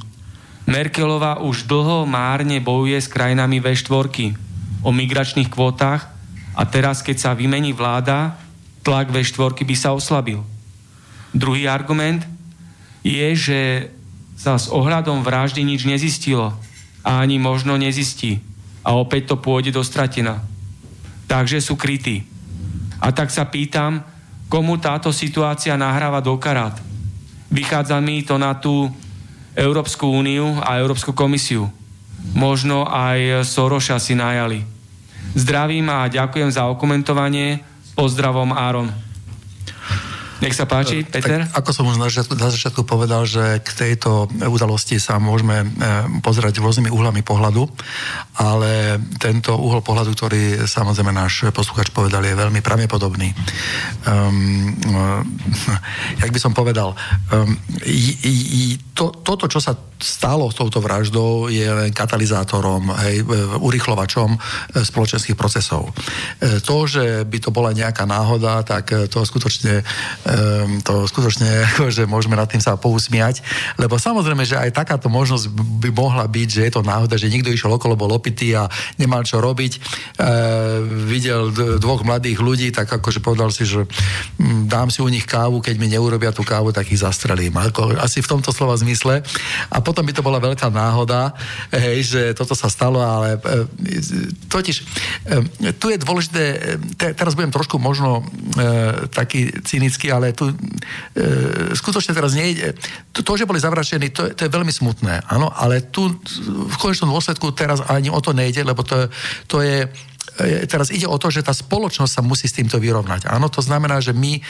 Merkelová 0.68 1.41
už 1.41 1.65
dlho 1.65 2.05
márne 2.05 2.61
bojuje 2.61 2.99
s 2.99 3.09
krajinami 3.09 3.57
V4 3.64 4.35
o 4.84 4.89
migračných 4.93 5.49
kvótach 5.49 6.11
a 6.53 6.64
teraz, 6.68 7.01
keď 7.01 7.18
sa 7.18 7.31
vymení 7.38 7.72
vláda, 7.72 8.38
tlak 8.85 9.09
V4 9.09 9.64
by 9.64 9.76
sa 9.76 9.95
oslabil. 9.95 10.43
Druhý 11.31 11.68
argument 11.68 12.23
je, 13.03 13.27
že 13.35 13.59
sa 14.38 14.55
s 14.55 14.69
ohľadom 14.69 15.26
vraždy 15.26 15.65
nič 15.65 15.89
nezistilo 15.89 16.53
a 17.01 17.26
ani 17.26 17.41
možno 17.41 17.73
nezistí. 17.76 18.39
A 18.85 18.93
opäť 18.95 19.34
to 19.34 19.41
pôjde 19.41 19.73
do 19.73 19.81
stratina. 19.81 20.45
Takže 21.26 21.59
sú 21.59 21.76
krytí. 21.76 22.23
A 23.01 23.11
tak 23.11 23.34
sa 23.34 23.49
pýtam, 23.49 24.05
komu 24.47 24.80
táto 24.80 25.11
situácia 25.11 25.76
nahráva 25.76 26.23
do 26.23 26.38
karát. 26.39 26.77
Vychádza 27.51 27.99
mi 27.99 28.23
to 28.23 28.39
na 28.39 28.55
tú 28.55 28.88
Európsku 29.57 30.07
úniu 30.07 30.61
a 30.64 30.77
Európsku 30.77 31.11
komisiu. 31.11 31.68
Možno 32.38 32.85
aj 32.85 33.43
Soroša 33.43 33.97
si 33.97 34.14
najali. 34.14 34.64
Zdravím 35.35 35.89
a 35.89 36.07
ďakujem 36.07 36.53
za 36.53 36.69
okomentovanie. 36.69 37.65
Pozdravom, 37.97 38.53
Áron. 38.53 39.06
Nech 40.38 40.53
sa 40.53 40.69
páči, 40.69 41.01
Peter. 41.01 41.49
Tak, 41.49 41.65
ako 41.65 41.69
som 41.73 41.89
už 41.89 41.97
na 41.97 42.05
začiatku, 42.09 42.34
na 42.38 42.53
začiatku 42.53 42.81
povedal, 42.85 43.26
že 43.26 43.57
k 43.65 43.69
tejto 43.73 44.30
udalosti 44.45 45.01
sa 45.01 45.18
môžeme 45.18 45.65
e, 45.65 45.68
pozerať 46.22 46.61
rôznymi 46.61 46.93
uhlami 46.93 47.26
pohľadu, 47.26 47.65
ale 48.38 49.01
tento 49.18 49.57
uhol 49.57 49.81
pohľadu, 49.81 50.14
ktorý 50.14 50.43
samozrejme 50.69 51.09
náš 51.09 51.49
posluchač 51.49 51.89
povedal, 51.89 52.22
je 52.22 52.38
veľmi 52.38 52.61
pravdepodobný. 52.61 53.34
Um, 54.05 54.77
jak 56.22 56.30
by 56.30 56.39
som 56.39 56.53
povedal, 56.53 56.93
um, 57.34 57.57
i, 57.81 58.14
i, 58.22 58.64
to, 58.93 59.09
toto, 59.26 59.49
čo 59.49 59.57
sa 59.57 59.73
stalo 59.97 60.53
s 60.53 60.55
touto 60.57 60.77
vraždou, 60.77 61.49
je 61.49 61.65
len 61.65 61.89
katalizátorom, 61.89 62.93
hej, 63.01 63.26
urychlovačom 63.57 64.38
spoločenských 64.77 65.34
procesov. 65.34 65.89
To, 66.38 66.77
že 66.85 67.26
by 67.26 67.38
to 67.41 67.49
bola 67.49 67.73
nejaká 67.73 68.05
náhoda, 68.05 68.61
tak 68.61 68.93
to 69.09 69.26
skutočne 69.26 69.81
um, 70.27 70.83
to 70.83 71.07
skutočne, 71.07 71.47
že 71.95 72.03
môžeme 72.03 72.35
nad 72.35 72.51
tým 72.51 72.59
sa 72.59 72.75
pousmiať, 72.75 73.39
lebo 73.79 73.95
samozrejme, 73.95 74.43
že 74.43 74.59
aj 74.59 74.75
takáto 74.75 75.07
možnosť 75.07 75.47
by 75.55 75.89
mohla 75.95 76.27
byť, 76.27 76.47
že 76.51 76.61
je 76.67 76.71
to 76.75 76.81
náhoda, 76.83 77.15
že 77.15 77.31
niekto 77.31 77.49
išiel 77.49 77.71
okolo, 77.71 77.95
bol 77.95 78.11
opitý 78.11 78.51
a 78.53 78.67
nemal 78.99 79.23
čo 79.23 79.39
robiť, 79.39 79.71
e, 79.73 79.79
videl 81.07 81.49
dvoch 81.79 82.03
mladých 82.03 82.39
ľudí, 82.43 82.67
tak 82.75 82.91
akože 82.91 83.23
povedal 83.23 83.49
si, 83.49 83.63
že 83.63 83.87
m, 84.37 84.67
dám 84.67 84.91
si 84.91 84.99
u 84.99 85.09
nich 85.09 85.23
kávu, 85.23 85.63
keď 85.63 85.75
mi 85.79 85.87
neurobia 85.87 86.35
tú 86.35 86.43
kávu, 86.43 86.75
tak 86.75 86.91
ich 86.91 86.99
zastrelím. 86.99 87.55
Ako, 87.55 87.95
asi 87.97 88.19
v 88.19 88.29
tomto 88.29 88.51
slova 88.51 88.75
zmysle. 88.75 89.23
A 89.71 89.77
potom 89.79 90.03
by 90.03 90.13
to 90.13 90.25
bola 90.25 90.43
veľká 90.43 90.67
náhoda, 90.67 91.31
hej, 91.71 92.03
že 92.03 92.21
toto 92.35 92.53
sa 92.53 92.67
stalo, 92.67 92.99
ale 92.99 93.39
e, 93.39 93.65
totiž 94.51 94.75
e, 94.75 94.83
tu 95.77 95.93
je 95.93 95.97
dôležité, 96.01 96.43
te, 96.99 97.07
teraz 97.15 97.33
budem 97.37 97.53
trošku 97.53 97.79
možno 97.79 98.21
e, 98.21 99.07
taký 99.11 99.53
cynický, 99.63 100.11
ale 100.18 100.34
tu 100.34 100.49
e, 100.49 100.56
skutočne 101.77 102.18
teraz 102.18 102.34
nejde. 102.34 102.73
To, 103.14 103.22
to 103.22 103.31
že 103.38 103.45
boli 103.45 103.61
zavračení, 103.61 104.10
to, 104.10 104.34
to 104.34 104.49
je 104.49 104.52
veľmi 104.52 104.73
smutné, 104.73 105.30
áno, 105.30 105.53
ale 105.53 105.85
tu 105.94 106.10
v 106.68 106.76
konečnom 106.81 107.14
dôsledku 107.14 107.53
teraz 107.53 107.85
ani 107.85 108.10
o 108.10 108.18
to 108.18 108.34
nejde, 108.34 108.65
lebo 108.65 108.81
to, 108.81 109.07
to 109.45 109.61
je 109.61 109.85
e, 110.41 110.65
teraz 110.65 110.89
ide 110.89 111.06
o 111.06 111.18
to, 111.22 111.30
že 111.30 111.45
tá 111.45 111.53
spoločnosť 111.53 112.11
sa 112.11 112.26
musí 112.26 112.49
s 112.49 112.57
týmto 112.57 112.81
vyrovnať. 112.81 113.30
Áno, 113.30 113.48
to 113.48 113.61
znamená, 113.61 114.02
že 114.02 114.11
my, 114.18 114.41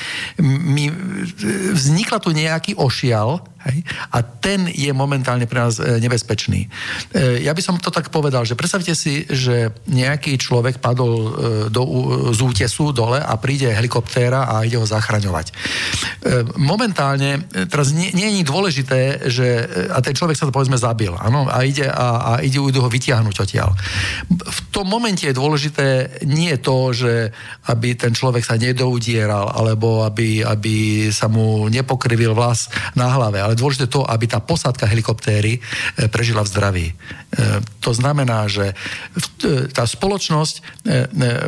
my 0.44 0.84
vznikla 1.76 2.18
tu 2.24 2.32
nejaký 2.32 2.80
ošial, 2.80 3.44
Hej? 3.68 3.84
A 4.12 4.24
ten 4.24 4.68
je 4.72 4.92
momentálne 4.92 5.48
pre 5.48 5.60
nás 5.64 5.80
e, 5.80 6.00
nebezpečný. 6.04 6.68
E, 6.68 6.68
ja 7.44 7.52
by 7.52 7.62
som 7.64 7.76
to 7.80 7.92
tak 7.92 8.12
povedal, 8.12 8.44
že 8.44 8.56
predstavte 8.56 8.92
si, 8.96 9.28
že 9.28 9.72
nejaký 9.88 10.40
človek 10.40 10.80
padol 10.80 11.14
e, 11.16 11.30
do, 11.72 11.84
z 12.32 12.40
útesu 12.44 12.92
dole 12.92 13.20
a 13.20 13.34
príde 13.40 13.72
helikoptéra 13.72 14.48
a 14.48 14.64
ide 14.64 14.80
ho 14.80 14.88
zachraňovať. 14.88 15.50
Momentálne, 16.60 17.48
teraz 17.68 17.92
nie, 17.96 18.12
nie 18.12 18.40
je 18.40 18.44
dôležité, 18.48 19.00
že 19.32 19.48
a 19.92 20.00
ten 20.04 20.16
človek 20.16 20.36
sa 20.36 20.46
to 20.48 20.56
povedzme 20.56 20.76
zabil, 20.76 21.16
áno, 21.16 21.48
a 21.48 21.64
ide, 21.64 21.88
a, 21.88 22.08
a 22.20 22.32
ide 22.44 22.60
idú 22.62 22.80
ho 22.84 22.90
vytiahnuť 22.90 23.36
odtiaľ. 23.44 23.70
V 24.30 24.60
tom 24.72 24.88
momente 24.88 25.26
je 25.26 25.36
dôležité 25.36 26.22
nie 26.26 26.54
to, 26.62 26.94
že 26.94 27.34
aby 27.68 27.98
ten 27.98 28.14
človek 28.14 28.46
sa 28.46 28.56
nedoudieral, 28.56 29.52
alebo 29.52 30.06
aby, 30.06 30.46
aby 30.46 31.08
sa 31.10 31.28
mu 31.28 31.68
nepokrivil 31.68 32.38
vlas 32.38 32.70
na 32.94 33.10
hlave, 33.12 33.42
ale 33.42 33.57
dôležité 33.58 33.90
to, 33.90 34.06
aby 34.06 34.30
tá 34.30 34.38
posádka 34.38 34.86
helikoptéry 34.86 35.58
e, 35.58 35.60
prežila 36.08 36.46
v 36.46 36.52
zdraví. 36.54 36.88
E, 36.88 36.94
to 37.82 37.92
znamená, 37.92 38.46
že 38.46 38.72
e, 38.72 39.66
tá 39.74 39.84
spoločnosť 39.84 40.86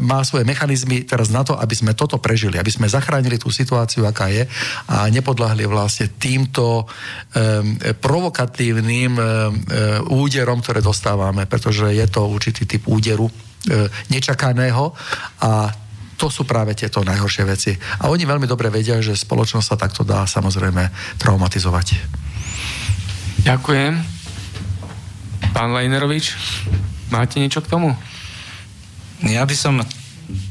má 0.04 0.24
svoje 0.26 0.44
mechanizmy 0.44 1.06
teraz 1.06 1.32
na 1.32 1.46
to, 1.46 1.56
aby 1.56 1.76
sme 1.76 1.94
toto 1.94 2.18
prežili, 2.20 2.58
aby 2.58 2.72
sme 2.74 2.90
zachránili 2.90 3.38
tú 3.38 3.54
situáciu, 3.54 4.04
aká 4.04 4.28
je 4.32 4.44
a 4.90 5.08
nepodľahli 5.08 5.64
vlastne 5.70 6.12
týmto 6.20 6.88
provokatívnym 8.00 9.16
úderom, 10.12 10.60
ktoré 10.60 10.80
dostávame, 10.84 11.48
pretože 11.48 11.92
je 11.92 12.08
to 12.08 12.28
určitý 12.28 12.68
typ 12.68 12.84
úderu 12.88 13.28
nečakaného 14.12 14.92
a 15.44 15.72
to 16.20 16.28
sú 16.28 16.44
práve 16.44 16.76
tieto 16.76 17.00
najhoršie 17.00 17.44
veci. 17.48 17.72
A 18.04 18.12
oni 18.12 18.28
veľmi 18.28 18.44
dobre 18.44 18.68
vedia, 18.68 19.00
že 19.00 19.16
spoločnosť 19.16 19.68
sa 19.72 19.80
takto 19.80 20.04
dá 20.04 20.28
samozrejme 20.28 20.92
traumatizovať. 21.16 21.96
Ďakujem. 23.48 23.94
Pán 25.56 25.72
Lejnerovič, 25.72 26.36
máte 27.08 27.40
niečo 27.40 27.64
k 27.64 27.72
tomu? 27.72 27.96
Ja 29.24 29.48
by 29.48 29.56
som 29.56 29.80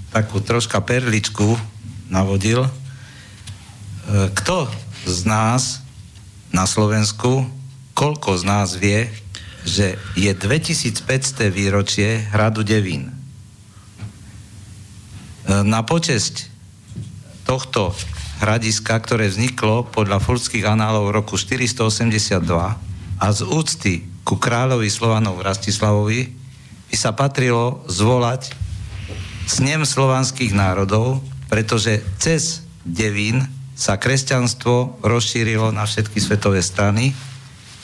takú 0.08 0.40
troška 0.40 0.80
perličku 0.80 1.60
navodil. 2.08 2.64
E, 2.64 2.70
kto 4.32 4.72
z 5.04 5.28
nás 5.28 5.84
na 6.48 6.64
Slovensku, 6.64 7.44
koľko 7.92 8.40
z 8.40 8.44
nás 8.48 8.72
vie, 8.72 9.12
že 9.68 10.00
je 10.16 10.32
2500 10.32 11.52
výročie 11.52 12.24
hradu 12.32 12.64
Devín? 12.64 13.17
Na 15.48 15.80
počesť 15.80 16.44
tohto 17.48 17.96
hradiska, 18.44 19.00
ktoré 19.00 19.32
vzniklo 19.32 19.88
podľa 19.88 20.20
furských 20.20 20.68
análov 20.68 21.08
v 21.08 21.14
roku 21.16 21.40
482 21.40 22.44
a 23.16 23.26
z 23.32 23.40
úcty 23.48 24.04
ku 24.28 24.36
kráľovi 24.36 24.92
Slovanov 24.92 25.40
Rastislavovi 25.40 26.28
by 26.92 26.96
sa 27.00 27.16
patrilo 27.16 27.80
zvolať 27.88 28.52
snem 29.48 29.88
slovanských 29.88 30.52
národov, 30.52 31.24
pretože 31.48 32.04
cez 32.20 32.60
Devín 32.84 33.48
sa 33.72 33.96
kresťanstvo 33.96 35.00
rozšírilo 35.00 35.72
na 35.72 35.88
všetky 35.88 36.20
svetové 36.20 36.60
strany. 36.60 37.16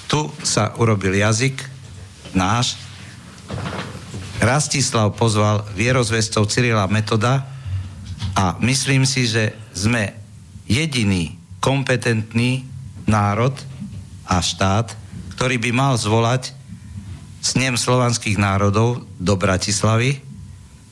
Tu 0.05 0.21
sa 0.45 0.77
urobil 0.77 1.17
jazyk 1.17 1.65
náš. 2.37 2.77
Rastislav 4.37 5.17
pozval 5.17 5.65
vierozvestov 5.73 6.53
Cyrila 6.53 6.85
Metoda, 6.93 7.54
a 8.35 8.59
myslím 8.59 9.07
si, 9.07 9.31
že 9.31 9.55
sme 9.71 10.11
jediný 10.67 11.39
kompetentný 11.63 12.67
národ 13.07 13.55
a 14.27 14.43
štát, 14.43 14.93
ktorý 15.39 15.57
by 15.63 15.71
mal 15.71 15.95
zvolať 15.95 16.53
snem 17.45 17.77
slovanských 17.77 18.41
národov 18.41 19.05
do 19.21 19.35
Bratislavy 19.37 20.19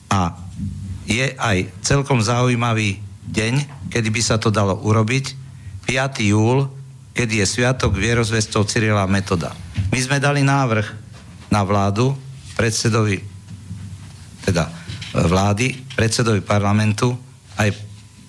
a 0.07 0.37
je 1.03 1.33
aj 1.35 1.67
celkom 1.83 2.23
zaujímavý 2.23 3.01
deň, 3.27 3.53
kedy 3.91 4.09
by 4.13 4.21
sa 4.23 4.37
to 4.37 4.53
dalo 4.53 4.77
urobiť, 4.79 5.35
5. 5.89 6.23
júl, 6.23 6.69
kedy 7.11 7.43
je 7.43 7.45
sviatok 7.45 7.97
vierozvestov 7.97 8.69
Cyrila 8.69 9.03
Metoda. 9.09 9.51
My 9.91 9.99
sme 9.99 10.21
dali 10.21 10.45
návrh 10.45 10.87
na 11.51 11.61
vládu, 11.65 12.15
predsedovi, 12.55 13.21
teda 14.45 14.69
vlády, 15.13 15.77
predsedovi 15.93 16.41
parlamentu, 16.41 17.13
aj 17.59 17.75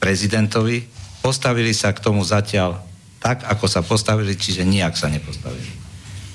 prezidentovi, 0.01 0.85
postavili 1.25 1.73
sa 1.73 1.93
k 1.97 2.03
tomu 2.05 2.21
zatiaľ 2.21 2.77
tak, 3.25 3.49
ako 3.49 3.65
sa 3.65 3.81
postavili, 3.81 4.37
čiže 4.37 4.69
nijak 4.69 5.01
sa 5.01 5.09
nepostavili. 5.09 5.65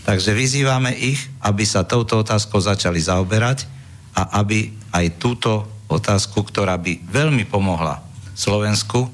Takže 0.10 0.34
vyzývame 0.34 0.90
ich, 0.98 1.22
aby 1.46 1.62
sa 1.62 1.86
touto 1.86 2.26
otázkou 2.26 2.58
začali 2.58 2.98
zaoberať 2.98 3.70
a 4.18 4.42
aby 4.42 4.74
aj 4.90 5.22
túto 5.22 5.70
otázku, 5.86 6.42
ktorá 6.42 6.82
by 6.82 7.06
veľmi 7.06 7.46
pomohla 7.46 8.02
Slovensku, 8.34 9.06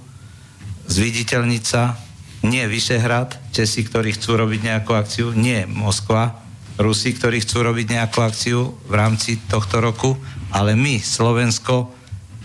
zviditeľniť 0.87 1.63
sa, 1.67 1.99
nie 2.47 2.63
Vyšehrad, 2.63 3.51
Česi, 3.51 3.83
ktorí 3.83 4.15
chcú 4.15 4.39
robiť 4.39 4.59
nejakú 4.71 4.95
akciu, 4.95 5.35
nie 5.35 5.67
Moskva, 5.67 6.45
Rusi, 6.75 7.15
ktorí 7.15 7.39
chcú 7.43 7.63
robiť 7.63 7.87
nejakú 7.95 8.19
akciu 8.19 8.75
v 8.87 8.93
rámci 8.93 9.39
tohto 9.47 9.79
roku, 9.79 10.19
ale 10.51 10.75
my, 10.75 10.99
Slovensko, 10.99 11.91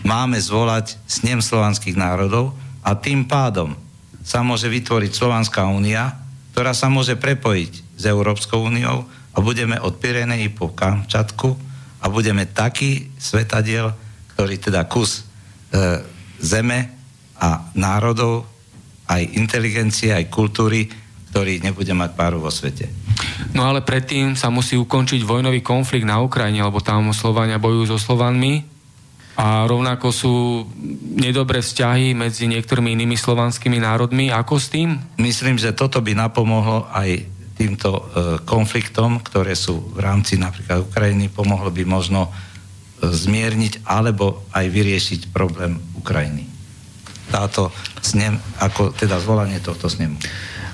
máme 0.05 0.37
zvolať 0.37 0.97
snem 1.05 1.41
slovanských 1.41 1.97
národov 1.97 2.53
a 2.81 2.97
tým 2.97 3.25
pádom 3.29 3.77
sa 4.21 4.45
môže 4.45 4.69
vytvoriť 4.69 5.11
Slovanská 5.13 5.65
únia, 5.65 6.13
ktorá 6.53 6.77
sa 6.77 6.89
môže 6.93 7.17
prepojiť 7.17 7.71
s 7.97 8.03
Európskou 8.05 8.69
úniou 8.69 9.05
a 9.33 9.37
budeme 9.41 9.81
od 9.81 9.97
Pireneji 9.97 10.53
po 10.53 10.73
Kamčatku 10.73 11.49
a 12.01 12.05
budeme 12.09 12.49
taký 12.49 13.09
svetadiel, 13.17 13.93
ktorý 14.33 14.55
teda 14.57 14.85
kus 14.85 15.21
e, 15.21 16.01
zeme 16.41 16.79
a 17.41 17.65
národov, 17.73 18.45
aj 19.09 19.37
inteligencie, 19.37 20.13
aj 20.13 20.29
kultúry, 20.29 20.87
ktorý 21.31 21.63
nebude 21.63 21.91
mať 21.91 22.11
páru 22.13 22.39
vo 22.39 22.51
svete. 22.51 22.91
No 23.51 23.67
ale 23.67 23.83
predtým 23.83 24.35
sa 24.39 24.51
musí 24.51 24.77
ukončiť 24.79 25.23
vojnový 25.23 25.59
konflikt 25.63 26.07
na 26.07 26.21
Ukrajine, 26.23 26.63
lebo 26.63 26.79
tam 26.79 27.11
Slovania 27.11 27.59
bojujú 27.59 27.95
so 27.95 27.97
Slovanmi 27.99 28.70
a 29.39 29.63
rovnako 29.63 30.11
sú 30.11 30.35
nedobré 31.15 31.63
vzťahy 31.63 32.11
medzi 32.11 32.51
niektorými 32.51 32.91
inými 32.93 33.15
slovanskými 33.15 33.79
národmi. 33.79 34.27
Ako 34.27 34.59
s 34.59 34.67
tým? 34.67 34.99
Myslím, 35.17 35.55
že 35.55 35.71
toto 35.71 36.03
by 36.03 36.11
napomohlo 36.11 36.91
aj 36.91 37.25
týmto 37.55 37.89
e, 37.93 38.01
konfliktom, 38.43 39.21
ktoré 39.21 39.55
sú 39.55 39.93
v 39.93 39.99
rámci 40.01 40.35
napríklad 40.35 40.83
Ukrajiny, 40.89 41.31
pomohlo 41.31 41.69
by 41.71 41.83
možno 41.87 42.27
e, 42.27 42.31
zmierniť 43.07 43.87
alebo 43.87 44.43
aj 44.51 44.65
vyriešiť 44.67 45.21
problém 45.31 45.77
Ukrajiny. 45.95 46.49
táto 47.31 47.71
snem, 48.03 48.35
ako 48.59 48.91
teda 48.91 49.15
zvolanie 49.23 49.63
tohto 49.63 49.87
snemu. 49.87 50.19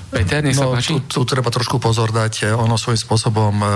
Peter, 0.08 0.40
nech 0.40 0.56
sa 0.56 0.64
no, 0.64 0.72
páči. 0.72 0.96
Tu, 1.04 1.20
tu 1.20 1.20
treba 1.28 1.52
trošku 1.52 1.76
pozor 1.76 2.08
dať. 2.08 2.56
Ono 2.56 2.80
svojím 2.80 2.96
spôsobom 2.96 3.52
e, 3.60 3.66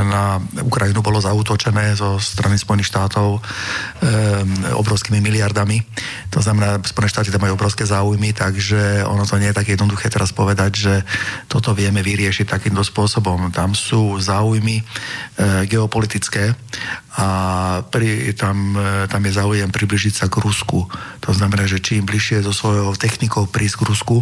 na 0.00 0.40
Ukrajinu 0.64 1.04
bolo 1.04 1.20
zautočené 1.20 1.92
zo 1.92 2.16
strany 2.16 2.56
Spojených 2.56 2.88
štátov 2.88 3.36
e, 3.36 3.40
obrovskými 4.72 5.20
miliardami. 5.20 5.84
To 6.32 6.40
znamená, 6.40 6.80
Spojené 6.80 7.12
štáty 7.12 7.28
tam 7.28 7.44
majú 7.44 7.60
obrovské 7.60 7.84
záujmy, 7.84 8.32
takže 8.32 9.04
ono 9.04 9.28
to 9.28 9.36
nie 9.36 9.52
je 9.52 9.58
také 9.60 9.76
jednoduché 9.76 10.08
teraz 10.08 10.32
povedať, 10.32 10.72
že 10.72 10.94
toto 11.52 11.76
vieme 11.76 12.00
vyriešiť 12.00 12.48
takýmto 12.48 12.80
spôsobom. 12.80 13.52
Tam 13.52 13.76
sú 13.76 14.16
záujmy 14.16 14.80
e, 14.80 14.84
geopolitické 15.68 16.56
a 17.14 17.26
pri, 17.86 18.34
tam, 18.34 18.74
e, 18.74 19.06
tam 19.06 19.22
je 19.22 19.32
záujem 19.38 19.70
približiť 19.70 20.14
sa 20.18 20.26
k 20.26 20.42
Rusku. 20.42 20.82
To 21.22 21.30
znamená, 21.30 21.62
že 21.62 21.78
čím 21.78 22.02
bližšie 22.02 22.42
so 22.42 22.50
svojou 22.50 22.98
technikou 22.98 23.46
prísť 23.46 23.78
k 23.78 23.86
Rusku, 23.86 24.16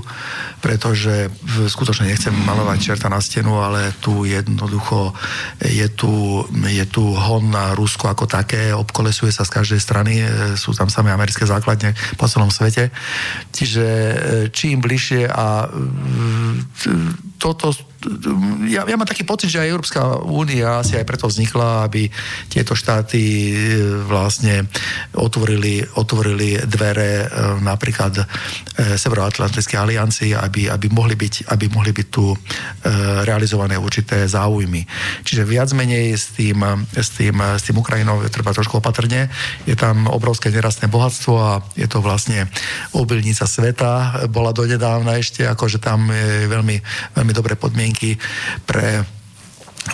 pretože 0.61 1.33
skutočne 1.73 2.13
nechcem 2.13 2.37
malovať 2.37 2.79
čerta 2.93 3.09
na 3.09 3.25
stenu, 3.25 3.65
ale 3.65 3.97
tu 4.05 4.29
jednoducho 4.29 5.17
je 5.65 5.89
tu, 5.89 6.45
je 6.69 6.85
tu 6.85 7.17
hon 7.17 7.49
na 7.49 7.73
Rusko 7.73 8.13
ako 8.13 8.29
také, 8.29 8.77
obkolesuje 8.77 9.33
sa 9.33 9.49
z 9.49 9.57
každej 9.57 9.81
strany, 9.81 10.21
e, 10.21 10.27
sú 10.61 10.77
tam 10.77 10.93
samé 10.93 11.17
americké 11.17 11.49
základne 11.49 11.97
po 12.21 12.29
celom 12.29 12.53
svete. 12.53 12.93
Čiže 13.57 13.87
e, 13.89 14.15
čím 14.53 14.85
bližšie 14.85 15.33
a 15.33 15.65
toto 17.43 17.75
ja, 18.67 18.83
ja 18.87 18.97
mám 18.99 19.07
taký 19.07 19.23
pocit, 19.23 19.51
že 19.51 19.63
aj 19.63 19.71
Európska 19.71 20.01
únia 20.27 20.83
asi 20.83 20.99
aj 20.99 21.07
preto 21.07 21.31
vznikla, 21.31 21.87
aby 21.87 22.11
tieto 22.51 22.75
štáty 22.75 23.21
e, 23.23 23.55
vlastne 24.07 24.67
otvorili, 25.15 25.83
otvorili 25.99 26.59
dvere 26.67 27.11
e, 27.23 27.27
napríklad 27.63 28.13
e, 28.19 28.25
Severoatlantickej 28.99 29.79
aliancii, 29.79 30.31
aby, 30.35 30.67
aby, 30.67 30.87
mohli 30.91 31.15
byť, 31.15 31.53
aby 31.53 31.67
mohli 31.71 31.95
byť 31.95 32.07
tu 32.11 32.35
realizované 33.23 33.79
určité 33.79 34.27
záujmy. 34.27 34.85
Čiže 35.23 35.47
viac 35.47 35.71
menej 35.77 36.17
s 36.17 36.35
tým, 36.35 36.59
s 36.91 37.15
tým, 37.15 37.37
s 37.39 37.63
tým 37.63 37.77
Ukrajinou 37.79 38.25
treba 38.29 38.51
trošku 38.51 38.83
opatrne. 38.83 39.31
Je 39.69 39.77
tam 39.79 40.09
obrovské 40.11 40.51
nerastné 40.51 40.91
bohatstvo 40.91 41.35
a 41.39 41.63
je 41.79 41.87
to 41.87 42.03
vlastne 42.03 42.49
obilnica 42.97 43.47
sveta. 43.47 44.25
Bola 44.33 44.51
donedávna 44.51 45.21
ešte, 45.21 45.47
akože 45.47 45.79
tam 45.79 46.11
je 46.11 46.51
veľmi, 46.51 46.77
veľmi 47.17 47.32
dobré 47.35 47.59
podmienky 47.59 48.17
pre 48.65 49.05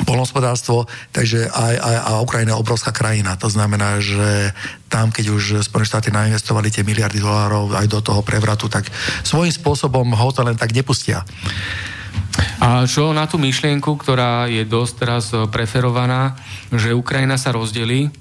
polnospodárstvo, 0.05 0.85
takže 1.16 1.48
aj, 1.48 1.74
aj, 1.81 1.97
a 2.05 2.10
Ukrajina 2.20 2.52
je 2.52 2.60
obrovská 2.60 2.93
krajina. 2.93 3.40
To 3.40 3.48
znamená, 3.48 3.97
že 4.05 4.52
tam, 4.93 5.09
keď 5.09 5.32
už 5.32 5.44
Spojené 5.65 5.89
štáty 5.89 6.09
nainvestovali 6.12 6.69
tie 6.69 6.85
miliardy 6.85 7.24
dolárov 7.24 7.73
aj 7.73 7.86
do 7.89 8.01
toho 8.05 8.20
prevratu, 8.20 8.69
tak 8.69 8.85
svojím 9.24 9.52
spôsobom 9.52 10.12
ho 10.12 10.28
to 10.28 10.44
len 10.44 10.60
tak 10.60 10.77
nepustia. 10.77 11.24
A 12.60 12.85
čo 12.85 13.16
na 13.16 13.24
tú 13.24 13.40
myšlienku, 13.40 13.97
ktorá 13.97 14.47
je 14.47 14.62
dosť 14.69 14.93
teraz 15.01 15.32
preferovaná, 15.48 16.36
že 16.69 16.93
Ukrajina 16.93 17.40
sa 17.40 17.56
rozdelí 17.56 18.12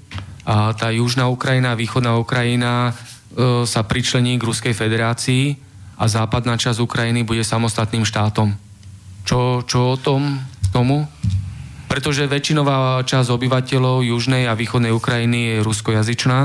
a 0.48 0.72
tá 0.72 0.88
južná 0.88 1.28
Ukrajina 1.28 1.76
východná 1.76 2.16
Ukrajina 2.16 2.90
e, 2.90 3.62
sa 3.68 3.84
pričlení 3.84 4.40
k 4.40 4.46
Ruskej 4.48 4.72
federácii 4.72 5.60
a 6.00 6.08
západná 6.08 6.56
časť 6.56 6.80
Ukrajiny 6.80 7.26
bude 7.26 7.44
samostatným 7.44 8.08
štátom. 8.08 8.67
Čo, 9.28 9.60
čo 9.68 9.92
o 9.92 10.00
tom 10.00 10.40
tomu? 10.72 11.04
Pretože 11.84 12.24
väčšinová 12.24 13.04
časť 13.04 13.28
obyvateľov 13.28 14.08
južnej 14.08 14.48
a 14.48 14.56
východnej 14.56 14.88
Ukrajiny 14.88 15.38
je 15.52 15.64
ruskojazyčná 15.68 16.38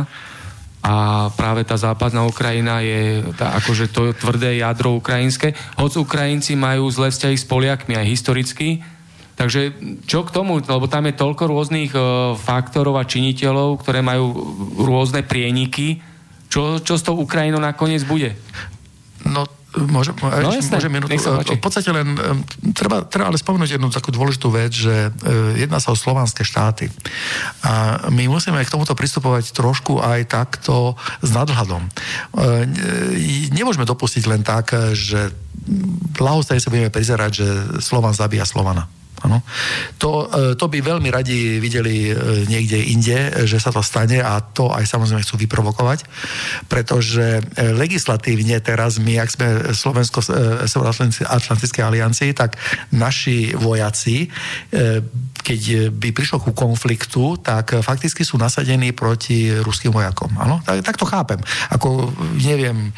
a 0.84 0.96
práve 1.32 1.64
tá 1.64 1.80
západná 1.80 2.28
Ukrajina 2.28 2.84
je 2.84 3.24
tá, 3.40 3.56
akože 3.56 3.88
to 3.88 4.12
tvrdé 4.20 4.60
jadro 4.60 5.00
ukrajinské. 5.00 5.56
Hoď 5.80 6.04
Ukrajinci 6.04 6.60
majú 6.60 6.92
zlé 6.92 7.08
vzťahy 7.08 7.40
s 7.40 7.48
Poliakmi 7.48 7.96
aj 7.96 8.12
historicky, 8.12 8.84
Takže 9.34 9.74
čo 10.06 10.22
k 10.22 10.30
tomu, 10.30 10.62
lebo 10.62 10.86
tam 10.86 11.10
je 11.10 11.18
toľko 11.18 11.50
rôznych 11.50 11.90
e, 11.98 12.00
faktorov 12.38 13.02
a 13.02 13.10
činiteľov, 13.10 13.82
ktoré 13.82 14.06
majú 14.06 14.30
rôzne 14.78 15.26
prieniky. 15.26 16.06
Čo, 16.54 16.78
čo 16.86 16.94
s 16.94 17.02
tou 17.02 17.18
Ukrajinou 17.18 17.58
nakoniec 17.58 18.06
bude? 18.06 18.38
No 19.26 19.50
Môžem, 19.74 20.14
no, 20.22 20.54
jasné, 20.54 20.78
môžem 20.78 20.94
minútu. 20.94 21.18
V 21.18 21.58
podstate 21.58 21.90
len 21.90 22.14
treba, 22.78 23.02
treba 23.10 23.34
ale 23.34 23.42
spomenúť 23.42 23.78
jednu 23.78 23.90
takú 23.90 24.14
dôležitú 24.14 24.54
vec, 24.54 24.70
že 24.70 25.10
e, 25.10 25.66
jedná 25.66 25.82
sa 25.82 25.90
o 25.90 25.98
slovanské 25.98 26.46
štáty. 26.46 26.94
A 27.66 28.06
my 28.14 28.30
musíme 28.30 28.62
k 28.62 28.70
tomuto 28.70 28.94
pristupovať 28.94 29.50
trošku 29.50 29.98
aj 29.98 30.30
takto 30.30 30.94
s 31.26 31.30
nadhľadom. 31.34 31.82
E, 31.82 31.90
nemôžeme 33.50 33.90
dopustiť 33.90 34.24
len 34.30 34.46
tak, 34.46 34.78
že 34.94 35.34
lahostaj 36.22 36.62
sa 36.62 36.70
budeme 36.70 36.94
prizerať, 36.94 37.32
že 37.34 37.48
Slovan 37.82 38.14
zabíja 38.14 38.46
Slovana. 38.46 38.86
Ano. 39.24 39.40
To, 40.04 40.28
e, 40.28 40.60
to 40.60 40.68
by 40.68 40.84
veľmi 40.84 41.08
radi 41.08 41.64
videli 41.64 42.12
e, 42.12 42.14
niekde 42.44 42.76
inde, 42.92 43.48
že 43.48 43.56
sa 43.56 43.72
to 43.72 43.80
stane 43.80 44.20
a 44.20 44.44
to 44.44 44.68
aj 44.68 44.84
samozrejme 44.84 45.24
chcú 45.24 45.40
vyprovokovať, 45.48 46.04
pretože 46.68 47.40
e, 47.40 47.42
legislatívne 47.72 48.60
teraz 48.60 49.00
my, 49.00 49.24
ak 49.24 49.30
sme 49.32 49.48
Slovensko 49.72 50.20
Atlantickej 51.24 51.84
aliancii, 51.84 52.36
tak 52.36 52.60
naši 52.92 53.56
vojaci 53.56 54.28
keď 55.44 55.92
by 55.92 56.16
prišlo 56.16 56.40
ku 56.40 56.56
konfliktu, 56.56 57.36
tak 57.44 57.76
fakticky 57.84 58.24
sú 58.24 58.40
nasadení 58.40 58.96
proti 58.96 59.52
ruským 59.52 59.92
vojakom. 59.92 60.32
Áno? 60.40 60.64
Tak, 60.64 60.80
tak 60.82 60.96
to 60.96 61.04
chápem. 61.04 61.38
Ako 61.76 62.16
neviem, 62.40 62.96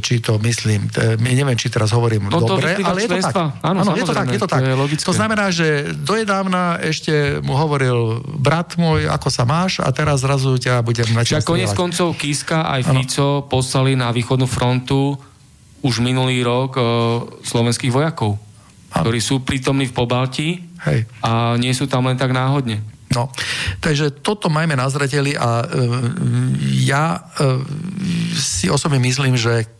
či 0.00 0.24
to 0.24 0.40
myslím, 0.40 0.88
neviem, 1.20 1.54
či 1.60 1.68
teraz 1.68 1.92
hovorím 1.92 2.32
no, 2.32 2.40
dobre, 2.40 2.80
ale 2.80 3.04
je 3.04 3.08
to 3.12 3.20
tak. 3.20 3.34
Áno, 3.60 3.84
áno 3.84 3.92
je 3.92 4.04
to 4.08 4.16
tak, 4.16 4.26
je 4.32 4.40
to 4.40 4.48
tak. 4.48 4.64
To, 4.64 5.12
to 5.12 5.14
znamená, 5.14 5.52
že 5.52 5.92
dojedávna 5.92 6.80
ešte 6.80 7.44
mu 7.44 7.52
hovoril 7.54 8.24
brat 8.24 8.80
môj, 8.80 9.04
ako 9.06 9.28
sa 9.28 9.44
máš 9.44 9.84
a 9.84 9.92
teraz 9.92 10.24
zrazu 10.24 10.56
ťa 10.56 10.80
budem 10.80 11.12
načastovať. 11.12 11.44
Čiže 11.44 11.52
konec 11.52 11.70
koncov 11.76 12.08
Kiska 12.16 12.64
aj 12.64 12.80
Fico 12.88 13.44
ano. 13.44 13.46
poslali 13.46 13.92
na 13.92 14.08
východnú 14.08 14.48
frontu 14.48 15.20
už 15.84 16.00
minulý 16.00 16.40
rok 16.40 16.80
e, 16.80 16.82
slovenských 17.44 17.92
vojakov, 17.92 18.40
ano. 18.40 19.02
ktorí 19.04 19.20
sú 19.20 19.44
prítomní 19.44 19.84
v 19.84 19.92
Pobalti 19.92 20.48
Hej. 20.84 21.08
A 21.24 21.56
nie 21.56 21.72
sú 21.72 21.88
tam 21.88 22.06
len 22.08 22.16
tak 22.20 22.32
náhodne. 22.32 22.84
No, 23.14 23.30
takže 23.78 24.10
toto 24.10 24.50
majme 24.50 24.74
na 24.74 24.90
zreteli 24.90 25.38
a 25.38 25.62
e, 25.62 25.66
ja 26.82 27.14
e, 27.14 27.62
si 28.34 28.66
osobne 28.66 28.98
myslím, 28.98 29.38
že 29.38 29.70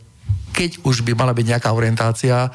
keď 0.55 0.87
už 0.87 1.03
by 1.03 1.11
mala 1.11 1.35
byť 1.35 1.45
nejaká 1.51 1.69
orientácia, 1.75 2.47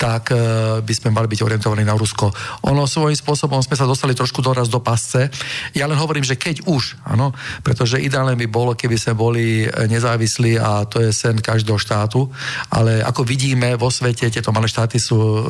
tak 0.00 0.32
uh, 0.32 0.80
by 0.80 0.94
sme 0.96 1.12
mali 1.12 1.28
byť 1.28 1.44
orientovaní 1.44 1.84
na 1.84 1.92
Rusko. 1.92 2.32
Ono 2.64 2.88
svojím 2.88 3.14
spôsobom 3.14 3.60
sme 3.60 3.76
sa 3.76 3.84
dostali 3.84 4.16
trošku 4.16 4.40
doraz 4.40 4.72
do 4.72 4.80
pasce. 4.80 5.28
Ja 5.76 5.84
len 5.84 6.00
hovorím, 6.00 6.24
že 6.24 6.40
keď 6.40 6.64
už, 6.64 6.96
áno, 7.04 7.36
pretože 7.60 8.00
ideálne 8.00 8.32
by 8.40 8.48
bolo, 8.48 8.72
keby 8.72 8.96
sme 8.96 9.12
boli 9.12 9.68
nezávislí 9.68 10.56
a 10.56 10.88
to 10.88 11.04
je 11.04 11.12
sen 11.12 11.36
každého 11.36 11.76
štátu, 11.76 12.24
ale 12.72 13.04
ako 13.04 13.28
vidíme 13.28 13.76
vo 13.76 13.92
svete, 13.92 14.32
tieto 14.32 14.54
malé 14.54 14.70
štáty 14.70 14.96
sú, 14.96 15.44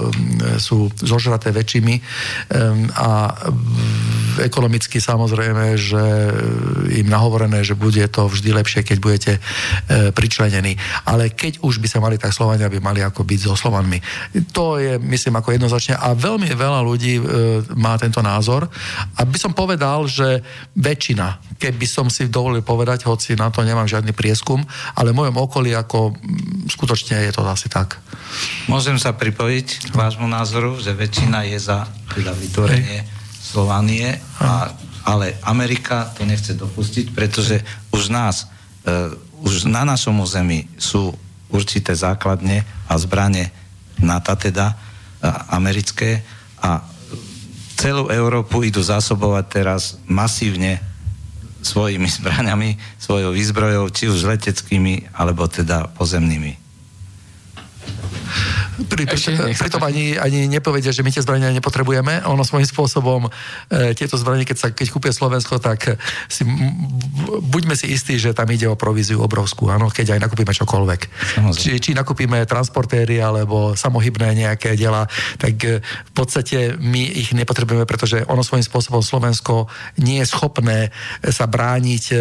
sú 0.58 0.90
zožraté 0.98 1.54
väčšími 1.54 1.94
a 2.98 3.30
ekonomicky 4.40 5.02
samozrejme, 5.02 5.76
že 5.76 6.04
im 7.02 7.08
nahovorené, 7.08 7.66
že 7.66 7.76
bude 7.76 8.04
to 8.08 8.28
vždy 8.30 8.50
lepšie, 8.54 8.80
keď 8.86 8.98
budete 9.02 9.32
uh, 9.36 10.14
pričlenení. 10.14 10.78
Ale 11.08 11.32
keď 11.34 11.60
už 11.64 11.82
by 11.82 11.88
sa 11.88 11.98
mali, 11.98 12.16
tak 12.16 12.32
Slovania 12.32 12.70
by 12.70 12.78
mali 12.78 13.00
ako 13.02 13.26
byť 13.26 13.40
so 13.42 13.54
Slovanmi. 13.58 13.98
To 14.56 14.78
je, 14.78 14.96
myslím, 15.02 15.38
ako 15.40 15.52
jednoznačne 15.56 15.98
a 15.98 16.14
veľmi 16.14 16.50
veľa 16.52 16.80
ľudí 16.82 17.18
e, 17.18 17.22
má 17.78 17.94
tento 17.98 18.22
názor. 18.22 18.66
A 19.18 19.22
by 19.22 19.38
som 19.38 19.52
povedal, 19.54 20.06
že 20.06 20.42
väčšina, 20.74 21.56
keby 21.58 21.86
som 21.86 22.06
si 22.10 22.26
dovolil 22.26 22.62
povedať, 22.62 23.06
hoci 23.06 23.38
na 23.38 23.48
to 23.50 23.62
nemám 23.62 23.86
žiadny 23.86 24.10
prieskum, 24.14 24.62
ale 24.98 25.14
v 25.14 25.18
mojom 25.22 25.36
okolí 25.38 25.70
ako 25.74 26.16
skutočne 26.70 27.22
je 27.28 27.32
to 27.32 27.42
asi 27.46 27.70
tak. 27.70 27.98
Môžem 28.66 28.96
sa 28.96 29.14
pripojiť 29.14 29.92
k 29.92 29.94
vášmu 29.94 30.26
názoru, 30.26 30.78
že 30.78 30.96
väčšina 30.96 31.46
je 31.50 31.58
za 31.58 31.86
teda 32.12 32.32
vytvorenie 32.34 33.21
Slovanie, 33.52 34.16
a, 34.40 34.72
ale 35.04 35.36
Amerika 35.44 36.08
to 36.16 36.24
nechce 36.24 36.56
dopustiť, 36.56 37.12
pretože 37.12 37.60
už 37.92 38.08
nás, 38.08 38.48
e, 38.88 39.12
už 39.44 39.68
na 39.68 39.84
našom 39.84 40.16
území 40.24 40.72
sú 40.80 41.12
určité 41.52 41.92
základne 41.92 42.64
a 42.88 42.96
zbranie 42.96 43.52
NATO 44.00 44.32
teda 44.34 44.72
americké 45.52 46.24
a 46.58 46.82
celú 47.78 48.10
Európu 48.10 48.62
idú 48.62 48.82
zásobovať 48.82 49.44
teraz 49.50 49.98
masívne 50.06 50.78
svojimi 51.62 52.06
zbraniami, 52.06 52.78
svojou 52.98 53.34
výzbrojou, 53.34 53.84
či 53.90 54.10
už 54.10 54.26
leteckými, 54.26 55.14
alebo 55.14 55.46
teda 55.46 55.90
pozemnými. 55.94 56.61
Pri, 58.88 59.04
pri, 59.04 59.54
pritom 59.54 59.82
ani, 59.84 60.16
ani 60.16 60.48
nepovedia, 60.48 60.90
že 60.90 61.04
my 61.04 61.10
tie 61.12 61.22
zbrania 61.22 61.52
nepotrebujeme. 61.52 62.24
Ono 62.28 62.42
svojím 62.42 62.66
spôsobom 62.66 63.28
e, 63.28 63.92
tieto 63.94 64.16
zbranie, 64.16 64.48
keď, 64.48 64.56
sa, 64.56 64.68
keď 64.72 64.86
kúpie 64.90 65.12
Slovensko, 65.12 65.60
tak 65.60 65.96
si, 66.28 66.42
buďme 67.46 67.76
si 67.76 67.92
istí, 67.92 68.16
že 68.16 68.32
tam 68.32 68.48
ide 68.50 68.68
o 68.68 68.76
províziu 68.78 69.20
obrovskú, 69.20 69.68
áno, 69.68 69.92
keď 69.92 70.16
aj 70.16 70.20
nakúpime 70.28 70.52
čokoľvek. 70.52 71.00
Či, 71.52 71.78
či 71.78 71.90
nakúpime 71.92 72.42
transportéry 72.48 73.20
alebo 73.20 73.76
samohybné 73.76 74.34
nejaké 74.34 74.74
diela, 74.74 75.06
tak 75.36 75.54
e, 75.64 75.80
v 75.84 76.12
podstate 76.12 76.76
my 76.80 77.02
ich 77.12 77.36
nepotrebujeme, 77.36 77.84
pretože 77.84 78.24
ono 78.26 78.40
svojím 78.40 78.64
spôsobom 78.64 79.04
Slovensko 79.04 79.68
nie 80.00 80.24
je 80.24 80.26
schopné 80.30 80.92
sa 81.28 81.46
brániť 81.46 82.04
e, 82.12 82.16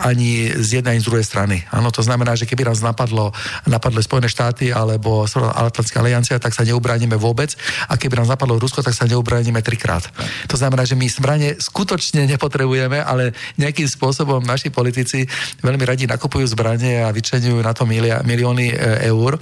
ani 0.00 0.50
z 0.54 0.80
jednej, 0.80 0.96
ani 0.96 1.02
z 1.04 1.08
druhej 1.08 1.26
strany. 1.26 1.56
Áno, 1.70 1.90
to 1.92 2.00
znamená, 2.00 2.34
že 2.34 2.48
keby 2.48 2.66
nás 2.66 2.80
napadlo, 2.80 3.30
napadlo 3.68 4.00
Spojené 4.00 4.28
štáty 4.30 4.70
alebo 4.74 5.24
Atlantická 5.42 5.98
aliancia, 6.04 6.38
tak 6.38 6.54
sa 6.54 6.62
neubránime 6.62 7.18
vôbec. 7.18 7.56
A 7.88 7.98
keby 7.98 8.22
nám 8.22 8.30
zapadlo 8.30 8.60
Rusko, 8.60 8.84
tak 8.84 8.94
sa 8.94 9.08
neubránime 9.08 9.64
trikrát. 9.64 10.06
To 10.50 10.56
znamená, 10.58 10.84
že 10.84 10.94
my 10.98 11.06
zbranie 11.08 11.56
skutočne 11.56 12.28
nepotrebujeme, 12.28 13.00
ale 13.00 13.32
nejakým 13.56 13.88
spôsobom 13.88 14.42
naši 14.44 14.68
politici 14.68 15.24
veľmi 15.62 15.84
radi 15.86 16.04
nakupujú 16.10 16.44
zbranie 16.52 17.06
a 17.06 17.14
vyčenujú 17.14 17.62
na 17.62 17.70
to 17.70 17.86
milióny 17.88 18.74
e, 18.74 18.76
eur, 19.08 19.38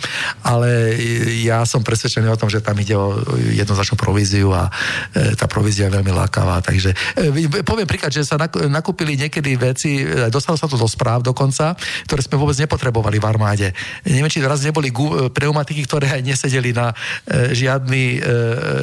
ale 0.47 0.95
ja 1.43 1.65
som 1.65 1.81
presvedčený 1.81 2.29
o 2.29 2.39
tom, 2.39 2.53
že 2.53 2.63
tam 2.63 2.77
ide 2.79 2.95
o 2.95 3.19
jednoznačnú 3.57 3.97
províziu 3.97 4.53
a 4.53 4.69
e, 5.17 5.35
tá 5.35 5.49
provízia 5.49 5.89
je 5.89 5.97
veľmi 5.99 6.13
lákavá. 6.13 6.61
Takže 6.61 6.95
e, 7.19 7.65
poviem 7.65 7.89
príklad, 7.89 8.13
že 8.13 8.29
sa 8.29 8.37
nakúpili 8.69 9.17
niekedy 9.17 9.57
veci, 9.57 10.05
dostalo 10.29 10.61
sa 10.61 10.69
to 10.69 10.77
do 10.77 10.87
správ 10.87 11.25
dokonca, 11.25 11.75
ktoré 12.07 12.21
sme 12.21 12.37
vôbec 12.37 12.55
nepotrebovali 12.61 13.17
v 13.17 13.27
armáde. 13.27 13.69
Neviem, 14.05 14.29
či 14.29 14.45
raz 14.45 14.61
neboli 14.61 14.93
pneumatiky, 15.33 15.72
ktoré 15.81 16.21
aj 16.21 16.23
nesedeli 16.23 16.77
na 16.77 16.93
e, 17.25 17.57
žiadny, 17.57 18.05
e, 18.17 18.29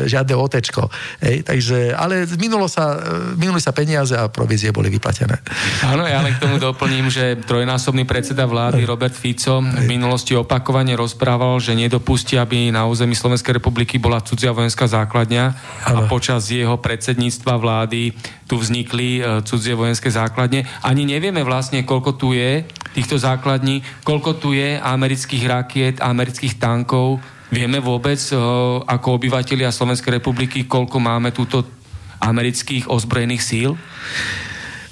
žiadne 0.10 0.34
otečko. 0.34 0.90
Hej, 1.22 1.46
takže, 1.46 1.94
ale 1.94 2.26
minulo 2.42 2.66
sa, 2.66 2.98
e, 2.98 3.38
minuli 3.38 3.62
sa 3.62 3.70
peniaze 3.70 4.18
a 4.18 4.26
provízie 4.34 4.74
boli 4.74 4.90
vyplatené. 4.90 5.38
Áno, 5.86 6.10
ja 6.10 6.26
len 6.26 6.34
k 6.34 6.42
tomu 6.42 6.58
doplním, 6.58 7.14
že 7.14 7.38
trojnásobný 7.46 8.10
predseda 8.10 8.50
vlády 8.50 8.82
Robert 8.90 9.14
Fico 9.14 9.62
v 9.62 9.86
minulosti 9.86 10.34
opakovane 10.34 10.98
rozprával, 10.98 11.62
že 11.62 11.78
nedopustí, 11.78 12.40
aby 12.42 12.74
na 12.74 12.90
území 12.90 13.14
Slovenskej 13.14 13.62
republiky 13.62 14.02
bola 14.02 14.24
cudzia 14.26 14.56
vojenská 14.56 14.90
základňa 14.90 15.44
a 15.86 16.10
počas 16.10 16.50
jeho 16.50 16.80
predsedníctva 16.80 17.54
vlády 17.60 18.16
tu 18.50 18.58
vznikli 18.58 19.22
cudzie 19.46 19.78
vojenské 19.78 20.10
základne. 20.10 20.66
Ani 20.82 21.06
nevieme 21.06 21.46
vlastne, 21.46 21.86
koľko 21.86 22.18
tu 22.18 22.34
je 22.34 22.66
týchto 22.98 23.22
základní, 23.22 23.86
koľko 24.02 24.42
tu 24.42 24.58
je 24.58 24.82
amerických 24.82 25.44
rakiet, 25.46 25.96
amerických 26.02 26.58
tankov, 26.58 27.22
Vieme 27.50 27.82
vôbec 27.82 28.22
eh, 28.30 28.38
ako 28.86 29.18
obyvateľia 29.18 29.74
Slovenskej 29.74 30.22
republiky, 30.22 30.70
koľko 30.70 31.02
máme 31.02 31.34
túto 31.34 31.66
amerických 32.22 32.86
ozbrojených 32.86 33.42
síl? 33.42 33.74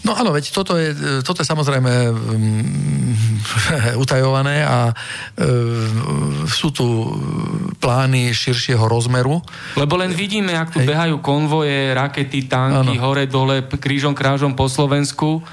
No 0.08 0.16
áno, 0.16 0.32
veď 0.32 0.56
toto 0.56 0.80
je, 0.80 0.96
toto 1.20 1.44
je 1.44 1.48
samozrejme 1.52 1.92
um, 2.08 3.12
utajované 4.04 4.64
a 4.64 4.96
um, 4.96 6.48
sú 6.48 6.72
tu 6.72 6.88
plány 7.84 8.32
širšieho 8.32 8.88
rozmeru. 8.88 9.44
Lebo 9.76 10.00
len 10.00 10.16
vidíme, 10.16 10.56
ak 10.56 10.72
tu 10.72 10.80
Hej. 10.80 10.88
behajú 10.88 11.16
konvoje, 11.20 11.92
rakety, 11.92 12.48
tanky, 12.48 12.96
ano. 12.96 13.04
hore, 13.04 13.28
dole, 13.28 13.68
krížom, 13.68 14.16
krážom 14.16 14.56
po 14.56 14.72
Slovensku 14.72 15.44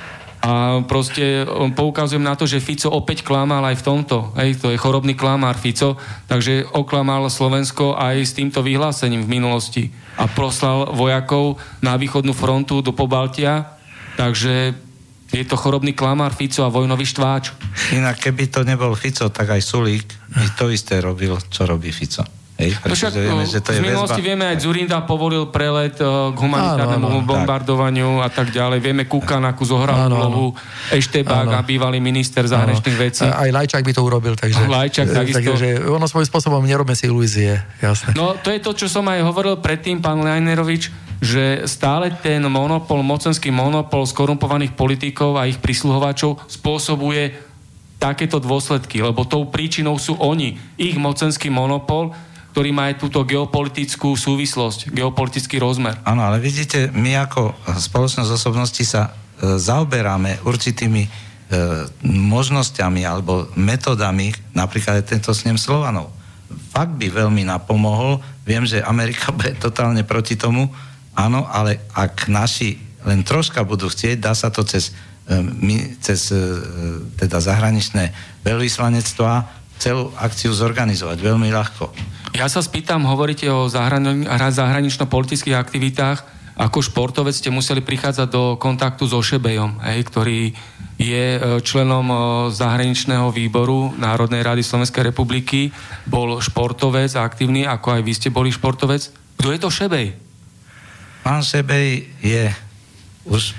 a 0.45 0.85
proste 0.85 1.49
poukazujem 1.73 2.21
na 2.21 2.37
to, 2.37 2.45
že 2.45 2.61
Fico 2.61 2.93
opäť 2.93 3.25
klamal 3.25 3.65
aj 3.65 3.81
v 3.81 3.87
tomto. 3.89 4.37
Hej, 4.37 4.61
to 4.61 4.69
je 4.69 4.77
chorobný 4.77 5.17
klamár 5.17 5.57
Fico, 5.57 5.97
takže 6.29 6.69
oklamal 6.69 7.33
Slovensko 7.33 7.97
aj 7.97 8.17
s 8.21 8.37
týmto 8.37 8.61
vyhlásením 8.61 9.25
v 9.25 9.41
minulosti. 9.41 9.85
A 10.21 10.29
proslal 10.29 10.93
vojakov 10.93 11.57
na 11.81 11.97
východnú 11.97 12.37
frontu 12.37 12.85
do 12.85 12.93
Pobaltia, 12.93 13.81
takže 14.15 14.75
je 15.35 15.45
to 15.47 15.59
chorobný 15.59 15.93
klamár 15.93 16.31
Fico 16.31 16.63
a 16.63 16.71
vojnový 16.71 17.03
štváč. 17.03 17.51
Inak 17.91 18.23
keby 18.23 18.51
to 18.55 18.63
nebol 18.63 18.95
Fico, 18.95 19.27
tak 19.35 19.51
aj 19.51 19.61
Sulík 19.63 20.07
by 20.31 20.49
to 20.55 20.71
isté 20.71 21.03
robil, 21.03 21.35
čo 21.51 21.67
robí 21.67 21.91
Fico. 21.91 22.23
Hej, 22.55 22.71
no 22.87 22.95
však, 22.95 23.19
vieme, 23.19 23.43
že 23.51 23.59
to 23.67 23.75
v 23.75 23.83
minulosti 23.83 24.23
väzba... 24.23 24.31
vieme, 24.31 24.45
aj 24.47 24.63
Zurinda 24.63 25.03
povolil 25.03 25.51
prelet 25.51 25.99
uh, 25.99 26.31
k 26.31 26.39
humanitárnemu 26.39 27.03
áno, 27.03 27.19
áno, 27.19 27.27
bombardovaniu 27.27 28.23
tak. 28.23 28.23
a 28.23 28.29
tak 28.31 28.49
ďalej. 28.55 28.79
Vieme, 28.79 29.03
Kukanaku 29.11 29.67
zohral 29.67 30.07
úlohu, 30.07 30.55
Eštebák 30.95 31.51
a 31.51 31.67
bývalý 31.67 31.99
minister 31.99 32.47
zahraničných 32.47 32.95
vecí. 32.95 33.27
Aj 33.27 33.51
Lajčák 33.51 33.83
by 33.83 33.91
to 33.91 34.07
urobil, 34.07 34.39
takže... 34.39 34.71
Lajčák 34.71 35.11
takisto. 35.11 35.51
Takže 35.51 35.83
ono 35.83 36.07
svojím 36.07 36.31
spôsobom 36.31 36.63
nerobme 36.63 36.95
si 36.95 37.11
ilúzie, 37.11 37.59
jasné. 37.83 38.15
No, 38.15 38.39
to 38.39 38.55
je 38.55 38.63
to, 38.63 38.71
čo 38.71 38.87
som 38.87 39.03
aj 39.11 39.19
hovoril 39.27 39.59
predtým, 39.59 39.99
pán 39.99 40.23
Lajnerovič, 40.23 40.95
že 41.25 41.65
stále 41.65 42.13
ten 42.21 42.45
monopol, 42.45 43.01
mocenský 43.01 43.49
monopol 43.49 44.05
skorumpovaných 44.05 44.77
politikov 44.77 45.41
a 45.41 45.49
ich 45.49 45.57
prisluhovačov 45.57 46.45
spôsobuje 46.45 47.33
takéto 47.97 48.37
dôsledky, 48.37 49.01
lebo 49.01 49.25
tou 49.25 49.49
príčinou 49.49 49.97
sú 49.97 50.21
oni, 50.21 50.61
ich 50.77 51.01
mocenský 51.01 51.49
monopol, 51.49 52.13
ktorý 52.53 52.71
má 52.71 52.93
aj 52.93 53.01
túto 53.01 53.25
geopolitickú 53.25 54.15
súvislosť, 54.15 54.93
geopolitický 54.93 55.57
rozmer. 55.59 55.97
Áno, 56.05 56.23
ale 56.23 56.39
vidíte, 56.39 56.93
my 56.93 57.17
ako 57.25 57.57
spoločnosť 57.67 58.31
osobnosti 58.31 58.85
sa 58.85 59.11
e, 59.11 59.11
zaoberáme 59.59 60.45
určitými 60.45 61.03
e, 61.03 61.09
možnosťami 62.07 63.03
alebo 63.03 63.51
metodami, 63.59 64.31
napríklad 64.55 65.03
aj 65.03 65.19
tento 65.19 65.33
snem 65.35 65.59
Slovanov. 65.59 66.15
Fakt 66.71 66.95
by 66.95 67.11
veľmi 67.11 67.43
napomohol, 67.43 68.23
viem, 68.47 68.63
že 68.69 68.85
Amerika 68.85 69.33
bude 69.35 69.57
totálne 69.59 70.07
proti 70.07 70.39
tomu, 70.39 70.71
áno, 71.15 71.47
ale 71.47 71.87
ak 71.95 72.27
naši 72.31 72.79
len 73.05 73.21
troška 73.23 73.63
budú 73.63 73.87
chcieť, 73.93 74.17
dá 74.19 74.33
sa 74.33 74.49
to 74.49 74.65
cez, 74.65 74.97
e, 75.29 75.39
cez 76.01 76.33
e, 76.33 76.41
teda 77.21 77.39
zahraničné 77.39 78.11
veľvyslanectvá 78.43 79.65
celú 79.77 80.11
akciu 80.17 80.55
zorganizovať 80.55 81.19
veľmi 81.21 81.49
ľahko. 81.53 81.93
Ja 82.35 82.49
sa 82.49 82.65
spýtam, 82.65 83.05
hovoríte 83.05 83.47
o 83.53 83.69
zahrani- 83.69 84.27
zahranično-politických 84.27 85.55
aktivitách, 85.55 86.19
ako 86.55 86.87
športovec 86.87 87.35
ste 87.35 87.51
museli 87.51 87.83
prichádzať 87.83 88.29
do 88.31 88.55
kontaktu 88.55 89.11
so 89.11 89.19
Šebejom, 89.19 89.83
hej, 89.91 90.07
ktorý 90.07 90.41
je 90.97 91.25
e, 91.37 91.41
členom 91.61 92.07
zahraničného 92.55 93.29
výboru 93.35 93.93
Národnej 93.99 94.47
rady 94.47 94.63
Slovenskej 94.63 95.11
republiky, 95.11 95.75
bol 96.07 96.39
športovec 96.41 97.13
aktívny, 97.19 97.67
ako 97.67 97.99
aj 97.99 98.03
vy 98.07 98.13
ste 98.15 98.29
boli 98.31 98.55
športovec. 98.55 99.11
Kto 99.35 99.51
je 99.51 99.59
to 99.59 99.69
Šebej? 99.69 100.25
Pán 101.25 101.41
Šebej 101.41 102.05
je 102.21 102.53
už 103.25 103.57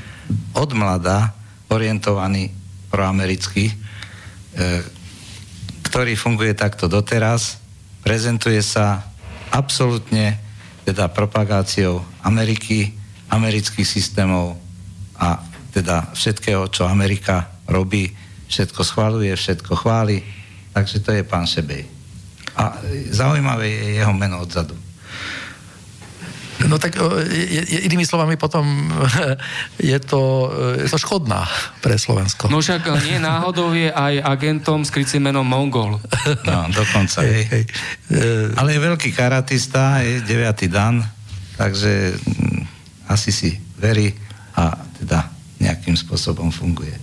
od 0.53 0.69
mlada 0.77 1.33
orientovaný 1.73 2.53
proamerický, 2.93 3.73
e, 3.73 3.75
ktorý 5.81 6.13
funguje 6.13 6.53
takto 6.53 6.85
doteraz 6.85 7.65
prezentuje 8.05 8.61
sa 8.61 9.01
absolútne 9.49 10.37
teda 10.85 11.09
propagáciou 11.09 12.05
Ameriky, 12.21 12.93
amerických 13.33 13.89
systémov 13.89 14.61
a 15.17 15.41
teda 15.73 16.13
všetkého, 16.13 16.69
čo 16.69 16.85
Amerika 16.85 17.49
robí, 17.65 18.13
všetko 18.45 18.85
schváluje, 18.85 19.33
všetko 19.33 19.73
chváli. 19.73 20.21
Takže 20.69 21.01
to 21.01 21.09
je 21.17 21.25
pán 21.25 21.49
Šebej. 21.49 21.89
A 22.53 22.77
zaujímavé 23.09 23.73
je 23.73 24.05
jeho 24.05 24.13
meno 24.13 24.45
odzadu. 24.45 24.77
No 26.63 26.79
tak 26.79 26.95
inými 27.67 28.07
slovami 28.07 28.39
potom 28.39 28.63
je 29.91 29.99
to, 29.99 30.47
je 30.79 30.87
to 30.87 30.95
škodná 30.95 31.43
pre 31.83 31.99
Slovensko. 31.99 32.47
No 32.47 32.63
však 32.63 32.87
nie 33.03 33.19
náhodou 33.19 33.75
je 33.75 33.91
aj 33.91 34.23
agentom 34.23 34.87
s 34.87 34.89
krycím 34.89 35.27
menom 35.27 35.43
Mongol. 35.43 35.99
No, 36.45 36.69
dokonca. 36.69 37.25
Hej, 37.25 37.43
hej. 37.49 37.63
Ale 38.55 38.77
je 38.77 38.79
veľký 38.79 39.09
karatista, 39.13 40.01
je 40.05 40.21
9. 40.21 40.69
dan, 40.69 41.01
takže 41.57 42.13
mm, 42.15 42.61
asi 43.09 43.29
si 43.33 43.49
verí 43.81 44.13
a 44.55 44.77
teda 45.01 45.25
nejakým 45.59 45.97
spôsobom 45.97 46.53
funguje. 46.53 46.93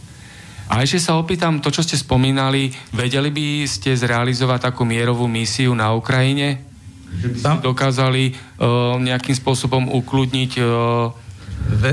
A 0.73 0.81
ešte 0.81 1.05
sa 1.05 1.21
opýtam, 1.21 1.61
to, 1.61 1.69
čo 1.69 1.85
ste 1.85 2.01
spomínali, 2.01 2.73
vedeli 2.97 3.29
by 3.29 3.69
ste 3.69 3.93
zrealizovať 3.93 4.73
takú 4.73 4.89
mierovú 4.89 5.29
misiu 5.29 5.77
na 5.77 5.93
Ukrajine? 5.93 6.72
Že 7.21 7.27
by 7.29 7.37
ste 7.37 7.67
dokázali 7.67 8.23
uh, 8.33 8.97
nejakým 8.97 9.37
spôsobom 9.37 9.91
ukludniť 9.91 10.53
uh, 10.61 11.13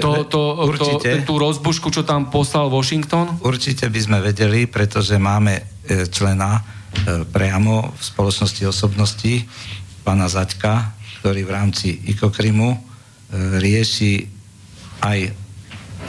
to, 0.01 0.25
to, 0.25 0.41
to, 0.75 0.89
tú 1.25 1.33
rozbušku, 1.37 1.93
čo 1.93 2.01
tam 2.01 2.33
poslal 2.33 2.73
Washington? 2.73 3.37
Určite 3.45 3.85
by 3.89 3.99
sme 4.01 4.17
vedeli, 4.17 4.65
pretože 4.65 5.13
máme 5.21 5.61
e, 5.85 6.09
člena 6.09 6.57
priamo 7.29 7.93
v 7.93 8.01
spoločnosti 8.01 8.65
osobností, 8.65 9.45
pána 10.01 10.25
Zaďka, 10.25 10.89
ktorý 11.21 11.45
v 11.45 11.51
rámci 11.53 11.87
Ikokrimu 12.09 12.81
rieši 13.61 14.25
aj 15.05 15.29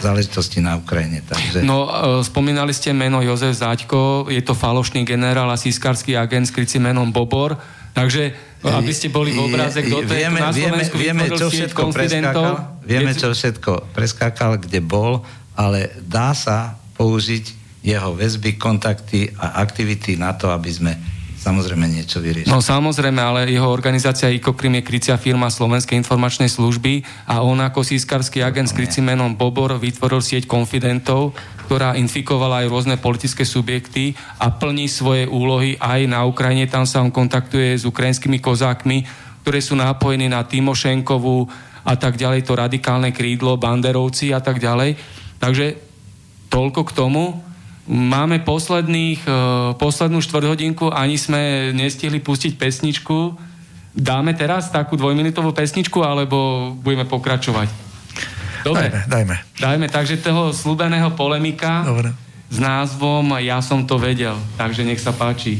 záležitosti 0.00 0.64
na 0.64 0.80
Ukrajine. 0.80 1.20
Takže... 1.20 1.60
No, 1.60 1.84
spomínali 2.24 2.72
ste 2.72 2.96
meno 2.96 3.20
Jozef 3.20 3.52
Zaďko, 3.60 4.32
je 4.32 4.40
to 4.40 4.56
falošný 4.56 5.04
generál 5.04 5.52
a 5.52 5.60
sískarský 5.60 6.16
agent 6.16 6.48
s 6.48 6.54
krycím 6.54 6.88
menom 6.88 7.12
Bobor 7.12 7.60
Takže, 7.90 8.32
aby 8.64 8.92
ste 8.92 9.08
boli 9.08 9.34
v 9.34 9.40
obraze, 9.44 9.82
kto 9.82 10.04
to 10.04 10.12
vieme, 10.14 10.38
je 10.38 10.46
na 10.46 10.52
Slovensku 10.52 10.96
vieme, 10.96 11.24
vieme, 11.26 11.38
čo 11.38 11.46
všetko 11.48 11.82
preskákal, 11.90 12.54
vieme, 12.86 13.12
čo 13.16 13.28
všetko 13.32 13.72
preskákal, 13.96 14.52
kde 14.62 14.80
bol, 14.84 15.24
ale 15.58 15.90
dá 16.04 16.32
sa 16.32 16.78
použiť 16.96 17.58
jeho 17.80 18.12
väzby, 18.12 18.60
kontakty 18.60 19.32
a 19.40 19.64
aktivity 19.64 20.20
na 20.20 20.36
to, 20.36 20.52
aby 20.52 20.70
sme 20.70 20.92
samozrejme 21.40 21.88
niečo 21.88 22.20
vyriešiť. 22.20 22.52
No 22.52 22.60
samozrejme, 22.60 23.16
ale 23.16 23.40
jeho 23.48 23.72
organizácia 23.72 24.28
IKOKRIM 24.28 24.78
je 24.80 24.86
krycia 24.86 25.16
firma 25.16 25.48
Slovenskej 25.48 25.96
informačnej 25.96 26.52
služby 26.52 27.02
a 27.24 27.40
on 27.40 27.58
ako 27.64 27.80
sískarský 27.80 28.44
agent 28.44 28.68
s 28.68 28.76
krycím 28.76 29.08
menom 29.08 29.32
Bobor 29.32 29.80
vytvoril 29.80 30.20
sieť 30.20 30.44
konfidentov, 30.44 31.32
ktorá 31.64 31.96
infikovala 31.96 32.62
aj 32.62 32.66
rôzne 32.68 32.96
politické 33.00 33.48
subjekty 33.48 34.12
a 34.36 34.52
plní 34.52 34.86
svoje 34.86 35.24
úlohy 35.24 35.80
aj 35.80 36.04
na 36.04 36.28
Ukrajine. 36.28 36.68
Tam 36.68 36.84
sa 36.84 37.00
on 37.00 37.08
kontaktuje 37.08 37.74
s 37.80 37.88
ukrajinskými 37.88 38.36
kozákmi, 38.38 39.08
ktoré 39.40 39.58
sú 39.64 39.74
nápojení 39.80 40.28
na 40.28 40.44
Timošenkovú 40.44 41.48
a 41.80 41.96
tak 41.96 42.20
ďalej, 42.20 42.44
to 42.44 42.52
radikálne 42.60 43.08
krídlo, 43.16 43.56
banderovci 43.56 44.36
a 44.36 44.44
tak 44.44 44.60
ďalej. 44.60 45.00
Takže 45.40 45.66
toľko 46.52 46.80
k 46.84 46.92
tomu. 46.92 47.49
Máme 47.90 48.38
posledných, 48.46 49.26
uh, 49.26 49.74
poslednú 49.74 50.22
štvrthodinku, 50.22 50.94
ani 50.94 51.18
sme 51.18 51.74
nestihli 51.74 52.22
pustiť 52.22 52.54
pesničku. 52.54 53.34
Dáme 53.90 54.38
teraz 54.38 54.70
takú 54.70 54.94
dvojminútovú 54.94 55.50
pesničku, 55.50 55.98
alebo 56.06 56.70
budeme 56.78 57.02
pokračovať? 57.02 57.66
Dobre. 58.62 58.94
Dajme, 58.94 59.00
dajme. 59.10 59.36
Dajme, 59.58 59.86
takže 59.90 60.22
toho 60.22 60.54
slúbeného 60.54 61.10
polemika 61.18 61.82
Dobre. 61.82 62.14
s 62.46 62.56
názvom 62.62 63.34
Ja 63.42 63.58
som 63.58 63.82
to 63.82 63.98
vedel. 63.98 64.38
Takže 64.54 64.86
nech 64.86 65.02
sa 65.02 65.10
páči. 65.10 65.58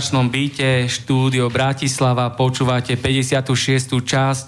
Konšpiračnom 0.00 0.32
byte 0.32 0.88
štúdio 0.88 1.52
Bratislava. 1.52 2.32
Počúvate 2.32 2.96
56. 2.96 4.00
časť 4.00 4.46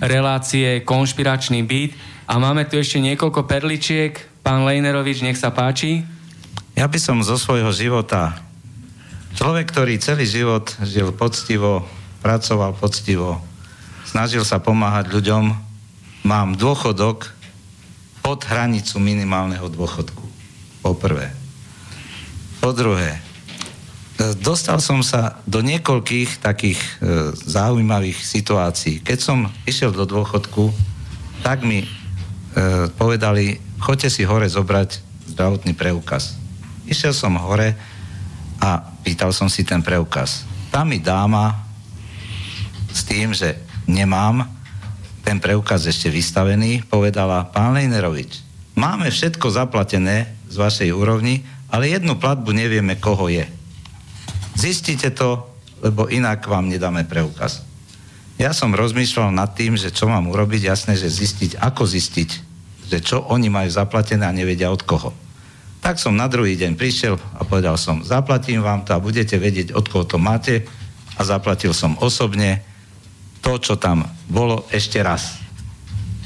relácie 0.00 0.80
Konšpiračný 0.88 1.60
byt. 1.68 1.92
A 2.24 2.40
máme 2.40 2.64
tu 2.64 2.80
ešte 2.80 3.04
niekoľko 3.04 3.44
perličiek. 3.44 4.16
Pán 4.40 4.64
Lejnerovič, 4.64 5.20
nech 5.20 5.36
sa 5.36 5.52
páči. 5.52 6.00
Ja 6.72 6.88
by 6.88 6.96
som 6.96 7.20
zo 7.20 7.36
svojho 7.36 7.68
života 7.76 8.40
človek, 9.36 9.68
ktorý 9.68 10.00
celý 10.00 10.24
život 10.24 10.72
žil 10.80 11.12
poctivo, 11.12 11.84
pracoval 12.24 12.72
poctivo, 12.80 13.44
snažil 14.08 14.48
sa 14.48 14.64
pomáhať 14.64 15.12
ľuďom, 15.12 15.44
mám 16.24 16.56
dôchodok 16.56 17.36
pod 18.24 18.48
hranicu 18.48 18.96
minimálneho 18.96 19.68
dôchodku. 19.68 20.24
Poprvé. 20.80 21.36
Po 22.64 22.72
druhé, 22.72 23.25
dostal 24.40 24.80
som 24.80 25.04
sa 25.04 25.40
do 25.44 25.60
niekoľkých 25.60 26.40
takých 26.40 26.80
e, 26.80 26.90
zaujímavých 27.36 28.16
situácií. 28.16 29.04
Keď 29.04 29.18
som 29.20 29.38
išiel 29.68 29.92
do 29.92 30.08
dôchodku, 30.08 30.72
tak 31.44 31.62
mi 31.62 31.84
e, 31.84 31.88
povedali, 32.96 33.60
choďte 33.76 34.08
si 34.08 34.22
hore 34.24 34.48
zobrať 34.48 35.04
zdravotný 35.36 35.76
preukaz. 35.76 36.40
Išiel 36.88 37.12
som 37.12 37.36
hore 37.36 37.76
a 38.56 38.80
pýtal 39.04 39.36
som 39.36 39.52
si 39.52 39.68
ten 39.68 39.84
preukaz. 39.84 40.48
Tam 40.72 40.88
mi 40.88 40.96
dáma 40.96 41.52
s 42.88 43.04
tým, 43.04 43.36
že 43.36 43.60
nemám 43.84 44.48
ten 45.20 45.42
preukaz 45.42 45.84
ešte 45.84 46.08
vystavený, 46.08 46.86
povedala, 46.86 47.44
pán 47.50 47.74
Lejnerovič, 47.74 48.40
máme 48.78 49.10
všetko 49.10 49.50
zaplatené 49.50 50.30
z 50.46 50.56
vašej 50.56 50.94
úrovni, 50.94 51.42
ale 51.66 51.90
jednu 51.90 52.14
platbu 52.16 52.54
nevieme, 52.54 52.94
koho 52.96 53.26
je. 53.26 53.44
Zistite 54.56 55.12
to, 55.12 55.44
lebo 55.84 56.08
inak 56.08 56.48
vám 56.48 56.72
nedáme 56.72 57.04
preukaz. 57.04 57.60
Ja 58.36 58.52
som 58.52 58.76
rozmýšľal 58.76 59.32
nad 59.32 59.52
tým, 59.56 59.76
že 59.76 59.92
čo 59.92 60.08
mám 60.08 60.28
urobiť, 60.28 60.68
jasné, 60.68 60.96
že 60.96 61.08
zistiť, 61.08 61.60
ako 61.60 61.88
zistiť, 61.88 62.30
že 62.88 62.98
čo 63.00 63.24
oni 63.28 63.48
majú 63.48 63.68
zaplatené 63.68 64.24
a 64.28 64.32
nevedia 64.32 64.68
od 64.68 64.84
koho. 64.84 65.12
Tak 65.80 66.00
som 66.00 66.16
na 66.16 66.28
druhý 66.28 66.56
deň 66.56 66.76
prišiel 66.76 67.16
a 67.16 67.44
povedal 67.44 67.80
som, 67.80 68.04
zaplatím 68.04 68.60
vám 68.60 68.84
to 68.84 68.96
a 68.96 69.00
budete 69.00 69.40
vedieť, 69.40 69.72
od 69.72 69.86
koho 69.88 70.04
to 70.04 70.20
máte 70.20 70.68
a 71.16 71.20
zaplatil 71.24 71.72
som 71.72 71.96
osobne 72.00 72.60
to, 73.40 73.56
čo 73.56 73.80
tam 73.80 74.04
bolo 74.28 74.68
ešte 74.68 75.00
raz. 75.00 75.40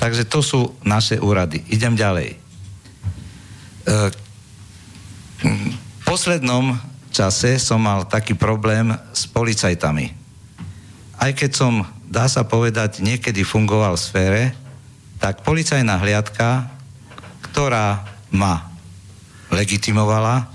Takže 0.00 0.24
to 0.26 0.40
sú 0.40 0.60
naše 0.80 1.20
úrady. 1.20 1.60
Idem 1.68 1.92
ďalej. 1.92 2.32
E, 2.32 2.36
poslednom 6.08 6.80
čase 7.10 7.58
som 7.58 7.82
mal 7.82 8.06
taký 8.06 8.38
problém 8.38 8.94
s 9.12 9.26
policajtami. 9.26 10.16
aj 11.20 11.30
keď 11.36 11.50
som, 11.52 11.84
dá 12.08 12.24
sa 12.30 12.48
povedať, 12.48 13.04
niekedy 13.04 13.44
fungoval 13.44 13.98
v 13.98 14.04
sfére, 14.08 14.42
tak 15.20 15.44
policajná 15.44 16.00
hliadka, 16.00 16.72
ktorá 17.52 18.08
ma 18.32 18.72
legitimovala, 19.52 20.48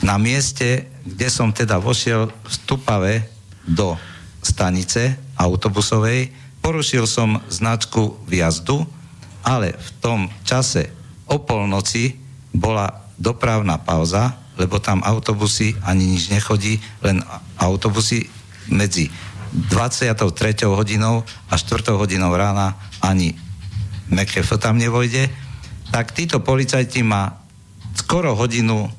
na 0.00 0.16
mieste, 0.16 0.88
kde 1.04 1.28
som 1.28 1.52
teda 1.52 1.76
vošiel 1.76 2.32
v 2.32 2.48
Stupave 2.50 3.14
do 3.62 3.94
stanice 4.40 5.14
autobusovej, 5.36 6.32
porušil 6.64 7.04
som 7.04 7.38
značku 7.52 8.16
vjazdu, 8.24 8.82
ale 9.44 9.76
v 9.76 9.90
tom 10.00 10.20
čase 10.42 10.90
o 11.28 11.38
polnoci 11.40 12.16
bola 12.50 13.06
dopravná 13.20 13.78
pauza, 13.78 14.34
lebo 14.60 14.76
tam 14.76 15.00
autobusy 15.00 15.72
ani 15.88 16.12
nič 16.12 16.28
nechodí, 16.28 16.76
len 17.00 17.24
autobusy 17.56 18.28
medzi 18.68 19.08
23. 19.72 20.68
hodinou 20.68 21.24
a 21.48 21.54
4. 21.56 21.96
hodinou 21.96 22.30
rána 22.36 22.76
ani 23.00 23.32
MKF 24.12 24.60
tam 24.60 24.76
nevojde, 24.76 25.32
tak 25.88 26.12
títo 26.12 26.44
policajti 26.44 27.00
ma 27.00 27.40
skoro 27.96 28.36
hodinu 28.36 28.86
e, 28.86 28.90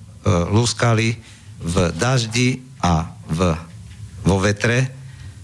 lúskali 0.50 1.16
v 1.62 1.76
daždi 1.96 2.60
a 2.82 3.08
v, 3.30 3.54
vo 4.26 4.38
vetre 4.42 4.92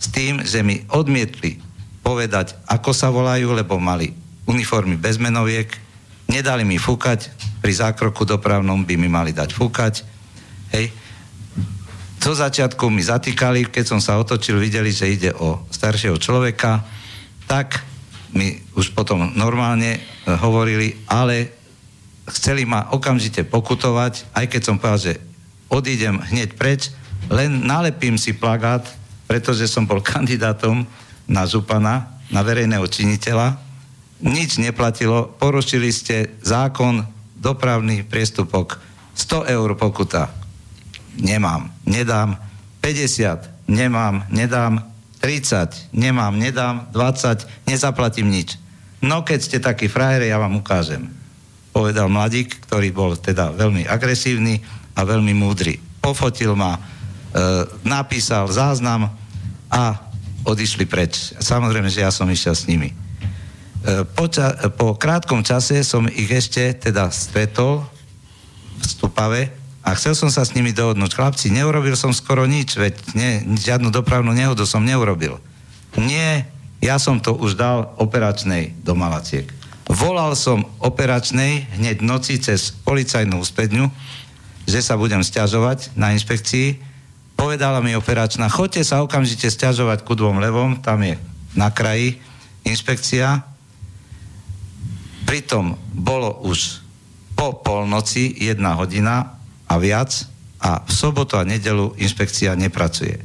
s 0.02 0.10
tým, 0.11 0.44
že 0.44 0.65
mi 0.65 0.84
odmietli 0.91 1.61
povedať, 2.03 2.57
ako 2.68 2.91
sa 2.91 3.14
volajú, 3.14 3.53
lebo 3.53 3.80
mali 3.80 4.11
uniformy 4.48 4.95
bez 4.95 5.19
menoviek, 5.19 5.68
nedali 6.31 6.64
mi 6.64 6.80
fúkať, 6.80 7.36
pri 7.61 7.73
zákroku 7.73 8.23
dopravnom 8.23 8.85
by 8.85 8.95
mi 8.95 9.09
mali 9.09 9.34
dať 9.34 9.49
fúkať. 9.53 10.05
Hej. 10.73 10.93
Do 12.17 12.34
začiatku 12.34 12.89
mi 12.89 13.05
zatýkali, 13.05 13.69
keď 13.69 13.85
som 13.85 13.99
sa 14.01 14.17
otočil, 14.17 14.57
videli, 14.57 14.89
že 14.89 15.07
ide 15.07 15.31
o 15.38 15.63
staršieho 15.69 16.17
človeka, 16.17 16.81
tak 17.47 17.85
mi 18.35 18.59
už 18.75 18.91
potom 18.91 19.31
normálne 19.38 19.97
e, 19.97 19.99
hovorili, 20.35 20.97
ale 21.07 21.55
chceli 22.27 22.67
ma 22.67 22.91
okamžite 22.91 23.47
pokutovať, 23.47 24.27
aj 24.35 24.45
keď 24.51 24.61
som 24.61 24.75
povedal, 24.75 24.99
že 24.99 25.13
odídem 25.71 26.19
hneď 26.19 26.59
preč, 26.59 26.91
len 27.31 27.63
nalepím 27.63 28.19
si 28.19 28.35
plagát, 28.35 28.84
pretože 29.27 29.67
som 29.67 29.88
bol 29.88 30.03
kandidátom 30.03 30.84
na 31.27 31.43
župana, 31.47 32.19
na 32.31 32.43
verejného 32.43 32.84
činiteľa. 32.88 33.59
Nič 34.23 34.59
neplatilo, 34.59 35.31
porušili 35.38 35.91
ste 35.91 36.35
zákon, 36.43 37.05
dopravný 37.38 38.03
priestupok, 38.03 38.81
100 39.18 39.49
eur 39.49 39.69
pokuta 39.77 40.30
nemám, 41.18 41.73
nedám, 41.85 42.38
50, 42.81 43.68
nemám, 43.68 44.26
nedám, 44.30 44.85
30, 45.19 45.89
nemám, 45.93 46.38
nedám, 46.38 46.88
20, 46.93 47.68
nezaplatím 47.68 48.30
nič. 48.30 48.55
No 49.01 49.26
keď 49.26 49.39
ste 49.41 49.57
takí 49.57 49.89
frajeri, 49.89 50.30
ja 50.30 50.38
vám 50.38 50.61
ukážem. 50.61 51.09
Povedal 51.73 52.09
mladík, 52.09 52.65
ktorý 52.69 52.89
bol 52.93 53.18
teda 53.18 53.53
veľmi 53.53 53.85
agresívny 53.85 54.61
a 54.97 55.05
veľmi 55.05 55.34
múdry. 55.38 55.77
Pofotil 56.01 56.57
ma, 56.57 56.77
e, 56.77 56.81
napísal 57.85 58.49
záznam 58.49 59.14
a 59.69 59.84
odišli 60.45 60.85
preč. 60.89 61.38
Samozrejme, 61.38 61.89
že 61.91 62.01
ja 62.01 62.09
som 62.14 62.30
išiel 62.30 62.55
s 62.57 62.65
nimi. 62.65 62.93
E, 63.85 64.03
po, 64.17 64.25
ča- 64.25 64.57
po 64.73 64.97
krátkom 64.97 65.45
čase 65.45 65.85
som 65.85 66.09
ich 66.09 66.29
ešte 66.31 66.73
teda 66.73 67.13
stretol 67.13 67.85
v 68.77 68.83
Stupave 68.83 69.53
a 69.85 69.95
chcel 69.95 70.17
som 70.17 70.29
sa 70.33 70.43
s 70.43 70.57
nimi 70.57 70.73
dohodnúť. 70.73 71.13
Chlapci, 71.13 71.47
neurobil 71.53 71.93
som 71.93 72.11
skoro 72.11 72.43
nič, 72.49 72.75
veď 72.75 72.93
nie, 73.13 73.31
žiadnu 73.55 73.93
dopravnú 73.93 74.33
nehodu 74.35 74.65
som 74.67 74.83
neurobil. 74.83 75.39
Nie, 75.95 76.49
ja 76.83 76.99
som 76.99 77.23
to 77.23 77.33
už 77.33 77.57
dal 77.57 77.95
operačnej 77.97 78.75
do 78.83 78.93
Malaciek. 78.93 79.49
Volal 79.87 80.35
som 80.35 80.67
operačnej 80.83 81.79
hneď 81.79 82.03
noci 82.03 82.35
cez 82.43 82.75
policajnú 82.83 83.39
úspedňu, 83.39 83.87
že 84.67 84.83
sa 84.83 84.99
budem 84.99 85.23
stiažovať 85.23 85.95
na 85.95 86.11
inšpekcii. 86.11 86.83
Povedala 87.39 87.79
mi 87.79 87.95
operačná, 87.95 88.51
choďte 88.51 88.83
sa 88.83 88.99
okamžite 88.99 89.47
stiažovať 89.47 90.03
ku 90.03 90.19
dvom 90.19 90.43
levom, 90.43 90.83
tam 90.83 91.07
je 91.07 91.15
na 91.55 91.71
kraji 91.71 92.19
inšpekcia. 92.67 93.56
Pritom 95.27 95.75
bolo 95.91 96.39
už 96.47 96.79
po 97.35 97.59
polnoci 97.59 98.31
jedna 98.31 98.79
hodina 98.79 99.35
a 99.67 99.75
viac 99.75 100.23
a 100.63 100.81
v 100.87 100.91
sobotu 100.95 101.35
a 101.35 101.43
nedelu 101.43 101.93
inšpekcia 101.99 102.55
nepracuje. 102.55 103.19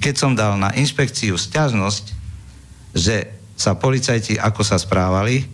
Keď 0.00 0.14
som 0.16 0.32
dal 0.32 0.56
na 0.56 0.72
inšpekciu 0.72 1.36
stiažnosť, 1.36 2.04
že 2.96 3.28
sa 3.54 3.76
policajti 3.76 4.40
ako 4.40 4.64
sa 4.64 4.80
správali, 4.80 5.44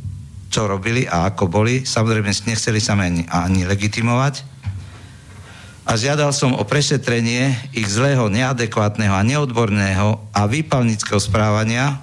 čo 0.48 0.70
robili 0.70 1.10
a 1.10 1.26
ako 1.26 1.50
boli, 1.50 1.82
samozrejme 1.82 2.30
nechceli 2.30 2.78
sa 2.78 2.94
ani, 2.94 3.26
ani 3.26 3.66
legitimovať, 3.66 4.54
a 5.84 6.00
žiadal 6.00 6.32
som 6.32 6.56
o 6.56 6.64
prešetrenie 6.64 7.52
ich 7.76 7.84
zlého, 7.92 8.32
neadekvátneho 8.32 9.12
a 9.12 9.20
neodborného 9.20 10.16
a 10.32 10.48
výpalnického 10.48 11.20
správania. 11.20 12.00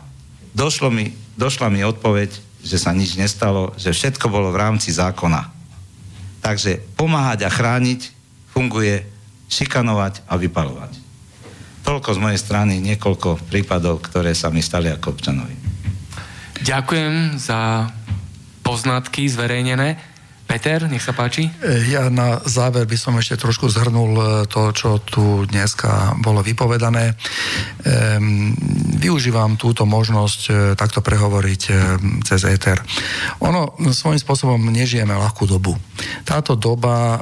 Došlo 0.53 0.93
mi, 0.93 1.18
došla 1.34 1.73
mi 1.73 1.81
odpoveď, 1.81 2.30
že 2.62 2.78
sa 2.78 2.94
nič 2.94 3.18
nestalo, 3.18 3.74
že 3.76 3.94
všetko 3.94 4.30
bolo 4.30 4.54
v 4.54 4.62
rámci 4.62 4.94
zákona. 4.94 5.50
Takže 6.42 6.82
pomáhať 6.98 7.46
a 7.46 7.54
chrániť 7.54 8.02
funguje 8.54 9.06
šikanovať 9.52 10.26
a 10.26 10.38
vypalovať. 10.38 10.98
Toľko 11.82 12.10
z 12.14 12.20
mojej 12.22 12.40
strany 12.40 12.74
niekoľko 12.80 13.42
prípadov, 13.50 14.06
ktoré 14.06 14.38
sa 14.38 14.54
mi 14.54 14.62
stali 14.62 14.88
ako 14.88 15.18
občanovi. 15.18 15.56
Ďakujem 16.62 17.42
za 17.42 17.90
poznatky 18.62 19.26
zverejnené. 19.26 20.11
Peter, 20.52 20.84
nech 20.91 20.99
sa 20.99 21.15
páči. 21.15 21.48
E, 21.48 21.95
ja 21.95 22.11
na 22.11 22.44
záver 22.44 22.84
by 22.84 22.98
som 22.99 23.15
ešte 23.15 23.40
trošku 23.40 23.72
zhrnul 23.72 24.11
e, 24.19 24.23
to, 24.52 24.76
čo 24.76 24.99
tu 24.99 25.48
dneska 25.48 26.19
bolo 26.19 26.44
vypovedané. 26.44 27.15
Ehm, 27.88 28.52
využívam 28.99 29.56
túto 29.56 29.88
možnosť 29.88 30.41
e, 30.52 30.52
takto 30.76 30.99
prehovoriť 30.99 31.61
cez 32.28 32.41
éter. 32.52 32.84
Ono 33.40 33.80
svojím 33.95 34.19
spôsobom 34.19 34.60
nežijeme 34.60 35.15
ľahkú 35.15 35.48
dobu. 35.48 35.72
Táto 36.28 36.57
doba, 36.57 37.22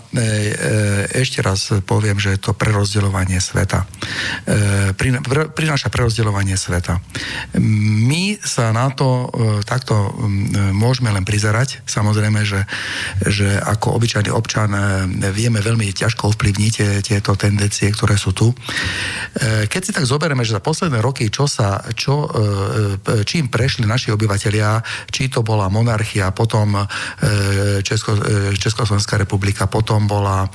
ešte 1.11 1.43
raz 1.43 1.83
poviem, 1.83 2.15
že 2.15 2.35
je 2.35 2.39
to 2.39 2.55
prerozdeľovanie 2.55 3.37
sveta. 3.43 3.83
Prináša 5.51 5.91
prerozdeľovanie 5.91 6.55
sveta. 6.55 7.03
My 7.59 8.39
sa 8.39 8.71
na 8.71 8.87
to 8.95 9.27
takto 9.67 10.15
môžeme 10.71 11.11
len 11.11 11.27
prizerať. 11.27 11.83
Samozrejme, 11.83 12.47
že 12.47 12.63
že 13.27 13.59
ako 13.59 13.99
obyčajný 13.99 14.31
občan 14.31 14.71
e, 14.71 14.79
vieme 15.35 15.59
veľmi 15.59 15.91
ťažko 15.91 16.31
ovplyvniť 16.35 16.73
e, 16.79 16.83
tieto 17.03 17.35
tendencie, 17.35 17.91
ktoré 17.91 18.15
sú 18.15 18.31
tu. 18.31 18.51
E, 18.51 19.67
keď 19.67 19.81
si 19.83 19.91
tak 19.91 20.07
zoberieme, 20.07 20.47
že 20.47 20.55
za 20.55 20.63
posledné 20.63 21.03
roky, 21.03 21.27
čo 21.27 21.49
sa, 21.49 21.83
čo, 21.95 22.29
čím 23.25 23.49
prešli 23.51 23.83
naši 23.83 24.13
obyvateľia, 24.13 24.83
či 25.09 25.27
to 25.27 25.41
bola 25.41 25.71
monarchia, 25.71 26.31
potom 26.35 26.75
Česko, 27.81 28.15
Československá 28.55 29.17
republika, 29.17 29.65
potom 29.65 30.05
bola, 30.05 30.47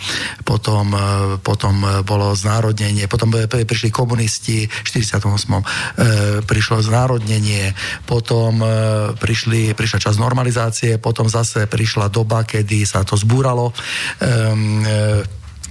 potom, 0.45 0.93
potom 1.41 2.05
bolo 2.05 2.37
znárodnenie, 2.37 3.09
potom 3.11 3.33
prišli 3.33 3.91
komunisti 3.91 4.67
v 4.69 4.87
48. 4.87 6.45
prišlo 6.45 6.77
znárodnenie, 6.85 7.75
potom 8.05 8.63
prišli, 9.19 9.75
prišla 9.75 9.99
čas 9.99 10.21
normalizácie, 10.21 11.01
potom 11.01 11.27
zase 11.27 11.67
prišla 11.67 12.13
doba, 12.13 12.45
kedy 12.55 12.87
sa 12.87 13.03
to 13.03 13.19
zbúralo. 13.19 13.75
Um, 14.23 14.87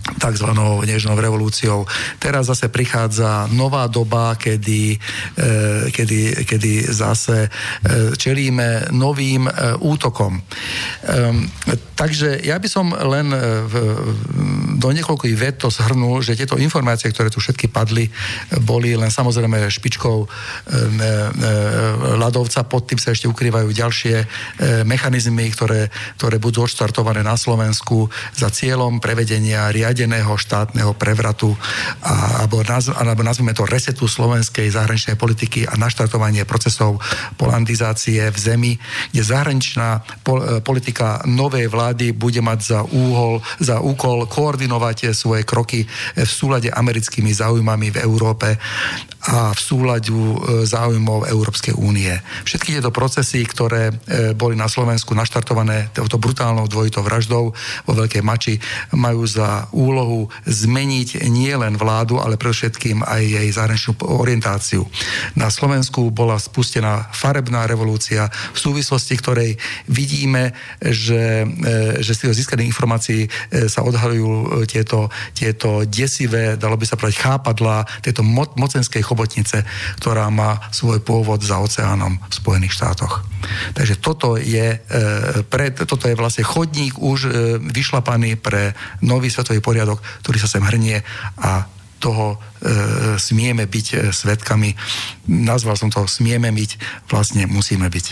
tzv. 0.03 0.47
nežnou 0.83 1.15
revolúciou. 1.15 1.87
Teraz 2.19 2.51
zase 2.51 2.67
prichádza 2.67 3.47
nová 3.55 3.87
doba, 3.87 4.35
kedy, 4.35 4.99
e, 4.99 5.47
kedy, 5.95 6.43
kedy 6.43 6.91
zase 6.91 7.47
e, 7.47 7.49
čelíme 8.19 8.91
novým 8.91 9.47
e, 9.47 9.51
útokom. 9.79 10.43
Takže 11.93 12.43
ja 12.43 12.57
by 12.59 12.67
som 12.67 12.91
len 12.91 13.29
do 14.75 14.89
niekoľkých 14.89 15.35
vet 15.37 15.55
to 15.61 15.69
zhrnul, 15.69 16.19
že 16.25 16.35
tieto 16.35 16.57
informácie, 16.57 17.11
ktoré 17.13 17.29
tu 17.29 17.39
všetky 17.39 17.69
padli, 17.69 18.09
boli 18.65 18.97
len 18.97 19.13
samozrejme 19.13 19.69
špičkou 19.69 20.17
ľadovca, 22.17 22.59
pod 22.65 22.89
tým 22.89 22.99
sa 22.99 23.13
ešte 23.13 23.29
ukrývajú 23.29 23.69
ďalšie 23.69 24.15
mechanizmy, 24.83 25.53
ktoré, 25.53 25.87
ktoré 26.17 26.41
budú 26.41 26.65
odštartované 26.65 27.21
na 27.21 27.37
Slovensku 27.37 28.09
za 28.33 28.49
cieľom 28.49 28.97
prevedenia 28.97 29.69
riadenia 29.69 29.92
riadeného 29.93 30.33
štátneho 30.33 30.97
prevratu 30.97 31.53
a, 32.01 32.41
alebo, 32.41 32.65
nazv, 32.65 32.97
alebo 32.97 33.21
nazvime 33.21 33.53
to 33.53 33.69
resetu 33.69 34.09
slovenskej 34.09 34.73
zahraničnej 34.73 35.13
politiky 35.13 35.69
a 35.69 35.77
naštartovanie 35.77 36.49
procesov 36.49 36.97
polandizácie 37.37 38.25
v 38.33 38.37
zemi, 38.41 38.73
kde 39.13 39.21
zahraničná 39.21 40.01
pol, 40.25 40.65
politika 40.65 41.21
novej 41.29 41.69
vlády 41.69 42.09
bude 42.17 42.41
mať 42.41 42.59
za 42.65 42.79
úhol, 42.81 43.37
za 43.61 43.85
úkol 43.85 44.25
koordinovať 44.25 45.13
svoje 45.13 45.45
kroky 45.45 45.85
v 46.17 46.25
súlade 46.25 46.73
americkými 46.73 47.29
záujmami 47.29 47.93
v 47.93 48.01
Európe 48.01 48.57
a 49.23 49.55
v 49.55 49.59
súľadu 49.59 50.19
e, 50.19 50.37
záujmov 50.67 51.31
Európskej 51.31 51.77
únie. 51.79 52.11
Všetky 52.43 52.75
tieto 52.75 52.91
procesy, 52.91 53.45
ktoré 53.47 53.87
e, 53.87 53.93
boli 54.35 54.57
na 54.57 54.67
Slovensku 54.67 55.15
naštartované 55.15 55.93
touto 55.95 56.19
brutálnou 56.19 56.67
dvojitou 56.67 57.05
vraždou 57.05 57.55
vo 57.87 57.93
Veľkej 57.95 58.19
Mači, 58.19 58.59
majú 58.91 59.23
za 59.23 59.71
úlohu 59.83 60.31
zmeniť 60.47 61.27
nie 61.27 61.51
len 61.51 61.75
vládu, 61.75 62.23
ale 62.23 62.39
predovšetkým 62.39 63.03
aj 63.03 63.21
jej 63.21 63.49
zahraničnú 63.51 63.99
orientáciu. 64.07 64.87
Na 65.35 65.51
Slovensku 65.51 66.07
bola 66.15 66.39
spustená 66.39 67.11
farebná 67.11 67.67
revolúcia, 67.67 68.31
v 68.55 68.59
súvislosti 68.59 69.19
ktorej 69.19 69.51
vidíme, 69.91 70.55
že, 70.79 71.43
e, 71.43 71.99
že 71.99 72.15
z 72.15 72.19
tých 72.23 72.47
získaných 72.47 72.71
informácií 72.71 73.21
sa 73.67 73.83
odhalujú 73.83 74.63
tieto, 74.65 75.11
tieto 75.35 75.83
desivé, 75.85 76.55
dalo 76.55 76.79
by 76.79 76.85
sa 76.87 76.95
povedať, 76.95 77.19
chápadla 77.19 77.83
tejto 77.99 78.23
mo- 78.23 78.49
mocenskej 78.55 79.03
chobotnice, 79.03 79.65
ktorá 79.99 80.29
má 80.29 80.61
svoj 80.71 81.03
pôvod 81.03 81.43
za 81.43 81.59
oceánom 81.59 82.17
v 82.17 82.33
Spojených 82.33 82.75
štátoch. 82.79 83.25
Takže 83.73 83.99
toto 83.99 84.39
je, 84.39 84.79
e, 84.79 85.43
pre, 85.47 85.73
toto 85.75 86.07
je 86.07 86.15
vlastne 86.15 86.47
chodník 86.47 86.95
už 86.99 87.19
e, 87.27 87.29
vyšlapaný 87.59 88.39
pre 88.39 88.71
nový 89.03 89.27
svetový 89.27 89.59
poriadok, 89.59 89.72
ktorý 90.21 90.37
sa 90.37 90.49
sem 90.49 90.61
hrnie 90.61 91.01
a 91.41 91.65
toho 92.03 92.35
e, 92.35 92.37
smieme 93.15 93.63
byť 93.63 93.87
e, 93.95 93.95
svetkami. 94.11 94.75
Nazval 95.31 95.79
som 95.79 95.87
to 95.87 96.03
smieme 96.03 96.51
byť, 96.51 96.71
vlastne 97.07 97.47
musíme 97.47 97.87
byť. 97.87 98.05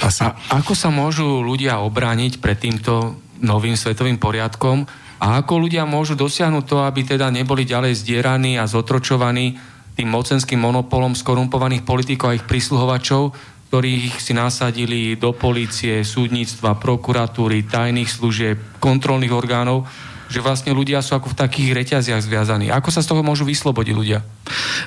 Asi. 0.00 0.24
A 0.24 0.32
ako 0.56 0.72
sa 0.72 0.88
môžu 0.88 1.44
ľudia 1.44 1.84
obrániť 1.84 2.40
pred 2.40 2.56
týmto 2.56 3.20
novým 3.44 3.76
svetovým 3.76 4.16
poriadkom 4.16 4.88
a 5.20 5.44
ako 5.44 5.68
ľudia 5.68 5.84
môžu 5.84 6.16
dosiahnuť 6.16 6.64
to, 6.64 6.76
aby 6.80 7.04
teda 7.04 7.28
neboli 7.28 7.68
ďalej 7.68 8.00
zdieraní 8.00 8.56
a 8.56 8.64
zotročovaní 8.64 9.60
tým 9.96 10.08
mocenským 10.12 10.60
monopolom 10.60 11.16
skorumpovaných 11.16 11.84
politikov 11.84 12.32
a 12.32 12.36
ich 12.36 12.44
prísluhovačov, 12.44 13.32
ktorých 13.72 14.20
si 14.20 14.32
nasadili 14.36 15.16
do 15.16 15.32
polície, 15.32 16.04
súdnictva, 16.04 16.76
prokuratúry, 16.76 17.64
tajných 17.64 18.08
služieb, 18.08 18.56
kontrolných 18.80 19.32
orgánov 19.32 19.88
že 20.26 20.42
vlastne 20.42 20.74
ľudia 20.74 21.02
sú 21.02 21.14
ako 21.14 21.32
v 21.32 21.38
takých 21.38 21.70
reťaziach 21.74 22.22
zviazaní. 22.22 22.70
Ako 22.70 22.90
sa 22.90 23.02
z 23.02 23.10
toho 23.14 23.22
môžu 23.22 23.46
vyslobodiť 23.46 23.94
ľudia? 23.94 24.20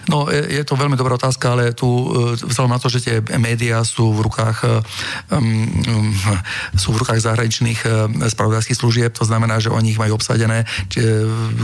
No, 0.07 0.28
je, 0.32 0.60
je 0.60 0.64
to 0.64 0.80
veľmi 0.80 0.95
dobrá 0.95 1.20
otázka, 1.20 1.56
ale 1.56 1.76
tu 1.76 1.88
e, 1.88 2.36
vzhľadom 2.40 2.72
na 2.72 2.82
to, 2.82 2.88
že 2.88 3.03
tie 3.03 3.16
médiá 3.38 3.84
sú 3.84 4.16
v 4.16 4.26
rukách 4.26 4.57
um, 4.66 5.44
um, 5.86 6.11
sú 6.80 6.95
v 6.95 6.99
rukách 7.03 7.20
zahraničných 7.20 7.80
um, 7.84 7.91
spravodajských 8.24 8.80
služieb, 8.80 9.11
to 9.11 9.28
znamená, 9.28 9.60
že 9.60 9.70
oni 9.70 9.94
ich 9.94 9.99
majú 9.99 10.16
obsadené 10.16 10.64
či, 10.88 11.03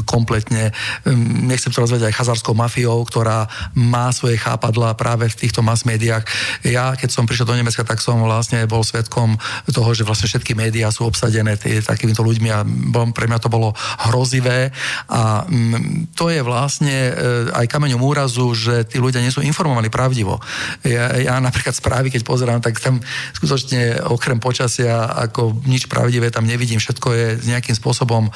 kompletne, 0.04 0.76
um, 1.08 1.48
nechcem 1.48 1.72
to 1.72 1.82
rozvedať 1.82 2.12
aj 2.12 2.18
chazarskou 2.20 2.54
mafiou, 2.54 3.00
ktorá 3.08 3.48
má 3.74 4.12
svoje 4.12 4.36
chápadla 4.38 4.94
práve 5.00 5.32
v 5.32 5.40
týchto 5.40 5.64
mass 5.64 5.88
médiách. 5.88 6.28
Ja, 6.68 6.94
keď 6.94 7.10
som 7.16 7.24
prišiel 7.26 7.48
do 7.48 7.56
Nemecka, 7.56 7.88
tak 7.88 8.04
som 8.04 8.20
vlastne 8.22 8.68
bol 8.68 8.84
svetkom 8.84 9.40
toho, 9.72 9.90
že 9.96 10.04
vlastne 10.04 10.28
všetky 10.28 10.54
médiá 10.54 10.92
sú 10.92 11.08
obsadené 11.08 11.56
tý, 11.56 11.80
takýmito 11.80 12.22
ľuďmi 12.22 12.50
a 12.52 12.62
bol, 12.66 13.10
pre 13.16 13.26
mňa 13.26 13.40
to 13.42 13.50
bolo 13.50 13.65
bolo 13.66 13.74
hrozivé. 14.12 14.70
A 15.10 15.46
mm, 15.50 16.14
to 16.14 16.30
je 16.30 16.46
vlastne 16.46 16.94
e, 17.10 17.14
aj 17.50 17.66
kameňom 17.66 18.02
úrazu, 18.02 18.54
že 18.54 18.86
tí 18.86 19.02
ľudia 19.02 19.26
nie 19.26 19.34
sú 19.34 19.42
informovaní 19.42 19.90
pravdivo. 19.90 20.38
Ja, 20.86 21.18
ja 21.18 21.36
napríklad 21.42 21.74
správy, 21.74 22.14
keď 22.14 22.22
pozerám, 22.22 22.62
tak 22.62 22.78
tam 22.78 23.02
skutočne 23.34 24.06
okrem 24.06 24.38
počasia 24.38 25.10
ako 25.10 25.66
nič 25.66 25.90
pravdivé 25.90 26.30
tam 26.30 26.44
nevidím, 26.44 26.84
všetko 26.84 27.08
je 27.16 27.28
nejakým 27.48 27.74
spôsobom 27.74 28.28
e, 28.28 28.32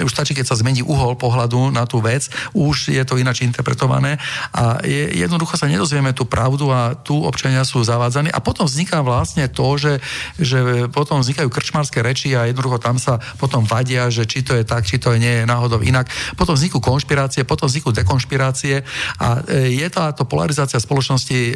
už 0.00 0.10
stačí, 0.10 0.32
keď 0.32 0.48
sa 0.48 0.58
zmení 0.58 0.80
uhol 0.80 1.14
pohľadu 1.20 1.68
na 1.70 1.84
tú 1.84 2.00
vec, 2.00 2.26
už 2.56 2.90
je 2.90 3.02
to 3.04 3.20
ináč 3.20 3.44
interpretované 3.44 4.16
a 4.56 4.80
je, 4.80 5.12
jednoducho 5.20 5.60
sa 5.60 5.68
nedozvieme 5.68 6.16
tú 6.16 6.24
pravdu 6.24 6.72
a 6.72 6.96
tu 6.96 7.20
občania 7.20 7.62
sú 7.68 7.84
zavádzaní. 7.84 8.32
A 8.32 8.40
potom 8.40 8.64
vzniká 8.64 9.04
vlastne 9.04 9.44
to, 9.52 9.76
že, 9.76 10.00
že 10.40 10.88
potom 10.88 11.20
vznikajú 11.20 11.52
krčmarské 11.52 12.00
reči 12.00 12.32
a 12.32 12.48
jednoducho 12.48 12.80
tam 12.80 12.96
sa 12.96 13.20
potom 13.36 13.68
vadí 13.68 13.83
vadia, 13.84 14.08
že 14.08 14.24
či 14.24 14.40
to 14.40 14.56
je 14.56 14.64
tak, 14.64 14.88
či 14.88 14.96
to 14.96 15.12
je 15.12 15.20
nie 15.20 15.34
je 15.36 15.44
náhodou 15.44 15.84
inak. 15.84 16.08
Potom 16.40 16.56
vznikú 16.56 16.80
konšpirácie, 16.80 17.44
potom 17.44 17.68
vznikú 17.68 17.92
dekonšpirácie 17.92 18.80
a 19.20 19.44
e, 19.44 19.76
je 19.76 19.88
táto 19.92 20.24
polarizácia 20.24 20.80
spoločnosti 20.80 21.36
e, 21.36 21.52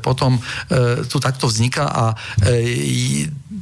potom 0.00 0.40
e, 0.40 1.04
tu 1.04 1.20
takto 1.20 1.52
vzniká 1.52 1.84
a 1.84 2.04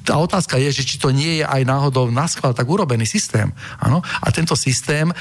tá 0.07 0.15
otázka 0.21 0.61
je, 0.63 0.71
že 0.71 0.87
či 0.87 0.97
to 1.01 1.11
nie 1.11 1.43
je 1.43 1.45
aj 1.45 1.65
náhodou 1.67 2.07
na 2.13 2.31
schvál 2.31 2.55
tak 2.55 2.69
urobený 2.71 3.09
systém. 3.09 3.51
Ano? 3.83 3.99
A 4.23 4.31
tento 4.31 4.55
systém 4.55 5.11
e, 5.11 5.15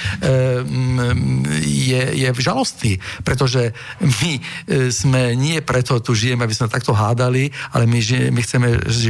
je, 1.66 2.04
je 2.14 2.30
žalostný, 2.38 3.02
pretože 3.26 3.74
my 4.22 4.34
sme 4.94 5.34
nie 5.34 5.64
preto 5.66 5.98
tu 6.04 6.14
žijeme, 6.14 6.46
aby 6.46 6.54
sme 6.54 6.70
takto 6.70 6.94
hádali, 6.94 7.50
ale 7.74 7.90
my, 7.90 8.00
my 8.30 8.42
chceme 8.44 8.68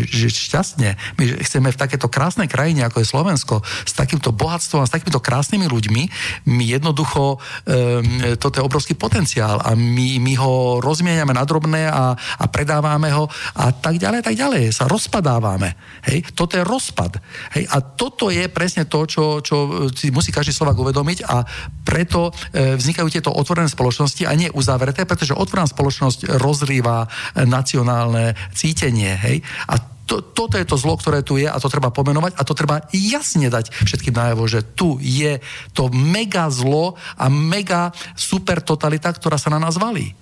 žiť 0.07 0.35
šťastne. 0.47 0.89
My 1.19 1.23
chceme 1.43 1.73
v 1.73 1.81
takéto 1.81 2.07
krásnej 2.07 2.47
krajine, 2.47 2.85
ako 2.85 3.01
je 3.01 3.11
Slovensko, 3.11 3.55
s 3.61 3.93
takýmto 3.93 4.33
bohatstvom 4.33 4.81
a 4.81 4.89
s 4.89 4.93
takýmito 4.95 5.21
krásnymi 5.21 5.69
ľuďmi, 5.69 6.03
my 6.49 6.63
jednoducho, 6.63 7.37
e, 7.67 8.37
toto 8.41 8.57
je 8.57 8.65
obrovský 8.65 8.97
potenciál 8.97 9.61
a 9.61 9.77
my, 9.77 10.17
my 10.17 10.33
ho 10.39 10.79
rozmieniame 10.79 11.37
na 11.37 11.45
drobné 11.45 11.85
a, 11.85 12.15
a 12.15 12.45
predávame 12.49 13.13
ho 13.13 13.29
a 13.53 13.69
tak 13.75 14.01
ďalej, 14.01 14.25
tak 14.25 14.35
ďalej. 14.39 14.73
Sa 14.73 14.89
rozpadáváme 14.89 15.57
máme. 15.57 15.73
Hej? 16.05 16.31
Toto 16.37 16.55
je 16.55 16.63
rozpad. 16.63 17.17
Hej? 17.57 17.65
A 17.73 17.81
toto 17.81 18.29
je 18.29 18.45
presne 18.47 18.85
to, 18.85 19.09
čo, 19.09 19.41
čo 19.41 19.89
si 19.91 20.13
musí 20.13 20.29
každý 20.29 20.53
Slovak 20.53 20.77
uvedomiť 20.77 21.25
a 21.25 21.43
preto 21.81 22.29
e, 22.53 22.77
vznikajú 22.77 23.07
tieto 23.09 23.33
otvorené 23.33 23.67
spoločnosti 23.67 24.23
a 24.29 24.37
nie 24.37 24.53
uzavreté, 24.53 25.03
pretože 25.09 25.33
otvorená 25.35 25.65
spoločnosť 25.65 26.37
rozrýva 26.37 27.09
nacionálne 27.35 28.37
cítenie. 28.53 29.17
Hej? 29.17 29.41
A 29.67 29.96
to, 30.07 30.23
toto 30.23 30.55
je 30.55 30.63
to 30.63 30.79
zlo, 30.79 30.95
ktoré 30.95 31.19
tu 31.19 31.35
je 31.35 31.45
a 31.45 31.59
to 31.59 31.67
treba 31.67 31.91
pomenovať 31.91 32.39
a 32.39 32.41
to 32.47 32.55
treba 32.55 32.87
jasne 32.95 33.51
dať 33.51 33.75
všetkým 33.83 34.15
najavo, 34.15 34.47
že 34.47 34.63
tu 34.63 34.95
je 35.03 35.43
to 35.75 35.91
mega 35.91 36.47
zlo 36.47 36.95
a 37.19 37.27
mega 37.27 37.91
super 38.15 38.63
totalita, 38.63 39.11
ktorá 39.11 39.35
sa 39.35 39.51
na 39.51 39.59
nás 39.59 39.75
valí 39.75 40.15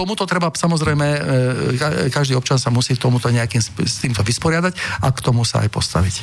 tomuto 0.00 0.24
treba 0.24 0.48
samozrejme, 0.48 1.06
e, 1.76 2.08
každý 2.08 2.32
občan 2.32 2.56
sa 2.56 2.72
musí 2.72 2.96
tomuto 2.96 3.28
nejakým 3.28 3.60
s 3.60 4.00
týmto 4.00 4.24
vysporiadať 4.24 4.72
a 5.04 5.12
k 5.12 5.20
tomu 5.20 5.44
sa 5.44 5.60
aj 5.60 5.68
postaviť. 5.68 6.14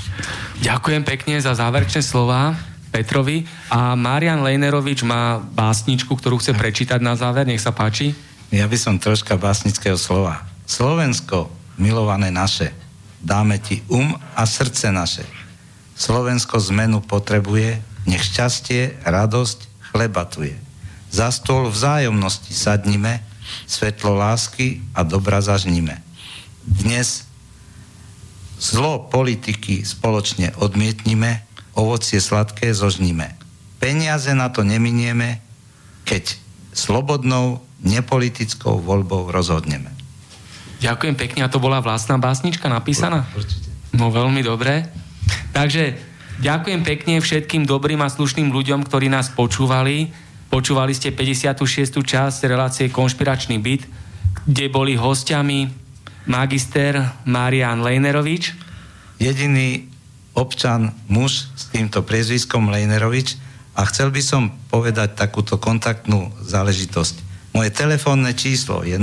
Ďakujem 0.65 1.03
pekne 1.05 1.37
za 1.37 1.53
záverečné 1.53 2.01
slova. 2.01 2.57
Petrovi. 2.87 3.43
A 3.67 3.99
Marian 3.99 4.41
Lejnerovič 4.41 5.03
má 5.03 5.43
básničku, 5.43 6.07
ktorú 6.07 6.39
chce 6.39 6.55
prečítať 6.55 7.03
na 7.03 7.19
záver. 7.19 7.43
Nech 7.43 7.61
sa 7.61 7.75
páči. 7.75 8.15
Ja 8.47 8.63
by 8.65 8.77
som 8.79 8.95
troška 8.95 9.35
básnického 9.35 9.99
slova. 9.99 10.47
Slovensko, 10.63 11.51
milované 11.77 12.33
naše, 12.33 12.73
dáme 13.21 13.57
ti 13.61 13.81
um 13.87 14.17
a 14.35 14.43
srdce 14.45 14.91
naše. 14.91 15.25
Slovensko 15.97 16.61
zmenu 16.73 17.01
potrebuje, 17.01 17.81
nech 18.05 18.21
šťastie, 18.21 19.01
radosť, 19.01 19.89
chleba 19.93 20.29
tu 20.29 20.45
je. 20.45 20.57
Za 21.09 21.33
stôl 21.33 21.71
vzájomnosti 21.73 22.53
sadnime, 22.53 23.25
svetlo 23.65 24.13
lásky 24.13 24.83
a 24.93 25.01
dobra 25.01 25.41
zažníme. 25.41 25.97
Dnes 26.67 27.25
zlo 28.59 29.07
politiky 29.07 29.81
spoločne 29.87 30.53
odmietnime, 30.59 31.47
ovocie 31.73 32.21
sladké 32.21 32.73
zožníme. 32.73 33.33
Peniaze 33.81 34.33
na 34.33 34.49
to 34.49 34.65
neminieme, 34.65 35.41
keď 36.05 36.37
slobodnou, 36.73 37.61
nepolitickou 37.81 38.81
voľbou 38.81 39.29
rozhodneme. 39.29 39.96
Ďakujem 40.77 41.15
pekne. 41.17 41.41
A 41.45 41.51
to 41.51 41.57
bola 41.57 41.81
vlastná 41.81 42.21
básnička 42.21 42.69
napísaná? 42.69 43.25
Určite. 43.33 43.67
No 43.97 44.13
veľmi 44.13 44.45
dobre. 44.45 44.85
Takže 45.51 45.97
ďakujem 46.37 46.81
pekne 46.85 47.17
všetkým 47.17 47.65
dobrým 47.65 47.97
a 48.05 48.13
slušným 48.13 48.53
ľuďom, 48.53 48.85
ktorí 48.85 49.09
nás 49.09 49.33
počúvali. 49.33 50.13
Počúvali 50.47 50.93
ste 50.93 51.11
56. 51.11 51.97
časť 51.97 52.39
relácie 52.45 52.93
Konšpiračný 52.93 53.57
byt, 53.57 53.83
kde 54.45 54.65
boli 54.69 54.93
hostiami 54.93 55.67
magister 56.29 57.01
Marian 57.25 57.81
Lejnerovič. 57.81 58.53
Jediný 59.17 59.89
občan, 60.37 60.93
muž 61.09 61.49
s 61.57 61.73
týmto 61.73 62.05
priezviskom 62.05 62.69
Lejnerovič 62.69 63.35
a 63.73 63.81
chcel 63.89 64.13
by 64.13 64.21
som 64.21 64.53
povedať 64.69 65.17
takúto 65.17 65.57
kontaktnú 65.57 66.29
záležitosť. 66.45 67.25
Moje 67.57 67.73
telefónne 67.73 68.37
číslo 68.37 68.85
je 68.85 68.93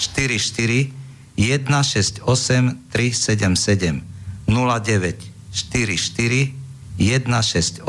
0944 0.00 0.96
168 1.36 2.24
377 2.88 4.00
0944 4.48 6.56
168 6.96 7.84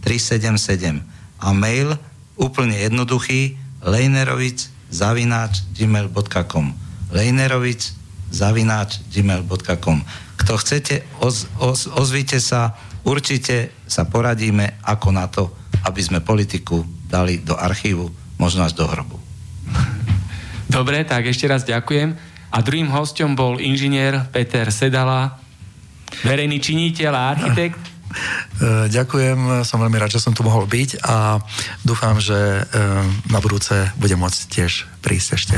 377 0.00 1.02
a 1.42 1.52
mail 1.52 1.98
úplne 2.38 2.78
jednoduchý 2.78 3.58
lejnerovic 3.82 4.70
zavináč 4.90 5.62
gmail.com 5.74 6.74
lejnerovic 7.10 7.92
zavináč 8.30 8.98
gmail.com 9.10 10.02
Kto 10.34 10.58
chcete, 10.58 11.06
oz, 11.22 11.46
oz, 11.62 11.86
ozvite 11.94 12.42
sa, 12.42 12.74
určite 13.06 13.70
sa 13.86 14.04
poradíme, 14.04 14.82
ako 14.82 15.08
na 15.14 15.30
to, 15.30 15.54
aby 15.86 16.02
sme 16.02 16.20
politiku 16.20 16.82
dali 17.06 17.38
do 17.38 17.54
archívu, 17.54 18.10
možno 18.36 18.66
až 18.66 18.74
do 18.74 18.84
hrobu. 18.84 19.16
Dobre, 20.74 21.06
tak 21.06 21.30
ešte 21.30 21.46
raz 21.46 21.62
ďakujem. 21.62 22.18
A 22.50 22.58
druhým 22.58 22.90
hostom 22.90 23.38
bol 23.38 23.62
inžinier 23.62 24.26
Peter 24.34 24.66
Sedala, 24.74 25.38
verejný 26.26 26.58
činiteľ 26.58 27.12
a 27.14 27.30
architekt. 27.30 27.78
E, 27.78 28.90
ďakujem, 28.90 29.62
som 29.62 29.78
veľmi 29.78 30.02
rád, 30.02 30.18
že 30.18 30.22
som 30.26 30.34
tu 30.34 30.42
mohol 30.42 30.66
byť 30.66 30.98
a 31.06 31.38
dúfam, 31.86 32.18
že 32.18 32.34
e, 32.34 32.62
na 33.30 33.38
budúce 33.38 33.86
budem 34.02 34.18
môcť 34.18 34.40
tiež 34.50 34.90
prísť 34.98 35.28
ešte. 35.38 35.54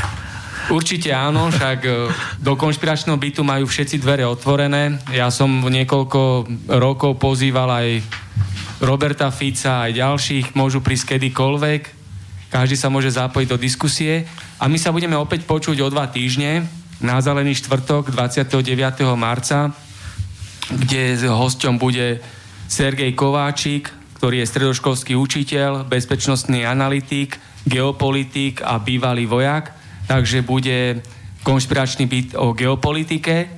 Určite 0.68 1.16
áno, 1.16 1.48
však 1.48 1.78
e, 1.88 2.12
do 2.36 2.52
konšpiračného 2.52 3.16
bytu 3.16 3.40
majú 3.40 3.64
všetci 3.64 3.96
dvere 3.96 4.28
otvorené. 4.28 5.00
Ja 5.16 5.32
som 5.32 5.48
niekoľko 5.48 6.44
rokov 6.76 7.16
pozýval 7.16 7.72
aj 7.72 7.88
Roberta 8.84 9.32
Fica, 9.32 9.88
aj 9.88 9.96
ďalších, 9.96 10.52
môžu 10.52 10.84
prísť 10.84 11.16
kedykoľvek. 11.16 11.95
Každý 12.56 12.72
sa 12.72 12.88
môže 12.88 13.12
zapojiť 13.12 13.52
do 13.52 13.60
diskusie. 13.60 14.24
A 14.56 14.64
my 14.64 14.80
sa 14.80 14.88
budeme 14.88 15.12
opäť 15.12 15.44
počuť 15.44 15.76
o 15.84 15.92
dva 15.92 16.08
týždne 16.08 16.64
na 17.04 17.20
Zelený 17.20 17.52
štvrtok 17.60 18.08
29. 18.08 18.64
marca, 19.12 19.76
kde 20.72 21.20
hosťom 21.20 21.76
bude 21.76 22.24
Sergej 22.64 23.12
Kováčik, 23.12 23.92
ktorý 24.16 24.40
je 24.40 24.48
stredoškolský 24.48 25.12
učiteľ, 25.12 25.84
bezpečnostný 25.84 26.64
analytik, 26.64 27.36
geopolitik 27.68 28.64
a 28.64 28.80
bývalý 28.80 29.28
vojak. 29.28 29.76
Takže 30.08 30.40
bude 30.40 31.04
konšpiračný 31.44 32.08
byt 32.08 32.40
o 32.40 32.56
geopolitike 32.56 33.52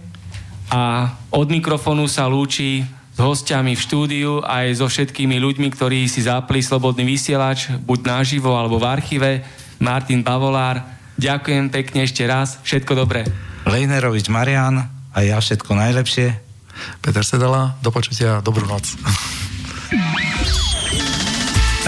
a 0.75 1.15
od 1.31 1.47
mikrofónu 1.47 2.11
sa 2.11 2.27
lúči 2.27 2.83
s 3.19 3.27
hostiami 3.27 3.75
v 3.75 3.83
štúdiu 3.83 4.33
aj 4.47 4.79
so 4.79 4.87
všetkými 4.87 5.43
ľuďmi, 5.43 5.75
ktorí 5.75 6.07
si 6.07 6.23
zapli 6.23 6.63
Slobodný 6.63 7.03
vysielač, 7.03 7.67
buď 7.83 8.07
naživo 8.07 8.55
alebo 8.55 8.79
v 8.79 8.87
archíve. 8.87 9.31
Martin 9.83 10.23
Bavolár. 10.23 10.87
Ďakujem 11.19 11.67
pekne 11.67 12.07
ešte 12.07 12.23
raz. 12.31 12.63
Všetko 12.63 12.95
dobré. 12.95 13.27
Lejnerovič 13.67 14.31
Marian 14.31 14.87
a 15.11 15.19
ja 15.27 15.43
všetko 15.43 15.75
najlepšie. 15.75 16.31
Peter 17.03 17.27
Sedala, 17.27 17.75
do 17.83 17.91
počutia, 17.91 18.39
dobrú 18.39 18.71
noc. 18.71 18.87